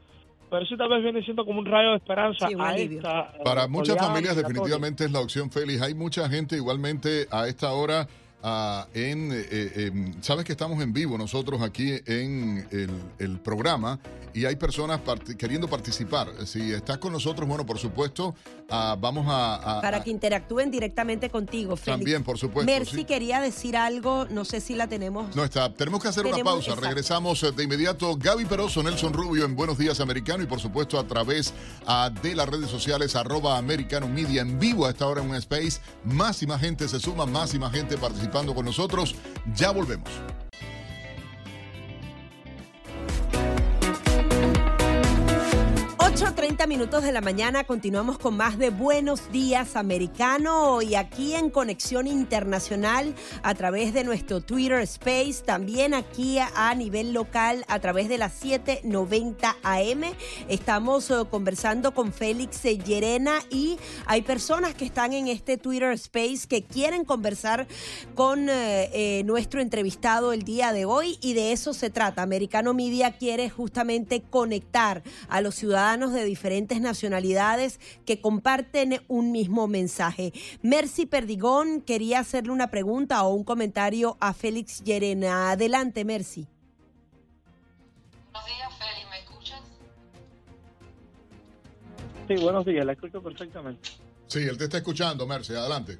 pero 0.52 0.66
sí 0.66 0.76
tal 0.78 0.89
vez 0.89 1.02
viene 1.02 1.24
siendo 1.24 1.45
como 1.45 1.60
un 1.60 1.66
rayo 1.66 1.91
de 1.91 1.95
esperanza 1.97 2.47
Sí, 2.47 2.54
un 2.56 2.62
a 2.62 2.70
alivio. 2.70 2.97
esta 2.97 3.22
eh, 3.22 3.41
Para 3.43 3.68
muchas 3.68 3.97
familias 3.97 4.36
definitivamente 4.36 5.06
es 5.06 5.12
la 5.12 5.22
opción, 5.22 5.49
Félix. 5.49 5.82
Hay 5.82 5.95
mucha 5.95 6.30
gente 6.30 6.58
igualmente 6.58 7.26
a 7.32 7.47
esta 7.47 7.72
hora 7.72 8.08
ah, 8.43 8.87
en... 8.93 9.31
eh, 9.31 9.45
eh, 9.51 9.91
em, 9.93 10.21
Sabes 10.21 10.45
que 10.45 10.51
estamos 10.51 10.81
en 10.81 10.93
vivo 10.93 11.17
nosotros 11.17 11.61
aquí 11.61 11.93
en 12.05 12.67
el, 12.71 12.89
el 13.19 13.39
programa 13.39 13.99
y 14.33 14.45
hay 14.45 14.55
personas 14.55 15.01
queriendo 15.37 15.67
participar. 15.67 16.29
Si 16.45 16.71
estás 16.71 16.97
con 16.99 17.11
nosotros, 17.11 17.47
bueno, 17.47 17.65
por 17.65 17.77
supuesto, 17.79 18.33
ah, 18.69 18.95
vamos 18.99 19.25
a... 19.27 19.77
a- 19.77 19.81
Para 19.81 20.01
que 20.03 20.09
interactúen 20.09 20.71
directamente 20.71 21.29
contigo, 21.29 21.75
Félix. 21.75 21.99
También, 21.99 22.23
por 22.23 22.37
supuesto, 22.37 22.71
Mercy 22.71 22.97
sí. 22.97 23.03
quería 23.05 23.41
decir 23.41 23.75
algo, 23.75 24.25
no 24.29 24.45
sé 24.45 24.61
si 24.61 24.73
la 24.75 24.87
tenemos. 24.87 25.35
No 25.35 25.43
está. 25.43 25.73
Tenemos 25.73 26.01
que 26.01 26.07
hacer 26.07 26.25
una 26.25 26.37
pausa. 26.43 26.69
exacto. 26.69 26.87
Regresamos 26.87 27.43
eh, 27.43 27.51
de 27.51 27.63
inmediato. 27.63 28.15
Gaby 28.15 28.45
Peroso, 28.45 28.81
Nelson 28.83 29.11
Rubio 29.13 29.43
en 29.43 29.55
Buenos 29.55 29.77
Días 29.77 29.99
Americano 29.99 30.43
y 30.43 30.47
por 30.47 30.61
supuesto 30.61 30.97
a 30.97 31.05
través 31.05 31.53
ah, 31.85 32.09
de 32.23 32.33
las 32.35 32.47
redes 32.47 32.69
sociales 32.69 33.15
arroba 33.17 33.57
Americano 33.57 34.07
Media 34.07 34.41
en 34.43 34.57
vivo 34.59 34.85
a 34.85 34.91
esta 34.91 35.07
hora 35.07 35.21
en 35.21 35.29
un 35.29 35.35
space. 35.35 35.81
Más 36.05 36.41
y 36.41 36.47
más 36.47 36.61
gente 36.61 36.87
se 36.87 36.99
suma, 37.01 37.25
más 37.25 37.53
y 37.53 37.59
más 37.59 37.73
gente 37.73 37.97
participando 38.32 38.55
con 38.55 38.65
nosotros. 38.65 39.15
Ya 39.55 39.71
volvemos. 39.71 40.09
8.30 46.22 46.67
minutos 46.67 47.03
de 47.03 47.11
la 47.11 47.19
mañana, 47.19 47.63
continuamos 47.63 48.19
con 48.19 48.38
más 48.38 48.59
de 48.59 48.69
Buenos 48.69 49.32
Días 49.32 49.76
Americano 49.76 50.84
y 50.84 50.93
aquí 50.93 51.34
en 51.34 51.49
Conexión 51.49 52.05
Internacional 52.05 53.15
a 53.41 53.55
través 53.55 53.91
de 53.91 54.03
nuestro 54.03 54.39
Twitter 54.39 54.82
Space, 54.82 55.41
también 55.43 55.95
aquí 55.95 56.38
a, 56.38 56.76
nivel 56.76 57.11
local 57.13 57.65
a 57.67 57.80
través 57.80 58.07
de 58.07 58.19
las 58.19 58.39
7.90 58.39 59.55
AM. 59.63 60.13
Estamos 60.47 61.09
eh, 61.09 61.15
conversando 61.28 61.95
con 61.95 62.13
Félix 62.13 62.61
Llerena 62.61 63.39
y 63.49 63.80
hay 64.05 64.22
personas 64.22 64.76
que 64.76 64.86
están 64.86 65.13
en 65.13 65.28
este 65.28 65.57
Twitter 65.57 65.91
Space 65.93 66.47
que 66.47 66.63
quieren 66.63 67.03
conversar 67.03 67.65
con 68.13 68.47
eh, 68.47 68.91
eh, 68.93 69.24
nuestro 69.26 69.59
entrevistado 69.59 70.34
el 70.34 70.43
día 70.43 70.72
de 70.72 70.86
hoy 70.86 71.17
y 71.19 71.34
de 71.34 71.51
eso 71.51 71.74
se 71.74 71.89
trata. 71.89 72.22
Americano 72.22 72.76
Media 72.76 73.13
quiere 73.13 73.49
justamente 73.49 74.22
conectar 74.22 75.01
a 75.28 75.41
los 75.41 75.55
ciudadanos 75.55 76.11
de 76.14 76.26
diferentes 76.26 76.82
nacionalidades 76.82 77.80
que 78.05 78.22
comparten 78.22 79.03
un 79.07 79.32
mismo 79.32 79.68
mensaje. 79.68 80.34
Mercy 80.62 81.05
Perdigón 81.05 81.82
quería 81.82 82.20
hacerle 82.20 82.51
una 82.51 82.70
pregunta 82.72 83.24
o 83.24 83.34
un 83.34 83.43
comentario 83.43 84.18
a 84.20 84.34
Félix 84.34 84.84
Llerena. 84.84 85.51
Adelante, 85.51 86.05
Mercy. 86.05 86.47
Buenos 88.32 88.45
días, 88.47 88.74
Félix, 88.78 89.09
¿me 89.09 89.20
escuchas? 89.20 89.62
Sí, 92.28 92.36
buenos 92.36 92.66
días, 92.66 92.86
la 92.86 92.93
escucho 92.93 93.22
perfectamente. 93.22 93.89
Sí, 94.28 94.39
él 94.39 94.57
te 94.57 94.66
está 94.66 94.78
escuchando, 94.78 95.28
Mercy. 95.28 95.53
Adelante. 95.53 95.93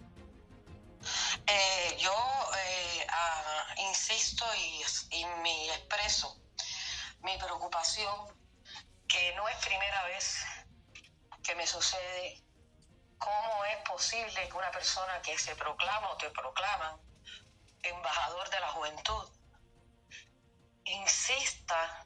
Eh, 1.48 1.98
yo 2.00 2.12
eh, 2.12 3.08
ah, 3.10 3.76
insisto 3.90 4.46
y, 4.58 5.16
y 5.18 5.26
me 5.44 5.66
expreso 5.76 6.38
mi 7.24 7.38
preocupación 7.38 8.41
que 9.12 9.34
no 9.36 9.48
es 9.50 9.58
primera 9.58 10.04
vez 10.04 10.46
que 11.44 11.54
me 11.56 11.68
sucede 11.68 12.42
cómo 13.18 13.66
es 13.66 13.78
posible 13.78 14.48
que 14.48 14.58
una 14.58 14.72
persona 14.72 15.22
que 15.22 15.38
se 15.38 15.56
proclama 15.56 16.12
o 16.12 16.18
te 16.18 16.30
proclaman 16.30 16.98
embajador 17.84 18.50
de 18.50 18.60
la 18.60 18.70
juventud 18.70 19.30
insista 20.86 22.06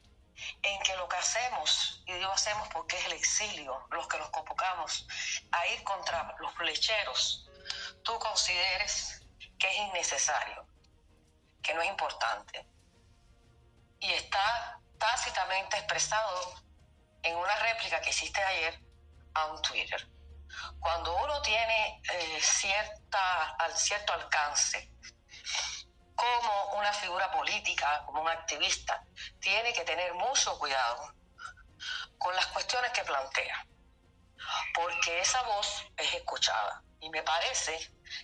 en 0.63 0.81
que 0.81 0.97
lo 0.97 1.07
que 1.07 1.17
hacemos, 1.17 2.01
y 2.07 2.13
digo 2.13 2.31
hacemos 2.31 2.67
porque 2.69 2.97
es 2.97 3.05
el 3.05 3.13
exilio, 3.13 3.87
los 3.91 4.07
que 4.07 4.17
nos 4.17 4.29
convocamos 4.29 5.07
a 5.51 5.67
ir 5.67 5.83
contra 5.83 6.35
los 6.39 6.53
flecheros, 6.55 7.47
tú 8.03 8.17
consideres 8.19 9.21
que 9.59 9.69
es 9.69 9.77
innecesario, 9.77 10.67
que 11.61 11.73
no 11.73 11.81
es 11.81 11.89
importante. 11.89 12.67
Y 13.99 14.11
está 14.11 14.79
tácitamente 14.97 15.77
expresado 15.77 16.64
en 17.25 17.35
una 17.35 17.55
réplica 17.55 17.99
que 18.01 18.11
hiciste 18.11 18.41
ayer 18.41 18.79
a 19.33 19.45
un 19.47 19.61
Twitter. 19.61 20.07
Cuando 20.79 21.15
uno 21.17 21.41
tiene 21.41 22.01
eh, 22.13 22.39
cierta, 22.39 23.57
cierto 23.75 24.13
alcance, 24.13 24.91
como 26.15 26.75
una 26.77 26.93
figura 26.93 27.29
política, 27.31 28.03
como 28.05 28.21
un 28.21 28.29
activista, 28.29 29.03
tiene 29.39 29.73
que 29.73 29.83
tener 29.83 30.13
mucho 30.13 30.57
cuidado 30.59 31.13
con 32.17 32.35
las 32.35 32.45
cuestiones 32.47 32.91
que 32.91 33.03
plantea, 33.03 33.65
porque 34.73 35.19
esa 35.19 35.41
voz 35.43 35.83
es 35.97 36.13
escuchada. 36.13 36.81
Y 37.01 37.09
me 37.09 37.23
parece 37.23 37.77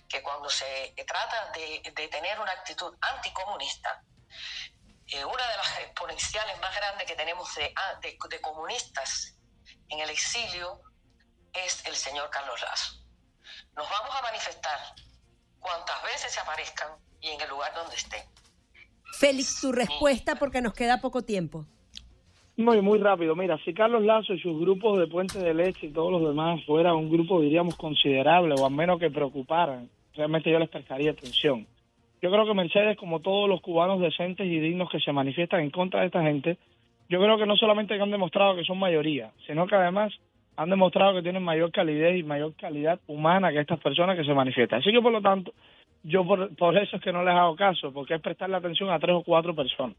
que 0.08 0.22
cuando 0.22 0.48
se 0.48 0.94
trata 1.06 1.50
de, 1.52 1.82
de 1.94 2.08
tener 2.08 2.38
una 2.40 2.52
actitud 2.52 2.96
anticomunista, 3.00 4.02
eh, 5.14 5.24
una 5.24 5.46
de 5.50 5.56
las 5.56 5.78
exponenciales 5.80 6.58
más 6.60 6.74
grandes 6.74 7.06
que 7.06 7.14
tenemos 7.14 7.54
de, 7.54 7.72
ah, 7.76 7.98
de- 8.02 8.16
de 8.30 8.40
comunistas 8.40 9.36
en 9.88 10.00
el 10.00 10.10
exilio 10.10 10.80
es 11.52 11.84
el 11.86 11.94
señor 11.94 12.30
Carlos 12.30 12.60
Lazo. 12.62 12.94
Nos 13.76 13.88
vamos 13.90 14.14
a 14.18 14.22
manifestar 14.22 14.78
cuantas 15.60 16.02
veces 16.02 16.32
se 16.32 16.40
aparezcan 16.40 16.88
y 17.20 17.28
en 17.28 17.40
el 17.40 17.48
lugar 17.50 17.72
donde 17.74 17.94
estén. 17.96 18.22
Félix, 19.18 19.60
tu 19.60 19.72
respuesta 19.72 20.36
porque 20.36 20.60
nos 20.62 20.72
queda 20.72 21.00
poco 21.00 21.22
tiempo. 21.22 21.66
Muy, 22.56 22.80
muy 22.80 22.98
rápido. 22.98 23.34
Mira, 23.34 23.58
si 23.64 23.72
Carlos 23.74 24.02
Lazo 24.02 24.34
y 24.34 24.40
sus 24.40 24.58
grupos 24.60 24.98
de 24.98 25.06
Puente 25.06 25.38
de 25.38 25.54
Leche 25.54 25.86
y 25.86 25.92
todos 25.92 26.10
los 26.12 26.22
demás 26.22 26.60
fueran 26.66 26.94
un 26.96 27.10
grupo, 27.10 27.40
diríamos, 27.40 27.76
considerable 27.76 28.54
o 28.58 28.66
al 28.66 28.72
menos 28.72 28.98
que 28.98 29.10
preocuparan, 29.10 29.90
realmente 30.14 30.50
yo 30.50 30.58
les 30.58 30.68
prestaría 30.68 31.12
atención. 31.12 31.66
Yo 32.22 32.30
creo 32.30 32.46
que 32.46 32.54
Mercedes, 32.54 32.96
como 32.96 33.18
todos 33.20 33.48
los 33.48 33.60
cubanos 33.60 34.00
decentes 34.00 34.46
y 34.46 34.60
dignos 34.60 34.88
que 34.88 35.00
se 35.00 35.12
manifiestan 35.12 35.60
en 35.60 35.70
contra 35.70 36.00
de 36.00 36.06
esta 36.06 36.22
gente, 36.22 36.56
yo 37.08 37.20
creo 37.20 37.36
que 37.36 37.46
no 37.46 37.56
solamente 37.56 38.00
han 38.00 38.12
demostrado 38.12 38.54
que 38.54 38.64
son 38.64 38.78
mayoría, 38.78 39.32
sino 39.44 39.66
que 39.66 39.74
además 39.74 40.12
han 40.56 40.70
demostrado 40.70 41.14
que 41.14 41.22
tienen 41.22 41.42
mayor 41.42 41.72
calidez 41.72 42.16
y 42.16 42.22
mayor 42.22 42.54
calidad 42.54 43.00
humana 43.08 43.50
que 43.50 43.58
estas 43.58 43.80
personas 43.80 44.16
que 44.16 44.24
se 44.24 44.34
manifiestan. 44.34 44.78
Así 44.78 44.92
que, 44.92 45.00
por 45.00 45.10
lo 45.10 45.20
tanto, 45.20 45.52
yo 46.04 46.24
por, 46.24 46.54
por 46.54 46.78
eso 46.78 46.96
es 46.96 47.02
que 47.02 47.12
no 47.12 47.24
les 47.24 47.34
hago 47.34 47.56
caso, 47.56 47.92
porque 47.92 48.14
es 48.14 48.20
prestarle 48.20 48.56
atención 48.56 48.90
a 48.90 49.00
tres 49.00 49.16
o 49.16 49.24
cuatro 49.24 49.52
personas. 49.54 49.96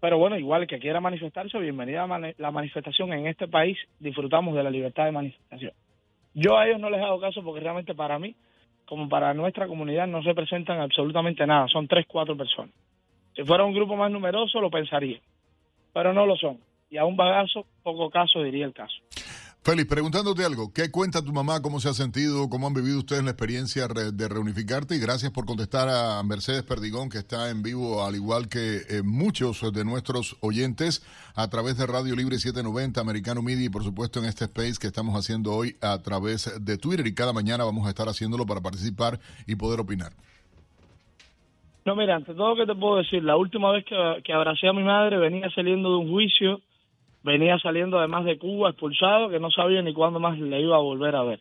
Pero 0.00 0.16
bueno, 0.18 0.38
igual 0.38 0.66
que 0.66 0.78
quiera 0.78 1.00
manifestarse, 1.00 1.58
bienvenida 1.58 2.04
a 2.04 2.32
la 2.38 2.50
manifestación. 2.50 3.12
En 3.12 3.26
este 3.26 3.46
país 3.46 3.78
disfrutamos 4.00 4.54
de 4.54 4.62
la 4.62 4.70
libertad 4.70 5.04
de 5.04 5.12
manifestación. 5.12 5.72
Yo 6.34 6.56
a 6.56 6.66
ellos 6.66 6.80
no 6.80 6.88
les 6.88 7.02
hago 7.02 7.20
caso 7.20 7.44
porque 7.44 7.60
realmente 7.60 7.94
para 7.94 8.18
mí, 8.18 8.34
como 8.92 9.08
para 9.08 9.32
nuestra 9.32 9.66
comunidad, 9.66 10.06
no 10.06 10.20
representan 10.20 10.78
absolutamente 10.78 11.46
nada. 11.46 11.66
Son 11.66 11.88
tres, 11.88 12.04
cuatro 12.06 12.36
personas. 12.36 12.74
Si 13.34 13.42
fuera 13.42 13.64
un 13.64 13.72
grupo 13.72 13.96
más 13.96 14.10
numeroso, 14.10 14.60
lo 14.60 14.68
pensaría. 14.68 15.18
Pero 15.94 16.12
no 16.12 16.26
lo 16.26 16.36
son. 16.36 16.58
y 16.90 16.98
a 16.98 17.06
un 17.06 17.16
bagazo, 17.16 17.64
poco 17.82 18.10
caso 18.10 18.42
diría 18.42 18.66
el 18.66 18.74
caso. 18.74 18.96
Félix, 19.64 19.88
preguntándote 19.88 20.44
algo, 20.44 20.72
¿qué 20.74 20.90
cuenta 20.90 21.22
tu 21.22 21.32
mamá? 21.32 21.62
¿Cómo 21.62 21.78
se 21.78 21.88
ha 21.88 21.92
sentido? 21.92 22.48
¿Cómo 22.50 22.66
han 22.66 22.74
vivido 22.74 22.98
ustedes 22.98 23.22
la 23.22 23.30
experiencia 23.30 23.86
de 23.86 24.28
reunificarte? 24.28 24.96
Y 24.96 24.98
gracias 24.98 25.30
por 25.30 25.46
contestar 25.46 25.88
a 25.88 26.20
Mercedes 26.24 26.64
Perdigón, 26.64 27.08
que 27.08 27.18
está 27.18 27.48
en 27.48 27.62
vivo, 27.62 28.04
al 28.04 28.16
igual 28.16 28.48
que 28.48 28.78
eh, 28.90 29.02
muchos 29.04 29.62
de 29.72 29.84
nuestros 29.84 30.36
oyentes, 30.40 31.06
a 31.36 31.48
través 31.48 31.78
de 31.78 31.86
Radio 31.86 32.16
Libre 32.16 32.38
790, 32.38 33.00
Americano 33.00 33.40
Media 33.40 33.66
y 33.66 33.68
por 33.68 33.84
supuesto 33.84 34.18
en 34.18 34.24
este 34.24 34.46
space 34.46 34.80
que 34.80 34.88
estamos 34.88 35.14
haciendo 35.14 35.52
hoy 35.52 35.76
a 35.80 36.02
través 36.02 36.52
de 36.60 36.76
Twitter. 36.76 37.06
Y 37.06 37.14
cada 37.14 37.32
mañana 37.32 37.62
vamos 37.62 37.86
a 37.86 37.90
estar 37.90 38.08
haciéndolo 38.08 38.44
para 38.44 38.62
participar 38.62 39.20
y 39.46 39.54
poder 39.54 39.78
opinar. 39.78 40.10
No, 41.84 41.94
mira, 41.94 42.16
ante 42.16 42.34
todo 42.34 42.56
que 42.56 42.66
te 42.66 42.74
puedo 42.74 42.96
decir, 42.96 43.22
la 43.22 43.36
última 43.36 43.70
vez 43.70 43.84
que, 43.84 43.94
que 44.24 44.32
abracé 44.32 44.66
a 44.66 44.72
mi 44.72 44.82
madre 44.82 45.18
venía 45.18 45.48
saliendo 45.54 45.88
de 45.88 45.96
un 45.98 46.10
juicio 46.10 46.60
venía 47.22 47.58
saliendo 47.58 47.98
además 47.98 48.24
de 48.24 48.38
Cuba 48.38 48.70
expulsado, 48.70 49.28
que 49.28 49.40
no 49.40 49.50
sabía 49.50 49.82
ni 49.82 49.92
cuándo 49.92 50.20
más 50.20 50.38
le 50.38 50.60
iba 50.60 50.76
a 50.76 50.80
volver 50.80 51.16
a 51.16 51.22
ver. 51.22 51.40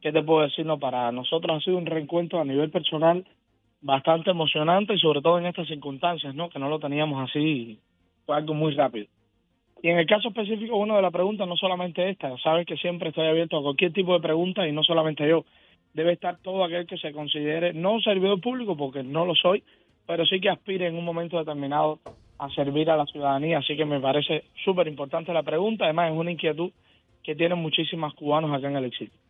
¿Qué 0.00 0.12
te 0.12 0.22
puedo 0.22 0.42
decir? 0.42 0.66
No, 0.66 0.78
para 0.78 1.10
nosotros 1.12 1.56
ha 1.56 1.64
sido 1.64 1.78
un 1.78 1.86
reencuentro 1.86 2.40
a 2.40 2.44
nivel 2.44 2.70
personal 2.70 3.24
bastante 3.80 4.30
emocionante 4.30 4.94
y 4.94 4.98
sobre 4.98 5.20
todo 5.20 5.38
en 5.38 5.46
estas 5.46 5.68
circunstancias, 5.68 6.34
¿no? 6.34 6.48
Que 6.48 6.58
no 6.58 6.68
lo 6.68 6.78
teníamos 6.78 7.28
así, 7.28 7.78
fue 8.24 8.36
algo 8.36 8.54
muy 8.54 8.74
rápido. 8.74 9.06
Y 9.82 9.90
en 9.90 9.98
el 9.98 10.06
caso 10.06 10.28
específico, 10.28 10.76
uno 10.76 10.96
de 10.96 11.02
la 11.02 11.10
pregunta, 11.10 11.44
no 11.44 11.56
solamente 11.56 12.08
esta, 12.08 12.36
sabes 12.38 12.66
que 12.66 12.78
siempre 12.78 13.10
estoy 13.10 13.26
abierto 13.26 13.58
a 13.58 13.62
cualquier 13.62 13.92
tipo 13.92 14.14
de 14.14 14.20
pregunta 14.20 14.66
y 14.66 14.72
no 14.72 14.82
solamente 14.82 15.28
yo, 15.28 15.44
debe 15.92 16.12
estar 16.12 16.38
todo 16.38 16.64
aquel 16.64 16.86
que 16.86 16.96
se 16.96 17.12
considere 17.12 17.74
no 17.74 17.92
un 17.92 18.02
servidor 18.02 18.40
público, 18.40 18.76
porque 18.76 19.02
no 19.02 19.26
lo 19.26 19.34
soy, 19.34 19.62
pero 20.06 20.24
sí 20.24 20.40
que 20.40 20.48
aspire 20.48 20.86
en 20.86 20.96
un 20.96 21.04
momento 21.04 21.38
determinado 21.38 21.98
a 22.38 22.48
servir 22.50 22.90
a 22.90 22.96
la 22.96 23.06
ciudadanía. 23.06 23.58
Así 23.58 23.76
que 23.76 23.84
me 23.84 24.00
parece 24.00 24.44
súper 24.64 24.88
importante 24.88 25.32
la 25.32 25.42
pregunta. 25.42 25.84
Además, 25.84 26.12
es 26.12 26.18
una 26.18 26.30
inquietud 26.30 26.70
que 27.22 27.34
tienen 27.34 27.58
muchísimos 27.58 28.14
cubanos 28.14 28.52
acá 28.52 28.68
en 28.68 28.76
el 28.76 28.84
exilio. 28.84 29.23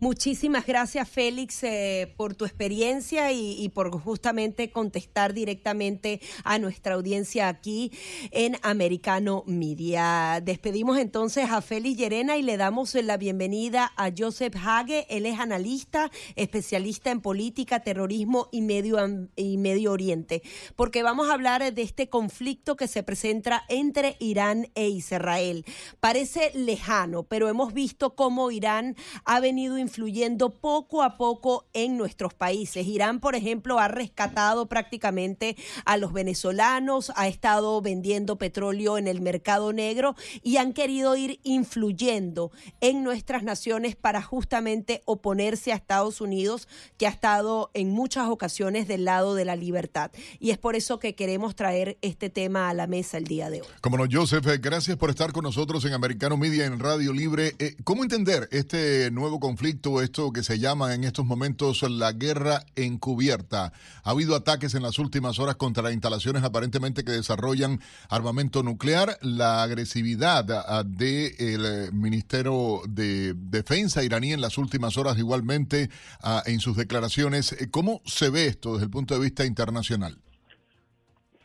Muchísimas 0.00 0.64
gracias, 0.64 1.06
Félix, 1.10 1.62
eh, 1.62 2.14
por 2.16 2.34
tu 2.34 2.46
experiencia 2.46 3.32
y, 3.32 3.68
por 3.68 3.90
justamente 4.00 4.70
contestar 4.70 5.34
directamente 5.34 6.22
a 6.42 6.58
nuestra 6.58 6.94
audiencia 6.94 7.48
aquí 7.48 7.92
en 8.30 8.56
Americano 8.62 9.44
Media. 9.46 10.40
Despedimos 10.42 10.96
entonces 10.96 11.50
a 11.50 11.60
Félix 11.60 11.98
Llerena 11.98 12.38
y 12.38 12.42
le 12.42 12.56
damos 12.56 12.94
la 12.94 13.18
bienvenida 13.18 13.92
a 13.94 14.10
Joseph 14.16 14.56
Hage. 14.56 15.06
Él 15.10 15.26
es 15.26 15.38
analista, 15.38 16.10
especialista 16.34 17.10
en 17.10 17.20
política, 17.20 17.80
terrorismo 17.80 18.48
y 18.52 18.62
medio, 18.62 18.96
y 19.36 19.58
medio 19.58 19.92
Oriente, 19.92 20.40
porque 20.76 21.02
vamos 21.02 21.28
a 21.28 21.34
hablar 21.34 21.74
de 21.74 21.82
este 21.82 22.08
conflicto 22.08 22.74
que 22.74 22.88
se 22.88 23.02
presenta 23.02 23.64
entre 23.68 24.16
Irán 24.18 24.70
e 24.74 24.88
Israel. 24.88 25.66
Parece 26.00 26.52
lejano, 26.54 27.24
pero 27.24 27.50
hemos 27.50 27.74
visto 27.74 28.14
cómo 28.14 28.50
Irán 28.50 28.96
ha 29.26 29.40
venido 29.40 29.76
influyendo 29.90 30.50
poco 30.50 31.02
a 31.02 31.16
poco 31.16 31.66
en 31.72 31.96
nuestros 31.96 32.32
países. 32.32 32.86
Irán, 32.86 33.18
por 33.18 33.34
ejemplo, 33.34 33.80
ha 33.80 33.88
rescatado 33.88 34.66
prácticamente 34.66 35.56
a 35.84 35.96
los 35.96 36.12
venezolanos, 36.12 37.12
ha 37.16 37.26
estado 37.26 37.82
vendiendo 37.82 38.38
petróleo 38.38 38.98
en 38.98 39.08
el 39.08 39.20
mercado 39.20 39.72
negro 39.72 40.14
y 40.44 40.58
han 40.58 40.74
querido 40.74 41.16
ir 41.16 41.40
influyendo 41.42 42.52
en 42.80 43.02
nuestras 43.02 43.42
naciones 43.42 43.96
para 43.96 44.22
justamente 44.22 45.02
oponerse 45.06 45.72
a 45.72 45.74
Estados 45.74 46.20
Unidos, 46.20 46.68
que 46.96 47.08
ha 47.08 47.10
estado 47.10 47.72
en 47.74 47.90
muchas 47.90 48.28
ocasiones 48.28 48.86
del 48.86 49.04
lado 49.04 49.34
de 49.34 49.44
la 49.44 49.56
libertad. 49.56 50.12
Y 50.38 50.50
es 50.50 50.58
por 50.58 50.76
eso 50.76 51.00
que 51.00 51.16
queremos 51.16 51.56
traer 51.56 51.98
este 52.00 52.30
tema 52.30 52.68
a 52.68 52.74
la 52.74 52.86
mesa 52.86 53.18
el 53.18 53.24
día 53.24 53.50
de 53.50 53.62
hoy. 53.62 53.68
Como 53.80 53.96
no, 53.96 54.04
Joseph, 54.10 54.46
gracias 54.60 54.96
por 54.96 55.10
estar 55.10 55.32
con 55.32 55.42
nosotros 55.42 55.84
en 55.84 55.94
Americano 55.94 56.36
Media 56.36 56.64
en 56.64 56.78
Radio 56.78 57.12
Libre. 57.12 57.56
Eh, 57.58 57.74
¿Cómo 57.82 58.04
entender 58.04 58.48
este 58.52 59.10
nuevo 59.10 59.40
conflicto? 59.40 59.79
Esto 60.02 60.32
que 60.32 60.42
se 60.42 60.58
llama 60.58 60.94
en 60.94 61.04
estos 61.04 61.24
momentos 61.24 61.82
la 61.88 62.12
guerra 62.12 62.64
encubierta. 62.76 63.72
Ha 64.04 64.10
habido 64.10 64.36
ataques 64.36 64.74
en 64.74 64.82
las 64.82 64.98
últimas 64.98 65.38
horas 65.38 65.56
contra 65.56 65.90
instalaciones 65.90 66.42
aparentemente 66.44 67.02
que 67.02 67.12
desarrollan 67.12 67.80
armamento 68.08 68.62
nuclear. 68.62 69.18
La 69.22 69.62
agresividad 69.62 70.50
ah, 70.50 70.84
del 70.84 71.34
eh, 71.38 71.90
Ministerio 71.92 72.82
de 72.88 73.34
Defensa 73.34 74.04
iraní 74.04 74.32
en 74.32 74.42
las 74.42 74.58
últimas 74.58 74.98
horas 74.98 75.16
igualmente 75.18 75.88
ah, 76.22 76.42
en 76.44 76.60
sus 76.60 76.76
declaraciones. 76.76 77.56
¿Cómo 77.70 78.02
se 78.04 78.28
ve 78.28 78.46
esto 78.46 78.74
desde 78.74 78.84
el 78.84 78.90
punto 78.90 79.14
de 79.14 79.20
vista 79.20 79.46
internacional? 79.46 80.18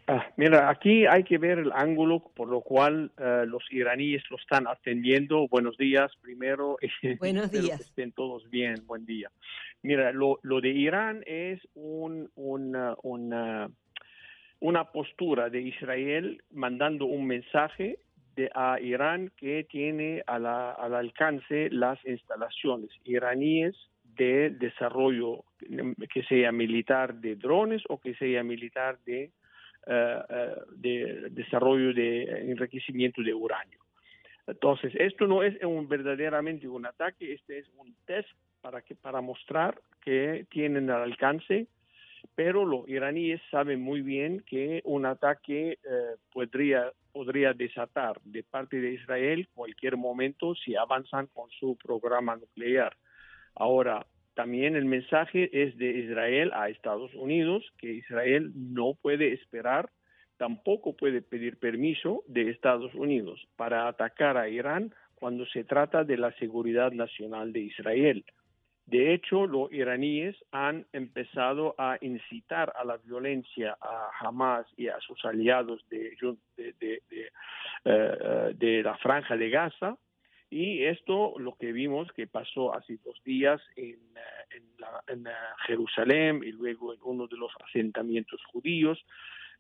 Ah, 0.08 0.28
mira, 0.38 0.70
aquí 0.70 1.08
hay 1.08 1.24
que 1.24 1.40
ver 1.40 1.58
el 1.58 1.72
ángulo 1.72 2.20
por 2.36 2.48
lo 2.48 2.62
cual 2.62 3.12
eh, 3.18 3.46
los 3.48 3.64
iraníes 3.72 4.24
lo 4.30 4.38
están 4.38 4.68
atendiendo. 4.68 5.48
Buenos 5.48 5.78
días, 5.78 6.12
primero. 6.22 6.78
Buenos 7.20 7.50
días. 7.50 7.82
estén 7.82 8.12
todos 8.12 8.48
bien, 8.52 8.76
buen 8.86 9.08
día. 9.08 9.32
Mira, 9.82 10.12
lo, 10.12 10.40
lo 10.44 10.62
de 10.62 10.70
Irán 10.70 11.24
es 11.26 11.60
un, 11.74 12.30
una, 12.36 12.96
una, 13.02 13.72
una 14.60 14.92
postura 14.92 15.50
de 15.50 15.62
Israel 15.62 16.44
mandando 16.52 17.06
un 17.06 17.26
mensaje 17.26 17.98
de, 18.36 18.52
a 18.54 18.80
Irán 18.80 19.32
que 19.38 19.64
tiene 19.64 20.22
a 20.28 20.38
la, 20.38 20.72
al 20.72 20.94
alcance 20.94 21.70
las 21.72 21.98
instalaciones 22.06 22.92
iraníes 23.06 23.76
de 24.04 24.52
desarrollo, 24.52 25.46
que 26.14 26.24
sea 26.24 26.52
militar 26.52 27.16
de 27.16 27.36
drones 27.36 27.82
o 27.90 28.00
que 28.00 28.14
sea 28.16 28.44
militar 28.44 29.00
de 29.06 29.32
de 29.86 31.30
desarrollo 31.32 31.94
de 31.94 32.24
enriquecimiento 32.52 33.22
de 33.22 33.34
uranio. 33.34 33.80
Entonces, 34.48 34.94
esto 34.96 35.26
no 35.28 35.44
es 35.44 35.62
un, 35.64 35.88
verdaderamente 35.88 36.68
un 36.68 36.86
ataque, 36.86 37.34
este 37.34 37.60
es 37.60 37.70
un 37.78 37.96
test 38.06 38.30
para, 38.62 38.82
que, 38.82 38.96
para 38.96 39.22
mostrar 39.22 39.80
que 40.02 40.46
tienen 40.50 40.90
al 40.90 41.02
alcance, 41.02 41.68
pero 42.36 42.66
los 42.66 42.88
iraníes 42.88 43.42
saben 43.50 43.82
muy 43.82 44.02
bien 44.02 44.42
que 44.42 44.82
un 44.86 45.06
ataque 45.06 45.72
eh, 45.72 46.16
podría, 46.32 46.92
podría 47.12 47.54
desatar 47.54 48.20
de 48.24 48.44
parte 48.44 48.80
de 48.80 48.94
Israel 48.94 49.48
cualquier 49.54 49.98
momento 49.98 50.54
si 50.56 50.76
avanzan 50.76 51.28
con 51.28 51.50
su 51.52 51.78
programa 51.78 52.36
nuclear. 52.36 52.96
Ahora, 53.56 54.06
también 54.36 54.76
el 54.76 54.86
mensaje 54.86 55.50
es 55.52 55.78
de 55.78 55.92
Israel 55.92 56.52
a 56.54 56.70
Estados 56.70 57.14
Unidos, 57.16 57.64
que 57.78 57.94
Israel 57.94 58.52
no 58.54 58.94
puede 58.94 59.34
esperar, 59.34 59.90
tampoco 60.38 60.96
puede 60.96 61.22
pedir 61.22 61.58
permiso 61.58 62.24
de 62.28 62.50
Estados 62.50 62.94
Unidos 62.96 63.48
para 63.56 63.88
atacar 63.88 64.38
a 64.38 64.50
Irán 64.50 64.94
cuando 65.16 65.46
se 65.46 65.64
trata 65.64 66.04
de 66.04 66.18
la 66.18 66.34
seguridad 66.34 66.92
nacional 66.92 67.54
de 67.54 67.62
Israel. 67.62 68.26
De 68.86 69.14
hecho, 69.14 69.48
los 69.48 69.72
iraníes 69.72 70.36
han 70.52 70.86
empezado 70.92 71.74
a 71.78 71.98
incitar 72.02 72.72
a 72.76 72.84
la 72.84 72.98
violencia 72.98 73.78
a 73.82 74.10
Hamas 74.20 74.68
y 74.78 74.90
a 74.90 75.00
sus 75.00 75.24
aliados 75.26 75.84
de, 75.90 76.12
de, 76.56 77.02
eh, 77.10 77.30
eh, 77.86 78.82
la 78.84 78.96
franja 78.98 79.38
de 79.38 79.50
Gaza 79.50 79.98
y 80.50 80.84
esto 80.84 81.34
lo 81.40 81.56
que 81.56 81.72
vimos 81.72 82.12
que 82.14 82.28
pasó 82.28 82.74
hace 82.76 82.98
dos 83.04 83.22
días 83.24 83.62
en, 83.76 83.96
eh, 83.96 84.62
en, 85.08 85.26
Jerusalén 85.66 86.42
y 86.44 86.52
luego 86.52 86.94
en 86.94 87.00
uno 87.04 87.28
de 87.28 87.38
los 87.38 87.52
asentamientos 87.68 88.42
judíos. 88.52 89.04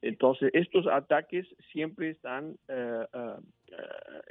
Entonces, 0.01 0.51
estos 0.53 0.85
ataques 0.87 1.47
siempre 1.71 2.11
están 2.11 2.57
eh, 2.67 3.05
eh, 3.13 3.77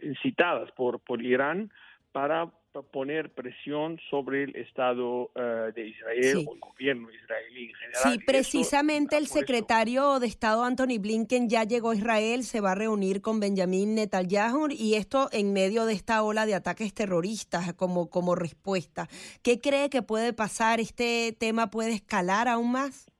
incitados 0.02 0.70
por, 0.72 1.00
por 1.00 1.20
Irán 1.22 1.70
para 2.14 2.48
poner 2.92 3.34
presión 3.34 3.98
sobre 4.08 4.44
el 4.44 4.54
Estado 4.54 5.32
eh, 5.34 5.72
de 5.74 5.88
Israel 5.88 6.46
o 6.48 6.54
el 6.54 6.60
gobierno 6.60 7.08
israelí 7.10 7.70
en 7.70 7.74
general. 7.74 8.02
Sí, 8.04 8.18
precisamente 8.24 9.16
el 9.16 9.26
secretario 9.26 10.20
de 10.20 10.28
Estado 10.28 10.62
Anthony 10.62 11.00
Blinken 11.00 11.48
ya 11.48 11.64
llegó 11.64 11.90
a 11.90 11.96
Israel, 11.96 12.44
se 12.44 12.60
va 12.60 12.72
a 12.72 12.74
reunir 12.76 13.20
con 13.20 13.40
Benjamin 13.40 13.96
Netanyahu 13.96 14.68
y 14.70 14.94
esto 14.94 15.28
en 15.32 15.52
medio 15.52 15.86
de 15.86 15.94
esta 15.94 16.22
ola 16.22 16.46
de 16.46 16.54
ataques 16.54 16.94
terroristas 16.94 17.74
como, 17.74 18.08
como 18.08 18.36
respuesta. 18.36 19.08
¿Qué 19.42 19.60
cree 19.60 19.90
que 19.90 20.02
puede 20.02 20.32
pasar? 20.32 20.78
¿Este 20.78 21.34
tema 21.36 21.70
puede 21.70 21.94
escalar 21.94 22.46
aún 22.46 22.70
más? 22.70 23.10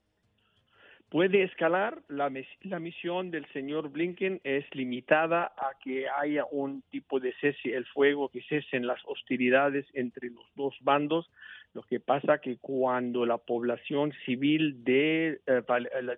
Puede 1.15 1.45
escalar. 1.45 2.03
La, 2.09 2.29
la, 2.63 2.81
misión 2.81 3.31
del 3.31 3.47
señor 3.53 3.89
Blinken 3.91 4.41
es 4.43 4.65
limitada 4.75 5.53
a 5.57 5.79
que 5.81 6.09
haya 6.09 6.45
un 6.51 6.83
tipo 6.91 7.21
de 7.21 7.33
cese 7.41 7.73
el 7.73 7.87
fuego, 7.87 8.31
que 8.31 8.43
cesen 8.43 8.85
las 8.85 9.01
hostilidades 9.07 9.87
entre 9.95 10.31
los 10.31 10.45
dos 10.57 10.75
bandos. 10.81 11.31
Lo 11.73 11.83
que 11.83 12.01
pasa 12.01 12.39
que 12.39 12.57
cuando 12.57 13.27
la 13.27 13.39
población 13.39 14.13
civil 14.27 14.83
de, 14.83 15.41
eh, 15.47 15.63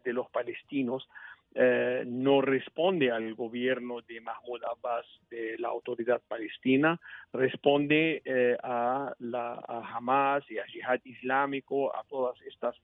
de 0.03 0.13
los 0.15 0.31
palestinos 0.31 1.07
eh, 1.55 2.05
no 2.07 2.41
responde 2.41 3.11
al 3.11 3.35
gobierno 3.35 4.01
de 4.01 4.23
Mahmoud 4.23 4.63
Abbas, 4.65 5.05
de 5.29 5.59
la 5.59 5.69
autoridad 5.69 6.23
palestina, 6.27 6.99
responde 7.35 8.23
eh, 8.25 8.57
a, 8.63 9.13
la, 9.19 9.63
a 9.69 9.95
Hamas 9.95 10.51
y 10.51 10.57
a 10.57 10.65
Jihad 10.65 11.01
Islámico, 11.05 11.95
a 11.95 12.03
todas 12.05 12.41
estas 12.47 12.75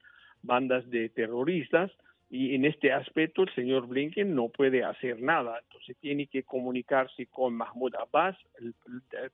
bandas 0.43 0.87
de 0.89 1.09
terroristas 1.09 1.91
Y 2.29 2.55
en 2.55 2.65
este 2.65 2.91
aspecto 2.91 3.43
el 3.43 3.53
señor 3.53 3.87
Blinken 3.87 4.33
no 4.35 4.49
puede 4.49 4.83
hacer 4.83 5.21
nada. 5.21 5.59
Entonces 5.63 5.95
tiene 5.99 6.27
que 6.27 6.43
comunicarse 6.43 7.27
con 7.27 7.53
Mahmoud 7.53 7.93
Abbas, 7.95 8.35
el, 8.59 8.73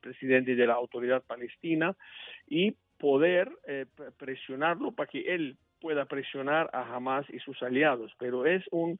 presidente 0.01 0.55
de 0.55 0.67
la 0.67 0.73
autoridad 0.73 1.23
palestina, 1.23 1.95
y 2.47 2.75
poder 2.97 3.49
eh, 3.67 3.85
presionarlo 4.17 4.91
para 4.91 5.09
que 5.09 5.33
él 5.33 5.55
pueda 5.79 6.05
presionar 6.05 6.69
a 6.73 6.93
Hamas 6.93 7.25
y 7.29 7.39
sus 7.39 7.63
aliados. 7.63 8.11
Pero 8.19 8.45
es 8.45 8.65
un, 8.71 8.99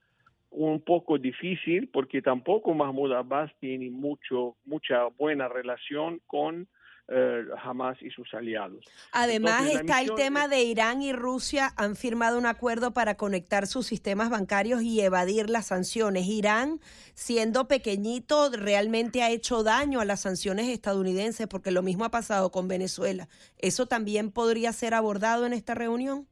un 0.51 0.81
poco 0.81 1.17
difícil 1.17 1.89
porque 1.89 2.21
tampoco 2.21 2.73
Mahmoud 2.73 3.11
Abbas 3.11 3.51
tiene 3.59 3.89
mucho, 3.89 4.55
mucha 4.65 5.05
buena 5.17 5.47
relación 5.47 6.21
con 6.25 6.67
eh, 7.11 7.45
Hamas 7.63 8.01
y 8.01 8.09
sus 8.11 8.33
aliados. 8.33 8.85
Además 9.11 9.61
Entonces, 9.61 9.81
está 9.81 10.01
el 10.01 10.13
tema 10.15 10.47
de 10.47 10.61
Irán 10.63 11.01
y 11.01 11.11
Rusia 11.11 11.69
han 11.75 11.95
firmado 11.95 12.37
un 12.37 12.45
acuerdo 12.45 12.93
para 12.93 13.15
conectar 13.15 13.65
sus 13.65 13.87
sistemas 13.87 14.29
bancarios 14.29 14.83
y 14.83 15.01
evadir 15.01 15.49
las 15.49 15.67
sanciones. 15.67 16.27
Irán, 16.27 16.79
siendo 17.15 17.67
pequeñito, 17.67 18.51
realmente 18.51 19.23
ha 19.23 19.31
hecho 19.31 19.63
daño 19.63 20.01
a 20.01 20.05
las 20.05 20.21
sanciones 20.21 20.67
estadounidenses 20.67 21.47
porque 21.47 21.71
lo 21.71 21.81
mismo 21.81 22.05
ha 22.05 22.11
pasado 22.11 22.51
con 22.51 22.67
Venezuela. 22.67 23.27
¿Eso 23.57 23.87
también 23.87 24.31
podría 24.31 24.71
ser 24.71 24.93
abordado 24.93 25.45
en 25.45 25.53
esta 25.53 25.73
reunión? 25.73 26.27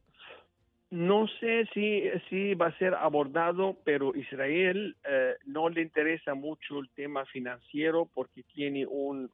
No 0.90 1.28
sé 1.40 1.68
si, 1.74 2.04
si 2.30 2.54
va 2.54 2.68
a 2.68 2.78
ser 2.78 2.94
abordado, 2.94 3.76
pero 3.84 4.16
Israel 4.16 4.96
eh, 5.10 5.36
no 5.46 5.68
le 5.68 5.82
interesa 5.82 6.34
mucho 6.34 6.80
el 6.80 6.90
tema 6.92 7.26
financiero 7.26 8.08
porque 8.14 8.44
tiene 8.44 8.86
un, 8.86 9.30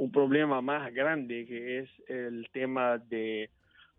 un 0.00 0.10
problema 0.10 0.62
más 0.62 0.92
grande 0.94 1.44
que 1.46 1.80
es 1.80 1.90
el 2.08 2.48
tema 2.52 2.96
de, 2.96 3.50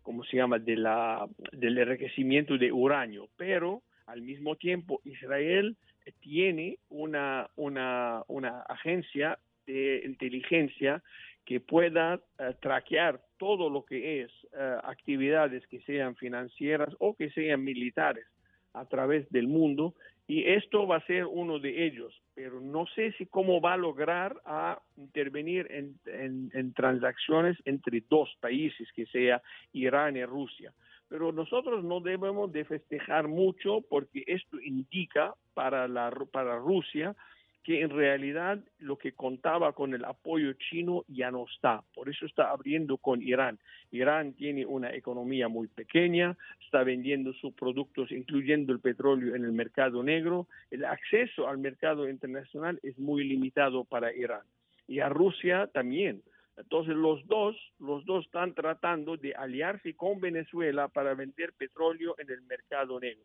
¿cómo 0.02 0.24
se 0.24 0.36
llama?, 0.36 0.58
de 0.58 0.76
la, 0.76 1.28
del 1.52 1.78
enriquecimiento 1.78 2.58
de 2.58 2.72
uranio. 2.72 3.28
Pero 3.36 3.82
al 4.06 4.20
mismo 4.20 4.56
tiempo 4.56 5.00
Israel 5.04 5.76
tiene 6.20 6.78
una, 6.88 7.48
una, 7.54 8.24
una 8.26 8.62
agencia 8.62 9.38
de 9.64 10.02
inteligencia 10.04 11.00
que 11.44 11.60
pueda 11.60 12.20
eh, 12.38 12.54
traquear 12.60 13.20
todo 13.38 13.70
lo 13.70 13.84
que 13.84 14.22
es 14.22 14.30
eh, 14.58 14.76
actividades 14.82 15.64
que 15.68 15.82
sean 15.82 16.16
financieras 16.16 16.92
o 16.98 17.14
que 17.14 17.30
sean 17.30 17.62
militares 17.62 18.26
a 18.72 18.86
través 18.86 19.30
del 19.30 19.46
mundo 19.46 19.94
y 20.26 20.44
esto 20.44 20.86
va 20.86 20.96
a 20.96 21.06
ser 21.06 21.26
uno 21.26 21.58
de 21.58 21.84
ellos, 21.86 22.14
pero 22.34 22.60
no 22.60 22.86
sé 22.94 23.12
si 23.12 23.26
cómo 23.26 23.60
va 23.60 23.74
a 23.74 23.76
lograr 23.76 24.36
a 24.44 24.80
intervenir 24.96 25.66
en, 25.70 25.94
en- 26.06 26.50
en 26.54 26.72
transacciones 26.72 27.56
entre 27.64 28.02
dos 28.08 28.34
países, 28.40 28.90
que 28.92 29.06
sea 29.06 29.42
Irán 29.72 30.16
y 30.16 30.24
Rusia. 30.24 30.72
Pero 31.08 31.32
nosotros 31.32 31.84
no 31.84 32.00
debemos 32.00 32.50
de 32.52 32.64
festejar 32.64 33.28
mucho 33.28 33.82
porque 33.90 34.24
esto 34.26 34.58
indica 34.60 35.34
para, 35.54 35.86
la, 35.88 36.10
para 36.32 36.56
Rusia 36.56 37.14
que 37.62 37.80
en 37.80 37.90
realidad 37.90 38.58
lo 38.78 38.98
que 38.98 39.12
contaba 39.12 39.72
con 39.72 39.94
el 39.94 40.04
apoyo 40.04 40.52
chino 40.54 41.04
ya 41.08 41.30
no 41.30 41.46
está. 41.46 41.82
Por 41.94 42.08
eso 42.08 42.26
está 42.26 42.50
abriendo 42.50 42.98
con 42.98 43.22
Irán. 43.22 43.58
Irán 43.90 44.32
tiene 44.34 44.66
una 44.66 44.92
economía 44.94 45.48
muy 45.48 45.68
pequeña, 45.68 46.36
está 46.64 46.82
vendiendo 46.82 47.32
sus 47.34 47.52
productos, 47.54 48.10
incluyendo 48.10 48.72
el 48.72 48.80
petróleo, 48.80 49.36
en 49.36 49.44
el 49.44 49.52
mercado 49.52 50.02
negro. 50.02 50.48
El 50.70 50.84
acceso 50.84 51.48
al 51.48 51.58
mercado 51.58 52.08
internacional 52.08 52.80
es 52.82 52.98
muy 52.98 53.24
limitado 53.24 53.84
para 53.84 54.12
Irán. 54.12 54.42
Y 54.88 54.98
a 54.98 55.08
Rusia 55.08 55.68
también. 55.72 56.22
Entonces 56.56 56.94
los 56.96 57.26
dos, 57.28 57.56
los 57.78 58.04
dos 58.04 58.26
están 58.26 58.54
tratando 58.54 59.16
de 59.16 59.34
aliarse 59.34 59.94
con 59.94 60.20
Venezuela 60.20 60.88
para 60.88 61.14
vender 61.14 61.52
petróleo 61.54 62.14
en 62.18 62.30
el 62.30 62.42
mercado 62.42 62.98
negro. 63.00 63.24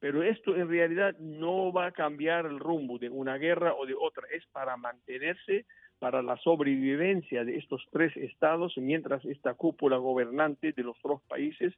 Pero 0.00 0.22
esto 0.22 0.54
en 0.54 0.68
realidad 0.68 1.16
no 1.18 1.72
va 1.72 1.86
a 1.86 1.92
cambiar 1.92 2.46
el 2.46 2.60
rumbo 2.60 2.98
de 2.98 3.10
una 3.10 3.36
guerra 3.36 3.74
o 3.74 3.86
de 3.86 3.94
otra, 3.94 4.24
es 4.32 4.46
para 4.52 4.76
mantenerse, 4.76 5.66
para 5.98 6.22
la 6.22 6.36
sobrevivencia 6.36 7.44
de 7.44 7.56
estos 7.56 7.84
tres 7.90 8.16
estados 8.16 8.76
mientras 8.76 9.24
esta 9.24 9.54
cúpula 9.54 9.96
gobernante 9.96 10.72
de 10.72 10.82
los 10.84 10.96
dos 11.02 11.20
países 11.22 11.74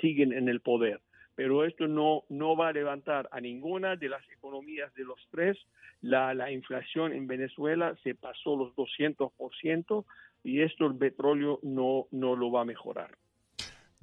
siguen 0.00 0.32
en 0.32 0.48
el 0.48 0.60
poder. 0.60 1.00
Pero 1.36 1.64
esto 1.64 1.86
no, 1.86 2.24
no 2.28 2.56
va 2.56 2.68
a 2.68 2.72
levantar 2.72 3.28
a 3.30 3.40
ninguna 3.40 3.96
de 3.96 4.08
las 4.08 4.28
economías 4.30 4.92
de 4.94 5.04
los 5.04 5.18
tres. 5.30 5.56
La, 6.02 6.34
la 6.34 6.50
inflación 6.50 7.12
en 7.12 7.28
Venezuela 7.28 7.96
se 8.02 8.14
pasó 8.14 8.56
los 8.56 8.74
200% 8.74 10.04
y 10.42 10.62
esto 10.62 10.86
el 10.86 10.96
petróleo 10.96 11.60
no, 11.62 12.08
no 12.10 12.34
lo 12.34 12.50
va 12.50 12.62
a 12.62 12.64
mejorar. 12.64 13.10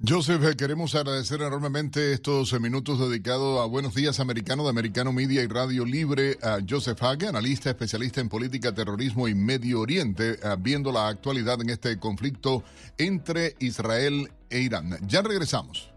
Joseph, 0.06 0.44
eh, 0.44 0.54
queremos 0.54 0.94
agradecer 0.94 1.42
enormemente 1.42 2.12
estos 2.12 2.52
eh, 2.52 2.60
minutos 2.60 3.00
dedicados 3.00 3.60
a 3.60 3.64
Buenos 3.64 3.96
Días 3.96 4.20
Americano 4.20 4.62
de 4.62 4.70
Americano 4.70 5.12
Media 5.12 5.42
y 5.42 5.48
Radio 5.48 5.84
Libre 5.84 6.38
a 6.40 6.58
Joseph 6.66 7.02
Hage, 7.02 7.26
analista 7.26 7.70
especialista 7.70 8.20
en 8.20 8.28
política, 8.28 8.72
terrorismo 8.72 9.26
y 9.26 9.34
Medio 9.34 9.80
Oriente, 9.80 10.34
eh, 10.40 10.56
viendo 10.56 10.92
la 10.92 11.08
actualidad 11.08 11.60
en 11.62 11.70
este 11.70 11.98
conflicto 11.98 12.62
entre 12.96 13.56
Israel 13.58 14.30
e 14.50 14.60
Irán. 14.60 14.96
Ya 15.04 15.20
regresamos. 15.20 15.90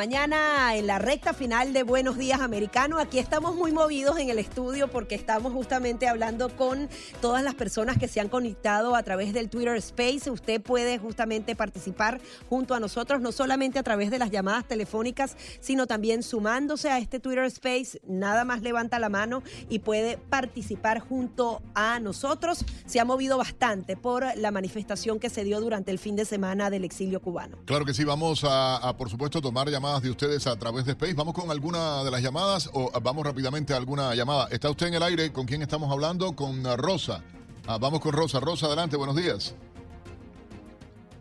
Mañana 0.00 0.74
en 0.76 0.86
la 0.86 0.98
recta 0.98 1.34
final 1.34 1.74
de 1.74 1.82
Buenos 1.82 2.16
Días 2.16 2.40
Americano. 2.40 2.98
Aquí 2.98 3.18
estamos 3.18 3.54
muy 3.54 3.70
movidos 3.70 4.18
en 4.18 4.30
el 4.30 4.38
estudio 4.38 4.88
porque 4.88 5.14
estamos 5.14 5.52
justamente 5.52 6.08
hablando 6.08 6.48
con 6.56 6.88
todas 7.20 7.44
las 7.44 7.54
personas 7.54 7.98
que 7.98 8.08
se 8.08 8.18
han 8.18 8.30
conectado 8.30 8.96
a 8.96 9.02
través 9.02 9.34
del 9.34 9.50
Twitter 9.50 9.76
Space. 9.76 10.30
Usted 10.30 10.62
puede 10.62 10.96
justamente 10.96 11.54
participar 11.54 12.18
junto 12.48 12.72
a 12.72 12.80
nosotros, 12.80 13.20
no 13.20 13.30
solamente 13.30 13.78
a 13.78 13.82
través 13.82 14.10
de 14.10 14.18
las 14.18 14.30
llamadas 14.30 14.66
telefónicas, 14.66 15.36
sino 15.60 15.86
también 15.86 16.22
sumándose 16.22 16.88
a 16.88 16.96
este 16.96 17.20
Twitter 17.20 17.44
Space. 17.44 18.00
Nada 18.06 18.46
más 18.46 18.62
levanta 18.62 18.98
la 18.98 19.10
mano 19.10 19.42
y 19.68 19.80
puede 19.80 20.16
participar 20.16 21.00
junto 21.00 21.60
a 21.74 22.00
nosotros. 22.00 22.64
Se 22.86 23.00
ha 23.00 23.04
movido 23.04 23.36
bastante 23.36 23.98
por 23.98 24.24
la 24.38 24.50
manifestación 24.50 25.20
que 25.20 25.28
se 25.28 25.44
dio 25.44 25.60
durante 25.60 25.90
el 25.90 25.98
fin 25.98 26.16
de 26.16 26.24
semana 26.24 26.70
del 26.70 26.84
exilio 26.84 27.20
cubano. 27.20 27.58
Claro 27.66 27.84
que 27.84 27.92
sí, 27.92 28.04
vamos 28.04 28.44
a, 28.44 28.76
a, 28.76 28.96
por 28.96 29.10
supuesto, 29.10 29.42
tomar 29.42 29.68
llamadas 29.68 29.89
de 29.98 30.10
ustedes 30.10 30.46
a 30.46 30.56
través 30.56 30.84
de 30.84 30.92
Space. 30.92 31.14
¿Vamos 31.14 31.34
con 31.34 31.50
alguna 31.50 32.04
de 32.04 32.10
las 32.12 32.22
llamadas 32.22 32.70
o 32.72 32.92
vamos 33.00 33.26
rápidamente 33.26 33.74
a 33.74 33.76
alguna 33.76 34.14
llamada? 34.14 34.46
¿Está 34.50 34.70
usted 34.70 34.86
en 34.86 34.94
el 34.94 35.02
aire? 35.02 35.32
¿Con 35.32 35.46
quién 35.46 35.62
estamos 35.62 35.90
hablando? 35.90 36.36
Con 36.36 36.64
Rosa. 36.78 37.24
Ah, 37.66 37.78
vamos 37.78 38.00
con 38.00 38.12
Rosa. 38.12 38.38
Rosa, 38.38 38.66
adelante, 38.66 38.96
buenos 38.96 39.16
días. 39.16 39.54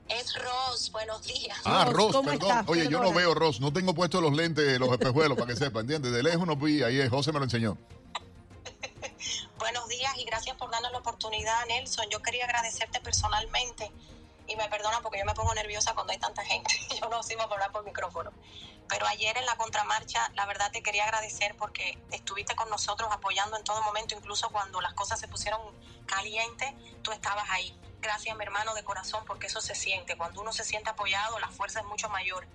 Es 0.08 0.36
Ros, 0.36 0.92
buenos 0.92 1.24
días. 1.24 1.58
Ah, 1.66 1.90
Ros, 1.92 2.16
perdón. 2.24 2.66
Oye, 2.68 2.88
yo 2.90 3.02
no 3.02 3.12
veo 3.12 3.34
Ros, 3.34 3.60
no 3.60 3.74
tengo 3.74 3.94
puestos 3.94 4.22
los 4.22 4.36
lentes, 4.36 4.80
los 4.80 4.92
espejuelos, 4.92 5.38
para 5.38 5.52
que 5.52 5.56
sepa, 5.56 5.80
¿entiendes? 5.80 6.12
De 6.12 6.22
lejos 6.22 6.46
no 6.46 6.56
vi, 6.56 6.84
ahí 6.84 7.00
es, 7.00 7.10
José 7.10 7.32
me 7.32 7.40
lo 7.40 7.46
enseñó. 7.46 7.78
Buenos 9.60 9.88
días 9.88 10.12
y 10.18 10.26
gracias 10.26 10.56
por 10.58 10.70
darnos 10.70 10.92
la 10.92 11.00
oportunidad, 11.00 11.66
Nelson. 11.68 12.06
Yo 12.12 12.22
quería 12.22 12.46
agradecerte 12.46 13.00
personalmente 13.02 13.92
y 14.50 14.56
me 14.56 14.68
perdona 14.68 15.00
porque 15.02 15.20
yo 15.20 15.26
me 15.26 15.34
pongo 15.34 15.54
nerviosa 15.54 15.94
cuando 15.94 16.12
hay 16.12 16.20
tanta 16.20 16.44
gente. 16.44 16.74
Yo 17.00 17.08
no 17.08 17.22
sirvo 17.24 17.44
para 17.44 17.54
hablar 17.54 17.72
por 17.72 17.84
micrófono. 17.86 18.32
Pero 18.88 19.06
ayer 19.06 19.38
en 19.38 19.46
la 19.46 19.56
contramarcha, 19.56 20.32
la 20.34 20.48
verdad 20.48 20.72
te 20.72 20.82
quería 20.82 21.04
agradecer 21.04 21.56
porque 21.56 22.00
estuviste 22.12 22.56
con 22.56 22.70
nosotros 22.70 23.10
apoyando 23.12 23.56
en 23.56 23.64
todo 23.64 23.82
momento, 23.84 24.16
incluso 24.16 24.50
cuando 24.50 24.82
las 24.82 24.94
cosas 24.96 25.20
se 25.20 25.28
pusieron 25.28 25.62
calientes, 26.08 26.74
tú 27.04 27.12
estabas 27.12 27.48
ahí. 27.52 27.80
Gracias, 28.02 28.36
mi 28.36 28.44
hermano, 28.44 28.74
de 28.74 28.84
corazón, 28.84 29.24
porque 29.28 29.48
eso 29.48 29.62
se 29.62 29.76
siente. 29.76 30.18
Cuando 30.18 30.42
uno 30.42 30.52
se 30.52 30.64
siente 30.64 30.90
apoyado, 30.90 31.38
la 31.40 31.50
fuerza 31.50 31.82
es 31.82 31.86
mucho 31.86 32.10
mayor. 32.10 32.48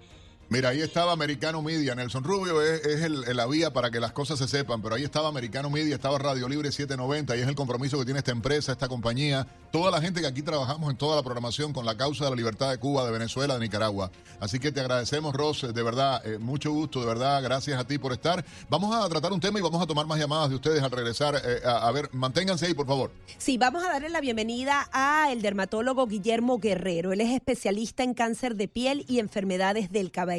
Mira, 0.51 0.69
ahí 0.69 0.83
estaba 0.83 1.13
Americano 1.13 1.63
Media. 1.63 1.95
Nelson 1.95 2.23
Rubio 2.23 2.61
es, 2.61 2.85
es 2.85 3.03
el, 3.03 3.25
el, 3.25 3.37
la 3.37 3.47
vía 3.47 3.73
para 3.73 3.91
que 3.91 3.99
las 3.99 4.13
cosas 4.13 4.39
se 4.39 4.47
sepan, 4.47 4.83
pero 4.83 4.95
ahí 4.95 5.03
estaba 5.03 5.29
Americano 5.29 5.71
Media, 5.71 5.95
estaba 5.95 6.19
Radio 6.19 6.49
Libre 6.49 6.71
790 6.71 7.35
y 7.37 7.41
es 7.41 7.49
el 7.49 7.55
compromiso 7.55 7.99
que 7.99 8.05
tiene 8.05 8.19
esta 8.19 8.33
empresa, 8.33 8.73
esta 8.73 8.87
compañía, 8.87 9.47
toda 9.73 9.91
la 9.91 10.03
gente 10.03 10.21
que 10.21 10.27
aquí 10.27 10.43
trabajamos 10.43 10.91
en 10.91 10.99
toda 10.99 11.17
la 11.17 11.23
programación 11.23 11.73
con 11.73 11.87
la 11.87 11.97
causa 11.97 12.25
de 12.25 12.31
la 12.31 12.37
libertad 12.37 12.71
de 12.71 12.79
Cuba, 12.79 13.07
de 13.07 13.13
Venezuela, 13.13 13.55
de 13.55 13.61
Nicaragua. 13.61 14.11
Así 14.39 14.59
que 14.59 14.71
te 14.71 14.81
agradecemos, 14.81 15.35
Ross, 15.35 15.67
de 15.73 15.83
verdad, 15.83 16.25
eh, 16.27 16.39
mucho 16.39 16.71
gusto, 16.73 17.01
de 17.01 17.07
verdad, 17.07 17.43
gracias 17.43 17.81
a 17.81 17.87
ti 17.87 17.97
por 17.97 18.13
estar. 18.13 18.45
Vamos 18.69 18.95
a 18.95 19.09
tratar 19.09 19.33
un 19.33 19.41
tema 19.41 19.59
y 19.59 19.63
vamos 19.63 19.83
a 19.83 19.87
tomar 19.87 20.07
más 20.07 20.19
llamadas 20.19 20.51
de 20.51 20.57
ustedes 20.57 20.83
al 20.83 20.91
regresar. 20.91 21.37
Eh, 21.43 21.63
a, 21.65 21.89
a, 21.89 21.91
ver, 21.91 22.11
manténganse 22.13 22.67
ahí, 22.67 22.75
por 22.75 22.87
favor. 22.87 23.11
Sí, 23.39 23.57
vamos 23.57 23.83
a 23.83 23.89
darle 23.89 24.11
la 24.11 24.21
bienvenida 24.21 24.87
al 24.93 25.41
dermatólogo 25.41 26.07
Guillermo 26.07 26.59
Guerrero. 26.59 27.15
Él 27.15 27.23
es 27.23 27.31
especialista 27.31 28.03
en 28.03 28.13
cáncer 28.13 28.57
de 28.57 28.69
piel 28.69 29.07
y 29.09 29.21
enfermedades 29.21 29.91
del 29.91 30.11
cabello 30.11 30.35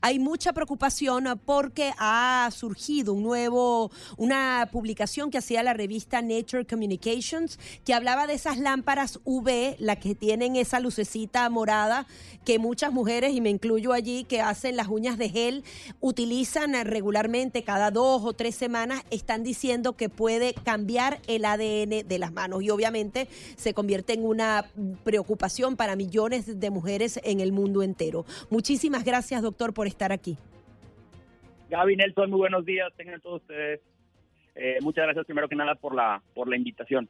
Hay 0.00 0.18
mucha 0.18 0.52
preocupación 0.52 1.40
porque 1.44 1.92
ha 1.98 2.48
surgido 2.52 3.14
un 3.14 3.22
nuevo, 3.22 3.90
una 4.16 4.68
publicación 4.72 5.30
que 5.30 5.38
hacía 5.38 5.62
la 5.62 5.74
revista 5.74 6.22
Nature 6.22 6.66
Communications 6.66 7.58
que 7.84 7.94
hablaba 7.94 8.26
de 8.26 8.34
esas 8.34 8.58
lámparas 8.58 9.20
UV, 9.24 9.76
las 9.78 9.98
que 9.98 10.14
tienen 10.14 10.56
esa 10.56 10.80
lucecita 10.80 11.48
morada 11.48 12.06
que 12.44 12.58
muchas 12.58 12.92
mujeres, 12.92 13.34
y 13.34 13.40
me 13.40 13.50
incluyo 13.50 13.92
allí, 13.92 14.24
que 14.24 14.40
hacen 14.40 14.76
las 14.76 14.88
uñas 14.88 15.16
de 15.16 15.28
gel, 15.28 15.64
utilizan 16.00 16.72
regularmente 16.84 17.62
cada 17.62 17.90
dos 17.90 18.22
o 18.24 18.32
tres 18.32 18.56
semanas, 18.56 19.02
están 19.10 19.44
diciendo 19.44 19.96
que 19.96 20.08
puede 20.08 20.54
cambiar 20.54 21.20
el 21.28 21.44
ADN 21.44 22.08
de 22.08 22.18
las 22.18 22.32
manos 22.32 22.62
y 22.62 22.70
obviamente 22.70 23.28
se 23.56 23.74
convierte 23.74 24.14
en 24.14 24.24
una 24.24 24.66
preocupación 25.04 25.76
para 25.76 25.94
millones 25.96 26.58
de 26.58 26.70
mujeres 26.70 27.20
en 27.22 27.40
el 27.40 27.52
mundo 27.52 27.82
entero. 27.82 28.26
Muchísimas 28.50 29.04
gracias, 29.04 29.21
doctor, 29.30 29.72
por 29.72 29.86
estar 29.86 30.12
aquí. 30.12 30.36
Gaby 31.70 31.96
Nelson, 31.96 32.30
muy 32.30 32.38
buenos 32.38 32.64
días, 32.64 32.92
tengan 32.96 33.20
todos 33.20 33.40
ustedes. 33.40 33.80
Eh, 34.54 34.78
muchas 34.82 35.04
gracias 35.04 35.24
primero 35.24 35.48
que 35.48 35.56
nada 35.56 35.74
por 35.74 35.94
la, 35.94 36.22
por 36.34 36.48
la 36.48 36.56
invitación. 36.56 37.08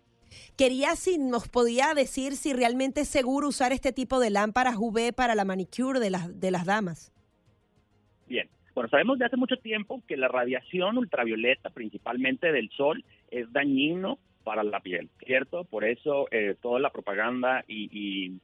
Quería 0.57 0.97
si 0.97 1.19
nos 1.19 1.49
podía 1.49 1.95
decir 1.95 2.33
si 2.37 2.53
realmente 2.53 3.03
es 3.03 3.09
seguro 3.09 3.49
usar 3.49 3.73
este 3.73 3.93
tipo 3.93 4.21
de 4.21 4.31
lámparas 4.31 4.77
UV 4.79 5.13
para 5.15 5.35
la 5.35 5.45
manicure 5.45 6.01
de 6.01 6.11
las, 6.11 6.41
de 6.41 6.51
las 6.51 6.65
damas. 6.65 7.13
Bien, 8.29 8.49
bueno, 8.75 8.89
sabemos 8.89 9.19
de 9.19 9.27
hace 9.27 9.37
mucho 9.37 9.57
tiempo 9.57 10.03
que 10.07 10.17
la 10.17 10.29
radiación 10.29 10.97
ultravioleta, 10.97 11.71
principalmente 11.71 12.53
del 12.53 12.71
sol, 12.71 13.05
es 13.31 13.53
dañino 13.53 14.19
para 14.45 14.63
la 14.63 14.81
piel, 14.81 15.11
¿cierto? 15.25 15.65
Por 15.65 15.85
eso 15.85 16.27
eh, 16.31 16.57
toda 16.61 16.81
la 16.81 16.91
propaganda 16.91 17.65
y, 17.69 17.89
y, 17.93 18.41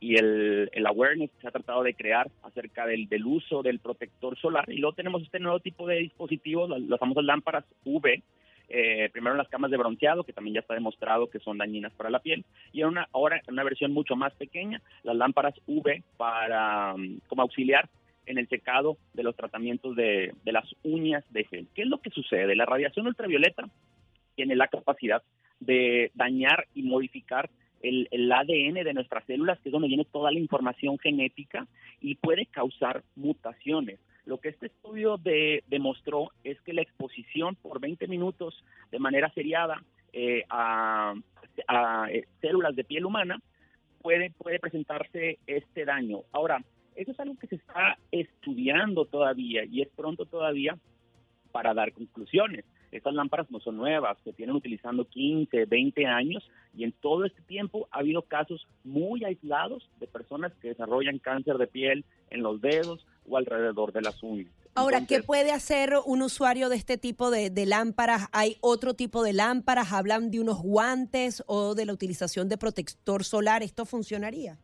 el, 0.00 0.68
el, 0.72 0.86
awareness 0.86 1.30
que 1.30 1.40
se 1.40 1.48
ha 1.48 1.52
tratado 1.52 1.82
de 1.82 1.94
crear 1.94 2.30
acerca 2.42 2.86
del, 2.86 3.08
del, 3.08 3.24
uso 3.24 3.62
del 3.62 3.78
protector 3.78 4.38
solar. 4.38 4.64
Y 4.68 4.78
luego 4.78 4.94
tenemos 4.94 5.22
este 5.22 5.40
nuevo 5.40 5.60
tipo 5.60 5.86
de 5.86 5.96
dispositivos, 5.96 6.68
las, 6.68 6.80
las 6.82 7.00
famosas 7.00 7.24
lámparas 7.24 7.64
UV, 7.84 8.22
eh, 8.68 9.08
primero 9.12 9.34
en 9.34 9.38
las 9.38 9.48
camas 9.48 9.70
de 9.70 9.76
bronceado, 9.76 10.24
que 10.24 10.32
también 10.32 10.54
ya 10.54 10.60
está 10.60 10.74
demostrado 10.74 11.30
que 11.30 11.38
son 11.38 11.58
dañinas 11.58 11.92
para 11.92 12.10
la 12.10 12.18
piel, 12.18 12.44
y 12.72 12.82
en 12.82 12.88
una, 12.88 13.08
ahora 13.12 13.36
en 13.36 13.52
una 13.54 13.64
versión 13.64 13.92
mucho 13.92 14.16
más 14.16 14.34
pequeña, 14.34 14.82
las 15.02 15.16
lámparas 15.16 15.54
UV 15.66 16.02
para 16.16 16.96
mm, 16.96 17.20
como 17.28 17.42
auxiliar 17.42 17.88
en 18.26 18.38
el 18.38 18.48
secado 18.48 18.98
de 19.14 19.22
los 19.22 19.36
tratamientos 19.36 19.94
de, 19.94 20.34
de 20.44 20.52
las 20.52 20.64
uñas 20.82 21.24
de 21.30 21.44
gel. 21.44 21.68
¿Qué 21.74 21.82
es 21.82 21.88
lo 21.88 21.98
que 21.98 22.10
sucede? 22.10 22.56
La 22.56 22.66
radiación 22.66 23.06
ultravioleta 23.06 23.68
tiene 24.34 24.56
la 24.56 24.66
capacidad 24.66 25.22
de 25.60 26.10
dañar 26.14 26.66
y 26.74 26.82
modificar 26.82 27.48
el, 27.88 28.08
el, 28.10 28.32
ADN 28.32 28.84
de 28.84 28.94
nuestras 28.94 29.24
células, 29.24 29.58
que 29.60 29.68
es 29.68 29.72
donde 29.72 29.88
viene 29.88 30.04
toda 30.04 30.30
la 30.30 30.38
información 30.38 30.98
genética, 30.98 31.66
y 32.00 32.16
puede 32.16 32.46
causar 32.46 33.02
mutaciones. 33.14 33.98
Lo 34.24 34.38
que 34.38 34.48
este 34.48 34.66
estudio 34.66 35.18
de, 35.18 35.62
demostró 35.68 36.32
es 36.44 36.60
que 36.62 36.72
la 36.72 36.82
exposición 36.82 37.54
por 37.56 37.80
20 37.80 38.08
minutos 38.08 38.64
de 38.90 38.98
manera 38.98 39.30
seriada 39.30 39.82
eh, 40.12 40.44
a, 40.50 41.14
eh, 42.10 42.24
células 42.40 42.74
de 42.74 42.84
piel 42.84 43.06
humana 43.06 43.40
puede 44.02 44.60
presentarse 44.60 45.38
este 45.48 45.84
daño. 45.84 46.20
Ahora, 46.30 46.62
eso 46.96 47.12
es 47.12 47.20
algo 47.20 47.36
que 47.36 47.46
se 47.46 47.56
está 47.56 47.98
estudiando 48.10 49.04
todavía 49.04 49.64
y 49.64 49.82
es 49.82 49.88
pronto 49.88 50.24
todavía 50.24 50.78
para 51.52 51.74
dar 51.74 51.92
conclusiones. 51.92 52.64
Estas 52.92 53.14
lámparas 53.14 53.50
no 53.50 53.60
son 53.60 53.76
nuevas, 53.76 54.16
se 54.24 54.32
tienen 54.32 54.56
utilizando 54.56 55.06
15, 55.06 55.64
20 55.66 56.06
años 56.06 56.48
y 56.74 56.84
en 56.84 56.92
todo 56.92 57.24
este 57.24 57.42
tiempo 57.42 57.88
ha 57.90 57.98
habido 57.98 58.22
casos 58.22 58.66
muy 58.84 59.24
aislados 59.24 59.88
de 59.98 60.06
personas 60.06 60.52
que 60.60 60.68
desarrollan 60.68 61.18
cáncer 61.18 61.58
de 61.58 61.66
piel 61.66 62.04
en 62.30 62.42
los 62.42 62.60
dedos 62.60 63.06
o 63.28 63.36
alrededor 63.36 63.92
de 63.92 64.02
las 64.02 64.22
uñas. 64.22 64.52
Ahora, 64.74 65.06
¿qué 65.06 65.22
puede 65.22 65.52
hacer 65.52 65.94
un 66.04 66.20
usuario 66.20 66.68
de 66.68 66.76
este 66.76 66.98
tipo 66.98 67.30
de, 67.30 67.48
de, 67.48 67.64
lámparas? 67.64 68.28
¿Hay 68.32 68.56
otro 68.60 68.92
tipo 68.92 69.22
de 69.22 69.32
lámparas? 69.32 69.90
¿Hablan 69.92 70.30
de 70.30 70.38
unos 70.38 70.60
guantes 70.62 71.42
o 71.46 71.74
de 71.74 71.86
la 71.86 71.94
utilización 71.94 72.50
de 72.50 72.58
protector 72.58 73.24
solar? 73.24 73.62
¿Esto 73.62 73.86
funcionaría? 73.86 74.58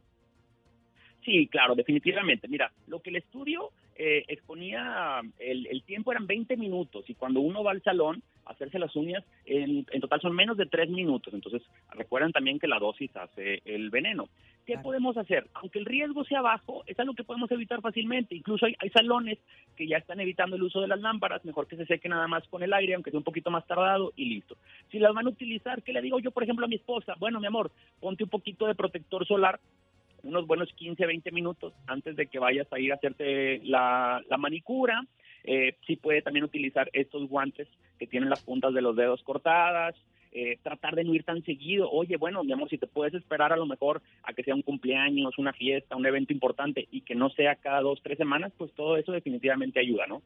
Sí, 1.24 1.48
claro, 1.48 1.74
definitivamente. 1.74 2.46
Mira, 2.46 2.72
lo 2.86 3.00
que 3.00 3.08
el 3.10 3.16
estudio 3.16 3.70
eh, 3.96 4.24
exponía, 4.28 5.20
el, 5.38 5.66
el, 5.66 5.82
tiempo 5.82 6.12
eran 6.12 6.26
20 6.26 6.56
minutos 6.56 7.04
y 7.08 7.14
cuando 7.14 7.40
uno 7.40 7.62
va 7.62 7.72
al 7.72 7.82
salón 7.82 8.22
a 8.46 8.52
hacerse 8.52 8.78
las 8.78 8.94
uñas, 8.96 9.22
en, 9.44 9.86
en, 9.90 10.00
total 10.00 10.20
son 10.20 10.34
menos 10.34 10.56
de 10.56 10.66
3 10.66 10.90
minutos. 10.90 11.32
Entonces, 11.34 11.62
recuerden 11.90 12.32
también 12.32 12.58
que 12.58 12.68
la 12.68 12.78
dosis 12.78 13.14
hace 13.16 13.60
el 13.64 13.90
veneno. 13.90 14.28
¿Qué 14.66 14.74
claro. 14.74 14.84
podemos 14.84 15.16
hacer? 15.16 15.46
Aunque 15.54 15.80
el 15.80 15.86
riesgo 15.86 16.24
sea 16.24 16.40
bajo, 16.40 16.84
es 16.86 16.98
algo 16.98 17.14
que 17.14 17.24
podemos 17.24 17.50
evitar 17.50 17.80
fácilmente. 17.80 18.36
Incluso 18.36 18.66
hay, 18.66 18.74
hay, 18.78 18.90
salones 18.90 19.38
que 19.76 19.88
ya 19.88 19.96
están 19.96 20.20
evitando 20.20 20.56
el 20.56 20.62
uso 20.62 20.80
de 20.80 20.88
las 20.88 21.00
lámparas, 21.00 21.44
mejor 21.44 21.66
que 21.66 21.76
se 21.76 21.86
seque 21.86 22.08
nada 22.08 22.28
más 22.28 22.46
con 22.48 22.62
el 22.62 22.72
aire, 22.72 22.94
aunque 22.94 23.10
sea 23.10 23.18
un 23.18 23.24
poquito 23.24 23.50
más 23.50 23.66
tardado 23.66 24.12
y 24.16 24.26
listo. 24.26 24.56
Si 24.90 24.98
las 24.98 25.12
van 25.14 25.26
a 25.26 25.30
utilizar, 25.30 25.82
¿qué 25.82 25.92
le 25.92 26.00
digo 26.00 26.20
yo, 26.20 26.30
por 26.30 26.44
ejemplo, 26.44 26.64
a 26.64 26.68
mi 26.68 26.76
esposa? 26.76 27.14
Bueno, 27.18 27.40
mi 27.40 27.46
amor, 27.46 27.72
ponte 28.00 28.24
un 28.24 28.30
poquito 28.30 28.66
de 28.66 28.74
protector 28.74 29.26
solar 29.26 29.58
unos 30.22 30.46
buenos 30.46 30.72
15, 30.74 31.06
20 31.06 31.30
minutos 31.32 31.74
antes 31.86 32.16
de 32.16 32.26
que 32.26 32.38
vayas 32.38 32.66
a 32.72 32.78
ir 32.78 32.92
a 32.92 32.96
hacerte 32.96 33.60
la, 33.64 34.22
la 34.28 34.36
manicura. 34.36 35.04
Eh, 35.44 35.76
sí 35.86 35.96
puede 35.96 36.22
también 36.22 36.44
utilizar 36.44 36.88
estos 36.92 37.28
guantes 37.28 37.68
que 37.98 38.06
tienen 38.06 38.30
las 38.30 38.42
puntas 38.42 38.74
de 38.74 38.82
los 38.82 38.96
dedos 38.96 39.22
cortadas. 39.22 39.94
Eh, 40.34 40.58
tratar 40.62 40.94
de 40.94 41.04
no 41.04 41.12
ir 41.12 41.24
tan 41.24 41.42
seguido. 41.44 41.90
Oye, 41.90 42.16
bueno, 42.16 42.42
mi 42.42 42.52
amor, 42.52 42.70
si 42.70 42.78
te 42.78 42.86
puedes 42.86 43.12
esperar 43.12 43.52
a 43.52 43.56
lo 43.56 43.66
mejor 43.66 44.00
a 44.22 44.32
que 44.32 44.42
sea 44.42 44.54
un 44.54 44.62
cumpleaños, 44.62 45.36
una 45.36 45.52
fiesta, 45.52 45.94
un 45.94 46.06
evento 46.06 46.32
importante 46.32 46.88
y 46.90 47.02
que 47.02 47.14
no 47.14 47.28
sea 47.28 47.56
cada 47.56 47.82
dos, 47.82 48.00
tres 48.02 48.16
semanas, 48.16 48.50
pues 48.56 48.72
todo 48.72 48.96
eso 48.96 49.12
definitivamente 49.12 49.78
ayuda, 49.78 50.06
¿no? 50.06 50.22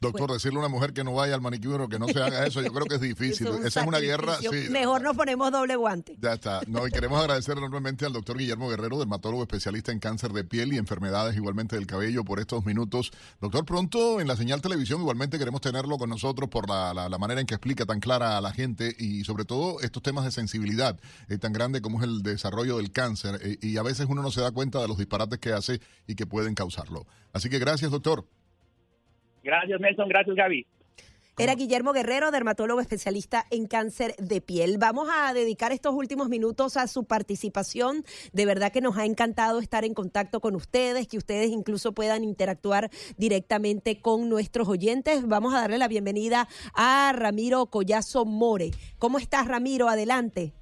Doctor, 0.00 0.32
decirle 0.32 0.58
a 0.58 0.60
una 0.60 0.68
mujer 0.68 0.92
que 0.92 1.04
no 1.04 1.14
vaya 1.14 1.34
al 1.34 1.40
manicure 1.40 1.84
o 1.84 1.88
que 1.88 1.98
no 1.98 2.06
se 2.08 2.22
haga 2.22 2.46
eso, 2.46 2.62
yo 2.62 2.72
creo 2.72 2.86
que 2.86 2.96
es 2.96 3.00
difícil. 3.18 3.48
es 3.48 3.64
Esa 3.66 3.80
es 3.80 3.86
una 3.86 3.98
guerra. 3.98 4.36
Sí. 4.38 4.68
Mejor 4.70 5.02
nos 5.02 5.16
ponemos 5.16 5.50
doble 5.50 5.76
guante. 5.76 6.16
Ya 6.20 6.34
está. 6.34 6.60
No, 6.66 6.86
y 6.86 6.90
queremos 6.90 7.20
agradecer 7.20 7.58
enormemente 7.58 8.06
al 8.06 8.12
doctor 8.12 8.38
Guillermo 8.38 8.68
Guerrero, 8.68 8.98
dermatólogo 8.98 9.42
especialista 9.42 9.92
en 9.92 9.98
cáncer 9.98 10.32
de 10.32 10.44
piel 10.44 10.72
y 10.72 10.78
enfermedades 10.78 11.36
igualmente 11.36 11.76
del 11.76 11.86
cabello, 11.86 12.24
por 12.24 12.40
estos 12.40 12.64
minutos. 12.64 13.10
Doctor, 13.40 13.64
pronto 13.64 14.20
en 14.20 14.28
la 14.28 14.36
señal 14.36 14.60
televisión 14.60 15.00
igualmente 15.00 15.38
queremos 15.38 15.60
tenerlo 15.60 15.98
con 15.98 16.10
nosotros 16.10 16.48
por 16.48 16.68
la, 16.68 16.94
la, 16.94 17.08
la 17.08 17.18
manera 17.18 17.40
en 17.40 17.46
que 17.46 17.54
explica 17.54 17.84
tan 17.86 18.00
clara 18.00 18.38
a 18.38 18.40
la 18.40 18.52
gente 18.52 18.94
y 18.98 19.24
sobre 19.24 19.44
todo 19.44 19.80
estos 19.80 20.02
temas 20.02 20.24
de 20.24 20.30
sensibilidad 20.30 20.98
eh, 21.28 21.38
tan 21.38 21.52
grande 21.52 21.80
como 21.80 21.98
es 21.98 22.04
el 22.04 22.22
desarrollo 22.22 22.76
del 22.76 22.92
cáncer. 22.92 23.40
Eh, 23.42 23.58
y 23.60 23.76
a 23.76 23.82
veces 23.82 24.06
uno 24.08 24.22
no 24.22 24.30
se 24.30 24.40
da 24.40 24.50
cuenta 24.50 24.80
de 24.80 24.88
los 24.88 24.98
disparates 24.98 25.38
que 25.38 25.52
hace 25.52 25.80
y 26.06 26.14
que 26.14 26.26
pueden 26.26 26.54
causarlo. 26.54 27.06
Así 27.32 27.48
que 27.48 27.58
gracias, 27.58 27.90
doctor. 27.90 28.26
Gracias, 29.48 29.80
Nelson. 29.80 30.08
Gracias, 30.10 30.36
Gaby. 30.36 30.66
Era 31.38 31.54
Guillermo 31.54 31.94
Guerrero, 31.94 32.30
dermatólogo 32.30 32.82
especialista 32.82 33.46
en 33.50 33.66
cáncer 33.66 34.14
de 34.18 34.42
piel. 34.42 34.76
Vamos 34.76 35.08
a 35.10 35.32
dedicar 35.32 35.72
estos 35.72 35.94
últimos 35.94 36.28
minutos 36.28 36.76
a 36.76 36.86
su 36.86 37.04
participación. 37.04 38.04
De 38.32 38.44
verdad 38.44 38.72
que 38.72 38.82
nos 38.82 38.98
ha 38.98 39.06
encantado 39.06 39.60
estar 39.60 39.86
en 39.86 39.94
contacto 39.94 40.40
con 40.40 40.54
ustedes, 40.54 41.08
que 41.08 41.16
ustedes 41.16 41.48
incluso 41.48 41.92
puedan 41.92 42.24
interactuar 42.24 42.90
directamente 43.16 44.02
con 44.02 44.28
nuestros 44.28 44.68
oyentes. 44.68 45.26
Vamos 45.26 45.54
a 45.54 45.60
darle 45.62 45.78
la 45.78 45.88
bienvenida 45.88 46.46
a 46.74 47.12
Ramiro 47.14 47.64
Collazo 47.66 48.26
More. 48.26 48.72
¿Cómo 48.98 49.18
estás, 49.18 49.46
Ramiro? 49.46 49.88
Adelante. 49.88 50.52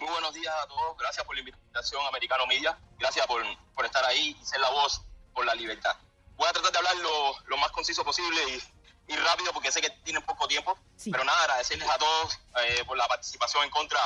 Muy 0.00 0.10
buenos 0.10 0.34
días 0.34 0.54
a 0.64 0.66
todos. 0.66 0.98
Gracias 0.98 1.24
por 1.24 1.36
la 1.36 1.40
invitación, 1.40 2.02
Americano 2.08 2.44
Media. 2.48 2.76
Gracias 2.98 3.24
por, 3.28 3.40
por 3.76 3.84
estar 3.84 4.04
ahí 4.04 4.34
y 4.40 4.44
ser 4.44 4.58
la 4.58 4.70
voz 4.70 5.00
por 5.32 5.46
la 5.46 5.54
libertad 5.54 5.96
voy 6.36 6.48
a 6.48 6.52
tratar 6.52 6.72
de 6.72 6.78
hablar 6.78 6.96
lo, 6.96 7.40
lo 7.46 7.56
más 7.56 7.70
conciso 7.72 8.04
posible 8.04 8.40
y, 8.48 9.12
y, 9.12 9.16
rápido 9.16 9.52
porque 9.52 9.72
sé 9.72 9.80
que 9.80 9.90
tienen 9.90 10.22
poco 10.22 10.46
tiempo. 10.46 10.78
Sí. 10.96 11.10
Pero 11.10 11.24
nada, 11.24 11.40
agradecerles 11.42 11.88
a 11.88 11.98
todos 11.98 12.38
eh, 12.64 12.84
por 12.86 12.96
la 12.96 13.08
participación 13.08 13.64
en 13.64 13.70
contra 13.70 13.98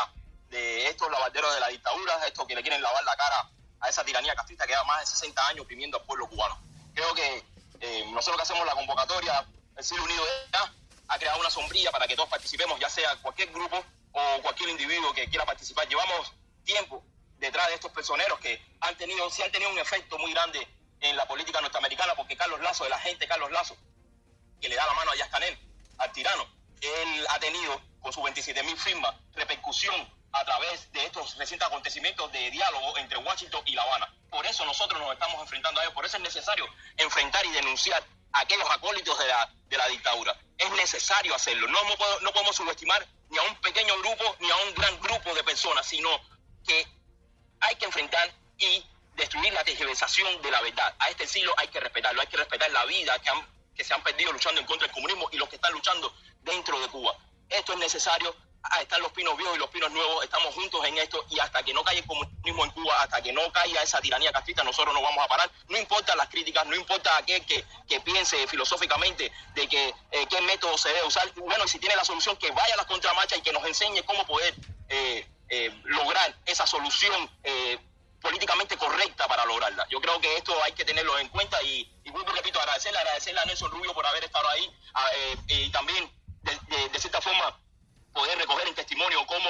de 0.49 0.89
estos 0.89 1.11
lavaderos 1.11 1.55
de 1.55 1.61
la 1.61 1.69
dictadura, 1.69 2.27
estos 2.27 2.47
que 2.47 2.55
le 2.55 2.63
quieren 2.63 2.83
lavar 2.83 3.05
la 3.05 3.17
cara 3.17 3.51
a 3.81 3.89
esa 3.89 4.05
tiranía 4.05 4.35
castrista 4.35 4.67
que 4.67 4.73
lleva 4.73 4.85
más 4.85 5.01
de 5.01 5.07
60 5.07 5.47
años 5.49 5.65
oprimiendo 5.65 5.99
al 5.99 6.05
pueblo 6.05 6.29
cubano. 6.29 6.61
Creo 6.95 7.15
que 7.15 7.45
eh, 7.81 8.05
nosotros 8.13 8.37
que 8.37 8.43
hacemos 8.43 8.67
la 8.67 8.75
convocatoria, 8.75 9.47
el 9.77 9.85
Cielo 9.85 10.05
Unido 10.05 10.23
ya 10.53 10.73
ha 11.09 11.19
creado 11.19 11.41
una 11.41 11.51
sombrilla 11.51 11.91
para 11.91 12.07
que 12.07 12.15
todos 12.15 12.29
participemos, 12.29 12.79
ya 12.79 12.91
sea 12.91 13.17
cualquier 13.17 13.51
grupo 13.53 13.83
o 14.13 14.43
cualquier 14.43 14.71
individuo 14.71 15.13
que 15.13 15.29
quiera 15.29 15.47
participar. 15.47 15.89
Llevamos 15.89 16.33
tiempo 16.65 17.03
detrás 17.39 17.69
de 17.69 17.75
estos 17.75 17.91
personeros 17.93 18.39
que 18.41 18.63
han 18.81 18.97
tenido, 18.97 19.31
sí 19.31 19.43
han 19.43 19.51
tenido 19.51 19.71
un 19.71 19.79
efecto 19.79 20.19
muy 20.19 20.33
grande 20.33 20.67
en 21.01 21.17
la 21.17 21.27
política 21.27 21.61
norteamericana, 21.61 22.15
porque 22.15 22.37
Carlos 22.37 22.61
Lazo, 22.61 22.87
el 22.87 22.93
agente 22.93 23.27
Carlos 23.27 23.51
Lazo, 23.51 23.77
que 24.61 24.69
le 24.69 24.77
da 24.77 24.87
la 24.87 24.95
mano 24.95 25.11
a 25.11 25.15
Díaz 25.15 25.31
al 25.99 26.13
tirano, 26.13 26.47
él 26.81 27.27
ha 27.29 27.39
tenido 27.39 27.81
con 28.01 28.13
sus 28.13 28.23
27 28.23 28.63
mil 28.63 28.77
firmas 28.77 29.15
repercusión 29.33 29.95
a 30.33 30.45
través 30.45 30.91
de 30.93 31.05
estos 31.05 31.37
recientes 31.37 31.67
acontecimientos 31.67 32.31
de 32.33 32.51
diálogo 32.51 32.97
entre 32.99 33.19
Washington 33.19 33.63
y 33.67 33.73
La 33.73 33.83
Habana. 33.83 34.15
Por 34.31 34.47
eso 34.47 34.65
nosotros 34.65 35.01
nos 35.01 35.13
estamos 35.13 35.41
enfrentando 35.41 35.81
a 35.81 35.85
ellos, 35.85 35.95
por 35.95 36.07
eso 36.07 36.17
es 36.17 36.23
necesario 36.23 36.67
enfrentar 36.97 37.45
y 37.45 37.51
denunciar 37.51 38.03
a 38.33 38.41
aquellos 38.41 38.69
acólitos 38.71 39.19
de 39.19 39.27
la, 39.27 39.53
de 39.67 39.77
la 39.77 39.89
dictadura. 39.89 40.39
Es 40.57 40.71
necesario 40.73 41.35
hacerlo. 41.35 41.67
No, 41.69 41.79
no 42.21 42.33
podemos 42.33 42.55
subestimar 42.55 43.07
ni 43.29 43.39
a 43.39 43.43
un 43.43 43.57
pequeño 43.57 43.99
grupo 43.99 44.37
ni 44.41 44.51
a 44.51 44.57
un 44.57 44.75
gran 44.75 45.01
grupo 45.01 45.35
de 45.35 45.43
personas, 45.43 45.87
sino 45.87 46.09
que 46.65 46.87
hay 47.61 47.77
que 47.77 47.87
enfrentar 47.87 48.31
y 48.59 48.85
destruir 49.15 49.53
la 49.53 49.65
tergiversación 49.65 50.41
de 50.43 50.51
la 50.51 50.61
verdad. 50.63 50.95
A 50.99 51.09
este 51.09 51.27
siglo 51.27 51.53
hay 51.57 51.69
que 51.69 51.81
respetarlo, 51.81 52.21
hay 52.21 52.27
que 52.27 52.37
respetar 52.37 52.71
la 52.71 52.85
vida 52.87 53.15
que, 53.75 53.85
se 53.85 53.95
han 53.95 54.03
perdido 54.03 54.33
luchando 54.33 54.61
en 54.61 54.67
contra 54.67 54.87
del 54.87 54.95
comunismo 54.95 55.29
y 55.33 55.39
los 55.39 55.49
que 55.49 55.57
están 55.57 55.73
luchando 55.73 56.15
dentro 56.43 56.79
de 56.81 56.89
Cuba. 56.89 57.17
Esto 57.49 57.73
es 57.73 57.79
necesario. 57.79 58.35
Ah, 58.63 58.83
están 58.83 59.01
los 59.01 59.11
pinos 59.13 59.39
viejos 59.39 59.57
y 59.57 59.59
los 59.59 59.71
pinos 59.71 59.91
nuevos, 59.91 60.23
estamos 60.23 60.55
juntos 60.55 60.85
en 60.85 60.99
esto 60.99 61.25
y 61.31 61.39
hasta 61.39 61.63
que 61.63 61.73
no 61.73 61.83
caiga 61.83 62.03
el 62.03 62.07
comunismo 62.07 62.63
en 62.67 62.71
Cuba, 62.73 63.03
hasta 63.03 63.23
que 63.23 63.33
no 63.33 63.51
caiga 63.51 63.83
esa 63.83 64.03
tiranía 64.03 64.31
castrista, 64.33 64.63
nosotros 64.63 64.93
no 64.93 65.01
vamos 65.01 65.25
a 65.25 65.29
parar. 65.29 65.51
No 65.69 65.79
importa 65.79 66.15
las 66.15 66.29
críticas, 66.29 66.67
no 66.67 66.77
importa 66.77 67.17
aquel 67.17 67.45
que, 67.47 67.65
que 67.89 68.01
piense 68.01 68.47
filosóficamente 68.49 69.33
de 69.55 69.67
que 69.67 69.95
eh, 70.11 70.27
qué 70.29 70.43
método 70.43 70.77
se 70.77 70.91
debe 70.91 71.07
usar. 71.07 71.33
Bueno, 71.37 71.67
si 71.67 71.79
tiene 71.79 71.97
la 71.97 72.05
solución, 72.05 72.37
que 72.37 72.51
vaya 72.51 72.75
a 72.75 72.77
las 72.77 72.87
contramarchas 72.87 73.39
y 73.39 73.43
que 73.43 73.53
nos 73.53 73.65
enseñe 73.65 74.03
cómo 74.05 74.27
poder 74.27 74.55
eh, 74.91 75.27
eh, 75.49 75.81
lograr 75.85 76.37
esa 76.45 76.67
solución 76.67 77.31
políticamente 78.21 78.77
correcta 78.77 79.27
para 79.29 79.45
lograrla. 79.45 79.87
Yo 79.89 80.01
creo 80.01 80.21
que 80.21 80.37
esto 80.37 80.55
hay 80.65 80.73
que 80.73 80.85
tenerlo 80.85 81.19
en 81.19 81.29
cuenta 81.29 81.61
y, 81.63 81.91
y 82.05 82.11
repito, 82.11 82.61
agradecerle, 82.61 82.99
agradecerle 82.99 83.41
a 83.41 83.45
Nelson 83.45 83.71
Rubio 83.71 83.95
por 83.95 84.07
haber 84.07 84.25
estado 84.25 84.49
ahí 84.51 84.71
eh, 85.15 85.37
y 85.49 85.71
también 85.71 86.11
de, 86.43 86.99
cierta 86.99 87.21
forma 87.21 87.59
poder 88.13 88.37
recoger 88.39 88.69
en 88.69 88.75
testimonio 88.75 89.25
cómo 89.27 89.49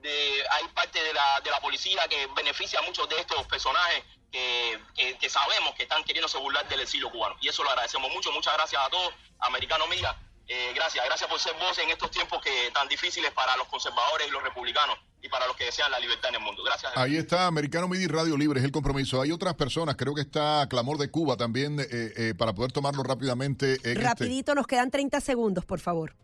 de, 0.00 0.44
hay 0.50 0.68
parte 0.68 1.02
de 1.02 1.14
la, 1.14 1.40
de 1.40 1.50
la 1.50 1.60
policía 1.60 2.06
que 2.08 2.26
beneficia 2.28 2.78
a 2.78 2.82
muchos 2.82 3.08
de 3.08 3.20
estos 3.20 3.46
personajes 3.46 4.04
que 4.30 5.28
sabemos 5.28 5.74
que 5.74 5.82
están 5.82 6.04
queriéndose 6.04 6.38
burlar 6.38 6.68
del 6.68 6.80
exilio 6.80 7.10
cubano. 7.10 7.36
Y 7.40 7.48
eso 7.48 7.64
lo 7.64 7.70
agradecemos 7.70 8.10
mucho. 8.12 8.30
Muchas 8.32 8.54
gracias 8.54 8.80
a 8.80 8.88
todos. 8.88 9.12
Americano 9.40 9.86
Mira, 9.88 10.16
eh, 10.46 10.72
gracias. 10.74 11.04
Gracias 11.04 11.28
por 11.30 11.38
ser 11.38 11.54
voz 11.54 11.78
en 11.78 11.90
estos 11.90 12.10
tiempos 12.10 12.42
que 12.42 12.70
tan 12.72 12.88
difíciles 12.88 13.32
para 13.32 13.56
los 13.56 13.68
conservadores 13.68 14.26
y 14.26 14.30
los 14.30 14.42
republicanos 14.42 14.98
y 15.22 15.28
para 15.28 15.46
los 15.46 15.56
que 15.56 15.64
desean 15.64 15.90
la 15.90 15.98
libertad 15.98 16.30
en 16.30 16.36
el 16.36 16.40
mundo. 16.42 16.62
Gracias. 16.64 16.92
Ahí 16.96 17.16
está 17.16 17.46
Americano 17.46 17.88
Media 17.88 18.04
y 18.04 18.08
Radio 18.08 18.36
Libre, 18.36 18.60
es 18.60 18.64
el 18.64 18.72
compromiso. 18.72 19.20
Hay 19.20 19.32
otras 19.32 19.54
personas, 19.54 19.96
creo 19.96 20.14
que 20.14 20.22
está 20.22 20.66
Clamor 20.68 20.98
de 20.98 21.10
Cuba 21.10 21.36
también, 21.36 21.80
eh, 21.80 21.86
eh, 21.90 22.34
para 22.36 22.54
poder 22.54 22.72
tomarlo 22.72 23.02
rápidamente. 23.02 23.74
En 23.84 23.96
este. 23.96 24.02
Rapidito, 24.02 24.54
nos 24.54 24.66
quedan 24.66 24.90
30 24.90 25.20
segundos, 25.20 25.64
por 25.64 25.80
favor. 25.80 26.14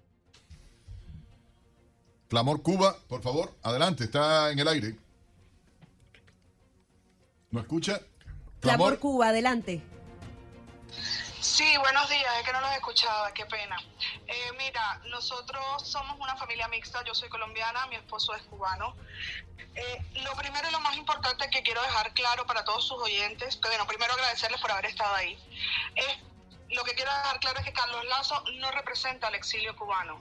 Clamor 2.29 2.63
Cuba, 2.63 2.97
por 3.09 3.23
favor, 3.23 3.55
adelante, 3.63 4.05
está 4.05 4.51
en 4.51 4.59
el 4.59 4.69
aire. 4.69 4.97
¿No 7.51 7.61
escucha? 7.61 8.01
Clamor 8.61 8.99
Cuba, 8.99 9.29
adelante. 9.29 9.83
Sí, 11.47 11.77
buenos 11.79 12.11
días, 12.11 12.39
es 12.39 12.45
que 12.45 12.53
no 12.53 12.61
los 12.61 12.73
escuchaba, 12.73 13.33
qué 13.33 13.47
pena. 13.47 13.77
Eh, 14.27 14.53
mira, 14.59 15.01
nosotros 15.07 15.89
somos 15.89 16.19
una 16.19 16.35
familia 16.35 16.67
mixta, 16.67 17.05
yo 17.05 17.15
soy 17.15 17.29
colombiana, 17.29 17.87
mi 17.87 17.95
esposo 17.95 18.35
es 18.35 18.43
cubano. 18.43 18.97
Eh, 19.77 20.03
lo 20.25 20.35
primero 20.35 20.69
y 20.69 20.73
lo 20.73 20.81
más 20.81 20.97
importante 20.97 21.49
que 21.49 21.63
quiero 21.63 21.81
dejar 21.83 22.13
claro 22.15 22.47
para 22.47 22.65
todos 22.65 22.87
sus 22.87 23.01
oyentes, 23.01 23.57
que 23.57 23.69
bueno, 23.69 23.87
primero 23.87 24.13
agradecerles 24.15 24.61
por 24.61 24.73
haber 24.73 24.87
estado 24.87 25.15
ahí. 25.15 25.39
Es, 25.95 26.19
lo 26.71 26.83
que 26.83 26.95
quiero 26.95 27.13
dejar 27.13 27.39
claro 27.39 27.61
es 27.61 27.65
que 27.65 27.73
Carlos 27.73 28.05
Lazo 28.07 28.43
no 28.55 28.73
representa 28.73 29.29
al 29.29 29.37
exilio 29.37 29.75
cubano. 29.77 30.21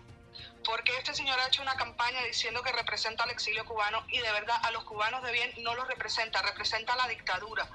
Porque 0.66 0.98
este 0.98 1.14
señor 1.14 1.40
ha 1.40 1.48
hecho 1.48 1.62
una 1.62 1.76
campaña 1.76 2.24
diciendo 2.24 2.64
que 2.64 2.72
representa 2.72 3.24
al 3.24 3.30
exilio 3.30 3.66
cubano 3.66 4.04
y 4.10 4.18
de 4.20 4.32
verdad 4.32 4.58
a 4.64 4.72
los 4.72 4.84
cubanos 4.84 5.24
de 5.24 5.32
bien 5.32 5.54
no 5.60 5.76
los 5.76 5.88
representa, 5.88 6.42
representa 6.42 6.96
la 6.96 7.08
dictadura, 7.08 7.70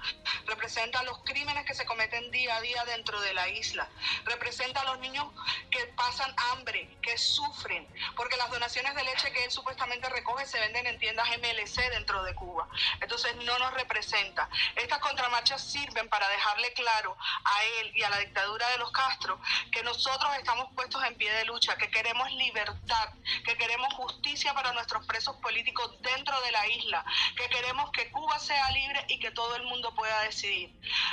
representa 0.46 1.02
los 1.04 1.18
crímenes 1.24 1.64
que 1.64 1.74
se 1.74 1.86
cometen 1.86 2.30
día 2.30 2.56
a 2.56 2.60
día 2.60 2.84
dentro 2.84 3.20
de 3.20 3.32
la 3.32 3.48
isla, 3.48 3.88
representa 4.24 4.80
a 4.80 4.84
los 4.84 4.98
niños 4.98 5.26
que 5.70 5.86
pasan 5.96 6.34
hambre, 6.52 6.88
que 7.00 7.16
sufren, 7.16 7.86
porque 8.16 8.36
las 8.36 8.50
donaciones 8.50 8.94
de 8.94 9.04
leche 9.04 9.30
que 9.32 9.44
él 9.44 9.50
supuestamente 9.50 10.08
recoge 10.08 10.46
se 10.46 10.58
venden 10.58 10.86
en 10.86 10.98
tiendas 10.98 11.28
MLC 11.38 11.90
dentro 11.90 12.22
de 12.24 12.34
Cuba. 12.34 12.68
Entonces 13.00 13.34
no 13.36 13.58
nos 13.58 13.72
representa. 13.74 14.48
Estas 14.74 14.98
contramarchas 14.98 15.62
sirven 15.62 16.08
para 16.08 16.28
dejarle 16.28 16.72
claro 16.72 17.16
a 17.44 17.64
él 17.80 17.92
y 17.94 18.02
a 18.02 18.10
la 18.10 18.18
dictadura 18.18 18.68
de 18.70 18.78
los 18.78 18.90
Castro 18.90 19.40
que 19.70 19.82
nosotros 19.82 20.30
estamos 20.36 20.72
puestos 20.74 21.02
en 21.04 21.14
pie 21.14 21.32
de 21.32 21.44
lucha, 21.44 21.76
que 21.76 21.90
queremos 21.90 22.30
libertad, 22.32 22.79
que 23.44 23.56
queremos 23.56 23.92
justicia 23.94 24.52
para 24.54 24.72
nuestros 24.72 25.06
presos 25.06 25.36
políticos 25.36 25.92
dentro 26.02 26.40
de 26.42 26.50
la 26.50 26.66
isla, 26.68 27.04
que 27.36 27.48
queremos 27.48 27.90
que 27.92 28.10
Cuba 28.10 28.38
sea 28.38 28.70
libre 28.72 29.04
y 29.08 29.18
que 29.20 29.30
todo 29.30 29.54
el 29.56 29.62
mundo 29.64 29.94
pueda 29.94 30.22
decidir. 30.22 30.72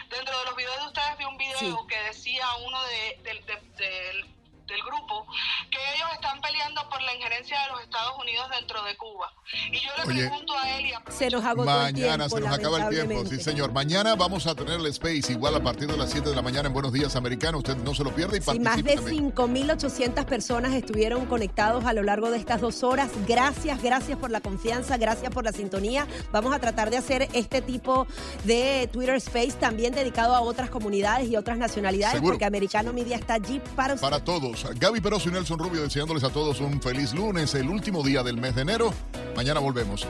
Dentro 0.09 0.37
de 0.39 0.45
los 0.45 0.55
videos 0.55 0.77
de 0.79 0.87
ustedes 0.87 1.17
vi 1.17 1.25
un 1.25 1.37
video 1.37 1.59
Sí. 1.59 1.75
que 1.87 1.99
decía 2.03 2.47
uno 2.65 2.81
de- 2.83 3.19
de- 3.23 3.61
del- 3.77 4.36
del 4.67 4.81
grupo 4.83 5.25
que 5.71 5.77
ellos 5.95 6.07
están 6.13 6.41
peleando 6.41 6.87
por 6.89 7.01
la 7.01 7.13
injerencia 7.15 7.57
de 7.63 7.67
los 7.69 7.81
Estados 7.81 8.13
Unidos 8.19 8.47
dentro 8.59 8.83
de 8.83 8.95
Cuba. 8.97 9.31
Y 9.71 9.79
yo 9.79 9.91
le 9.97 10.03
Oye. 10.11 10.27
pregunto 10.27 10.53
a 10.57 10.69
él 10.77 10.85
y 10.87 10.93
a 10.93 11.01
Se 11.09 11.29
nos 11.29 11.43
agotó 11.45 11.69
el 11.87 11.93
tiempo, 11.95 12.07
Mañana 12.17 12.29
se 12.29 12.39
nos 12.39 12.53
acaba 12.53 12.83
el 12.83 12.89
tiempo, 12.89 13.25
sí 13.29 13.39
señor. 13.39 13.71
Mañana 13.71 14.15
vamos 14.15 14.45
a 14.47 14.55
tener 14.55 14.79
el 14.79 14.85
Space 14.87 15.31
igual 15.31 15.55
a 15.55 15.61
partir 15.63 15.87
de 15.87 15.97
las 15.97 16.11
7 16.11 16.29
de 16.29 16.35
la 16.35 16.41
mañana 16.41 16.67
en 16.67 16.73
Buenos 16.73 16.91
Días 16.93 17.15
Americano. 17.15 17.59
Usted 17.59 17.77
no 17.77 17.93
se 17.95 18.03
lo 18.03 18.13
pierde 18.13 18.37
y 18.37 18.41
Sí, 18.41 18.59
más 18.59 18.83
de 18.83 18.95
también. 18.95 19.33
5.800 19.33 20.25
personas 20.25 20.73
estuvieron 20.73 21.25
conectados 21.25 21.85
a 21.85 21.93
lo 21.93 22.03
largo 22.03 22.29
de 22.31 22.37
estas 22.37 22.61
dos 22.61 22.83
horas. 22.83 23.09
Gracias, 23.27 23.81
gracias 23.81 24.17
por 24.17 24.31
la 24.31 24.41
confianza, 24.41 24.97
gracias 24.97 25.31
por 25.33 25.43
la 25.43 25.51
sintonía. 25.53 26.07
Vamos 26.31 26.53
a 26.53 26.59
tratar 26.59 26.89
de 26.89 26.97
hacer 26.97 27.27
este 27.33 27.61
tipo 27.61 28.07
de 28.43 28.89
Twitter 28.91 29.15
Space 29.15 29.53
también 29.53 29.93
dedicado 29.93 30.35
a 30.35 30.41
otras 30.41 30.69
comunidades 30.69 31.29
y 31.29 31.35
otras 31.37 31.57
nacionalidades, 31.57 32.15
Seguro. 32.15 32.33
porque 32.33 32.45
Americano 32.45 32.91
Media 32.93 33.15
está 33.15 33.35
allí 33.35 33.61
para. 33.75 33.95
Para 33.95 34.23
todos. 34.23 34.56
Gaby 34.79 35.01
Peroso 35.01 35.29
y 35.29 35.31
Nelson 35.31 35.59
Rubio 35.59 35.81
deseándoles 35.81 36.23
a 36.23 36.29
todos 36.29 36.59
un 36.61 36.81
feliz 36.81 37.13
lunes, 37.13 37.53
el 37.55 37.69
último 37.69 38.03
día 38.03 38.23
del 38.23 38.37
mes 38.37 38.55
de 38.55 38.61
enero. 38.61 38.93
Mañana 39.35 39.59
volvemos. 39.59 40.07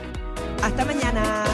Hasta 0.62 0.84
mañana. 0.84 1.44